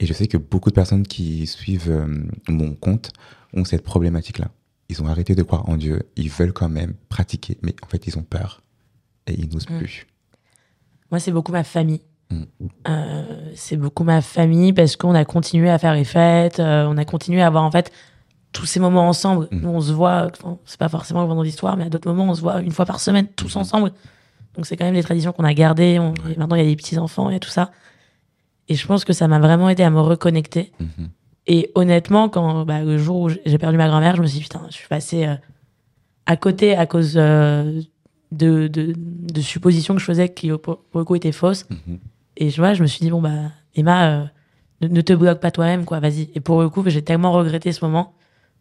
Et 0.00 0.06
je 0.06 0.12
sais 0.12 0.26
que 0.26 0.36
beaucoup 0.36 0.70
de 0.70 0.74
personnes 0.74 1.06
qui 1.06 1.46
suivent 1.46 1.90
euh, 1.90 2.06
mon 2.48 2.74
compte 2.74 3.10
ont 3.52 3.64
cette 3.64 3.82
problématique-là. 3.82 4.48
Ils 4.88 5.02
ont 5.02 5.06
arrêté 5.06 5.34
de 5.34 5.42
croire 5.42 5.68
en 5.68 5.76
Dieu, 5.76 6.02
ils 6.16 6.28
veulent 6.30 6.52
quand 6.52 6.68
même 6.68 6.94
pratiquer, 7.08 7.56
mais 7.62 7.74
en 7.82 7.86
fait, 7.88 8.06
ils 8.06 8.18
ont 8.18 8.22
peur 8.22 8.62
et 9.26 9.34
ils 9.34 9.48
n'osent 9.52 9.68
Mm. 9.70 9.78
plus. 9.78 10.06
Moi, 11.10 11.20
c'est 11.20 11.32
beaucoup 11.32 11.52
ma 11.52 11.64
famille. 11.64 12.00
Mm. 12.30 12.42
Euh, 12.88 13.50
c'est 13.54 13.76
beaucoup 13.76 14.04
ma 14.04 14.20
famille 14.20 14.72
parce 14.72 14.96
qu'on 14.96 15.14
a 15.14 15.24
continué 15.24 15.70
à 15.70 15.78
faire 15.78 15.94
les 15.94 16.04
fêtes, 16.04 16.60
euh, 16.60 16.86
on 16.88 16.96
a 16.96 17.04
continué 17.04 17.40
à 17.42 17.46
avoir 17.46 17.64
en 17.64 17.70
fait 17.70 17.92
tous 18.54 18.64
ces 18.64 18.80
moments 18.80 19.06
ensemble. 19.08 19.48
Mm. 19.50 19.58
Nous, 19.60 19.68
on 19.68 19.80
se 19.82 19.92
voit, 19.92 20.28
c'est 20.64 20.78
pas 20.80 20.88
forcément 20.88 21.20
le 21.20 21.28
vendredi 21.28 21.52
soir, 21.52 21.76
mais 21.76 21.84
à 21.84 21.88
d'autres 21.90 22.08
moments, 22.08 22.30
on 22.30 22.34
se 22.34 22.40
voit 22.40 22.60
une 22.62 22.70
fois 22.72 22.86
par 22.86 23.00
semaine, 23.00 23.26
tous 23.36 23.54
Mhm. 23.56 23.60
ensemble. 23.60 23.92
Donc, 24.56 24.64
c'est 24.64 24.76
quand 24.78 24.84
même 24.86 24.94
des 24.94 25.02
traditions 25.02 25.32
qu'on 25.32 25.44
a 25.44 25.52
gardées. 25.52 25.98
On- 25.98 26.14
maintenant, 26.38 26.56
il 26.56 26.62
y 26.62 26.66
a 26.66 26.68
des 26.68 26.76
petits-enfants, 26.76 27.28
il 27.28 27.34
y 27.34 27.36
a 27.36 27.40
tout 27.40 27.50
ça. 27.50 27.72
Et 28.68 28.76
je 28.76 28.86
pense 28.86 29.04
que 29.04 29.12
ça 29.12 29.28
m'a 29.28 29.38
vraiment 29.38 29.68
aidé 29.68 29.82
à 29.82 29.90
me 29.90 30.00
reconnecter. 30.00 30.72
Mhm. 30.80 31.08
Et 31.46 31.70
honnêtement, 31.74 32.30
quand 32.30 32.64
bah, 32.64 32.82
le 32.82 32.96
jour 32.96 33.20
où 33.22 33.28
j'ai 33.28 33.58
perdu 33.58 33.76
ma 33.76 33.88
grand-mère, 33.88 34.16
je 34.16 34.22
me 34.22 34.26
suis 34.26 34.38
dit, 34.38 34.42
putain, 34.44 34.62
je 34.70 34.74
suis 34.74 34.88
passée 34.88 35.26
euh, 35.26 35.34
à 36.24 36.36
côté 36.36 36.74
à 36.76 36.86
cause 36.86 37.14
euh, 37.16 37.82
de, 38.32 38.68
de, 38.68 38.94
de 38.96 39.40
suppositions 39.42 39.94
que 39.94 40.00
je 40.00 40.06
faisais 40.06 40.28
qui, 40.32 40.50
pour 40.50 40.78
le 40.94 41.04
coup, 41.04 41.16
étaient 41.16 41.32
fausses. 41.32 41.66
Mhm. 41.68 41.98
Et 42.38 42.50
je, 42.50 42.56
vois, 42.60 42.72
je 42.74 42.82
me 42.82 42.86
suis 42.86 43.00
dit, 43.00 43.10
bon, 43.10 43.20
bah, 43.20 43.50
Emma, 43.74 44.08
euh, 44.10 44.24
ne, 44.80 44.88
ne 44.88 45.00
te 45.02 45.12
bloque 45.12 45.40
pas 45.40 45.50
toi-même, 45.50 45.84
quoi, 45.84 46.00
vas-y. 46.00 46.30
Et 46.34 46.40
pour 46.40 46.62
le 46.62 46.68
coup, 46.70 46.82
j'ai 46.86 47.02
tellement 47.02 47.32
regretté 47.32 47.72
ce 47.72 47.84
moment 47.84 48.14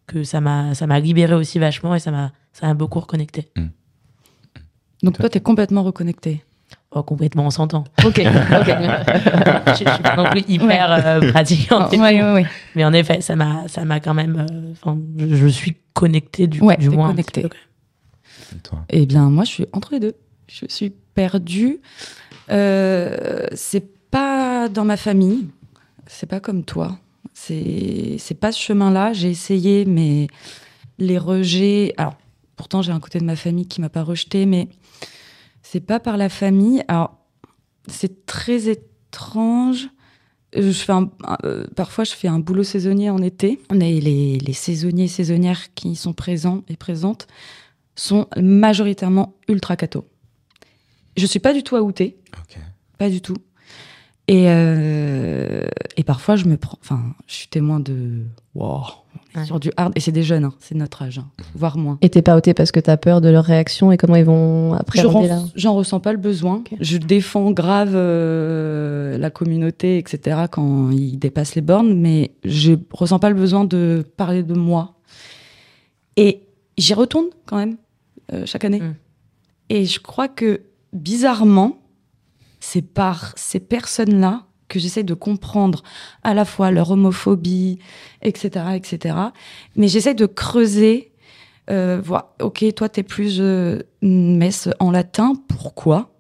que 0.08 0.24
ça 0.24 0.42
m'a 0.42 0.74
ça 0.76 0.88
m'a 0.88 1.00
libéré 1.00 1.34
aussi 1.34 1.60
vachement 1.60 1.96
et 1.96 2.00
ça 2.00 2.12
m'a 2.12 2.32
ça 2.52 2.68
m'a 2.68 2.74
beaucoup 2.74 3.00
reconnecté. 3.00 3.50
Donc 5.02 5.18
toi, 5.18 5.30
t'es 5.30 5.40
complètement 5.42 5.84
reconnecté. 5.84 6.44
Oh, 6.92 7.02
complètement, 7.04 7.46
on 7.48 7.50
s'entend. 7.50 7.84
Ok, 8.06 8.20
ok. 8.20 8.24
je, 9.68 9.72
je 9.74 9.76
suis 9.94 10.04
pas 10.04 10.16
non 10.16 10.30
plus 10.30 10.44
hyper 10.48 10.92
euh, 10.92 11.32
pratiquante. 11.32 11.92
ouais, 11.92 11.98
tout. 11.98 12.02
ouais, 12.04 12.34
ouais. 12.34 12.46
Mais 12.76 12.86
en 12.86 12.94
effet, 12.94 13.20
ça 13.22 13.36
m'a, 13.36 13.68
ça 13.68 13.84
m'a 13.84 14.00
quand 14.00 14.14
même. 14.14 14.46
euh, 14.86 14.94
je, 15.18 15.36
je 15.36 15.48
suis 15.48 15.76
connectée 15.94 16.48
du, 16.48 16.62
Ouais, 16.62 16.78
du 16.78 16.90
t'es 16.90 16.96
moins. 16.96 17.08
connectée. 17.10 17.46
Et 18.56 18.60
toi? 18.60 18.86
Eh 18.90 19.06
bien, 19.08 19.30
moi, 19.30 19.44
je 19.44 19.50
suis 19.50 19.66
entre 19.74 19.94
les 19.94 20.00
deux. 20.00 20.14
Je 20.48 20.66
suis 20.70 20.92
perdue. 21.16 21.80
Euh, 22.52 23.48
c'est 23.54 24.10
pas 24.12 24.70
dans 24.70 24.86
ma 24.86 24.98
famille. 24.98 25.48
C'est 26.08 26.30
pas 26.30 26.40
comme 26.40 26.64
toi. 26.64 26.98
C'est 27.48 28.38
pas 28.40 28.52
ce 28.52 28.60
chemin-là. 28.60 29.14
J'ai 29.14 29.30
essayé, 29.30 29.86
mais 29.86 30.28
les 31.00 31.18
rejets. 31.18 31.94
Alors, 31.98 32.16
pourtant, 32.56 32.82
j'ai 32.82 32.92
un 32.92 33.00
côté 33.00 33.20
de 33.20 33.26
ma 33.26 33.36
famille 33.36 33.68
qui 33.68 33.82
m'a 33.82 33.90
pas 33.90 34.04
rejeté, 34.04 34.46
mais 34.46 34.70
c'est 35.62 35.80
pas 35.82 36.00
par 36.00 36.18
la 36.18 36.30
famille. 36.30 36.84
Alors, 36.88 37.18
c'est 37.88 38.26
très 38.26 38.70
étrange. 38.70 39.90
Je 40.56 40.72
fais 40.72 40.92
un- 40.94 41.10
euh, 41.46 41.66
parfois, 41.76 42.04
je 42.04 42.14
fais 42.14 42.28
un 42.28 42.40
boulot 42.40 42.64
saisonnier 42.64 43.10
en 43.10 43.18
été. 43.22 43.60
A 43.70 43.74
les, 43.76 44.38
les 44.38 44.54
saisonniers 44.54 45.06
et 45.06 45.08
saisonnières 45.08 45.74
qui 45.74 45.96
sont 45.96 46.14
présents 46.14 46.64
et 46.70 46.78
présentes 46.78 47.28
sont 47.96 48.28
majoritairement 48.40 49.36
ultra 49.48 49.76
cathos. 49.76 50.06
Je 51.18 51.26
suis 51.26 51.40
pas 51.40 51.54
du 51.54 51.64
tout 51.64 51.76
outée, 51.76 52.18
Ok. 52.40 52.58
pas 52.98 53.10
du 53.10 53.22
tout. 53.22 53.36
Et, 54.30 54.46
euh, 54.48 55.64
et 55.98 56.04
parfois, 56.04 56.36
je 56.38 56.46
me 56.46 56.56
prends. 56.58 56.78
Enfin, 56.82 57.02
je 57.28 57.34
suis 57.34 57.48
témoin 57.48 57.80
de. 57.82 58.22
Wow, 58.56 58.66
on 58.76 58.80
est 58.80 59.40
Ouais. 59.42 59.46
sur 59.46 59.60
du 59.60 59.72
hard. 59.76 59.92
Et 59.96 60.00
c'est 60.00 60.12
des 60.14 60.24
jeunes, 60.24 60.46
hein, 60.46 60.54
c'est 60.60 60.76
notre 60.76 61.02
âge, 61.02 61.18
hein, 61.18 61.28
voire 61.56 61.78
moins. 61.78 61.98
Et 62.02 62.10
t'es 62.10 62.22
pas 62.22 62.38
ôté 62.38 62.54
parce 62.54 62.72
que 62.72 62.80
t'as 62.80 62.96
peur 62.98 63.20
de 63.20 63.28
leur 63.30 63.44
réaction 63.44 63.92
et 63.92 63.98
comment 63.98 64.16
ils 64.16 64.24
vont 64.24 64.74
Je 64.76 64.80
appréhender 64.80 65.14
ren- 65.14 65.28
là 65.28 65.42
J'en 65.56 65.74
ressens 65.74 66.00
pas 66.00 66.12
le 66.14 66.20
besoin. 66.20 66.64
Je 66.80 66.98
défends 66.98 67.52
grave 67.52 67.94
euh, 67.96 69.18
la 69.18 69.30
communauté, 69.30 69.98
etc., 69.98 70.44
quand 70.52 70.92
ils 70.92 71.18
dépassent 71.18 71.56
les 71.56 71.62
bornes, 71.62 71.94
mais 72.00 72.32
je 72.46 72.74
ressens 72.92 73.20
pas 73.20 73.30
le 73.30 73.36
besoin 73.36 73.66
de 73.66 74.06
parler 74.18 74.44
de 74.44 74.54
moi. 74.54 74.94
Et 76.16 76.44
j'y 76.78 76.94
retourne 76.94 77.26
quand 77.46 77.58
même, 77.58 77.76
euh, 78.32 78.46
chaque 78.46 78.64
année. 78.66 78.80
Mm. 78.82 78.96
Et 79.70 79.86
je 79.86 80.00
crois 80.00 80.28
que, 80.28 80.62
bizarrement, 80.94 81.80
c'est 82.64 82.82
par 82.82 83.34
ces 83.36 83.60
personnes-là 83.60 84.46
que 84.70 84.80
j'essaie 84.80 85.04
de 85.04 85.14
comprendre 85.14 85.84
à 86.24 86.34
la 86.34 86.46
fois 86.46 86.72
leur 86.72 86.92
homophobie, 86.92 87.80
etc., 88.22 88.68
etc. 88.76 89.16
Mais 89.76 89.90
j'essaie 89.90 90.14
de 90.14 90.26
creuser 90.26 91.12
euh, 91.70 92.00
voir, 92.02 92.34
ok, 92.42 92.64
toi, 92.74 92.88
t'es 92.88 93.04
plus 93.04 93.42
euh, 93.42 93.84
messe 94.02 94.70
en 94.80 94.92
latin, 94.92 95.34
pourquoi? 95.50 96.16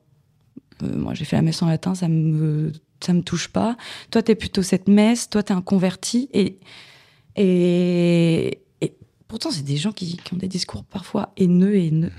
Euh, 0.83 0.97
Moi, 0.97 1.13
j'ai 1.13 1.23
fait 1.23 1.37
la 1.37 1.41
messe 1.41 1.61
en 1.61 1.67
latin, 1.67 1.95
ça 1.95 2.09
me, 2.09 2.73
ça 2.99 3.13
me 3.13 3.21
touche 3.21 3.47
pas. 3.47 3.77
Toi, 4.11 4.21
t'es 4.21 4.35
plutôt 4.35 4.63
cette 4.63 4.89
messe, 4.89 5.29
toi, 5.29 5.43
t'es 5.43 5.53
un 5.53 5.61
converti. 5.61 6.29
Et, 6.33 6.59
et, 7.37 8.59
et 8.81 8.97
pourtant, 9.29 9.49
c'est 9.49 9.63
des 9.63 9.77
gens 9.77 9.93
qui, 9.93 10.17
qui 10.17 10.33
ont 10.33 10.37
des 10.37 10.49
discours 10.49 10.83
parfois 10.83 11.31
haineux 11.37 11.75
et 11.75 11.87
haineux. 11.87 12.11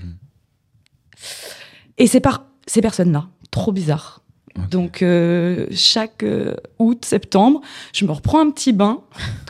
Et 1.99 2.07
c'est 2.07 2.21
par 2.21 2.47
ces 2.65 2.81
personnes-là, 2.81 3.29
trop 3.55 3.71
bizarre. 3.71 4.21
Donc, 4.69 5.01
euh, 5.01 5.67
chaque 5.71 6.23
euh, 6.23 6.55
août, 6.79 7.03
septembre, 7.03 7.61
je 7.93 8.05
me 8.05 8.11
reprends 8.11 8.39
un 8.39 8.49
petit 8.51 8.71
bain. 8.71 9.01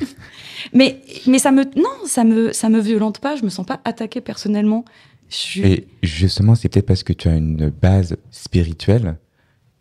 mais, 0.74 1.01
mais 1.28 1.38
ça 1.38 1.51
me, 1.51 1.64
non, 1.76 1.95
ça 2.08 2.24
me, 2.24 2.51
ça 2.53 2.70
me 2.70 2.80
violente 2.80 3.20
pas. 3.20 3.36
Je 3.36 3.43
me 3.43 3.49
sens 3.49 3.66
pas 3.66 3.80
attaquée 3.86 4.22
personnellement. 4.22 4.84
Je 5.30 5.62
Et 5.62 5.88
justement, 6.01 6.56
c'est 6.56 6.70
peut-être 6.70 6.88
parce 6.88 7.03
que 7.03 7.14
tu 7.14 7.28
as 7.28 7.36
une 7.36 7.70
base 7.70 8.18
spirituelle 8.32 9.18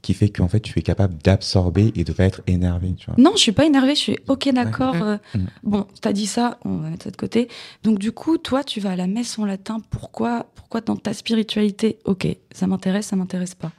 qui 0.02 0.12
fait 0.12 0.28
qu'en 0.28 0.48
fait, 0.48 0.60
tu 0.60 0.78
es 0.78 0.82
capable 0.82 1.16
d'absorber 1.22 1.90
et 1.96 2.04
de 2.04 2.12
pas 2.12 2.24
être 2.24 2.42
énervé, 2.46 2.94
tu 2.94 3.06
vois. 3.06 3.14
non, 3.16 3.32
je 3.36 3.40
suis 3.40 3.52
pas 3.52 3.64
énervée. 3.64 3.94
Je 3.94 4.00
suis 4.00 4.18
ok, 4.28 4.52
d'accord. 4.52 4.96
euh, 4.96 5.16
Mm. 5.34 5.44
Bon, 5.62 5.86
t'as 6.02 6.12
dit 6.12 6.26
ça, 6.26 6.58
on 6.66 6.76
va 6.76 6.90
mettre 6.90 7.04
ça 7.04 7.10
de 7.10 7.16
côté. 7.16 7.48
Donc, 7.82 7.98
du 7.98 8.12
coup, 8.12 8.36
toi, 8.36 8.62
tu 8.62 8.80
vas 8.80 8.90
à 8.90 8.96
la 8.96 9.06
messe 9.06 9.38
en 9.38 9.46
latin. 9.46 9.80
Pourquoi, 9.88 10.46
pourquoi 10.54 10.82
dans 10.82 10.96
ta 10.96 11.14
spiritualité 11.14 11.98
Ok, 12.04 12.26
ça 12.52 12.66
m'intéresse, 12.66 13.06
ça 13.06 13.16
m'intéresse 13.16 13.54
pas. 13.54 13.72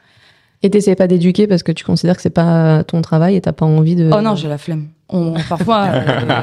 Et 0.66 0.70
t'essayes 0.72 0.96
pas 0.96 1.06
d'éduquer 1.06 1.46
parce 1.46 1.62
que 1.62 1.72
tu 1.72 1.84
considères 1.86 2.16
que 2.16 2.24
c'est 2.24 2.30
pas 2.32 2.84
ton 2.86 3.02
travail 3.04 3.36
et 3.36 3.42
t'as 3.42 3.52
pas 3.52 3.68
envie 3.68 3.96
de. 3.96 4.10
Oh 4.12 4.22
non, 4.22 4.34
j'ai 4.36 4.48
la 4.48 4.58
flemme. 4.58 4.88
On, 5.10 5.36
parfois, 5.48 5.84
euh, 5.94 6.42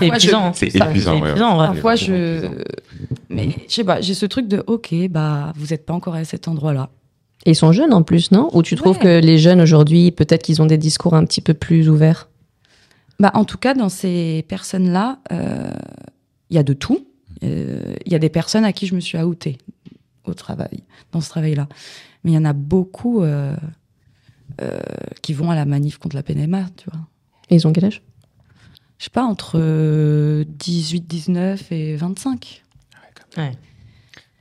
C'est 0.00 0.08
épuisant. 0.08 0.46
hein. 0.46 0.52
C'est 0.54 0.74
épuisant, 0.74 1.12
c'est 1.18 1.22
ouais. 1.22 1.28
épuisant, 1.30 1.60
ouais. 1.60 1.66
Parfois, 1.68 1.94
je. 1.94 2.48
Mais 3.28 3.50
je 3.68 3.72
sais 3.74 3.84
pas, 3.84 4.00
j'ai 4.00 4.14
ce 4.14 4.26
truc 4.26 4.48
de 4.48 4.64
ok, 4.66 4.92
bah, 5.08 5.52
vous 5.54 5.72
êtes 5.72 5.86
pas 5.86 5.92
encore 5.94 6.16
à 6.16 6.24
cet 6.24 6.48
endroit-là. 6.48 6.88
Et 7.46 7.50
ils 7.52 7.54
sont 7.54 7.70
jeunes 7.70 7.94
en 7.94 8.02
plus, 8.02 8.32
non? 8.32 8.50
Ou 8.54 8.62
tu 8.64 8.74
trouves 8.74 8.96
Ouais. 8.96 9.02
que 9.20 9.24
les 9.24 9.38
jeunes 9.38 9.60
aujourd'hui, 9.60 10.10
peut-être 10.10 10.42
qu'ils 10.42 10.60
ont 10.60 10.66
des 10.66 10.76
discours 10.76 11.14
un 11.14 11.24
petit 11.24 11.40
peu 11.40 11.54
plus 11.54 11.88
ouverts? 11.88 12.28
Bah, 13.20 13.30
en 13.34 13.44
tout 13.44 13.56
cas, 13.58 13.74
dans 13.74 13.88
ces 13.88 14.44
personnes-là, 14.48 15.18
euh, 15.30 15.70
il 16.50 16.56
y 16.56 16.58
a 16.58 16.64
de 16.64 16.72
tout. 16.72 17.06
Euh, 17.44 17.94
Il 18.04 18.10
y 18.12 18.16
a 18.16 18.18
des 18.18 18.28
personnes 18.30 18.64
à 18.64 18.72
qui 18.72 18.86
je 18.88 18.96
me 18.96 19.00
suis 19.00 19.16
outée 19.18 19.58
au 20.24 20.34
travail, 20.34 20.82
dans 21.12 21.20
ce 21.20 21.28
travail-là. 21.30 21.68
Mais 22.24 22.32
il 22.32 22.34
y 22.34 22.38
en 22.38 22.44
a 22.44 22.52
beaucoup 22.52 23.22
euh, 23.22 23.56
euh, 24.60 24.78
qui 25.22 25.32
vont 25.32 25.50
à 25.50 25.54
la 25.54 25.64
manif 25.64 25.98
contre 25.98 26.16
la 26.16 26.22
PNMA, 26.22 26.64
tu 26.76 26.90
vois. 26.90 27.00
Et 27.48 27.54
ils 27.56 27.66
ont 27.66 27.72
quel 27.72 27.86
âge? 27.86 28.02
Je 28.98 29.04
sais 29.04 29.10
pas, 29.10 29.24
entre 29.24 29.52
euh, 29.58 30.44
18, 30.46 31.06
19 31.06 31.72
et 31.72 31.96
25. 31.96 32.62
Ouais. 33.38 33.52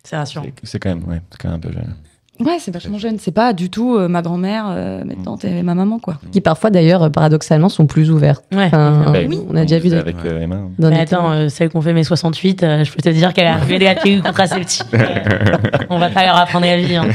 C'est 0.04 0.18
rassurant. 0.18 0.46
C'est- 0.46 0.66
C'est 0.68 0.80
quand 0.80 0.90
même, 0.90 1.04
ouais, 1.08 1.22
c'est 1.32 1.38
quand 1.40 1.48
même 1.50 1.58
un 1.58 1.60
peu 1.60 1.72
jeune. 1.72 1.96
Ouais, 2.40 2.58
c'est 2.60 2.72
vachement 2.72 2.98
jeune. 2.98 3.18
C'est 3.20 3.32
pas 3.34 3.52
du 3.54 3.70
tout 3.70 3.96
euh, 3.98 4.08
ma 4.08 4.22
grand-mère, 4.22 4.68
euh, 4.70 5.04
mes 5.04 5.16
tantes 5.18 5.44
et 5.44 5.62
ma 5.62 5.76
maman, 5.76 6.00
quoi. 6.00 6.20
Qui 6.32 6.40
parfois 6.40 6.70
d'ailleurs, 6.70 7.04
euh, 7.04 7.10
paradoxalement, 7.10 7.68
sont 7.68 7.86
plus 7.86 8.12
ouverts. 8.12 8.42
Ouais. 8.54 8.66
Enfin, 8.68 9.04
Bah, 9.12 9.20
on 9.50 9.56
a 9.56 9.64
déjà 9.64 9.80
vu 9.80 9.94
avec 9.94 10.16
euh, 10.26 10.40
Emma. 10.42 10.56
hein. 10.56 10.70
dans 10.80 10.90
Mais 10.90 11.00
attends, 11.02 11.32
euh, 11.32 11.50
celle 11.50 11.70
qu'on 11.70 11.82
fait 11.82 11.94
mes 11.94 12.04
68, 12.06 12.64
euh, 12.64 12.84
je 12.86 12.92
peux 12.94 13.02
te 13.02 13.10
dire 13.10 13.34
qu'elle 13.34 13.48
a 13.48 13.58
fait 13.58 13.78
des 13.78 13.94
pilule 14.02 14.24
contraceptive. 14.24 14.86
Euh, 14.94 15.58
on 15.90 16.00
va 16.00 16.10
pas 16.10 16.26
leur 16.26 16.38
apprendre 16.38 16.66
la 16.66 16.78
vie. 16.78 16.96
hein. 16.96 17.08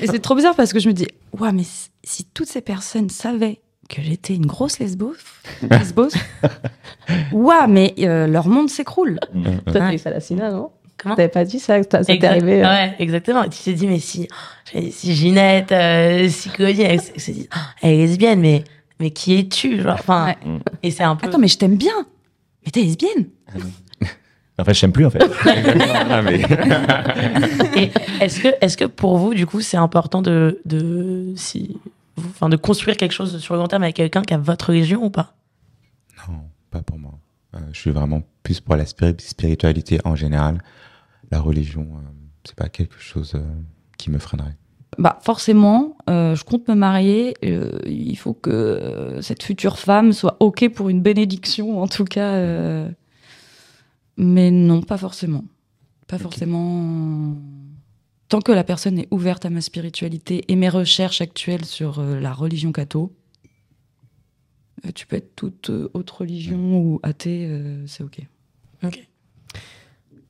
Et 0.00 0.06
c'est 0.06 0.20
trop 0.20 0.34
bizarre 0.34 0.54
parce 0.54 0.72
que 0.72 0.78
je 0.78 0.88
me 0.88 0.92
dis, 0.94 1.08
ouais, 1.38 1.52
mais 1.52 1.64
si, 2.04 2.24
toutes 2.34 2.48
ces 2.48 2.60
personnes 2.60 3.08
savaient 3.10 3.60
que 3.88 4.02
j'étais 4.02 4.34
une 4.34 4.46
grosse 4.46 4.78
lesbos, 4.78 5.14
lesbos 5.70 6.08
ouais, 7.32 7.66
mais 7.68 7.94
euh, 8.00 8.26
leur 8.26 8.48
monde 8.48 8.68
s'écroule. 8.68 9.18
Toi, 9.32 9.72
t'as 9.72 9.92
eu 9.94 9.98
non? 10.36 10.70
Comment 10.98 11.14
T'avais 11.14 11.28
pas 11.28 11.44
dit 11.44 11.58
ça, 11.58 11.80
que 11.80 11.86
ça 11.90 12.04
t'est 12.04 12.24
arrivé 12.24 12.64
euh, 12.64 12.68
Ouais, 12.68 12.94
exactement. 12.98 13.44
Et 13.44 13.50
tu 13.50 13.62
t'es 13.62 13.74
dit, 13.74 13.86
mais 13.86 13.98
si, 13.98 14.28
si 14.90 15.14
Ginette, 15.14 15.70
euh, 15.72 16.28
si 16.28 16.48
Claudie, 16.50 16.82
elle, 16.82 16.98
dit, 17.00 17.48
Ah, 17.50 17.58
elle 17.82 17.92
est 17.92 17.96
lesbienne, 18.06 18.40
mais, 18.40 18.64
mais 18.98 19.10
qui 19.10 19.38
es-tu 19.38 19.82
genre, 19.82 19.94
enfin, 19.94 20.34
Ouais. 20.44 20.58
Et 20.82 20.90
c'est 20.90 21.02
un 21.04 21.14
peu. 21.16 21.26
Attends, 21.28 21.38
mais 21.38 21.48
je 21.48 21.58
t'aime 21.58 21.76
bien. 21.76 22.06
Mais 22.64 22.70
t'es 22.72 22.80
lesbienne. 22.82 23.26
En 24.58 24.64
fait, 24.64 24.72
je 24.72 24.80
t'aime 24.80 24.92
plus, 24.92 25.04
en 25.06 25.10
fait. 25.10 25.22
Ah, 26.08 26.22
Et 27.76 27.90
est-ce 28.20 28.40
que, 28.40 28.48
est-ce 28.62 28.76
que 28.78 28.86
pour 28.86 29.18
vous, 29.18 29.34
du 29.34 29.46
coup, 29.46 29.60
c'est 29.60 29.76
important 29.76 30.22
de, 30.22 30.60
de, 30.64 31.32
si, 31.36 31.76
vous- 32.16 32.30
enfin, 32.30 32.48
de 32.48 32.56
construire 32.56 32.96
quelque 32.96 33.12
chose 33.12 33.38
sur 33.38 33.54
le 33.54 33.60
long 33.60 33.66
terme 33.66 33.82
avec 33.82 33.96
quelqu'un 33.96 34.22
qui 34.22 34.32
a 34.32 34.38
votre 34.38 34.70
religion 34.70 35.04
ou 35.04 35.10
pas? 35.10 35.34
Non, 36.28 36.38
pas 36.70 36.80
pour 36.80 36.98
moi. 36.98 37.12
Euh, 37.54 37.58
je 37.72 37.78
suis 37.80 37.90
vraiment 37.90 38.22
plus 38.42 38.60
pour 38.60 38.76
la 38.76 38.84
spiri- 38.84 39.20
spiritualité 39.20 40.00
en 40.04 40.16
général. 40.16 40.62
La 41.30 41.40
religion, 41.40 41.82
euh, 41.96 42.00
c'est 42.44 42.54
pas 42.56 42.68
quelque 42.68 42.98
chose 42.98 43.32
euh, 43.34 43.42
qui 43.98 44.10
me 44.10 44.18
freinerait. 44.18 44.56
Bah 44.98 45.18
forcément, 45.22 45.96
euh, 46.08 46.34
je 46.34 46.44
compte 46.44 46.68
me 46.68 46.74
marier. 46.74 47.34
euh, 47.44 47.78
il 47.86 48.16
faut 48.16 48.32
que 48.34 48.50
euh, 48.50 49.20
cette 49.20 49.42
future 49.42 49.78
femme 49.78 50.12
soit 50.12 50.36
ok 50.40 50.68
pour 50.70 50.88
une 50.88 51.02
bénédiction, 51.02 51.82
en 51.82 51.88
tout 51.88 52.04
cas. 52.04 52.32
euh, 52.34 52.88
Mais 54.16 54.50
non, 54.50 54.80
pas 54.82 54.96
forcément. 54.96 55.44
Pas 56.06 56.18
forcément. 56.18 57.36
Tant 58.28 58.40
que 58.40 58.52
la 58.52 58.64
personne 58.64 58.98
est 58.98 59.08
ouverte 59.10 59.44
à 59.44 59.50
ma 59.50 59.60
spiritualité 59.60 60.44
et 60.48 60.56
mes 60.56 60.68
recherches 60.68 61.20
actuelles 61.20 61.64
sur 61.64 61.98
euh, 61.98 62.18
la 62.20 62.32
religion 62.32 62.72
catho, 62.72 63.12
euh, 64.84 64.90
tu 64.94 65.06
peux 65.06 65.16
être 65.16 65.34
toute 65.36 65.70
euh, 65.70 65.90
autre 65.94 66.20
religion 66.22 66.78
ou 66.80 67.00
athée, 67.02 67.46
euh, 67.48 67.86
c'est 67.86 68.02
ok. 68.02 68.20
Ok. 68.84 69.06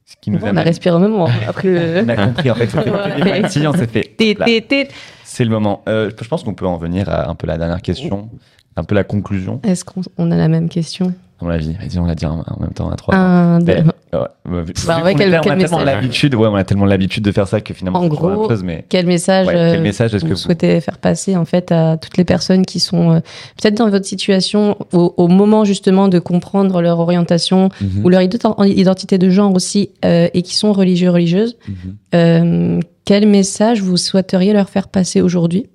Ce 0.07 0.15
qui 0.21 0.31
nous 0.31 0.39
On 0.43 0.57
a 0.57 0.63
respiré 0.63 0.95
au 0.95 1.01
moment. 1.01 1.29
Après 1.49 1.69
le. 1.69 2.05
On 2.05 2.09
a 2.09 2.17
compris, 2.17 2.51
en 2.51 2.55
fait. 2.55 2.71
on 3.67 3.73
s'est 3.73 3.87
fait. 3.89 4.89
C'est 5.25 5.45
le 5.45 5.51
moment. 5.51 5.83
Euh, 5.89 6.11
je 6.21 6.29
pense 6.29 6.45
qu'on 6.45 6.55
peut 6.55 6.67
en 6.67 6.77
venir 6.77 7.09
à 7.09 7.29
un 7.29 7.35
peu 7.35 7.47
la 7.49 7.59
dernière 7.59 7.83
question. 7.83 8.31
un 8.77 8.85
peu 8.85 8.95
la 8.95 9.05
conclusion, 9.05 9.61
Est-ce 9.65 9.85
qu'on 9.85 10.03
on 10.17 10.31
a 10.31 10.37
la 10.37 10.49
même 10.49 10.69
question? 10.69 11.13
À 11.41 11.45
mon 11.45 11.51
avis. 11.51 11.73
Vas-y, 11.75 11.99
on 11.99 12.07
l'a 12.07 12.15
dit 12.15 12.25
en, 12.27 12.41
en 12.47 12.61
même 12.61 12.73
temps 12.73 12.91
à 12.91 12.97
trois. 12.97 13.15
Un, 13.15 13.59
deux- 13.59 13.73
ouais, 13.75 13.83
Bah, 14.13 14.23
qu'on 14.47 15.05
ouais, 15.05 15.13
est 15.13 15.15
quel- 15.17 15.31
là, 15.31 15.41
on 15.41 15.43
quel 15.43 15.53
a 15.53 15.57
tellement 15.57 15.79
message 15.79 15.85
l'habitude, 15.85 16.35
ouais, 16.35 16.49
on 16.49 16.55
a 16.55 16.65
tellement 16.65 16.85
l'habitude 16.87 17.23
de 17.25 17.33
faire 17.33 17.47
ça 17.47 17.61
que 17.61 17.75
finalement, 17.75 17.99
En 17.99 18.03
la 18.05 18.09
gros, 18.09 18.49
chose, 18.49 18.63
mais 18.63 18.87
Quel 18.89 19.07
message, 19.07 19.47
Ouais, 19.49 19.53
quel 19.53 19.81
euh, 19.81 19.83
message 19.83 20.15
est-ce 20.15 20.25
vous 20.25 20.31
que 20.31 20.35
vous- 20.35 20.41
souhaitez 20.41 20.81
faire 20.81 20.97
passer 20.99 21.37
en 21.37 21.45
fait 21.45 21.71
à 21.73 21.99
toutes 21.99 22.17
les 22.17 22.25
personnes 22.25 22.65
qui 22.65 22.81
sont 22.81 23.11
euh, 23.13 23.21
peut-être 23.61 23.75
dans 23.77 23.91
votre 23.91 24.07
situation 24.07 24.77
au, 24.93 25.13
au 25.17 25.29
moment 25.29 25.65
justement 25.65 26.09
de 26.09 26.19
comprendre 26.19 26.81
leur 26.81 26.99
orientation 27.01 27.69
Mhm. 27.81 28.05
ou 28.05 28.09
leur 28.09 28.23
ident- 28.23 28.67
identité 28.67 29.19
de 29.19 29.29
genre 29.29 29.55
aussi 29.55 29.91
euh, 30.05 30.29
et 30.33 30.41
qui 30.43 30.55
sont 30.57 30.73
religieux 30.73 31.11
religieuses 31.11 31.57
Mhm. 31.69 31.75
euh, 32.15 32.81
quel 33.05 33.27
message 33.29 33.83
vous 33.83 33.97
souhaiteriez 33.99 34.53
leur 34.55 34.69
faire 34.71 34.89
passer 34.89 35.21
aujourd'hui? 35.21 35.67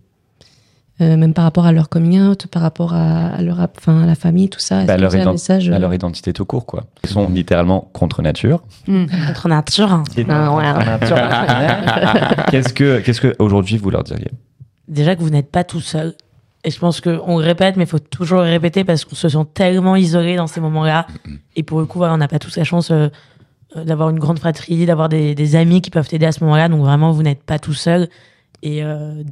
Euh, 1.01 1.17
même 1.17 1.33
par 1.33 1.43
rapport 1.45 1.65
à 1.65 1.71
leur 1.71 1.89
coming 1.89 2.19
out, 2.21 2.45
par 2.47 2.61
rapport 2.61 2.93
à, 2.93 3.29
à 3.29 3.41
leur, 3.41 3.59
enfin, 3.59 4.03
à 4.03 4.05
la 4.05 4.13
famille, 4.13 4.49
tout 4.49 4.59
ça. 4.59 4.83
Bah, 4.85 4.97
leur, 4.97 5.11
message 5.31 5.67
bah, 5.69 5.77
euh, 5.77 5.79
leur 5.79 5.93
identité 5.93 6.31
tout 6.31 6.45
court, 6.45 6.65
quoi. 6.67 6.83
Ils 7.03 7.09
sont 7.09 7.27
littéralement 7.27 7.89
contre 7.93 8.21
nature. 8.21 8.61
Contre 8.85 9.47
nature. 9.47 9.91
hein. 9.91 10.03
Ah, 10.29 10.53
ouais. 10.53 10.63
Contre 10.63 11.15
nature. 11.15 12.45
qu'est-ce 12.51 12.73
que, 12.73 12.99
qu'est-ce 12.99 13.19
que 13.21 13.35
aujourd'hui 13.39 13.77
vous 13.77 13.89
leur 13.89 14.03
diriez? 14.03 14.29
Déjà 14.87 15.15
que 15.15 15.21
vous 15.21 15.29
n'êtes 15.31 15.49
pas 15.49 15.63
tout 15.63 15.79
seul. 15.81 16.13
Et 16.63 16.69
je 16.69 16.77
pense 16.77 17.01
qu'on 17.01 17.39
le 17.39 17.43
répète, 17.43 17.77
mais 17.77 17.85
il 17.85 17.89
faut 17.89 17.97
toujours 17.97 18.41
le 18.41 18.49
répéter 18.49 18.83
parce 18.83 19.03
qu'on 19.03 19.15
se 19.15 19.27
sent 19.27 19.45
tellement 19.55 19.95
isolé 19.95 20.35
dans 20.35 20.45
ces 20.45 20.61
moments-là. 20.61 21.07
Et 21.55 21.63
pour 21.63 21.79
le 21.79 21.87
coup, 21.87 21.97
voilà, 21.97 22.13
on 22.13 22.17
n'a 22.17 22.27
pas 22.27 22.37
tous 22.37 22.55
la 22.57 22.63
chance 22.63 22.91
euh, 22.91 23.07
euh, 23.75 23.83
d'avoir 23.83 24.11
une 24.11 24.19
grande 24.19 24.37
fratrie, 24.37 24.85
d'avoir 24.85 25.09
des, 25.09 25.33
des 25.33 25.55
amis 25.55 25.81
qui 25.81 25.89
peuvent 25.89 26.07
t'aider 26.07 26.27
à 26.27 26.31
ce 26.31 26.43
moment-là. 26.43 26.69
Donc 26.69 26.81
vraiment, 26.81 27.11
vous 27.11 27.23
n'êtes 27.23 27.41
pas 27.41 27.57
tout 27.57 27.73
seul. 27.73 28.07
Et 28.63 28.83
euh, 28.83 29.23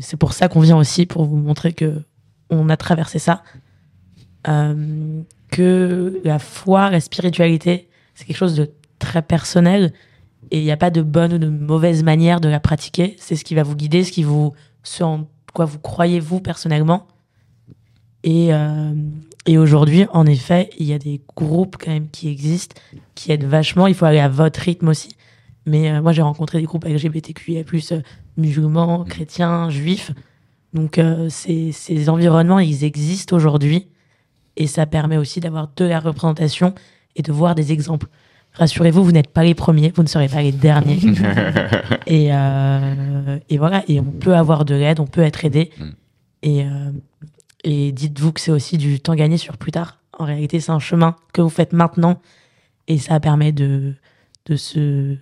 c'est 0.00 0.16
pour 0.16 0.32
ça 0.32 0.48
qu'on 0.48 0.60
vient 0.60 0.76
aussi, 0.76 1.06
pour 1.06 1.24
vous 1.24 1.36
montrer 1.36 1.72
que 1.72 2.02
on 2.50 2.68
a 2.68 2.76
traversé 2.76 3.18
ça. 3.18 3.42
Euh, 4.48 5.22
que 5.50 6.20
la 6.24 6.38
foi, 6.38 6.90
la 6.90 7.00
spiritualité, 7.00 7.88
c'est 8.14 8.24
quelque 8.24 8.36
chose 8.36 8.54
de 8.54 8.70
très 8.98 9.22
personnel. 9.22 9.92
Et 10.50 10.58
il 10.58 10.64
n'y 10.64 10.70
a 10.70 10.76
pas 10.76 10.90
de 10.90 11.02
bonne 11.02 11.34
ou 11.34 11.38
de 11.38 11.48
mauvaise 11.48 12.04
manière 12.04 12.40
de 12.40 12.48
la 12.48 12.60
pratiquer. 12.60 13.16
C'est 13.18 13.34
ce 13.34 13.44
qui 13.44 13.54
va 13.54 13.64
vous 13.64 13.74
guider, 13.74 14.04
ce 14.04 14.12
qui 14.12 14.22
vous, 14.22 14.52
ce 14.84 15.02
en 15.02 15.28
quoi 15.52 15.64
vous 15.64 15.80
croyez 15.80 16.20
vous 16.20 16.40
personnellement. 16.40 17.08
Et, 18.22 18.52
euh, 18.52 18.94
et 19.46 19.58
aujourd'hui, 19.58 20.06
en 20.12 20.26
effet, 20.26 20.70
il 20.78 20.86
y 20.86 20.92
a 20.92 20.98
des 20.98 21.20
groupes 21.36 21.76
quand 21.80 21.90
même 21.90 22.08
qui 22.10 22.28
existent, 22.28 22.80
qui 23.16 23.32
aident 23.32 23.44
vachement. 23.44 23.88
Il 23.88 23.94
faut 23.94 24.04
aller 24.04 24.20
à 24.20 24.28
votre 24.28 24.60
rythme 24.60 24.88
aussi. 24.88 25.10
Mais 25.64 26.00
moi, 26.00 26.12
j'ai 26.12 26.22
rencontré 26.22 26.58
des 26.60 26.64
groupes 26.64 26.84
LGBTQIA+, 26.84 27.64
musulmans, 28.36 29.04
chrétiens, 29.04 29.70
juifs. 29.70 30.12
Donc, 30.72 30.98
euh, 30.98 31.28
ces, 31.28 31.72
ces 31.72 32.08
environnements, 32.08 32.58
ils 32.58 32.84
existent 32.84 33.36
aujourd'hui. 33.36 33.88
Et 34.56 34.66
ça 34.66 34.86
permet 34.86 35.16
aussi 35.16 35.40
d'avoir 35.40 35.68
de 35.76 35.84
la 35.84 36.00
représentation 36.00 36.74
et 37.14 37.22
de 37.22 37.32
voir 37.32 37.54
des 37.54 37.72
exemples. 37.72 38.06
Rassurez-vous, 38.54 39.04
vous 39.04 39.12
n'êtes 39.12 39.28
pas 39.28 39.44
les 39.44 39.54
premiers, 39.54 39.92
vous 39.94 40.02
ne 40.02 40.08
serez 40.08 40.28
pas 40.28 40.40
les 40.42 40.52
derniers. 40.52 40.98
et, 42.06 42.28
euh, 42.32 43.38
et 43.50 43.58
voilà, 43.58 43.84
et 43.86 44.00
on 44.00 44.04
peut 44.04 44.34
avoir 44.34 44.64
de 44.64 44.74
l'aide, 44.74 44.98
on 44.98 45.06
peut 45.06 45.20
être 45.20 45.44
aidé. 45.44 45.70
Mm. 45.78 45.84
Et, 46.42 46.64
euh, 46.64 46.90
et 47.64 47.92
dites-vous 47.92 48.32
que 48.32 48.40
c'est 48.40 48.52
aussi 48.52 48.78
du 48.78 49.00
temps 49.00 49.14
gagné 49.14 49.36
sur 49.36 49.58
plus 49.58 49.72
tard. 49.72 49.98
En 50.18 50.24
réalité, 50.24 50.60
c'est 50.60 50.72
un 50.72 50.78
chemin 50.78 51.16
que 51.34 51.42
vous 51.42 51.50
faites 51.50 51.74
maintenant 51.74 52.20
et 52.88 52.98
ça 52.98 53.20
permet 53.20 53.52
de, 53.52 53.94
de, 54.46 54.56
se, 54.56 55.16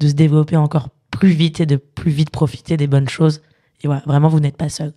de 0.00 0.08
se 0.08 0.12
développer 0.12 0.56
encore 0.56 0.88
plus 1.10 1.30
vite 1.30 1.60
et 1.60 1.66
de 1.66 1.76
plus 1.76 2.10
vite 2.10 2.30
profiter 2.30 2.76
des 2.76 2.86
bonnes 2.86 3.08
choses. 3.08 3.42
Et 3.82 3.86
voilà, 3.86 4.02
vraiment, 4.06 4.28
vous 4.28 4.40
n'êtes 4.40 4.56
pas 4.56 4.68
seul. 4.68 4.92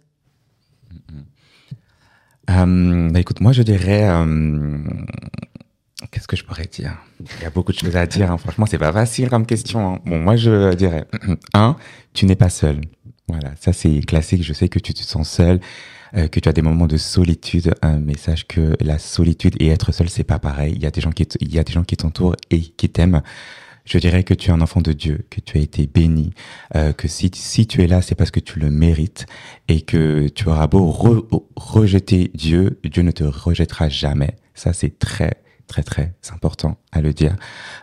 Euh, 2.50 3.10
bah 3.10 3.20
écoute, 3.20 3.40
moi 3.40 3.54
je 3.54 3.64
dirais, 3.64 4.04
euh, 4.10 4.78
qu'est-ce 6.12 6.28
que 6.28 6.36
je 6.36 6.44
pourrais 6.44 6.66
dire? 6.66 6.98
Il 7.38 7.44
y 7.44 7.46
a 7.46 7.50
beaucoup 7.50 7.72
de 7.72 7.78
choses 7.78 7.96
à 7.96 8.06
dire. 8.06 8.32
hein. 8.32 8.38
Franchement, 8.38 8.66
c'est 8.66 8.78
pas 8.78 8.92
facile 8.92 9.30
comme 9.30 9.46
question. 9.46 9.96
hein. 9.96 10.00
Bon, 10.06 10.20
moi 10.20 10.36
je 10.36 10.74
dirais, 10.76 11.06
un, 11.54 11.78
tu 12.14 12.26
n'es 12.26 12.36
pas 12.36 12.50
seul. 12.50 12.82
Voilà, 13.30 13.54
ça 13.60 13.72
c'est 13.72 14.02
classique. 14.02 14.44
Je 14.44 14.52
sais 14.52 14.68
que 14.68 14.80
tu 14.80 14.94
te 14.94 15.02
sens 15.02 15.30
seul, 15.30 15.62
euh, 16.16 16.28
que 16.28 16.42
tu 16.42 16.50
as 16.50 16.54
des 16.54 16.62
moments 16.62 16.88
de 16.88 16.98
solitude, 16.98 17.74
euh, 17.86 17.98
mais 18.04 18.18
sache 18.18 18.46
que 18.46 18.76
la 18.82 19.00
solitude 19.00 19.56
et 19.62 19.70
être 19.70 19.94
seul 19.94 20.10
c'est 20.10 20.26
pas 20.26 20.40
pareil. 20.40 20.74
Il 20.76 20.84
y 20.84 20.86
a 20.86 20.92
des 20.92 21.00
gens 21.00 21.12
qui, 21.12 21.26
il 21.40 21.54
y 21.54 21.60
a 21.60 21.64
des 21.64 21.72
gens 21.72 21.84
qui 21.86 21.96
t'entourent 21.96 22.36
et 22.52 22.60
qui 22.60 22.90
t'aiment. 22.90 23.22
Je 23.86 23.98
dirais 23.98 24.24
que 24.24 24.34
tu 24.34 24.50
es 24.50 24.54
un 24.54 24.62
enfant 24.62 24.80
de 24.82 24.94
Dieu, 24.94 25.26
que 25.30 25.42
tu 25.42 25.58
as 25.58 25.62
été 25.62 25.88
béni, 25.88 26.32
euh, 26.76 26.94
que 26.94 27.08
si, 27.10 27.30
si 27.34 27.68
tu 27.68 27.82
es 27.84 27.88
là, 27.88 28.02
c'est 28.02 28.16
parce 28.16 28.32
que 28.32 28.40
tu 28.40 28.60
le 28.60 28.70
mérites 28.70 29.26
et 29.68 29.82
que 29.82 30.30
tu 30.30 30.48
auras 30.48 30.68
beau 30.68 30.90
re- 30.90 31.44
rejeter 31.58 32.32
Dieu, 32.34 32.80
Dieu 32.86 33.04
ne 33.04 33.12
te 33.12 33.24
rejettera 33.26 33.90
jamais. 33.90 34.38
Ça, 34.54 34.72
c'est 34.72 35.00
très, 35.00 35.34
très, 35.68 35.84
très 35.84 36.14
important 36.32 36.78
à 36.94 37.02
le 37.02 37.12
dire. 37.14 37.36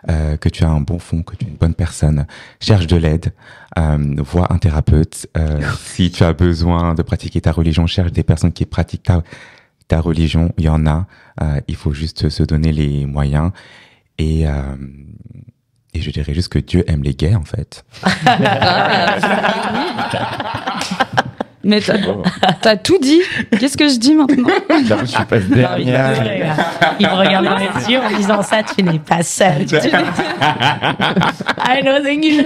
Euh, 0.08 0.38
que 0.38 0.48
tu 0.48 0.64
as 0.64 0.70
un 0.70 0.80
bon 0.80 0.98
fond, 0.98 1.22
que 1.22 1.36
tu 1.36 1.44
es 1.44 1.48
une 1.48 1.56
bonne 1.56 1.74
personne. 1.74 2.26
Cherche 2.60 2.86
de 2.86 2.96
l'aide, 2.96 3.34
euh, 3.78 4.14
vois 4.18 4.50
un 4.52 4.56
thérapeute. 4.58 5.26
Euh, 5.36 5.60
si 5.84 6.10
tu 6.10 6.22
as 6.24 6.32
besoin 6.32 6.94
de 6.94 7.02
pratiquer 7.02 7.42
ta 7.42 7.52
religion, 7.52 7.86
cherche 7.86 8.12
des 8.12 8.22
personnes 8.22 8.52
qui 8.52 8.64
pratiquent 8.64 9.02
ta, 9.02 9.22
ta 9.86 10.00
religion. 10.00 10.50
Il 10.56 10.64
y 10.64 10.68
en 10.70 10.86
a. 10.86 11.06
Euh, 11.42 11.60
il 11.68 11.76
faut 11.76 11.92
juste 11.92 12.30
se 12.30 12.42
donner 12.42 12.72
les 12.72 13.04
moyens. 13.04 13.50
Et, 14.16 14.46
euh, 14.46 14.76
et 15.94 16.00
je 16.00 16.10
dirais 16.10 16.34
juste 16.34 16.48
que 16.48 16.58
Dieu 16.58 16.84
aime 16.88 17.02
les 17.02 17.14
gays, 17.14 17.34
en 17.34 17.44
fait. 17.44 17.84
Mais 21.62 21.80
t'as 21.82 21.98
t'as 22.62 22.76
tout 22.76 22.98
dit. 22.98 23.20
Qu'est-ce 23.58 23.76
que 23.76 23.86
je 23.88 23.98
dis 23.98 24.14
maintenant? 24.14 24.48
Je 24.70 25.04
suis 25.04 25.24
pas 25.26 25.36
Il 25.36 25.50
dernière. 25.50 26.56
me 26.98 27.14
regarde 27.14 27.44
dans 27.44 27.58
les 27.58 27.90
yeux 27.90 28.00
en 28.00 28.10
disant 28.16 28.42
ça, 28.42 28.62
tu 28.62 28.82
n'es 28.82 28.98
pas 28.98 29.22
seul. 29.22 29.66
I 31.68 31.82
know 31.82 31.98
you. 32.06 32.44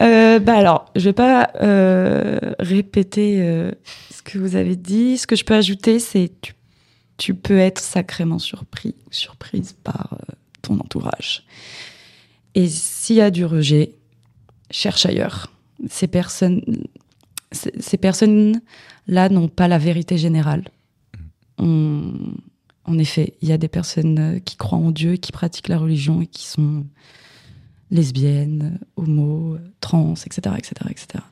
Euh, 0.00 0.38
bah 0.38 0.56
alors, 0.56 0.86
je 0.96 1.04
vais 1.06 1.12
pas 1.12 1.50
euh, 1.60 2.38
répéter 2.58 3.38
euh, 3.40 3.72
ce 4.14 4.22
que 4.22 4.38
vous 4.38 4.56
avez 4.56 4.76
dit. 4.76 5.18
Ce 5.18 5.26
que 5.26 5.36
je 5.36 5.44
peux 5.44 5.54
ajouter, 5.54 5.98
c'est 5.98 6.30
tu, 6.40 6.54
tu 7.18 7.34
peux 7.34 7.58
être 7.58 7.80
sacrément 7.80 8.38
surpris 8.38 8.94
ou 9.06 9.12
surprise 9.12 9.74
par 9.84 10.12
euh, 10.14 10.32
ton 10.62 10.78
entourage. 10.78 11.42
Et 12.54 12.68
s'il 12.68 13.16
y 13.16 13.20
a 13.20 13.30
du 13.30 13.44
rejet, 13.44 13.92
cherche 14.70 15.06
ailleurs. 15.06 15.50
Ces 15.88 16.06
personnes, 16.08 16.62
ces 17.52 17.96
personnes-là 17.96 19.28
n'ont 19.28 19.48
pas 19.48 19.68
la 19.68 19.78
vérité 19.78 20.18
générale. 20.18 20.64
On- 21.58 22.12
en 22.84 22.98
effet, 22.98 23.34
il 23.42 23.48
y 23.48 23.52
a 23.52 23.58
des 23.58 23.68
personnes 23.68 24.40
qui 24.44 24.56
croient 24.56 24.78
en 24.78 24.90
Dieu, 24.90 25.16
qui 25.16 25.30
pratiquent 25.32 25.68
la 25.68 25.78
religion 25.78 26.22
et 26.22 26.26
qui 26.26 26.46
sont 26.46 26.84
lesbiennes, 27.90 28.78
homo, 28.96 29.56
trans, 29.80 30.14
etc., 30.14 30.54
etc., 30.58 30.72
etc. 30.90 31.24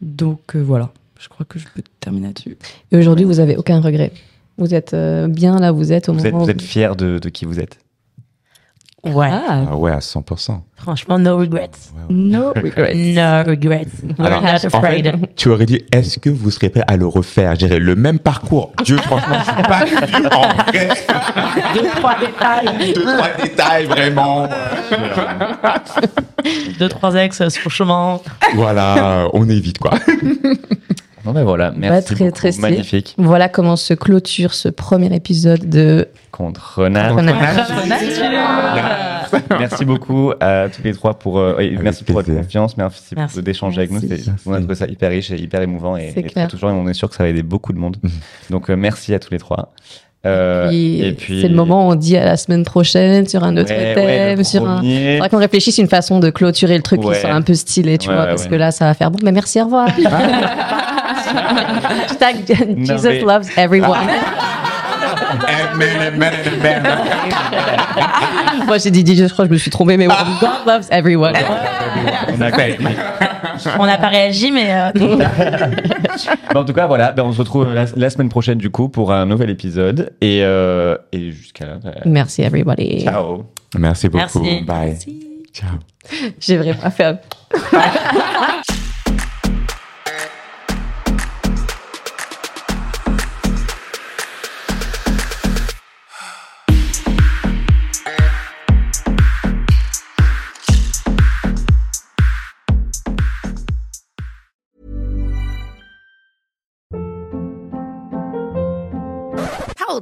Donc 0.00 0.54
euh, 0.56 0.60
voilà, 0.62 0.92
je 1.18 1.28
crois 1.28 1.44
que 1.46 1.58
je 1.58 1.66
peux 1.74 1.82
terminer 2.00 2.28
là-dessus. 2.28 2.56
Et 2.92 2.96
aujourd'hui, 2.96 3.24
vous 3.24 3.40
avez 3.40 3.56
aucun 3.56 3.80
regret. 3.80 4.12
Vous 4.56 4.74
êtes 4.74 4.94
euh, 4.94 5.26
bien 5.28 5.58
là, 5.58 5.72
où 5.72 5.76
vous 5.76 5.92
êtes 5.92 6.08
au 6.08 6.12
Vous 6.14 6.26
êtes, 6.26 6.32
moment. 6.32 6.44
vous 6.44 6.48
où- 6.48 6.52
êtes 6.52 6.62
fier 6.62 6.96
de, 6.96 7.18
de 7.18 7.28
qui 7.28 7.44
vous 7.44 7.58
êtes 7.60 7.78
Ouais, 9.04 9.28
Ah, 9.30 9.66
Ah 9.70 9.76
ouais, 9.76 9.92
à 9.92 10.00
100%. 10.00 10.60
franchement, 10.76 11.18
no 11.20 11.36
regrets. 11.38 11.70
No 12.10 12.48
regrets. 12.52 12.94
No 13.14 13.44
regrets. 13.48 13.86
We're 14.18 14.26
Alors, 14.26 14.42
not 14.42 14.48
en 14.48 14.58
fait, 14.58 14.66
afraid. 14.66 15.14
tu 15.36 15.48
aurais 15.50 15.66
dit, 15.66 15.82
est-ce 15.92 16.18
que 16.18 16.28
vous 16.30 16.50
serez 16.50 16.68
prêt 16.68 16.82
à 16.88 16.96
le 16.96 17.06
refaire? 17.06 17.52
Je 17.52 17.58
dirais, 17.66 17.78
le 17.78 17.94
même 17.94 18.18
parcours. 18.18 18.72
Dieu, 18.84 18.96
franchement, 18.98 19.36
je 19.38 19.44
suis 19.44 19.62
pas 19.62 20.36
en 20.36 20.48
vrai. 20.64 20.88
Deux, 21.74 21.88
trois 21.96 22.16
détails. 22.18 22.92
Deux, 22.94 23.02
trois 23.04 23.28
détails, 23.40 23.84
vraiment. 23.86 24.48
Deux, 26.78 26.88
trois 26.88 27.14
ex 27.14 27.48
sur 27.48 27.62
le 27.66 27.70
chemin. 27.70 28.20
Voilà, 28.54 29.28
on 29.32 29.48
évite, 29.48 29.78
quoi. 29.78 29.92
Non, 31.24 31.32
mais 31.32 31.42
voilà, 31.42 31.72
merci 31.76 32.14
très, 32.14 32.24
beaucoup. 32.26 32.36
très. 32.36 32.50
Magnifique. 32.58 33.14
Voilà 33.18 33.48
comment 33.48 33.76
se 33.76 33.94
clôture 33.94 34.54
ce 34.54 34.68
premier 34.68 35.14
épisode 35.14 35.68
de 35.68 36.08
Contre 36.32 36.86
Nat. 36.88 37.10
Contre 37.10 37.24
merci 39.58 39.84
beaucoup 39.84 40.32
à 40.40 40.68
tous 40.74 40.82
les 40.82 40.92
trois 40.94 41.14
pour 41.18 41.38
euh, 41.38 41.56
merci 41.82 42.04
pour 42.04 42.14
votre 42.16 42.32
confiance, 42.32 42.76
merci, 42.76 43.14
Merci. 43.16 43.42
d'échanger 43.42 43.80
avec 43.82 43.90
nous. 43.90 44.00
On 44.46 44.52
a 44.54 44.58
trouvé 44.58 44.74
ça 44.74 44.86
hyper 44.86 45.10
riche 45.10 45.30
et 45.30 45.36
hyper 45.36 45.62
émouvant 45.62 45.96
et, 45.96 46.12
C'est 46.14 46.20
et 46.20 46.24
très. 46.30 46.44
Et 46.44 46.64
on 46.64 46.88
est 46.88 46.94
sûr 46.94 47.08
que 47.08 47.14
ça 47.16 47.24
va 47.24 47.28
aider 47.28 47.42
beaucoup 47.42 47.72
de 47.72 47.78
monde. 47.78 47.96
Mhm. 48.02 48.10
Donc 48.50 48.70
euh, 48.70 48.76
merci 48.76 49.14
à 49.14 49.18
tous 49.18 49.30
les 49.30 49.38
trois. 49.38 49.72
Euh, 50.26 50.68
Puis, 50.68 51.00
et 51.00 51.12
puis 51.12 51.40
c'est 51.40 51.48
le 51.48 51.54
moment 51.54 51.86
où 51.86 51.92
on 51.92 51.94
dit 51.94 52.16
à 52.16 52.24
la 52.24 52.36
semaine 52.36 52.64
prochaine 52.64 53.28
sur 53.28 53.44
un 53.44 53.56
autre 53.56 53.70
Ouais, 53.70 53.94
thème, 53.94 54.38
ouais, 54.38 54.44
sur 54.44 54.68
un. 54.68 54.78
Faudrait 54.78 55.28
qu'on 55.30 55.38
réfléchisse 55.38 55.78
une 55.78 55.86
façon 55.88 56.18
de 56.18 56.30
clôturer 56.30 56.76
le 56.76 56.82
truc 56.82 57.04
Ouais. 57.04 57.14
qui 57.14 57.20
soit 57.20 57.30
un 57.32 57.42
peu 57.42 57.54
stylé, 57.54 57.98
tu 57.98 58.08
Ouais, 58.08 58.14
vois, 58.14 58.24
ouais, 58.24 58.30
parce 58.30 58.46
que 58.48 58.54
là, 58.56 58.72
ça 58.72 58.86
va 58.86 58.94
faire 58.94 59.10
bon. 59.12 59.18
Mais 59.22 59.30
merci, 59.32 59.60
au 59.60 59.64
revoir. 59.64 59.88
Hashtag 62.08 62.36
Jesus 62.84 63.08
mais- 63.08 63.20
loves 63.20 63.48
everyone. 63.56 64.08
Amen, 65.72 66.14
amen, 66.14 66.32
amen. 66.60 66.82
Moi, 68.66 68.78
j'ai 68.78 68.90
dit 68.90 69.04
Jesus, 69.06 69.28
je 69.28 69.32
crois 69.32 69.44
que 69.46 69.50
je 69.50 69.54
me 69.54 69.58
suis 69.58 69.70
trompée, 69.70 69.96
mais 69.96 70.06
God 70.06 70.16
loves 70.66 70.86
everyone. 70.90 71.32
On 73.78 73.86
n'a 73.86 73.98
pas 73.98 74.08
réagi, 74.08 74.50
mais. 74.50 74.68
euh, 74.70 74.90
Bah, 76.52 76.60
en 76.60 76.64
tout 76.64 76.72
cas, 76.72 76.86
voilà, 76.86 77.12
ben, 77.12 77.22
on 77.24 77.32
se 77.32 77.38
retrouve 77.38 77.72
la, 77.72 77.84
la 77.96 78.10
semaine 78.10 78.28
prochaine 78.28 78.58
du 78.58 78.70
coup 78.70 78.88
pour 78.88 79.12
un 79.12 79.24
nouvel 79.26 79.50
épisode. 79.50 80.12
Et, 80.20 80.40
euh, 80.42 80.96
et 81.12 81.30
jusqu'à 81.30 81.66
là, 81.66 81.72
ben, 81.82 81.94
Merci, 82.06 82.42
everybody. 82.42 83.04
ciao. 83.04 83.44
Merci 83.78 84.08
beaucoup. 84.08 84.40
Merci. 84.42 84.62
Bye. 84.64 84.96
Ciao. 85.52 85.78
J'ai 86.40 86.56
vraiment 86.56 86.90
fait 86.90 87.16